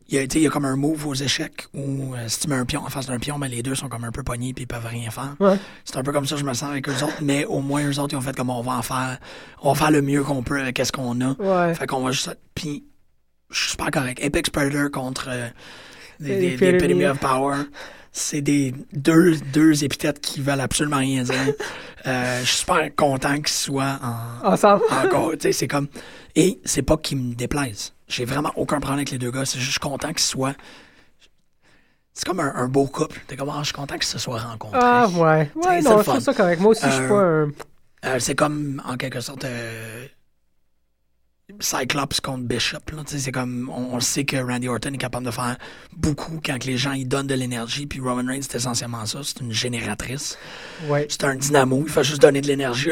Il 0.08 0.14
y, 0.14 0.18
a, 0.18 0.22
il 0.22 0.38
y 0.38 0.46
a 0.46 0.50
comme 0.50 0.64
un 0.64 0.76
move 0.76 1.04
aux 1.06 1.14
échecs 1.14 1.66
où 1.74 2.14
euh, 2.14 2.28
si 2.28 2.40
tu 2.40 2.48
mets 2.48 2.54
un 2.54 2.64
pion 2.64 2.82
en 2.82 2.88
face 2.90 3.06
d'un 3.06 3.18
pion, 3.18 3.40
ben, 3.40 3.48
les 3.48 3.62
deux 3.62 3.74
sont 3.74 3.88
comme 3.88 4.04
un 4.04 4.12
peu 4.12 4.22
pognés 4.22 4.52
puis 4.54 4.62
ils 4.62 4.66
peuvent 4.66 4.86
rien 4.86 5.10
faire. 5.10 5.34
Ouais. 5.40 5.58
C'est 5.84 5.96
un 5.96 6.04
peu 6.04 6.12
comme 6.12 6.26
ça 6.26 6.36
que 6.36 6.40
je 6.40 6.46
me 6.46 6.54
sens 6.54 6.70
avec 6.70 6.88
eux 6.88 7.02
autres, 7.02 7.18
mais 7.22 7.44
au 7.44 7.60
moins 7.60 7.84
eux 7.84 7.98
autres, 7.98 8.14
ils 8.14 8.16
ont 8.16 8.20
fait 8.20 8.36
comme 8.36 8.50
on 8.50 8.62
va 8.62 8.72
en 8.72 8.82
faire. 8.82 9.18
On 9.62 9.72
va 9.72 9.78
faire 9.78 9.90
le 9.90 10.02
mieux 10.02 10.22
qu'on 10.22 10.44
peut 10.44 10.60
avec 10.60 10.78
ce 10.78 10.92
qu'on 10.92 11.20
a. 11.20 11.32
Ouais. 11.40 11.74
Fait 11.74 11.88
qu'on 11.88 12.04
va 12.04 12.12
juste. 12.12 12.38
Puis, 12.54 12.84
je 13.50 13.58
suis 13.58 13.70
super 13.70 13.90
correct. 13.90 14.22
Apex 14.24 14.50
Predator 14.50 14.90
contre 14.92 15.28
euh, 15.28 15.48
des, 16.20 17.06
of 17.06 17.18
Power. 17.18 17.56
C'est 18.12 18.40
des 18.40 18.74
deux, 18.92 19.36
deux 19.52 19.84
épithètes 19.84 20.20
qui 20.20 20.40
veulent 20.40 20.60
absolument 20.60 20.98
rien 20.98 21.22
dire. 21.22 21.34
Euh, 22.06 22.38
je 22.42 22.46
suis 22.46 22.58
super 22.58 22.94
content 22.94 23.34
qu'ils 23.34 23.48
soient 23.48 23.98
en, 24.00 24.52
Ensemble. 24.52 24.84
sais, 25.40 25.50
c'est 25.50 25.66
comme. 25.66 25.88
Et 26.36 26.60
c'est 26.64 26.82
pas 26.82 26.96
qu'ils 26.96 27.18
me 27.18 27.34
déplaisent. 27.34 27.95
J'ai 28.08 28.24
vraiment 28.24 28.52
aucun 28.56 28.78
problème 28.80 28.98
avec 28.98 29.10
les 29.10 29.18
deux 29.18 29.30
gars. 29.30 29.44
C'est 29.44 29.58
juste 29.58 29.66
je 29.66 29.70
suis 29.72 29.80
content 29.80 30.08
qu'ils 30.08 30.20
soient. 30.20 30.54
C'est 32.14 32.24
comme 32.26 32.40
un, 32.40 32.54
un 32.54 32.68
beau 32.68 32.86
couple. 32.86 33.20
T'es 33.26 33.36
comme, 33.36 33.50
ah, 33.50 33.58
je 33.60 33.64
suis 33.66 33.74
content 33.74 33.94
qu'ils 33.96 34.04
se 34.04 34.18
soient 34.18 34.40
rencontrés. 34.40 34.78
Ah, 34.82 35.06
ouais. 35.08 35.50
Ouais, 35.54 35.82
non, 35.82 35.98
je 35.98 36.02
trouve 36.04 36.20
ça 36.20 36.32
correct. 36.32 36.60
Moi 36.60 36.70
aussi, 36.70 36.86
je 36.86 36.90
suis 36.90 37.02
Euh, 37.04 37.08
pas 37.08 38.08
un. 38.08 38.14
Euh, 38.14 38.18
c'est 38.20 38.34
comme, 38.34 38.80
en 38.86 38.96
quelque 38.96 39.20
sorte, 39.20 39.44
euh, 39.44 40.06
Cyclops 41.60 42.20
contre 42.20 42.44
Bishop. 42.44 42.78
C'est 43.06 43.32
comme, 43.32 43.70
on, 43.72 43.94
on 43.96 44.00
sait 44.00 44.24
que 44.24 44.36
Randy 44.36 44.68
Orton 44.68 44.92
est 44.94 44.98
capable 44.98 45.26
de 45.26 45.30
faire 45.30 45.56
beaucoup 45.92 46.40
quand 46.44 46.64
les 46.64 46.76
gens 46.76 46.92
ils 46.92 47.06
donnent 47.06 47.26
de 47.26 47.34
l'énergie. 47.34 47.86
Puis 47.86 48.00
Roman 48.00 48.26
Reigns, 48.30 48.42
c'est 48.42 48.56
essentiellement 48.56 49.04
ça. 49.06 49.18
C'est 49.22 49.40
une 49.40 49.52
génératrice. 49.52 50.38
Ouais. 50.88 51.06
C'est 51.10 51.24
un 51.24 51.34
dynamo. 51.34 51.82
Il 51.86 51.92
fait 51.92 52.04
juste 52.04 52.22
donner 52.22 52.40
de 52.40 52.46
l'énergie. 52.46 52.90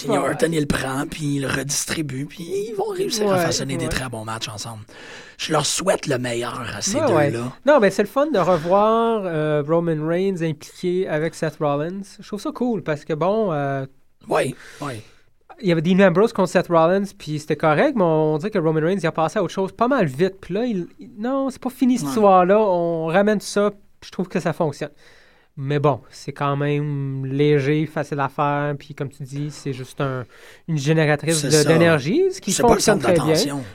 Puis 0.00 0.08
Ouais. 0.10 0.18
Orton, 0.18 0.48
il 0.52 0.60
le 0.60 0.66
prend, 0.66 1.06
puis 1.10 1.36
il 1.36 1.42
le 1.42 1.48
redistribue, 1.48 2.26
puis 2.26 2.44
ils 2.44 2.74
vont 2.74 2.88
réussir 2.88 3.30
à 3.32 3.36
Ouais, 3.36 3.44
façonner 3.44 3.76
des 3.76 3.88
très 3.88 4.08
bons 4.08 4.24
matchs 4.24 4.48
ensemble. 4.48 4.82
Je 5.38 5.52
leur 5.52 5.66
souhaite 5.66 6.06
le 6.06 6.18
meilleur 6.18 6.60
à 6.74 6.80
ces 6.80 6.98
deux-là. 7.00 7.52
Non, 7.66 7.80
mais 7.80 7.90
c'est 7.90 8.02
le 8.02 8.08
fun 8.08 8.26
de 8.30 8.38
revoir 8.38 9.22
euh, 9.24 9.62
Roman 9.66 10.06
Reigns 10.06 10.42
impliqué 10.42 11.08
avec 11.08 11.34
Seth 11.34 11.56
Rollins. 11.60 12.00
Je 12.20 12.26
trouve 12.26 12.40
ça 12.40 12.50
cool 12.52 12.82
parce 12.82 13.04
que, 13.04 13.12
bon, 13.12 13.52
euh, 13.52 13.84
Oui, 14.28 14.54
oui. 14.80 14.94
il 15.60 15.68
y 15.68 15.72
avait 15.72 15.82
Dean 15.82 16.00
Ambrose 16.06 16.32
contre 16.32 16.48
Seth 16.50 16.68
Rollins, 16.68 17.04
puis 17.18 17.38
c'était 17.38 17.56
correct, 17.56 17.94
mais 17.96 18.04
on 18.04 18.38
dirait 18.38 18.50
que 18.50 18.58
Roman 18.58 18.80
Reigns 18.80 18.98
il 18.98 19.06
a 19.06 19.12
passé 19.12 19.38
à 19.38 19.42
autre 19.42 19.52
chose 19.52 19.72
pas 19.72 19.88
mal 19.88 20.06
vite. 20.06 20.36
Puis 20.40 20.54
là, 20.54 20.64
il, 20.64 20.86
il- 20.98 21.10
non, 21.18 21.50
c'est 21.50 21.60
pas 21.62 21.70
fini 21.70 21.98
cette 21.98 22.08
histoire-là. 22.08 22.58
On 22.58 23.06
ramène 23.06 23.40
ça, 23.40 23.70
je 24.04 24.10
trouve 24.10 24.28
que 24.28 24.40
ça 24.40 24.52
fonctionne. 24.52 24.90
Mais 25.58 25.78
bon, 25.78 26.00
c'est 26.10 26.32
quand 26.32 26.54
même 26.56 27.24
léger, 27.24 27.86
facile 27.86 28.20
à 28.20 28.28
faire, 28.28 28.74
puis 28.78 28.94
comme 28.94 29.08
tu 29.08 29.22
dis, 29.22 29.50
c'est 29.50 29.72
juste 29.72 30.00
un- 30.02 30.24
une 30.68 30.76
génératrice 30.76 31.40
d'énergie, 31.66 32.22
ce 32.30 32.40
qui 32.42 32.52
C'est 32.52 32.62
pas 32.62 32.68
le 32.68 32.74
fonctionne 32.74 32.98
très 32.98 33.14
bien. 33.14 33.24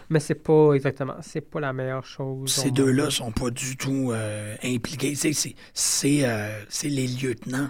Mais 0.09 0.19
c'est 0.19 0.35
pas 0.35 0.73
exactement, 0.73 1.15
c'est 1.21 1.41
pas 1.41 1.59
la 1.59 1.73
meilleure 1.73 2.05
chose. 2.05 2.51
Ces 2.51 2.69
deux-là 2.71 3.09
sont 3.09 3.31
pas 3.31 3.49
du 3.49 3.75
tout 3.77 4.11
euh, 4.11 4.55
impliqués. 4.63 5.15
C'est 5.73 6.25
euh, 6.25 6.59
c'est 6.69 6.89
les 6.89 7.07
lieutenants. 7.07 7.69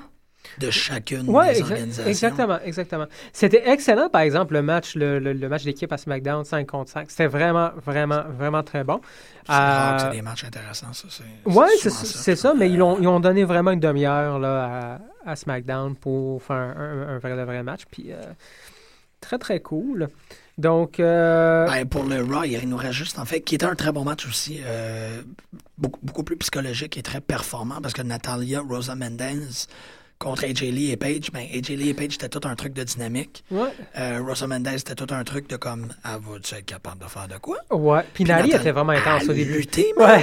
De 0.59 0.69
chacune 0.71 1.29
Ouais, 1.29 1.53
des 1.53 1.59
exa- 1.59 1.63
organisations. 1.63 2.09
exactement, 2.09 2.59
exactement. 2.63 3.05
C'était 3.33 3.63
excellent, 3.69 4.09
par 4.09 4.21
exemple, 4.21 4.53
le 4.53 4.61
match, 4.61 4.95
le, 4.95 5.19
le- 5.19 5.33
le 5.33 5.49
match 5.49 5.63
d'équipe 5.63 5.91
à 5.91 5.97
SmackDown 5.97 6.43
5 6.45 6.67
contre 6.67 6.91
5. 6.91 7.09
C'était 7.09 7.27
vraiment, 7.27 7.71
vraiment, 7.85 8.23
vraiment 8.37 8.63
très 8.63 8.83
bon. 8.83 8.99
C'est 9.45 9.53
Euh, 9.53 9.97
c'est 9.99 10.11
des 10.11 10.21
matchs 10.21 10.43
intéressants, 10.43 10.93
ça. 10.93 11.07
Ouais, 11.45 11.67
c'est 11.81 12.35
ça, 12.35 12.53
mais 12.53 12.65
Euh, 12.65 12.73
ils 12.73 12.81
ont, 12.81 12.99
ils 12.99 13.07
ont 13.07 13.19
donné 13.19 13.43
vraiment 13.43 13.71
une 13.71 13.79
demi-heure 13.79 14.43
à, 14.43 14.99
à 15.25 15.35
SmackDown 15.35 15.95
pour 15.95 16.41
faire 16.43 16.55
un, 16.57 16.75
un- 16.77 17.15
un 17.15 17.17
vrai, 17.19 17.35
de 17.35 17.41
vrai 17.43 17.63
match. 17.63 17.81
Puis 17.89 18.11
euh, 18.11 18.21
très, 19.19 19.37
très 19.37 19.59
cool. 19.59 20.09
Donc, 20.57 20.99
euh, 20.99 21.65
Ben, 21.65 21.87
pour 21.87 22.03
le 22.03 22.21
Raw, 22.23 22.43
il 22.43 22.69
nous 22.69 22.77
reste 22.77 22.93
juste, 22.93 23.17
en 23.17 23.25
fait, 23.25 23.41
qui 23.41 23.55
était 23.55 23.65
un 23.65 23.73
très 23.73 23.91
bon 23.91 24.03
match 24.03 24.27
aussi, 24.27 24.59
euh, 24.63 25.21
beaucoup, 25.77 25.99
beaucoup 26.03 26.23
plus 26.23 26.35
psychologique 26.35 26.97
et 26.97 27.01
très 27.01 27.21
performant, 27.21 27.79
parce 27.81 27.93
que 27.95 28.01
Natalia, 28.03 28.59
Rosa 28.61 28.93
Mendez 28.93 29.39
contre 30.22 30.45
AJ 30.45 30.61
Lee 30.61 30.91
et 30.91 30.97
Paige, 30.97 31.32
ben, 31.34 31.41
AJ 31.53 31.69
Lee 31.69 31.89
et 31.89 31.93
Paige, 31.93 32.11
c'était 32.13 32.30
tout 32.30 32.47
un 32.47 32.55
truc 32.55 32.74
de 32.74 32.84
dynamique. 32.84 33.43
ouais. 33.51 33.69
Euh, 33.97 34.19
Rosa 34.26 34.47
Mendez, 34.47 34.78
c'était 34.78 34.95
tout 34.95 35.07
un 35.13 35.24
truc 35.24 35.49
de 35.49 35.57
comme, 35.57 35.88
ah, 36.03 36.17
vas-tu 36.17 36.55
être 36.55 36.65
capable 36.65 36.99
de 37.03 37.09
faire 37.09 37.28
de 37.28 37.38
quoi? 37.39 37.57
Ouais. 37.72 38.01
Puis 38.13 38.24
Puis 38.24 38.34
Nali 38.34 38.51
était 38.51 38.72
vraiment 38.72 38.91
intense 38.93 39.24
au 39.28 39.34
début. 39.34 39.53
lutté, 39.53 39.93
man. 39.97 40.22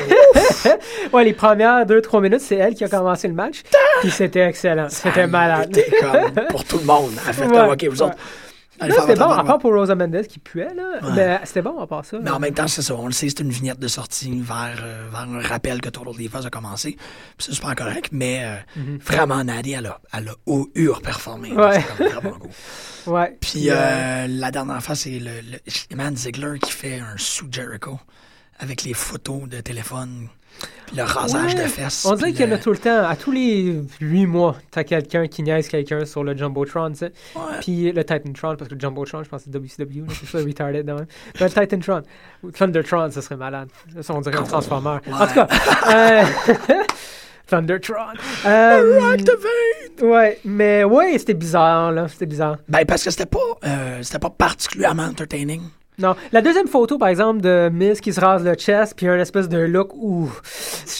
Ouais. 0.64 0.78
ouais, 1.12 1.24
les 1.24 1.32
premières 1.34 1.84
2-3 1.84 2.22
minutes, 2.22 2.40
c'est 2.40 2.56
elle 2.56 2.74
qui 2.74 2.84
a 2.84 2.88
commencé 2.88 3.28
le 3.28 3.34
match. 3.34 3.62
Puis 4.00 4.10
c'était 4.10 4.40
excellent. 4.40 4.88
C'était 4.88 5.26
malade. 5.26 5.68
luttait 5.74 5.90
comme 6.00 6.46
pour 6.50 6.64
tout 6.64 6.78
le 6.78 6.84
monde. 6.84 7.12
Elle 7.26 7.34
fait 7.34 7.46
Ouais, 7.46 7.56
comme, 7.56 7.70
OK, 7.70 7.84
vous 7.84 8.02
autres, 8.02 8.16
c'était 8.80 9.14
bon, 9.14 9.30
à 9.30 9.44
part 9.44 9.58
pour 9.58 9.72
Rosa 9.72 9.94
Mendez 9.94 10.26
qui 10.26 10.38
puait, 10.38 10.72
là. 10.74 10.98
Ouais. 11.02 11.12
Mais 11.14 11.40
c'était 11.44 11.62
bon 11.62 11.78
à 11.80 11.86
part 11.86 12.04
ça. 12.04 12.18
Mais 12.22 12.30
en 12.30 12.38
même 12.38 12.54
temps, 12.54 12.68
c'est 12.68 12.82
ça. 12.82 12.94
On 12.94 13.06
le 13.06 13.12
sait, 13.12 13.28
c'est 13.28 13.40
une 13.40 13.50
vignette 13.50 13.78
de 13.78 13.88
sortie 13.88 14.40
vers, 14.40 14.78
euh, 14.82 15.08
vers 15.10 15.20
un 15.20 15.40
rappel 15.40 15.80
que 15.80 15.88
Total 15.88 16.14
Divas 16.16 16.44
a 16.46 16.50
commencé. 16.50 16.92
Puis 16.92 17.46
C'est 17.48 17.52
super 17.52 17.74
correct, 17.74 18.08
mais 18.12 18.44
euh, 18.44 18.56
vraiment, 19.04 19.42
Nadia, 19.44 19.78
elle 19.78 19.86
a, 19.86 20.00
elle 20.12 20.28
a 20.28 20.32
au- 20.46 20.68
ur-performé. 20.74 21.50
Mhm. 21.50 21.58
Ouais. 21.58 21.84
C'est 21.96 22.08
vraiment 22.08 22.38
cool. 22.38 22.50
Ouais. 23.06 23.38
Puis 23.40 23.70
euh, 23.70 24.26
la 24.28 24.50
dernière 24.50 24.82
fois, 24.82 24.94
c'est 24.94 25.18
le, 25.18 25.30
le 25.90 25.96
Man 25.96 26.14
Ziegler 26.14 26.58
qui 26.58 26.70
fait 26.72 27.00
un 27.00 27.14
sous 27.16 27.46
Jericho 27.50 27.98
avec 28.58 28.82
les 28.82 28.92
photos 28.92 29.48
de 29.48 29.60
téléphone, 29.62 30.28
le 30.96 31.02
rasage 31.02 31.54
Ouais. 31.54 31.62
de 31.64 31.68
fesses. 31.68 32.06
On 32.10 32.14
dirait 32.14 32.32
qu'il 32.32 32.46
y 32.46 32.48
en 32.48 32.52
a 32.52 32.58
tout 32.58 32.70
le 32.72 32.78
temps. 32.78 33.06
À 33.06 33.14
tous 33.16 33.30
les 33.30 33.76
8 34.00 34.26
mois, 34.26 34.56
t'as 34.70 34.84
quelqu'un 34.84 35.26
qui 35.26 35.42
niaise 35.42 35.68
quelqu'un 35.68 36.04
sur 36.06 36.24
le 36.24 36.36
Jumbotron, 36.36 36.90
tu 36.92 36.98
sais. 36.98 37.12
Ouais. 37.36 37.42
Puis 37.60 37.92
le 37.92 38.04
Titantron, 38.04 38.56
parce 38.56 38.68
que 38.68 38.74
le 38.74 38.80
Jumbotron, 38.80 39.22
je 39.22 39.28
pense 39.28 39.44
que 39.44 39.50
c'est 39.52 39.58
WCW, 39.58 40.04
c'est 40.08 40.26
ça, 40.26 40.38
retarded 40.38 40.86
de 40.86 40.92
même. 40.92 41.06
Mais 41.40 41.46
le 41.46 41.52
Titantron. 41.52 42.02
Thundertron, 42.54 43.10
ça 43.10 43.20
serait 43.22 43.36
malade. 43.36 43.68
Ça, 44.00 44.14
on 44.14 44.20
dirait 44.20 44.36
un 44.38 44.42
transformeur. 44.44 45.00
En 45.12 45.26
tout 45.26 45.34
cas, 45.34 45.48
euh, 45.90 46.22
Thundertron. 47.46 47.94
Euh, 48.46 49.12
Activate! 49.12 50.02
ouais, 50.02 50.38
mais 50.44 50.84
ouais, 50.84 51.18
c'était 51.18 51.34
bizarre, 51.34 51.92
là. 51.92 52.06
C'était 52.08 52.26
bizarre. 52.26 52.56
Ben, 52.68 52.84
parce 52.86 53.02
que 53.04 53.10
c'était 53.10 53.26
pas, 53.26 53.38
euh, 53.64 53.98
c'était 54.02 54.18
pas 54.18 54.30
particulièrement 54.30 55.04
entertaining. 55.04 55.62
Non, 55.98 56.14
la 56.32 56.42
deuxième 56.42 56.68
photo, 56.68 56.96
par 56.98 57.08
exemple, 57.08 57.40
de 57.40 57.70
Miz 57.72 58.00
qui 58.00 58.12
se 58.12 58.20
rase 58.20 58.44
le 58.44 58.54
chest, 58.54 58.94
puis 58.96 59.08
un 59.08 59.18
espèce 59.18 59.48
de 59.48 59.58
look 59.58 59.92
où 59.94 60.30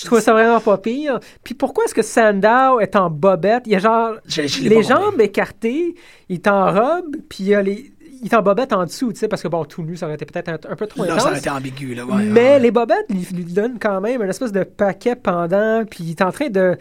je 0.01 0.07
trouve 0.07 0.21
ça 0.21 0.33
vraiment 0.33 0.59
pas 0.61 0.77
pire. 0.79 1.21
Puis 1.45 1.55
pourquoi 1.55 1.85
est-ce 1.85 1.95
que 1.95 2.03
Sandow 2.03 2.81
est 2.81 2.97
en 2.97 3.09
bobette? 3.09 3.63
Il 3.67 3.73
y 3.73 3.77
a 3.77 3.79
genre 3.79 4.15
Je- 4.27 4.47
je 4.47 4.63
l'ai 4.63 4.69
les 4.71 4.83
jambes 4.83 5.11
compris. 5.11 5.25
écartées, 5.27 5.95
il 6.29 6.35
est 6.35 6.47
en 6.49 6.67
robe, 6.73 7.17
puis 7.29 7.39
il 7.45 7.47
y 7.47 7.55
a 7.55 7.63
les... 7.63 7.93
Il 8.21 8.27
est 8.27 8.35
en 8.35 8.43
bobette 8.43 8.73
en 8.73 8.85
dessous, 8.85 9.13
tu 9.13 9.21
sais, 9.21 9.29
parce 9.29 9.41
que 9.43 9.47
bon, 9.47 9.65
tout 9.65 9.85
nu, 9.85 9.97
ça 9.97 10.07
aurait 10.07 10.17
été 10.17 10.27
peut-être 10.27 10.49
un, 10.49 10.59
un 10.73 10.75
peu 10.75 10.89
trop 10.89 11.05
Là, 11.05 11.13
intense. 11.13 11.23
ça 11.23 11.29
aurait 11.31 11.39
été 11.39 11.51
ambigu, 11.51 11.95
là. 11.95 12.05
Ouais, 12.05 12.25
mais 12.25 12.41
ouais. 12.55 12.59
les 12.59 12.73
bobettes 12.73 13.07
lui, 13.11 13.25
lui 13.33 13.45
donnent 13.45 13.79
quand 13.79 14.01
même 14.01 14.21
un 14.23 14.29
espèce 14.29 14.51
de 14.51 14.65
paquet 14.65 15.15
pendant, 15.15 15.85
puis 15.89 16.03
il 16.03 16.11
est 16.11 16.23
en 16.23 16.33
train 16.33 16.49
de, 16.49 16.77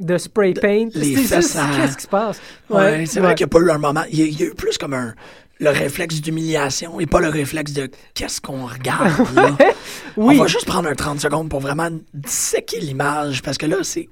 de 0.00 0.18
spray 0.18 0.52
paint. 0.52 0.88
les 0.94 1.32
à- 1.32 1.36
Qu'est-ce 1.38 1.96
qui 1.96 2.02
se 2.02 2.06
passe? 2.08 2.38
Ouais, 2.68 3.06
c'est 3.06 3.20
ouais. 3.20 3.24
vrai 3.28 3.34
qu'il 3.34 3.46
n'y 3.46 3.50
a 3.50 3.58
pas 3.58 3.60
eu 3.60 3.70
un 3.70 3.78
moment. 3.78 4.02
Il 4.10 4.18
y 4.18 4.22
a, 4.24 4.26
il 4.26 4.38
y 4.38 4.42
a 4.42 4.46
eu 4.48 4.54
plus 4.54 4.76
comme 4.76 4.92
un 4.92 5.14
le 5.60 5.70
réflexe 5.70 6.20
d'humiliation 6.20 6.98
et 7.00 7.06
pas 7.06 7.20
le 7.20 7.28
réflexe 7.28 7.72
de 7.72 7.88
qu'est-ce 8.14 8.40
qu'on 8.40 8.66
regarde. 8.66 9.12
là. 9.34 9.50
Oui. 10.16 10.36
On 10.38 10.42
va 10.42 10.46
juste 10.46 10.66
prendre 10.66 10.88
un 10.88 10.94
30 10.94 11.20
secondes 11.20 11.48
pour 11.48 11.60
vraiment 11.60 11.90
disséquer 12.12 12.80
l'image 12.80 13.42
parce 13.42 13.58
que 13.58 13.66
là, 13.66 13.76
c'est. 13.82 14.08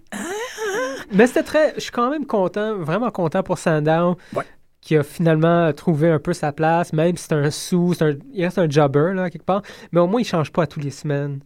Mais 1.13 1.27
c'était 1.27 1.43
très. 1.43 1.75
Je 1.77 1.81
suis 1.81 1.91
quand 1.91 2.11
même 2.11 2.27
content, 2.27 2.77
vraiment 2.79 3.11
content 3.11 3.43
pour 3.43 3.59
Sandow. 3.59 4.17
Ouais. 4.35 4.45
Qui 4.81 4.97
a 4.97 5.05
finalement 5.05 5.73
trouvé 5.73 6.11
un 6.11 6.19
peu 6.19 6.33
sa 6.33 6.51
place, 6.51 6.93
même 6.93 7.17
si 7.17 7.27
c'est 7.29 7.35
un 7.35 7.53
sous, 7.53 7.95
c'est 7.95 8.05
un, 8.05 8.15
il 8.33 8.43
reste 8.45 8.59
un 8.59 8.69
jobber, 8.69 9.13
là, 9.15 9.31
quelque 9.31 9.45
part. 9.45 9.63
Mais 9.93 10.01
au 10.01 10.09
moins, 10.09 10.21
il 10.21 10.25
change 10.25 10.51
pas 10.51 10.65
à 10.65 10.67
tous 10.67 10.81
les 10.81 10.91
semaines. 10.91 11.39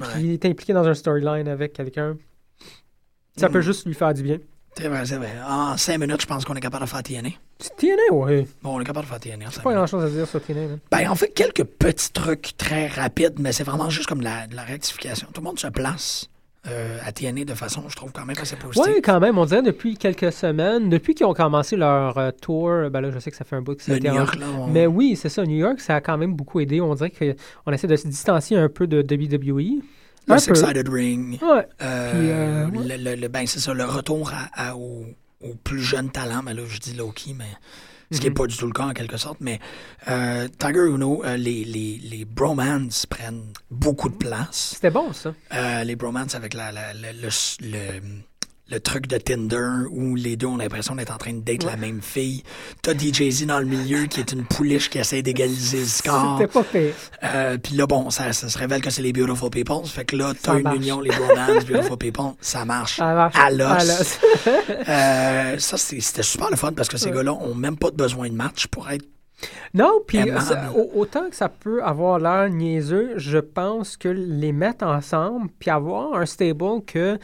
Ouais. 0.00 0.06
Il 0.20 0.30
est 0.32 0.44
impliqué 0.44 0.74
dans 0.74 0.86
un 0.86 0.92
storyline 0.92 1.48
avec 1.48 1.72
quelqu'un. 1.72 2.18
Ça 3.38 3.48
Mm. 3.48 3.52
peut 3.52 3.60
juste 3.62 3.86
lui 3.86 3.94
faire 3.94 4.12
du 4.12 4.22
bien. 4.22 4.36
C'est 4.76 4.88
vrai, 4.88 5.06
c'est 5.06 5.16
vrai. 5.16 5.32
En 5.48 5.76
5 5.76 5.98
minutes, 5.98 6.22
je 6.22 6.26
pense 6.26 6.44
qu'on 6.44 6.54
est 6.54 6.60
capable 6.60 6.84
de 6.84 6.88
faire 6.90 7.02
TNA. 7.02 7.28
C'est 7.58 7.76
TNA, 7.76 8.12
ouais. 8.12 8.46
Bon, 8.62 8.76
on 8.76 8.80
est 8.80 8.84
capable 8.84 9.06
de 9.06 9.10
faire 9.10 9.20
TNA 9.20 9.50
cinq 9.50 9.62
Pas 9.62 9.70
minutes. 9.70 9.76
grand 9.78 9.86
chose 9.86 10.04
à 10.04 10.10
dire 10.10 10.26
sur 10.26 10.42
TNA. 10.42 10.60
là. 10.66 10.74
Ben, 10.90 11.08
en 11.10 11.14
fait, 11.14 11.28
quelques 11.28 11.64
petits 11.64 12.12
trucs 12.12 12.56
très 12.56 12.88
rapides, 12.88 13.34
mais 13.38 13.52
c'est 13.52 13.62
vraiment 13.64 13.88
juste 13.90 14.08
comme 14.08 14.18
de 14.18 14.24
la, 14.24 14.46
de 14.48 14.56
la 14.56 14.62
rectification. 14.62 15.28
Tout 15.32 15.40
le 15.40 15.44
monde 15.44 15.60
se 15.60 15.68
place 15.68 16.28
euh, 16.66 16.98
à 17.04 17.12
TNA 17.12 17.44
de 17.44 17.54
façon, 17.54 17.84
je 17.88 17.94
trouve, 17.94 18.10
quand 18.10 18.24
même 18.26 18.34
assez 18.40 18.56
positive. 18.56 18.94
Ouais, 18.94 19.00
quand 19.00 19.20
même, 19.20 19.38
on 19.38 19.44
dirait 19.44 19.62
depuis 19.62 19.96
quelques 19.96 20.32
semaines, 20.32 20.88
depuis 20.88 21.14
qu'ils 21.14 21.26
ont 21.26 21.34
commencé 21.34 21.76
leur 21.76 22.18
euh, 22.18 22.30
tour, 22.32 22.90
ben 22.90 23.00
là, 23.00 23.10
je 23.12 23.18
sais 23.20 23.30
que 23.30 23.36
ça 23.36 23.44
fait 23.44 23.54
un 23.56 23.62
bout 23.62 23.76
que 23.76 23.92
été 23.92 24.08
New 24.08 24.14
York, 24.16 24.34
là, 24.36 24.46
on- 24.58 24.66
Mais 24.66 24.86
oui, 24.88 25.14
c'est 25.14 25.28
ça, 25.28 25.44
New 25.44 25.56
York, 25.56 25.78
ça 25.78 25.96
a 25.96 26.00
quand 26.00 26.18
même 26.18 26.34
beaucoup 26.34 26.58
aidé. 26.60 26.80
On 26.80 26.94
dirait 26.94 27.12
qu'on 27.12 27.72
essaie 27.72 27.86
de 27.86 27.96
se 27.96 28.08
distancier 28.08 28.56
un 28.56 28.68
peu 28.68 28.86
de 28.88 29.02
WWE. 29.02 29.82
Le 30.26 30.34
un. 30.34 30.38
Six-Sided 30.38 30.88
Ring. 30.88 31.38
Ouais. 31.42 31.66
Euh, 31.82 32.10
Puis, 32.68 32.80
euh, 32.82 32.96
le, 32.96 33.02
le- 33.10 33.16
le- 33.20 33.28
ben, 33.28 33.46
c'est 33.46 33.60
ça, 33.60 33.74
le 33.74 33.84
retour 33.84 34.32
à, 34.32 34.68
à- 34.70 34.76
au, 34.76 35.06
au 35.40 35.54
plus 35.62 35.80
jeune 35.82 36.10
talent. 36.10 36.42
Mais 36.42 36.54
là, 36.54 36.62
je 36.68 36.78
dis 36.78 36.94
Loki, 36.94 37.34
mais 37.36 37.44
ce 38.10 38.18
qui 38.18 38.24
n'est 38.24 38.30
Mhm. 38.30 38.36
pas 38.36 38.46
du 38.46 38.56
tout 38.56 38.66
le 38.66 38.72
cas 38.72 38.84
en 38.84 38.92
quelque 38.92 39.16
sorte. 39.16 39.38
Mais 39.40 39.58
euh, 40.08 40.46
Tiger 40.58 40.86
Uno, 40.88 41.22
euh, 41.24 41.36
les, 41.36 41.64
les, 41.64 41.98
les 42.02 42.24
bromans 42.24 42.88
prennent 43.10 43.52
beaucoup 43.70 44.08
de 44.08 44.14
place. 44.16 44.72
C'était 44.74 44.90
bon, 44.90 45.12
ça. 45.12 45.34
Euh, 45.54 45.84
les 45.84 45.96
bromans 45.96 46.26
avec 46.34 46.54
la, 46.54 46.70
la- 46.72 46.94
le, 46.94 47.08
le, 47.20 47.28
le- 47.60 48.00
le 48.70 48.80
truc 48.80 49.06
de 49.08 49.18
Tinder 49.18 49.86
où 49.90 50.14
les 50.14 50.36
deux 50.36 50.46
ont 50.46 50.56
l'impression 50.56 50.94
d'être 50.94 51.12
en 51.14 51.18
train 51.18 51.34
de 51.34 51.40
date 51.40 51.64
la 51.64 51.76
même 51.76 52.00
fille. 52.00 52.42
T'as 52.80 52.94
DJZ 52.94 53.44
dans 53.46 53.58
le 53.58 53.66
milieu 53.66 54.06
qui 54.06 54.20
est 54.20 54.32
une 54.32 54.44
pouliche 54.44 54.88
qui 54.88 54.98
essaie 54.98 55.20
d'égaliser 55.20 55.80
le 55.80 55.84
score. 55.84 56.38
C'était 56.38 56.50
pas 56.52 56.62
pire. 56.64 56.94
Euh, 57.24 57.58
Puis 57.58 57.74
là, 57.76 57.86
bon, 57.86 58.08
ça, 58.08 58.32
ça 58.32 58.48
se 58.48 58.56
révèle 58.56 58.80
que 58.80 58.88
c'est 58.88 59.02
les 59.02 59.12
Beautiful 59.12 59.50
People. 59.50 59.84
Fait 59.84 60.06
que 60.06 60.16
là, 60.16 60.32
t'as 60.40 60.58
une 60.58 60.72
union, 60.76 61.00
les 61.00 61.10
Bromans, 61.10 61.62
Beautiful 61.68 61.98
People, 61.98 62.32
ça 62.40 62.64
marche. 62.64 62.96
Ça 62.96 63.14
marche. 63.14 63.36
À 63.38 63.50
l'os. 63.50 64.18
Euh, 64.88 65.58
ça, 65.58 65.76
c'était 65.76 66.22
super 66.22 66.50
le 66.50 66.56
fun 66.56 66.72
parce 66.72 66.88
que 66.88 66.96
ces 66.96 67.08
Ouais. 67.10 67.16
gars-là 67.16 67.32
ont 67.34 67.54
même 67.54 67.76
pas 67.76 67.90
de 67.90 67.96
besoin 67.96 68.28
de 68.28 68.34
match 68.34 68.66
pour 68.68 68.90
être. 68.90 69.04
Non, 69.74 70.00
puis 70.06 70.18
au- 70.74 70.90
autant 71.00 71.28
que 71.28 71.36
ça 71.36 71.48
peut 71.48 71.82
avoir 71.84 72.18
l'air 72.18 72.48
niaiseux, 72.48 73.12
je 73.16 73.38
pense 73.38 73.96
que 73.96 74.08
les 74.08 74.52
mettre 74.52 74.86
ensemble, 74.86 75.48
puis 75.58 75.70
avoir 75.70 76.14
un 76.14 76.24
stable 76.24 76.82
que 76.86 77.18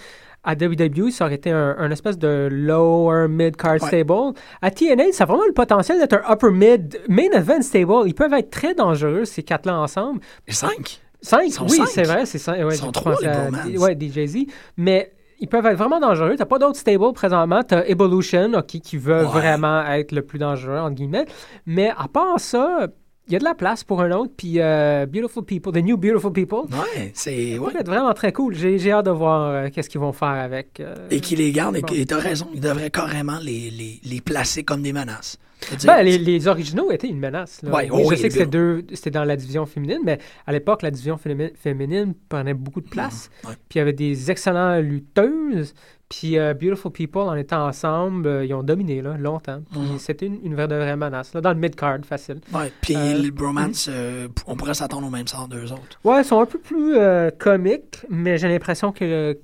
à 0.45 0.55
WWE, 0.55 1.11
ça 1.11 1.26
aurait 1.26 1.34
été 1.34 1.51
un, 1.51 1.76
un 1.78 1.91
espèce 1.91 2.18
de 2.18 2.49
lower 2.51 3.28
mid-card 3.28 3.74
Ouais. 3.74 3.78
stable. 3.88 4.32
À 4.62 4.70
TNA, 4.70 5.12
ça 5.12 5.24
a 5.24 5.26
vraiment 5.26 5.45
le 5.47 5.53
potentiel 5.53 5.99
d'être 5.99 6.14
un 6.14 6.32
upper 6.32 6.51
mid, 6.51 7.01
main 7.09 7.30
event 7.34 7.61
stable. 7.62 7.93
Ils 8.07 8.14
peuvent 8.14 8.32
être 8.32 8.51
très 8.51 8.74
dangereux, 8.74 9.24
ces 9.24 9.43
quatre-là 9.43 9.78
ensemble. 9.78 10.20
Les 10.47 10.55
cinq? 10.55 11.01
Cinq, 11.22 11.51
oui, 11.68 11.80
c'est 11.86 12.05
vrai, 12.05 12.24
c'est 12.24 12.38
cinq. 12.38 12.64
Ouais, 12.64 12.74
Ils 12.74 12.78
sont 12.78 12.93
trois, 12.93 13.14
les 13.20 13.26
à-. 13.28 13.51
Ouais, 13.78 13.95
DJZ. 13.95 14.47
Mais 14.78 15.12
ils 15.38 15.49
peuvent 15.49 15.66
être 15.66 15.76
vraiment 15.76 16.01
dangereux. 16.01 16.34
T'as 16.38 16.47
pas 16.47 16.59
d'autres 16.59 16.78
stables 16.78 17.12
présentement. 17.12 17.62
T'as 17.62 17.84
Evolution, 17.84 18.53
ok, 18.55 18.66
qui 18.66 18.97
veut 18.97 19.18
Ouais. 19.18 19.24
vraiment 19.24 19.84
être 19.86 20.12
le 20.12 20.22
plus 20.22 20.38
dangereux, 20.38 20.78
entre 20.78 20.95
guillemets. 20.95 21.26
Mais 21.66 21.91
à 21.91 22.09
part 22.09 22.41
ça, 22.41 22.86
y 23.33 23.37
a 23.37 23.39
de 23.39 23.45
la 23.45 23.55
place 23.55 23.85
pour 23.85 24.01
un 24.03 24.11
autre. 24.12 24.33
Puis 24.37 24.55
euh, 24.61 25.07
Beautiful 25.07 25.45
People, 25.45 25.72
The 25.72 25.85
New 25.85 25.97
Beautiful 25.97 26.33
People, 26.33 26.61
Ouais, 26.72 27.11
c'est. 27.14 27.55
ça 27.57 27.61
Ouais. 27.61 27.72
peut 27.72 27.78
être 27.81 27.87
vraiment 27.87 28.12
très 28.14 28.33
cool. 28.33 28.55
J'ai 28.55 28.78
j'ai 28.78 28.93
hâte 28.93 29.07
de 29.07 29.11
voir 29.11 29.43
euh, 29.51 29.68
qu'est-ce 29.72 29.89
qu'ils 29.91 30.01
vont 30.01 30.12
faire 30.12 30.28
avec. 30.28 30.81
euh, 30.81 30.95
Et 31.11 31.20
qui 31.20 31.37
les 31.37 31.53
gardent, 31.53 31.76
et, 31.76 31.83
Bon. 31.83 31.95
et 31.95 32.07
t'as 32.07 32.18
raison, 32.18 32.49
ils 32.55 32.61
devraient 32.61 32.91
carrément 32.91 33.39
les, 33.43 33.70
les, 33.70 34.01
les 34.05 34.20
placer 34.20 34.64
comme 34.64 34.83
des 34.83 34.93
menaces. 34.93 35.39
Ben, 35.85 36.03
les, 36.03 36.16
les 36.16 36.49
originaux 36.49 36.91
étaient 36.91 37.07
une 37.09 37.18
menace. 37.18 37.61
là. 37.62 37.70
Ouais, 37.70 37.83
Oui, 37.91 38.01
oh 38.03 38.05
je 38.05 38.09
oui, 38.14 38.16
sais 38.16 38.28
que 38.28 38.33
c'était 38.33 38.47
deux, 38.47 38.83
c'était 38.95 39.11
dans 39.11 39.24
la 39.24 39.37
division 39.37 39.66
féminine, 39.66 39.99
mais 40.03 40.18
à 40.47 40.53
l'époque, 40.53 40.81
la 40.81 40.91
division 40.91 41.16
fémi- 41.16 41.55
féminine 41.55 42.14
prenait 42.31 42.55
beaucoup 42.55 42.81
de 42.81 42.89
place. 42.89 43.28
Mhm, 43.45 43.51
ouais. 43.51 43.57
Puis 43.68 43.76
il 43.76 43.78
y 43.78 43.83
avait 43.83 43.93
des 43.93 44.31
excellentes 44.31 44.83
lutteuses. 44.83 45.74
Puis 46.11 46.36
euh, 46.38 46.54
Beautiful 46.54 46.90
People, 46.90 47.22
en 47.22 47.36
étant 47.36 47.66
ensemble, 47.68 48.26
euh, 48.26 48.44
ils 48.44 48.52
ont 48.52 48.64
dominé 48.64 49.00
là, 49.00 49.16
longtemps. 49.16 49.61
Puis 49.70 49.80
Mhm. 49.80 49.98
c'était 49.98 50.26
une, 50.26 50.40
une 50.44 50.54
vraie, 50.56 50.66
de 50.66 50.74
vraie 50.74 50.96
menace. 50.96 51.32
Là, 51.34 51.40
dans 51.40 51.50
le 51.52 51.58
mid-card, 51.58 51.98
facile. 52.04 52.40
Ouais, 52.52 52.72
puis 52.82 52.96
Euh, 52.96 53.14
les 53.14 53.30
bromance, 53.30 53.88
euh, 53.88 54.26
on 54.46 54.56
pourrait 54.56 54.74
s'attendre 54.74 55.06
au 55.06 55.11
même 55.11 55.28
sort 55.28 55.46
d'eux 55.46 55.70
autres. 55.72 56.00
Ouais, 56.04 56.22
ils 56.22 56.24
sont 56.24 56.40
un 56.40 56.46
peu 56.46 56.58
plus 56.58 56.96
comiques, 57.38 58.04
mais 58.11 58.38
j'ai 58.38 58.48
l'impression 58.48 58.90
que, 58.92 59.04
le- 59.04 59.40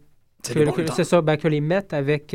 C'est 0.92 1.04
ça, 1.04 1.20
ben, 1.22 1.36
que 1.36 1.46
les 1.48 1.60
mettre 1.60 1.94
avec 1.94 2.32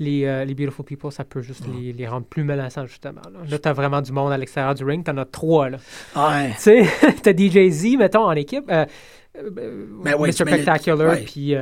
les, 0.00 0.44
les 0.44 0.54
Beautiful 0.54 0.84
People, 0.84 1.12
ça 1.12 1.22
peut 1.24 1.40
juste 1.42 1.62
les, 1.72 1.92
les 1.92 2.06
rendre 2.08 2.26
plus 2.26 2.42
menaçants, 2.42 2.86
justement. 2.86 3.22
Là, 3.32 3.38
là 3.48 3.58
t'as 3.60 3.72
vraiment 3.72 4.02
du 4.02 4.10
monde 4.10 4.32
à 4.32 4.36
l'extérieur 4.36 4.74
du 4.74 4.84
ring. 4.84 5.04
T'en 5.04 5.16
as 5.16 5.24
trois, 5.26 5.70
là. 5.70 5.78
Ouais. 6.16 6.50
Tu 6.56 6.60
sais, 6.60 6.86
t'as 7.22 7.32
DJZ, 7.32 7.96
mettons, 7.98 8.24
en 8.24 8.32
équipe. 8.32 8.66
Ben 8.66 8.86
ouais, 9.34 10.12
Mr. 10.16 10.26
le- 10.26 10.32
Spectacular, 10.32 11.16
puis 11.24 11.54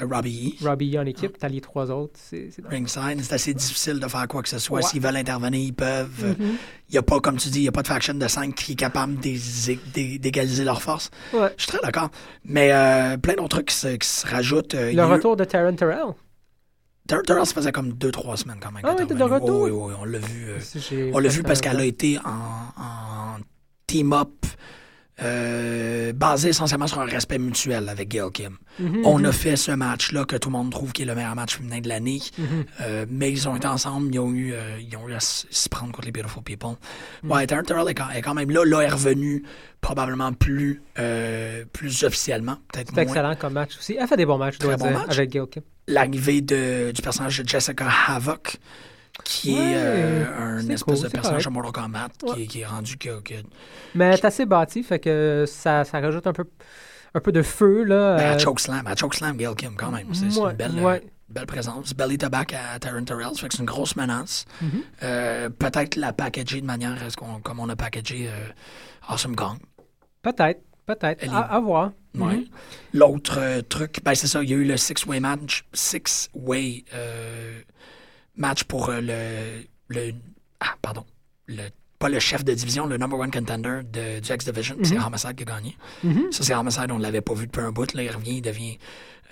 Robbie. 0.00 0.56
Robbie 0.62 0.98
en 0.98 1.06
équipe, 1.06 1.38
t'as 1.38 1.48
les 1.48 1.60
trois 1.60 1.90
autres. 1.90 2.14
C'est, 2.22 2.50
c'est- 2.50 2.66
Ringside, 2.66 3.22
c'est 3.22 3.32
assez 3.34 3.54
difficile 3.54 4.00
de 4.00 4.08
faire 4.08 4.26
quoi 4.28 4.42
que 4.42 4.48
ce 4.48 4.58
soit. 4.58 4.78
Ouais. 4.78 4.82
S'ils 4.82 5.00
veulent 5.00 5.16
intervenir, 5.16 5.60
ils 5.60 5.72
peuvent. 5.74 6.34
Il 6.38 6.44
Mhm. 6.44 6.56
n'y 6.92 6.98
a 6.98 7.02
pas, 7.02 7.20
comme 7.20 7.36
tu 7.36 7.48
dis, 7.50 7.60
il 7.60 7.62
n'y 7.62 7.68
a 7.68 7.72
pas 7.72 7.82
de 7.82 7.88
faction 7.88 8.14
de 8.14 8.26
5 8.28 8.54
qui 8.54 8.72
est 8.72 8.76
capable 8.76 9.16
d'é- 9.16 9.38
d'é- 9.94 10.18
d'égaliser 10.18 10.64
leurs 10.64 10.82
forces. 10.82 11.10
Ouais. 11.32 11.52
Je 11.56 11.62
suis 11.62 11.72
très 11.72 11.80
d'accord. 11.82 12.10
Mais 12.44 12.72
euh, 12.72 13.16
plein 13.16 13.34
d'autres 13.34 13.48
trucs 13.56 13.68
qui 13.68 13.74
se, 13.76 13.88
qui 13.96 14.08
se 14.08 14.26
rajoutent. 14.26 14.74
Euh, 14.74 14.92
Le 14.92 14.98
eu- 14.98 15.02
retour 15.02 15.36
de 15.36 15.44
Taron 15.44 15.74
Terrell. 15.74 16.06
Ter- 17.06 17.22
Terrell, 17.22 17.46
ça 17.46 17.54
faisait 17.54 17.70
comme 17.72 17.92
2-3 17.92 18.36
semaines 18.36 18.58
quand 18.60 18.72
même. 18.72 18.82
Ah 18.84 18.96
oui, 18.98 19.06
de 19.06 19.22
retour? 19.22 19.60
Oui, 19.62 19.70
oui, 19.70 19.94
on 20.00 20.04
l'a 20.04 20.18
vu. 20.18 20.48
euh, 20.50 21.10
on 21.14 21.18
l'a 21.20 21.28
vu 21.28 21.44
parce 21.44 21.60
qu'elle 21.60 21.78
a 21.78 21.84
été 21.84 22.18
en, 22.24 22.82
en 22.82 23.36
team-up 23.86 24.44
euh, 25.22 26.12
basé 26.12 26.50
essentiellement 26.50 26.86
sur 26.86 27.00
un 27.00 27.06
respect 27.06 27.38
mutuel 27.38 27.88
avec 27.88 28.08
Gail 28.08 28.30
Kim. 28.32 28.58
Mhm, 28.78 29.06
On 29.06 29.18
mhm. 29.18 29.24
a 29.26 29.32
fait 29.32 29.56
ce 29.56 29.72
match-là 29.72 30.26
que 30.26 30.36
tout 30.36 30.50
le 30.50 30.52
monde 30.52 30.70
trouve 30.70 30.92
qui 30.92 31.02
est 31.02 31.06
le 31.06 31.14
meilleur 31.14 31.34
match 31.34 31.56
féminin 31.56 31.80
de 31.80 31.88
l'année. 31.88 32.20
Mhm. 32.36 32.64
Euh, 32.82 33.06
mais 33.08 33.32
ils 33.32 33.48
ont 33.48 33.56
été 33.56 33.66
ensemble, 33.66 34.14
ils 34.14 34.18
ont 34.18 34.30
eu, 34.30 34.52
euh, 34.52 34.78
ils 34.78 34.94
ont 34.96 35.08
eu 35.08 35.14
à 35.14 35.20
se 35.20 35.68
prendre 35.70 35.92
contre 35.92 36.06
les 36.06 36.12
Beautiful 36.12 36.42
People. 36.42 36.76
Ouais, 37.24 37.46
Terrell 37.46 37.88
est 37.88 37.94
quand, 38.22 38.34
même 38.34 38.50
là. 38.50 38.64
Là, 38.64 38.80
elle 38.80 38.88
est 38.88 38.92
revenue 38.92 39.42
probablement 39.80 40.32
plus, 40.34 40.82
plus 41.72 42.04
officiellement. 42.04 42.56
Peut-être 42.72 42.92
C'est 42.94 43.02
excellent 43.02 43.36
comme 43.36 43.54
match 43.54 43.78
aussi. 43.78 43.96
Elle 43.98 44.06
fait 44.08 44.16
des 44.16 44.26
bons 44.26 44.38
matchs, 44.38 44.58
dois 44.58 44.76
Très 44.76 44.84
bon 44.84 44.90
dire, 44.90 44.98
match. 45.06 45.16
avec 45.16 45.30
Gail 45.30 45.46
Kim. 45.50 45.62
L'arrivée 45.88 46.40
de, 46.42 46.90
du 46.90 47.00
personnage 47.00 47.38
de 47.38 47.48
Jessica 47.48 47.86
Havoc, 48.08 48.58
qui 49.24 49.54
Ouais, 49.54 49.60
est 49.72 49.76
euh, 49.76 50.24
un 50.38 50.58
espèce 50.58 50.82
cool, 50.82 50.94
de 51.02 51.08
personnage 51.08 51.44
correct. 51.44 51.46
de 51.46 51.50
Mortal 51.52 51.82
Kombat 51.84 52.08
qui, 52.18 52.26
Ouais. 52.32 52.42
est- 52.42 52.46
qui 52.46 52.60
est 52.60 52.66
rendu 52.66 52.96
que, 52.96 53.20
que 53.20 53.34
Mais 53.94 54.06
elle 54.06 54.14
est 54.14 54.24
assez 54.24 54.46
bâtie, 54.46 54.82
fait 54.82 54.98
que 54.98 55.44
ça, 55.48 55.84
ça 55.84 56.00
rajoute 56.00 56.26
un 56.26 56.32
peu, 56.32 56.44
un 57.14 57.20
peu 57.20 57.32
de 57.32 57.42
feu. 57.42 57.82
Là, 57.84 58.16
Ben, 58.16 58.22
euh, 58.22 58.34
à 58.34 58.38
Chokeslam, 58.38 58.86
à 58.86 58.94
Chokeslam, 58.94 59.36
Gail 59.36 59.54
Kim, 59.56 59.74
quand 59.76 59.90
même. 59.90 60.12
C'est 60.14 60.38
ouais, 60.38 60.50
une 60.50 60.56
belle, 60.56 60.72
euh, 60.78 60.98
belle 61.28 61.46
présence. 61.46 61.94
Belly 61.94 62.18
Tabac 62.18 62.46
à 62.54 62.78
Taryn 62.78 63.04
Terrell, 63.04 63.30
ça 63.34 63.40
fait 63.42 63.48
que 63.48 63.54
c'est 63.54 63.60
une 63.62 63.66
grosse 63.66 63.96
menace. 63.96 64.44
Mhm. 64.60 64.70
Euh, 65.02 65.48
Peut-être 65.50 65.96
la 65.96 66.12
packager 66.12 66.60
de 66.60 66.66
manière 66.66 67.02
à 67.02 67.10
ce 67.10 67.16
qu'on, 67.16 67.40
comme 67.40 67.58
on 67.60 67.68
a 67.68 67.76
packagé 67.76 68.28
euh, 68.28 68.48
Awesome 69.08 69.34
Kong. 69.34 69.58
Peut-être, 70.22 70.60
peut-être. 70.86 71.22
Est- 71.24 71.28
À, 71.30 71.40
à 71.40 71.60
voir. 71.60 71.92
Mhm. 72.14 72.44
L'autre 72.94 73.38
euh, 73.38 73.60
truc, 73.62 73.98
ben 74.04 74.14
c'est 74.14 74.26
ça, 74.26 74.42
il 74.42 74.48
y 74.50 74.54
a 74.54 74.56
eu 74.56 74.64
le 74.64 74.76
six-way 74.76 75.20
match, 75.20 75.64
six-way 75.74 76.84
euh, 76.94 77.60
match 78.36 78.64
pour 78.64 78.88
euh, 78.90 79.00
le, 79.00 79.64
le, 79.88 80.12
ah, 80.60 80.74
pardon, 80.82 81.04
le, 81.46 81.62
pas 81.98 82.08
le 82.08 82.18
chef 82.18 82.44
de 82.44 82.52
division, 82.54 82.86
le 82.86 82.98
number 82.98 83.18
one 83.18 83.30
contender 83.30 83.80
de, 83.84 84.20
du 84.20 84.32
X-Division, 84.32 84.76
c'est 84.82 84.98
Homicide 84.98 85.34
qui 85.34 85.42
a 85.42 85.46
gagné. 85.46 85.76
Mhm. 86.04 86.30
Ça, 86.30 86.44
c'est 86.44 86.54
Homicide, 86.54 86.90
on 86.90 86.98
ne 86.98 87.02
l'avait 87.02 87.22
pas 87.22 87.34
vu 87.34 87.46
depuis 87.46 87.62
un 87.62 87.72
bout, 87.72 87.92
là, 87.94 88.02
il 88.02 88.10
revient, 88.10 88.36
il 88.36 88.42
devient... 88.42 88.78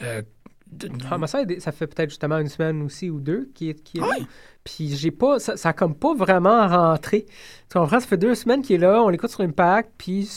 Euh, 0.03 0.23
de- 0.67 0.89
mais 1.19 1.27
ça, 1.61 1.73
fait 1.73 1.87
peut-être 1.87 2.09
justement 2.09 2.39
une 2.39 2.49
semaine 2.49 2.83
aussi 2.83 3.11
ou 3.11 3.21
deux 3.21 3.51
qui 3.55 3.69
est, 3.69 3.75
qui 3.83 3.99
est 3.99 4.01
là. 4.01 4.17
Puis 4.65 4.97
j'ai 4.97 5.11
pas, 5.11 5.39
ça, 5.39 5.57
ça 5.57 5.69
a 5.69 5.73
comme 5.73 5.95
pas 5.95 6.15
vraiment 6.15 6.67
rentré. 6.67 7.27
Tu 7.71 7.79
comprends? 7.79 8.01
Ça 8.01 8.07
fait 8.07 8.17
deux 8.17 8.35
semaines 8.35 8.63
qu'il 8.63 8.77
est 8.77 8.79
là, 8.79 9.03
on 9.03 9.09
l'écoute 9.09 9.31
sur 9.31 9.43
Impact, 9.43 9.91
puis... 9.99 10.29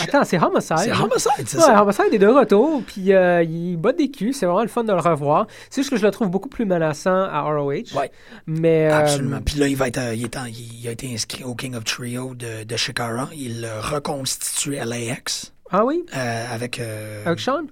Attends, 0.00 0.24
c'est 0.24 0.38
Homicide. 0.42 0.76
c'est? 0.78 0.92
Homicide, 0.92 1.30
c'est 1.46 1.56
Ouais, 1.58 1.62
ça. 1.64 1.82
Homicide 1.82 2.12
est 2.12 2.18
de 2.18 2.26
retour, 2.26 2.82
puis 2.86 3.12
euh, 3.12 3.42
il 3.42 3.76
bat 3.76 3.92
des 3.92 4.10
culs, 4.10 4.32
c'est 4.32 4.46
vraiment 4.46 4.62
le 4.62 4.68
fun 4.68 4.84
de 4.84 4.92
le 4.92 4.98
revoir. 5.00 5.46
C'est 5.70 5.82
juste 5.82 5.90
que 5.90 5.96
je 5.96 6.04
le 6.04 6.10
trouve 6.10 6.28
beaucoup 6.28 6.48
plus 6.48 6.64
menaçant 6.64 7.24
à 7.24 7.40
ROH. 7.42 7.70
Ouais. 7.70 8.10
Mais, 8.46 8.90
euh, 8.90 8.98
Absolument. 8.98 9.40
Puis 9.44 9.58
là, 9.58 9.68
il, 9.68 9.76
va 9.76 9.88
être, 9.88 9.98
euh, 9.98 10.14
il, 10.14 10.24
est 10.24 10.36
en- 10.36 10.46
il 10.46 10.86
a 10.88 10.90
été 10.92 11.12
inscrit 11.12 11.44
au 11.44 11.54
King 11.54 11.74
of 11.74 11.84
Trio 11.84 12.34
de, 12.34 12.64
de 12.64 12.76
Shikara. 12.76 13.28
Il 13.34 13.66
reconstitue 13.80 14.72
LAX 14.76 15.52
ah 15.70 15.84
oui? 15.84 16.04
euh, 16.16 16.46
avec... 16.54 16.80
Avec 17.24 17.40
Sean? 17.40 17.64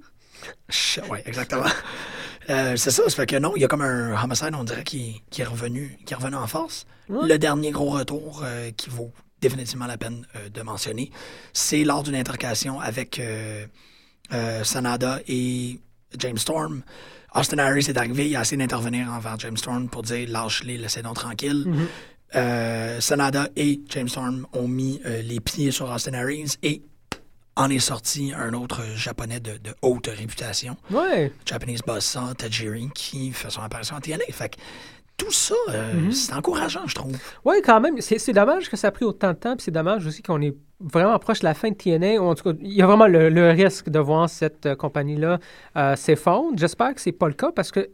Ouais, 1.10 1.22
exactement. 1.26 1.64
Euh, 2.48 2.74
c'est 2.76 2.90
ça, 2.90 3.02
ça 3.04 3.10
fait 3.14 3.26
que 3.26 3.36
non, 3.36 3.52
il 3.54 3.62
y 3.62 3.64
a 3.64 3.68
comme 3.68 3.82
un 3.82 4.20
homicide, 4.22 4.50
on 4.58 4.64
dirait, 4.64 4.82
qui, 4.82 5.22
qui 5.30 5.42
est 5.42 5.44
revenu, 5.44 5.98
qui 6.04 6.14
est 6.14 6.16
revenu 6.16 6.36
en 6.36 6.46
force. 6.46 6.86
Ouais. 7.08 7.28
Le 7.28 7.38
dernier 7.38 7.70
gros 7.70 7.90
retour 7.90 8.42
euh, 8.44 8.70
qui 8.76 8.88
vaut 8.90 9.12
définitivement 9.40 9.86
la 9.86 9.98
peine 9.98 10.26
euh, 10.36 10.48
de 10.48 10.62
mentionner, 10.62 11.10
c'est 11.52 11.84
lors 11.84 12.02
d'une 12.02 12.14
intercation 12.14 12.80
avec 12.80 13.18
euh, 13.18 13.66
euh, 14.32 14.64
Sanada 14.64 15.20
et 15.28 15.80
James 16.18 16.38
Storm. 16.38 16.82
Austin 17.34 17.58
Harris 17.58 17.86
est 17.88 17.96
arrivé, 17.96 18.28
il 18.28 18.36
a 18.36 18.42
essayé 18.42 18.56
d'intervenir 18.56 19.08
envers 19.08 19.38
James 19.38 19.56
Storm 19.56 19.88
pour 19.88 20.02
dire 20.02 20.28
lâche-les, 20.28 20.78
laissez 20.78 21.02
donc 21.02 21.14
tranquille. 21.14 21.64
Mhm. 21.66 21.86
Euh, 22.36 23.00
Sanada 23.00 23.48
et 23.56 23.80
James 23.88 24.08
Storm 24.08 24.46
ont 24.52 24.68
mis 24.68 25.00
les 25.04 25.40
pieds 25.40 25.72
sur 25.72 25.90
Austin 25.90 26.14
Harris 26.14 26.56
et 26.62 26.82
en 27.56 27.68
est 27.70 27.80
sorti 27.80 28.32
un 28.32 28.54
autre 28.54 28.82
japonais 28.94 29.40
de, 29.40 29.58
de 29.58 29.74
haute 29.82 30.06
réputation. 30.06 30.76
Ouais. 30.90 31.32
Japanese 31.44 31.80
Buzzsaw, 31.86 32.34
Tajiri, 32.34 32.88
qui 32.94 33.32
fait 33.32 33.50
son 33.50 33.62
apparition 33.62 33.96
en 33.96 34.00
TNA. 34.00 34.24
Fait 34.30 34.50
que 34.50 34.56
tout 35.24 35.32
ça, 35.32 35.54
euh, 35.70 35.92
Mhm. 35.94 36.12
c'est 36.12 36.32
encourageant, 36.32 36.86
je 36.86 36.94
trouve. 36.94 37.16
Ouais, 37.44 37.60
quand 37.62 37.80
même. 37.80 38.00
C'est 38.00 38.18
c'est 38.18 38.32
dommage 38.32 38.68
que 38.70 38.76
ça 38.76 38.88
a 38.88 38.90
pris 38.90 39.04
autant 39.04 39.28
de 39.32 39.36
temps, 39.36 39.54
puis 39.56 39.64
c'est 39.64 39.70
dommage 39.70 40.06
aussi 40.06 40.22
qu'on 40.22 40.40
est 40.40 40.54
vraiment 40.80 41.18
proche 41.18 41.40
de 41.40 41.44
la 41.44 41.54
fin 41.54 41.70
de 41.70 41.74
TNA. 41.74 42.20
En 42.22 42.34
tout 42.34 42.44
cas, 42.52 42.58
il 42.60 42.72
y 42.72 42.82
a 42.82 42.86
vraiment 42.86 43.06
le, 43.06 43.28
le 43.28 43.50
risque 43.50 43.88
de 43.90 43.98
voir 43.98 44.28
cette 44.30 44.66
euh, 44.66 44.74
compagnie-là 44.74 45.38
euh, 45.76 45.96
s'effondre. 45.96 46.58
J'espère 46.58 46.94
que 46.94 47.00
c'est 47.00 47.12
pas 47.12 47.28
le 47.28 47.34
cas 47.34 47.52
parce 47.52 47.70
que, 47.70 47.90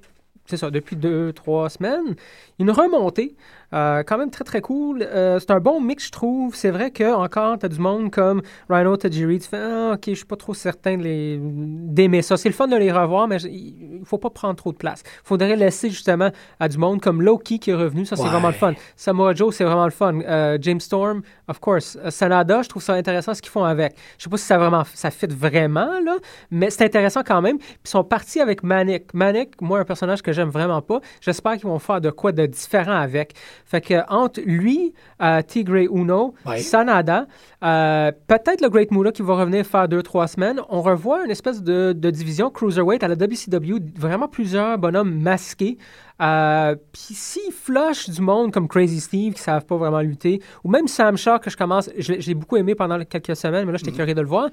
c'est 0.46 0.56
ça, 0.56 0.70
depuis 0.70 0.94
deux, 0.94 1.32
trois 1.32 1.68
semaines, 1.68 2.14
une 2.60 2.70
remontée. 2.70 3.34
Euh, 3.72 4.02
quand 4.04 4.18
même 4.18 4.30
très 4.30 4.44
très 4.44 4.60
cool. 4.60 5.02
Euh, 5.02 5.38
c'est 5.38 5.50
un 5.50 5.60
bon 5.60 5.80
mix, 5.80 6.06
je 6.06 6.12
trouve. 6.12 6.54
C'est 6.54 6.70
vrai 6.70 6.90
que 6.90 7.14
encore 7.14 7.58
t'as 7.58 7.68
du 7.68 7.78
monde 7.78 8.10
comme 8.10 8.42
Rhino 8.70 8.96
Tajiri. 8.96 9.38
Tu 9.40 9.48
fais 9.48 9.58
ah, 9.60 9.92
ok, 9.94 10.02
je 10.08 10.14
suis 10.14 10.24
pas 10.24 10.36
trop 10.36 10.54
certain 10.54 10.96
de 10.96 11.02
les- 11.02 11.38
d'aimer 11.40 12.22
ça. 12.22 12.36
C'est 12.36 12.48
le 12.48 12.54
fun 12.54 12.68
de 12.68 12.76
les 12.76 12.92
revoir, 12.92 13.28
mais 13.28 13.36
il 13.42 14.00
faut 14.04 14.18
pas 14.18 14.30
prendre 14.30 14.54
trop 14.56 14.72
de 14.72 14.76
place. 14.76 15.02
Faudrait 15.24 15.56
laisser 15.56 15.90
justement 15.90 16.30
à 16.60 16.68
du 16.68 16.78
monde 16.78 17.00
comme 17.00 17.22
Loki 17.22 17.58
qui 17.58 17.70
est 17.70 17.74
revenu. 17.74 18.04
Ça 18.06 18.16
c'est 18.16 18.22
Ouais. 18.22 18.28
vraiment 18.28 18.48
le 18.48 18.54
fun. 18.54 18.72
Samoa 18.96 19.34
Joe, 19.34 19.54
c'est 19.54 19.64
vraiment 19.64 19.84
le 19.84 19.90
fun. 19.90 20.20
Euh, 20.20 20.58
James 20.60 20.80
Storm, 20.80 21.22
of 21.48 21.58
course. 21.60 21.98
Sanada, 22.10 22.62
je 22.62 22.68
trouve 22.68 22.82
ça 22.82 22.94
intéressant 22.94 23.34
ce 23.34 23.42
qu'ils 23.42 23.50
font 23.52 23.64
avec. 23.64 23.94
Je 24.18 24.24
sais 24.24 24.30
pas 24.30 24.36
si 24.36 24.44
ça 24.44 24.58
vraiment 24.58 24.84
ça 24.94 25.10
fit 25.10 25.26
vraiment 25.28 26.00
là, 26.04 26.16
mais 26.50 26.70
c'est 26.70 26.84
intéressant 26.84 27.22
quand 27.26 27.42
même. 27.42 27.58
Puis 27.58 27.68
ils 27.84 27.88
sont 27.90 28.04
partis 28.04 28.40
avec 28.40 28.62
Manic. 28.62 29.12
Manic, 29.14 29.60
moi 29.60 29.80
un 29.80 29.84
personnage 29.84 30.22
que 30.22 30.32
j'aime 30.32 30.50
vraiment 30.50 30.82
pas. 30.82 31.00
J'espère 31.20 31.54
qu'ils 31.54 31.66
vont 31.68 31.78
faire 31.78 32.00
de 32.00 32.10
quoi 32.10 32.32
de 32.32 32.46
différent 32.46 32.92
avec. 32.96 33.34
Fait 33.64 33.80
que 33.80 33.94
entre 34.12 34.40
lui, 34.44 34.92
euh, 35.22 35.40
Tigre 35.42 35.76
Uno, 35.76 36.34
Ouais. 36.44 36.58
Sanada, 36.58 37.26
euh, 37.64 38.12
peut-être 38.26 38.60
le 38.60 38.68
Great 38.68 38.90
Muta 38.90 39.12
qui 39.12 39.22
va 39.22 39.34
revenir 39.34 39.64
faire 39.64 39.88
deux 39.88 40.02
trois 40.02 40.26
semaines. 40.28 40.60
On 40.68 40.82
revoit 40.82 41.24
une 41.24 41.30
espèce 41.30 41.62
de, 41.62 41.92
de 41.92 42.10
division 42.10 42.50
cruiserweight 42.50 43.02
à 43.02 43.08
la 43.08 43.14
WCW, 43.14 43.78
vraiment 43.96 44.28
plusieurs 44.28 44.78
bonhommes 44.78 45.14
masqués. 45.20 45.78
Euh, 46.22 46.74
Puis 46.92 47.14
s'ils 47.14 47.52
flush 47.52 48.08
du 48.08 48.20
monde 48.22 48.52
comme 48.52 48.68
Crazy 48.68 49.00
Steve 49.00 49.34
qui 49.34 49.42
savent 49.42 49.66
pas 49.66 49.76
vraiment 49.76 50.00
lutter, 50.00 50.40
ou 50.64 50.70
même 50.70 50.88
Sam 50.88 51.16
Shaw 51.16 51.38
que 51.40 51.50
je 51.50 51.56
commence, 51.56 51.90
je 51.98 52.14
je 52.20 52.26
l'ai 52.28 52.34
beaucoup 52.34 52.56
aimé 52.56 52.74
pendant 52.74 52.98
quelques 53.04 53.36
semaines, 53.36 53.66
mais 53.66 53.72
là 53.72 53.78
j'étais 53.78 53.92
curieux 53.92 54.14
de 54.14 54.20
le 54.20 54.26
voir. 54.28 54.48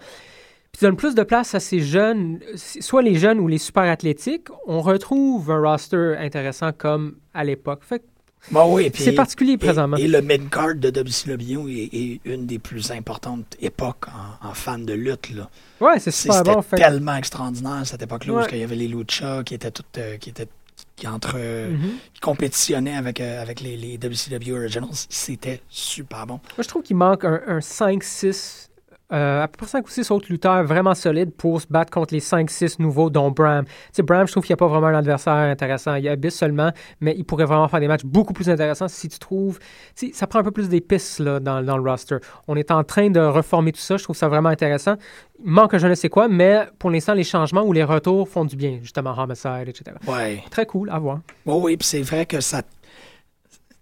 Puis 0.71 0.79
donne 0.81 0.95
plus 0.95 1.13
de 1.13 1.21
place 1.21 1.53
à 1.53 1.59
ces 1.59 1.79
jeunes, 1.81 2.39
soit 2.55 3.03
les 3.03 3.13
jeunes 3.13 3.39
ou 3.39 3.47
les 3.47 3.59
super 3.59 3.83
athlétiques, 3.83 4.47
on 4.65 4.81
retrouve 4.81 5.51
un 5.51 5.61
roster 5.61 6.15
intéressant 6.17 6.71
comme 6.75 7.17
à 7.33 7.43
l'époque. 7.43 7.81
Fait 7.83 7.99
que 7.99 8.05
Bon, 8.51 8.73
oui, 8.73 8.89
puis- 8.89 9.03
c'est 9.03 9.13
particulier 9.13 9.57
présentement. 9.57 9.97
Et, 9.97 10.07
le 10.07 10.21
mid-card 10.21 10.75
de 10.75 10.89
WCW 10.89 11.69
est, 11.69 11.89
est 11.93 12.21
une 12.25 12.45
des 12.45 12.59
plus 12.59 12.91
importantes 12.91 13.55
époques 13.61 14.05
en, 14.43 14.49
en 14.49 14.53
fan 14.53 14.85
de 14.85 14.93
lutte. 14.93 15.29
Là. 15.31 15.49
ouais, 15.79 15.99
c'est 15.99 16.11
super 16.11 16.35
C'était 16.37 16.53
bon. 16.53 16.61
Fait 16.61 16.75
que- 16.75 16.81
tellement 16.81 17.15
extraordinaire 17.15 17.81
cette 17.85 18.01
époque-là 18.01 18.33
où 18.33 18.37
Ouais. 18.37 18.47
il 18.51 18.57
y 18.59 18.63
avait 18.63 18.75
les 18.75 18.87
Lucha 18.89 19.43
qui 19.43 19.53
étaient 19.55 19.71
toutes 19.71 19.97
euh, 19.97 20.17
qui 20.17 20.29
étaient 20.31 20.47
qui 20.95 21.07
entre 21.07 21.35
euh, 21.37 21.71
Mhm. 21.71 21.89
qui 22.13 22.19
compétitionnaient 22.19 22.95
avec 22.97 23.19
euh, 23.21 23.41
avec 23.41 23.61
les, 23.61 23.77
les 23.77 23.97
WCW 23.97 24.51
Originals. 24.53 24.89
C'était 25.09 25.61
super 25.69 26.27
bon. 26.27 26.33
Moi, 26.35 26.63
je 26.63 26.67
trouve 26.67 26.83
qu'il 26.83 26.95
manque 26.97 27.23
un, 27.25 27.41
un 27.47 27.59
5-6, 27.59 28.69
euh, 29.13 29.43
à 29.43 29.47
peu 29.47 29.57
près 29.57 29.67
5 29.67 29.85
ou 29.85 29.89
6 29.89 30.11
autres 30.11 30.27
lutteurs 30.29 30.63
vraiment 30.63 30.95
solides 30.95 31.31
pour 31.31 31.61
se 31.61 31.67
battre 31.67 31.91
contre 31.91 32.13
les 32.13 32.19
5-6 32.19 32.81
nouveaux, 32.81 33.09
dont 33.09 33.29
Bram. 33.31 33.65
Tu 33.65 33.71
sais, 33.91 34.01
Bram, 34.01 34.25
je 34.25 34.31
trouve 34.31 34.43
qu'il 34.43 34.53
n'y 34.53 34.57
a 34.57 34.57
pas 34.57 34.67
vraiment 34.67 34.87
un 34.87 34.95
adversaire 34.95 35.33
intéressant. 35.33 35.95
Il 35.95 36.03
y 36.03 36.09
a 36.09 36.13
Abyss 36.13 36.35
seulement, 36.35 36.71
mais 36.99 37.13
il 37.17 37.23
pourrait 37.23 37.45
vraiment 37.45 37.67
faire 37.67 37.79
des 37.79 37.87
matchs 37.87 38.03
beaucoup 38.03 38.33
plus 38.33 38.49
intéressants 38.49 38.87
si 38.87 39.09
tu 39.09 39.19
trouves. 39.19 39.59
Tu 39.95 40.07
sais, 40.07 40.13
ça 40.13 40.25
prend 40.27 40.39
un 40.39 40.43
peu 40.43 40.51
plus 40.51 40.69
d'épices 40.69 41.19
là, 41.19 41.39
dans, 41.39 41.63
dans 41.63 41.77
le 41.77 41.89
roster. 41.89 42.17
On 42.47 42.55
est 42.55 42.71
en 42.71 42.83
train 42.83 43.09
de 43.09 43.19
reformer 43.19 43.71
tout 43.71 43.81
ça. 43.81 43.97
Je 43.97 44.03
trouve 44.03 44.15
ça 44.15 44.27
vraiment 44.27 44.49
intéressant. 44.49 44.95
Il 45.43 45.51
manque 45.51 45.77
je 45.77 45.87
ne 45.87 45.95
sais 45.95 46.09
quoi, 46.09 46.27
mais 46.27 46.67
pour 46.79 46.89
l'instant, 46.89 47.13
les 47.13 47.23
changements 47.23 47.63
ou 47.63 47.73
les 47.73 47.83
retours 47.83 48.27
font 48.27 48.45
du 48.45 48.55
bien. 48.55 48.79
Justement, 48.81 49.15
Homicide, 49.17 49.67
etc. 49.67 49.95
Ouais. 50.07 50.43
Très 50.49 50.65
cool 50.65 50.89
à 50.89 50.99
voir. 50.99 51.19
Oui, 51.45 51.55
oui, 51.61 51.77
puis 51.77 51.87
c'est 51.87 52.01
vrai 52.01 52.25
que 52.25 52.39
ça. 52.41 52.61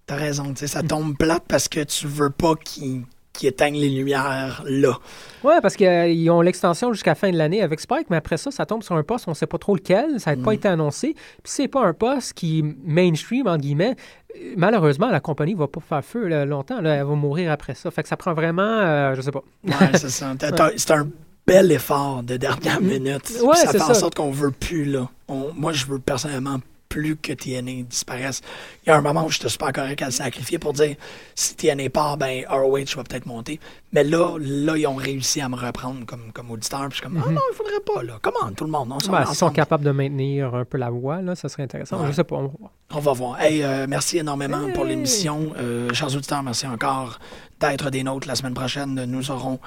T'as 0.06 0.16
raison, 0.16 0.54
tu 0.54 0.58
sais, 0.58 0.68
ça 0.68 0.84
tombe 0.84 1.16
plate 1.18 1.44
parce 1.48 1.70
que 1.70 1.82
tu 1.84 2.08
veux 2.08 2.32
pas 2.32 2.56
qu'ils 2.56 3.04
qu'ils 3.34 3.50
éteignent 3.50 3.80
les 3.80 3.90
lumières 3.90 4.64
là. 4.68 4.98
Ouais, 5.44 5.60
parce 5.62 5.76
qu'ils 5.76 6.30
ont 6.30 6.42
l'extension 6.42 6.92
jusqu'à 6.94 7.12
la 7.12 7.16
fin 7.16 7.32
de 7.32 7.38
l'année 7.38 7.62
avec 7.62 7.80
Spike, 7.80 8.10
mais 8.10 8.18
après 8.18 8.38
ça, 8.38 8.52
ça 8.52 8.66
tombe 8.66 8.84
sur 8.84 8.96
un 8.96 9.04
poste, 9.04 9.28
on 9.28 9.34
sait 9.34 9.48
pas 9.48 9.58
trop 9.58 9.76
lequel, 9.76 10.20
ça 10.20 10.36
n'a 10.36 10.44
pas 10.44 10.54
été 10.54 10.68
annoncé. 10.68 11.14
Puis 11.14 11.46
c'est 11.46 11.68
pas 11.68 11.82
un 11.86 11.94
poste 11.94 12.34
qui 12.34 12.60
est 12.60 12.64
mainstream, 12.86 13.48
entre 13.48 13.62
guillemets. 13.62 13.96
euh, 14.36 14.54
Malheureusement, 14.58 15.10
la 15.10 15.20
compagnie 15.20 15.54
va 15.54 15.68
pas 15.68 15.80
faire 15.82 16.04
feu 16.04 16.28
là, 16.28 16.46
longtemps. 16.46 16.82
Là, 16.82 16.96
elle 16.96 17.06
va 17.06 17.16
mourir 17.16 17.52
après 17.52 17.74
ça. 17.74 17.90
Fait 17.92 18.04
que 18.04 18.10
ça 18.10 18.18
prend 18.18 18.34
vraiment, 18.34 18.62
euh, 18.64 19.16
je 19.16 19.22
sais 19.22 19.32
pas. 19.32 19.44
Ouais, 19.66 19.74
c'est 19.94 20.10
ça. 20.10 20.34
C'est 20.78 20.92
un 20.92 21.08
bel 21.48 21.72
effort 21.72 22.22
de 22.24 22.38
dernière 22.38 22.80
minute. 22.82 23.24
Puis 23.24 23.42
Ouais, 23.42 23.56
ça 23.56 23.72
fait 23.72 23.82
en 23.82 23.94
sorte 23.94 24.16
qu'on 24.16 24.30
veut 24.32 24.52
plus 24.52 24.86
là. 24.86 25.10
on- 25.28 25.52
moi, 25.56 25.74
je 25.74 25.86
veux 25.88 26.00
personnellement 26.00 26.60
plus 26.92 27.16
que 27.16 27.32
TNA 27.32 27.84
disparaisse. 27.84 28.42
Il 28.86 28.90
y 28.90 28.92
a 28.92 28.98
un 28.98 29.02
moment 29.02 29.26
où 29.26 29.30
j'étais 29.30 29.48
super 29.48 29.72
correct 29.72 30.02
à 30.02 30.08
le 30.08 30.12
sacrifier 30.12 30.60
pour 30.60 30.74
dire 30.74 30.98
si 31.36 31.56
TNA 31.56 31.90
part, 31.90 32.18
ben 32.18 32.44
ROH 32.50 32.98
va 32.98 33.04
peut-être 33.04 33.26
monter. 33.26 33.62
Mais 33.94 34.04
là, 34.04 34.38
là, 34.40 34.78
ils 34.78 34.86
ont 34.88 34.96
réussi 34.96 35.40
à 35.40 35.48
me 35.48 35.56
reprendre 35.56 36.06
comme, 36.06 36.34
comme 36.34 36.52
auditeur. 36.52 36.82
Puis 36.90 36.92
je 36.92 36.96
suis 36.96 37.04
comme, 37.04 37.24
ah 37.26 37.32
non, 37.32 37.42
il 37.52 37.56
faudrait 37.56 37.80
pas, 37.80 38.04
là. 38.04 38.20
Comment, 38.22 38.52
tout 38.56 38.66
le 38.66 38.72
monde, 38.72 38.92
on 38.92 39.12
Ben, 39.12 39.26
S'ils 39.26 39.36
sont 39.36 39.52
capables 39.52 39.86
de 39.86 39.92
maintenir 39.92 40.54
un 40.54 40.66
peu 40.66 40.78
la 40.78 40.90
voix, 40.90 41.22
là, 41.22 41.36
ça 41.36 41.48
serait 41.48 41.64
intéressant. 41.64 42.02
Ouais. 42.02 42.08
Je 42.08 42.14
sais 42.14 42.24
pas. 42.26 42.36
on 42.36 42.44
va 42.44 42.52
voir. 42.60 42.72
On 42.94 43.00
va 43.00 43.14
voir. 43.14 43.42
Hey, 43.42 43.64
euh, 43.64 43.86
merci 43.88 44.18
énormément 44.18 44.70
pour 44.74 44.84
l'émission. 44.84 45.54
Euh, 45.58 45.94
chers 45.94 46.14
auditeurs, 46.14 46.44
merci 46.44 46.68
encore 46.68 47.20
d'être 47.62 47.90
des 47.90 48.04
nôtres. 48.04 48.28
La 48.28 48.36
semaine 48.36 48.54
prochaine, 48.54 49.06
nous 49.06 49.32
aurons 49.32 49.60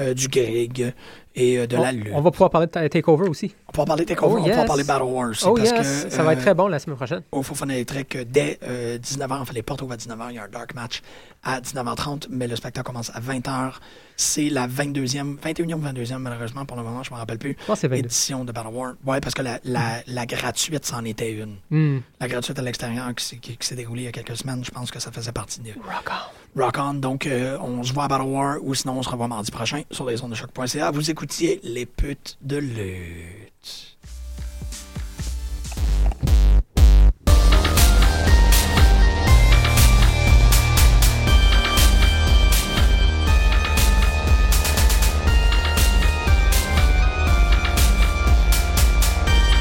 euh, 0.00 0.14
du 0.14 0.26
Greg 0.26 0.92
et 1.34 1.58
euh, 1.58 1.66
de 1.66 1.76
la 1.76 1.88
On, 1.88 1.92
lutte. 1.92 2.08
on 2.14 2.20
va 2.20 2.30
pouvoir 2.30 2.50
parler 2.50 2.66
de 2.66 2.72
ta- 2.72 2.88
Takeover 2.88 3.28
aussi. 3.28 3.54
On 3.74 3.78
va 3.78 3.84
parler 3.86 4.04
Takeover, 4.04 4.40
Oh, 4.40 4.44
on 4.50 4.56
va 4.56 4.64
parler 4.64 4.84
Battle 4.84 5.04
Wars. 5.04 5.30
aussi, 5.30 5.44
Oh 5.46 5.54
parce 5.54 5.70
yes, 5.70 6.04
que, 6.04 6.10
ça 6.10 6.22
va 6.22 6.32
être 6.34 6.38
euh, 6.40 6.42
très 6.42 6.54
bon 6.54 6.68
la 6.68 6.78
semaine 6.78 6.96
prochaine. 6.96 7.22
au 7.32 7.42
Faux 7.42 7.54
électrique 7.64 8.16
dès 8.30 8.58
euh, 8.64 8.98
19h. 8.98 9.40
Enfin, 9.40 9.52
les 9.54 9.62
portes 9.62 9.82
ouvrent 9.82 9.94
à 9.94 9.96
19h. 9.96 10.26
Il 10.30 10.34
y 10.36 10.38
a 10.38 10.44
un 10.44 10.48
dark 10.48 10.74
match 10.74 11.00
à 11.42 11.60
19h30, 11.60 12.26
mais 12.30 12.46
le 12.48 12.56
spectacle 12.56 12.86
commence 12.86 13.10
à 13.14 13.20
20h. 13.20 13.72
C'est 14.16 14.50
la 14.50 14.68
22e, 14.68 15.36
21e 15.38 15.74
ou 15.74 15.78
22e, 15.80 16.18
malheureusement, 16.18 16.64
pour 16.66 16.76
le 16.76 16.82
moment, 16.82 17.02
je 17.02 17.10
ne 17.10 17.14
me 17.14 17.18
rappelle 17.20 17.38
plus. 17.38 17.56
C'est 17.74 17.88
22. 17.88 17.96
Édition 18.04 18.44
de 18.44 18.52
Battle 18.52 18.68
War. 18.72 18.92
Ouais, 19.06 19.20
parce 19.20 19.34
que 19.34 19.42
la, 19.42 19.58
la, 19.64 19.80
la 20.06 20.26
gratuite, 20.26 20.84
c'en 20.84 21.04
était 21.04 21.32
une. 21.32 21.56
Hmm. 21.70 22.00
La 22.20 22.28
gratuite 22.28 22.58
à 22.58 22.62
l'extérieur 22.62 23.12
qui, 23.14 23.24
s'est- 23.24 23.36
qui- 23.38 23.56
qui 23.56 23.66
s'est 23.66 23.74
déroulée 23.74 24.02
il 24.02 24.04
y 24.04 24.08
a 24.08 24.12
quelques 24.12 24.36
semaines, 24.36 24.62
je 24.64 24.70
pense 24.70 24.90
que 24.90 25.00
ça 25.00 25.10
faisait 25.10 25.32
partie 25.32 25.60
de 25.60 25.70
Rock 25.70 26.10
on. 26.56 26.62
Rock 26.62 26.76
On. 26.78 26.94
Donc, 26.94 27.26
euh, 27.26 27.56
on 27.60 27.82
se 27.82 27.92
voit 27.92 28.04
à 28.04 28.08
Battle 28.08 28.26
War 28.26 28.56
ou 28.62 28.74
sinon 28.74 28.98
on 28.98 29.02
se 29.02 29.08
revoit 29.08 29.26
mardi 29.28 29.50
prochain 29.50 29.82
sur 29.90 30.06
les 30.06 30.22
ondes 30.22 30.30
de 30.30 30.36
choc.ca. 30.36 30.90
Vous 30.90 31.10
écoutiez 31.22 31.60
les 31.62 31.86
putes 31.86 32.36
de 32.40 32.56
lutte. 32.56 33.91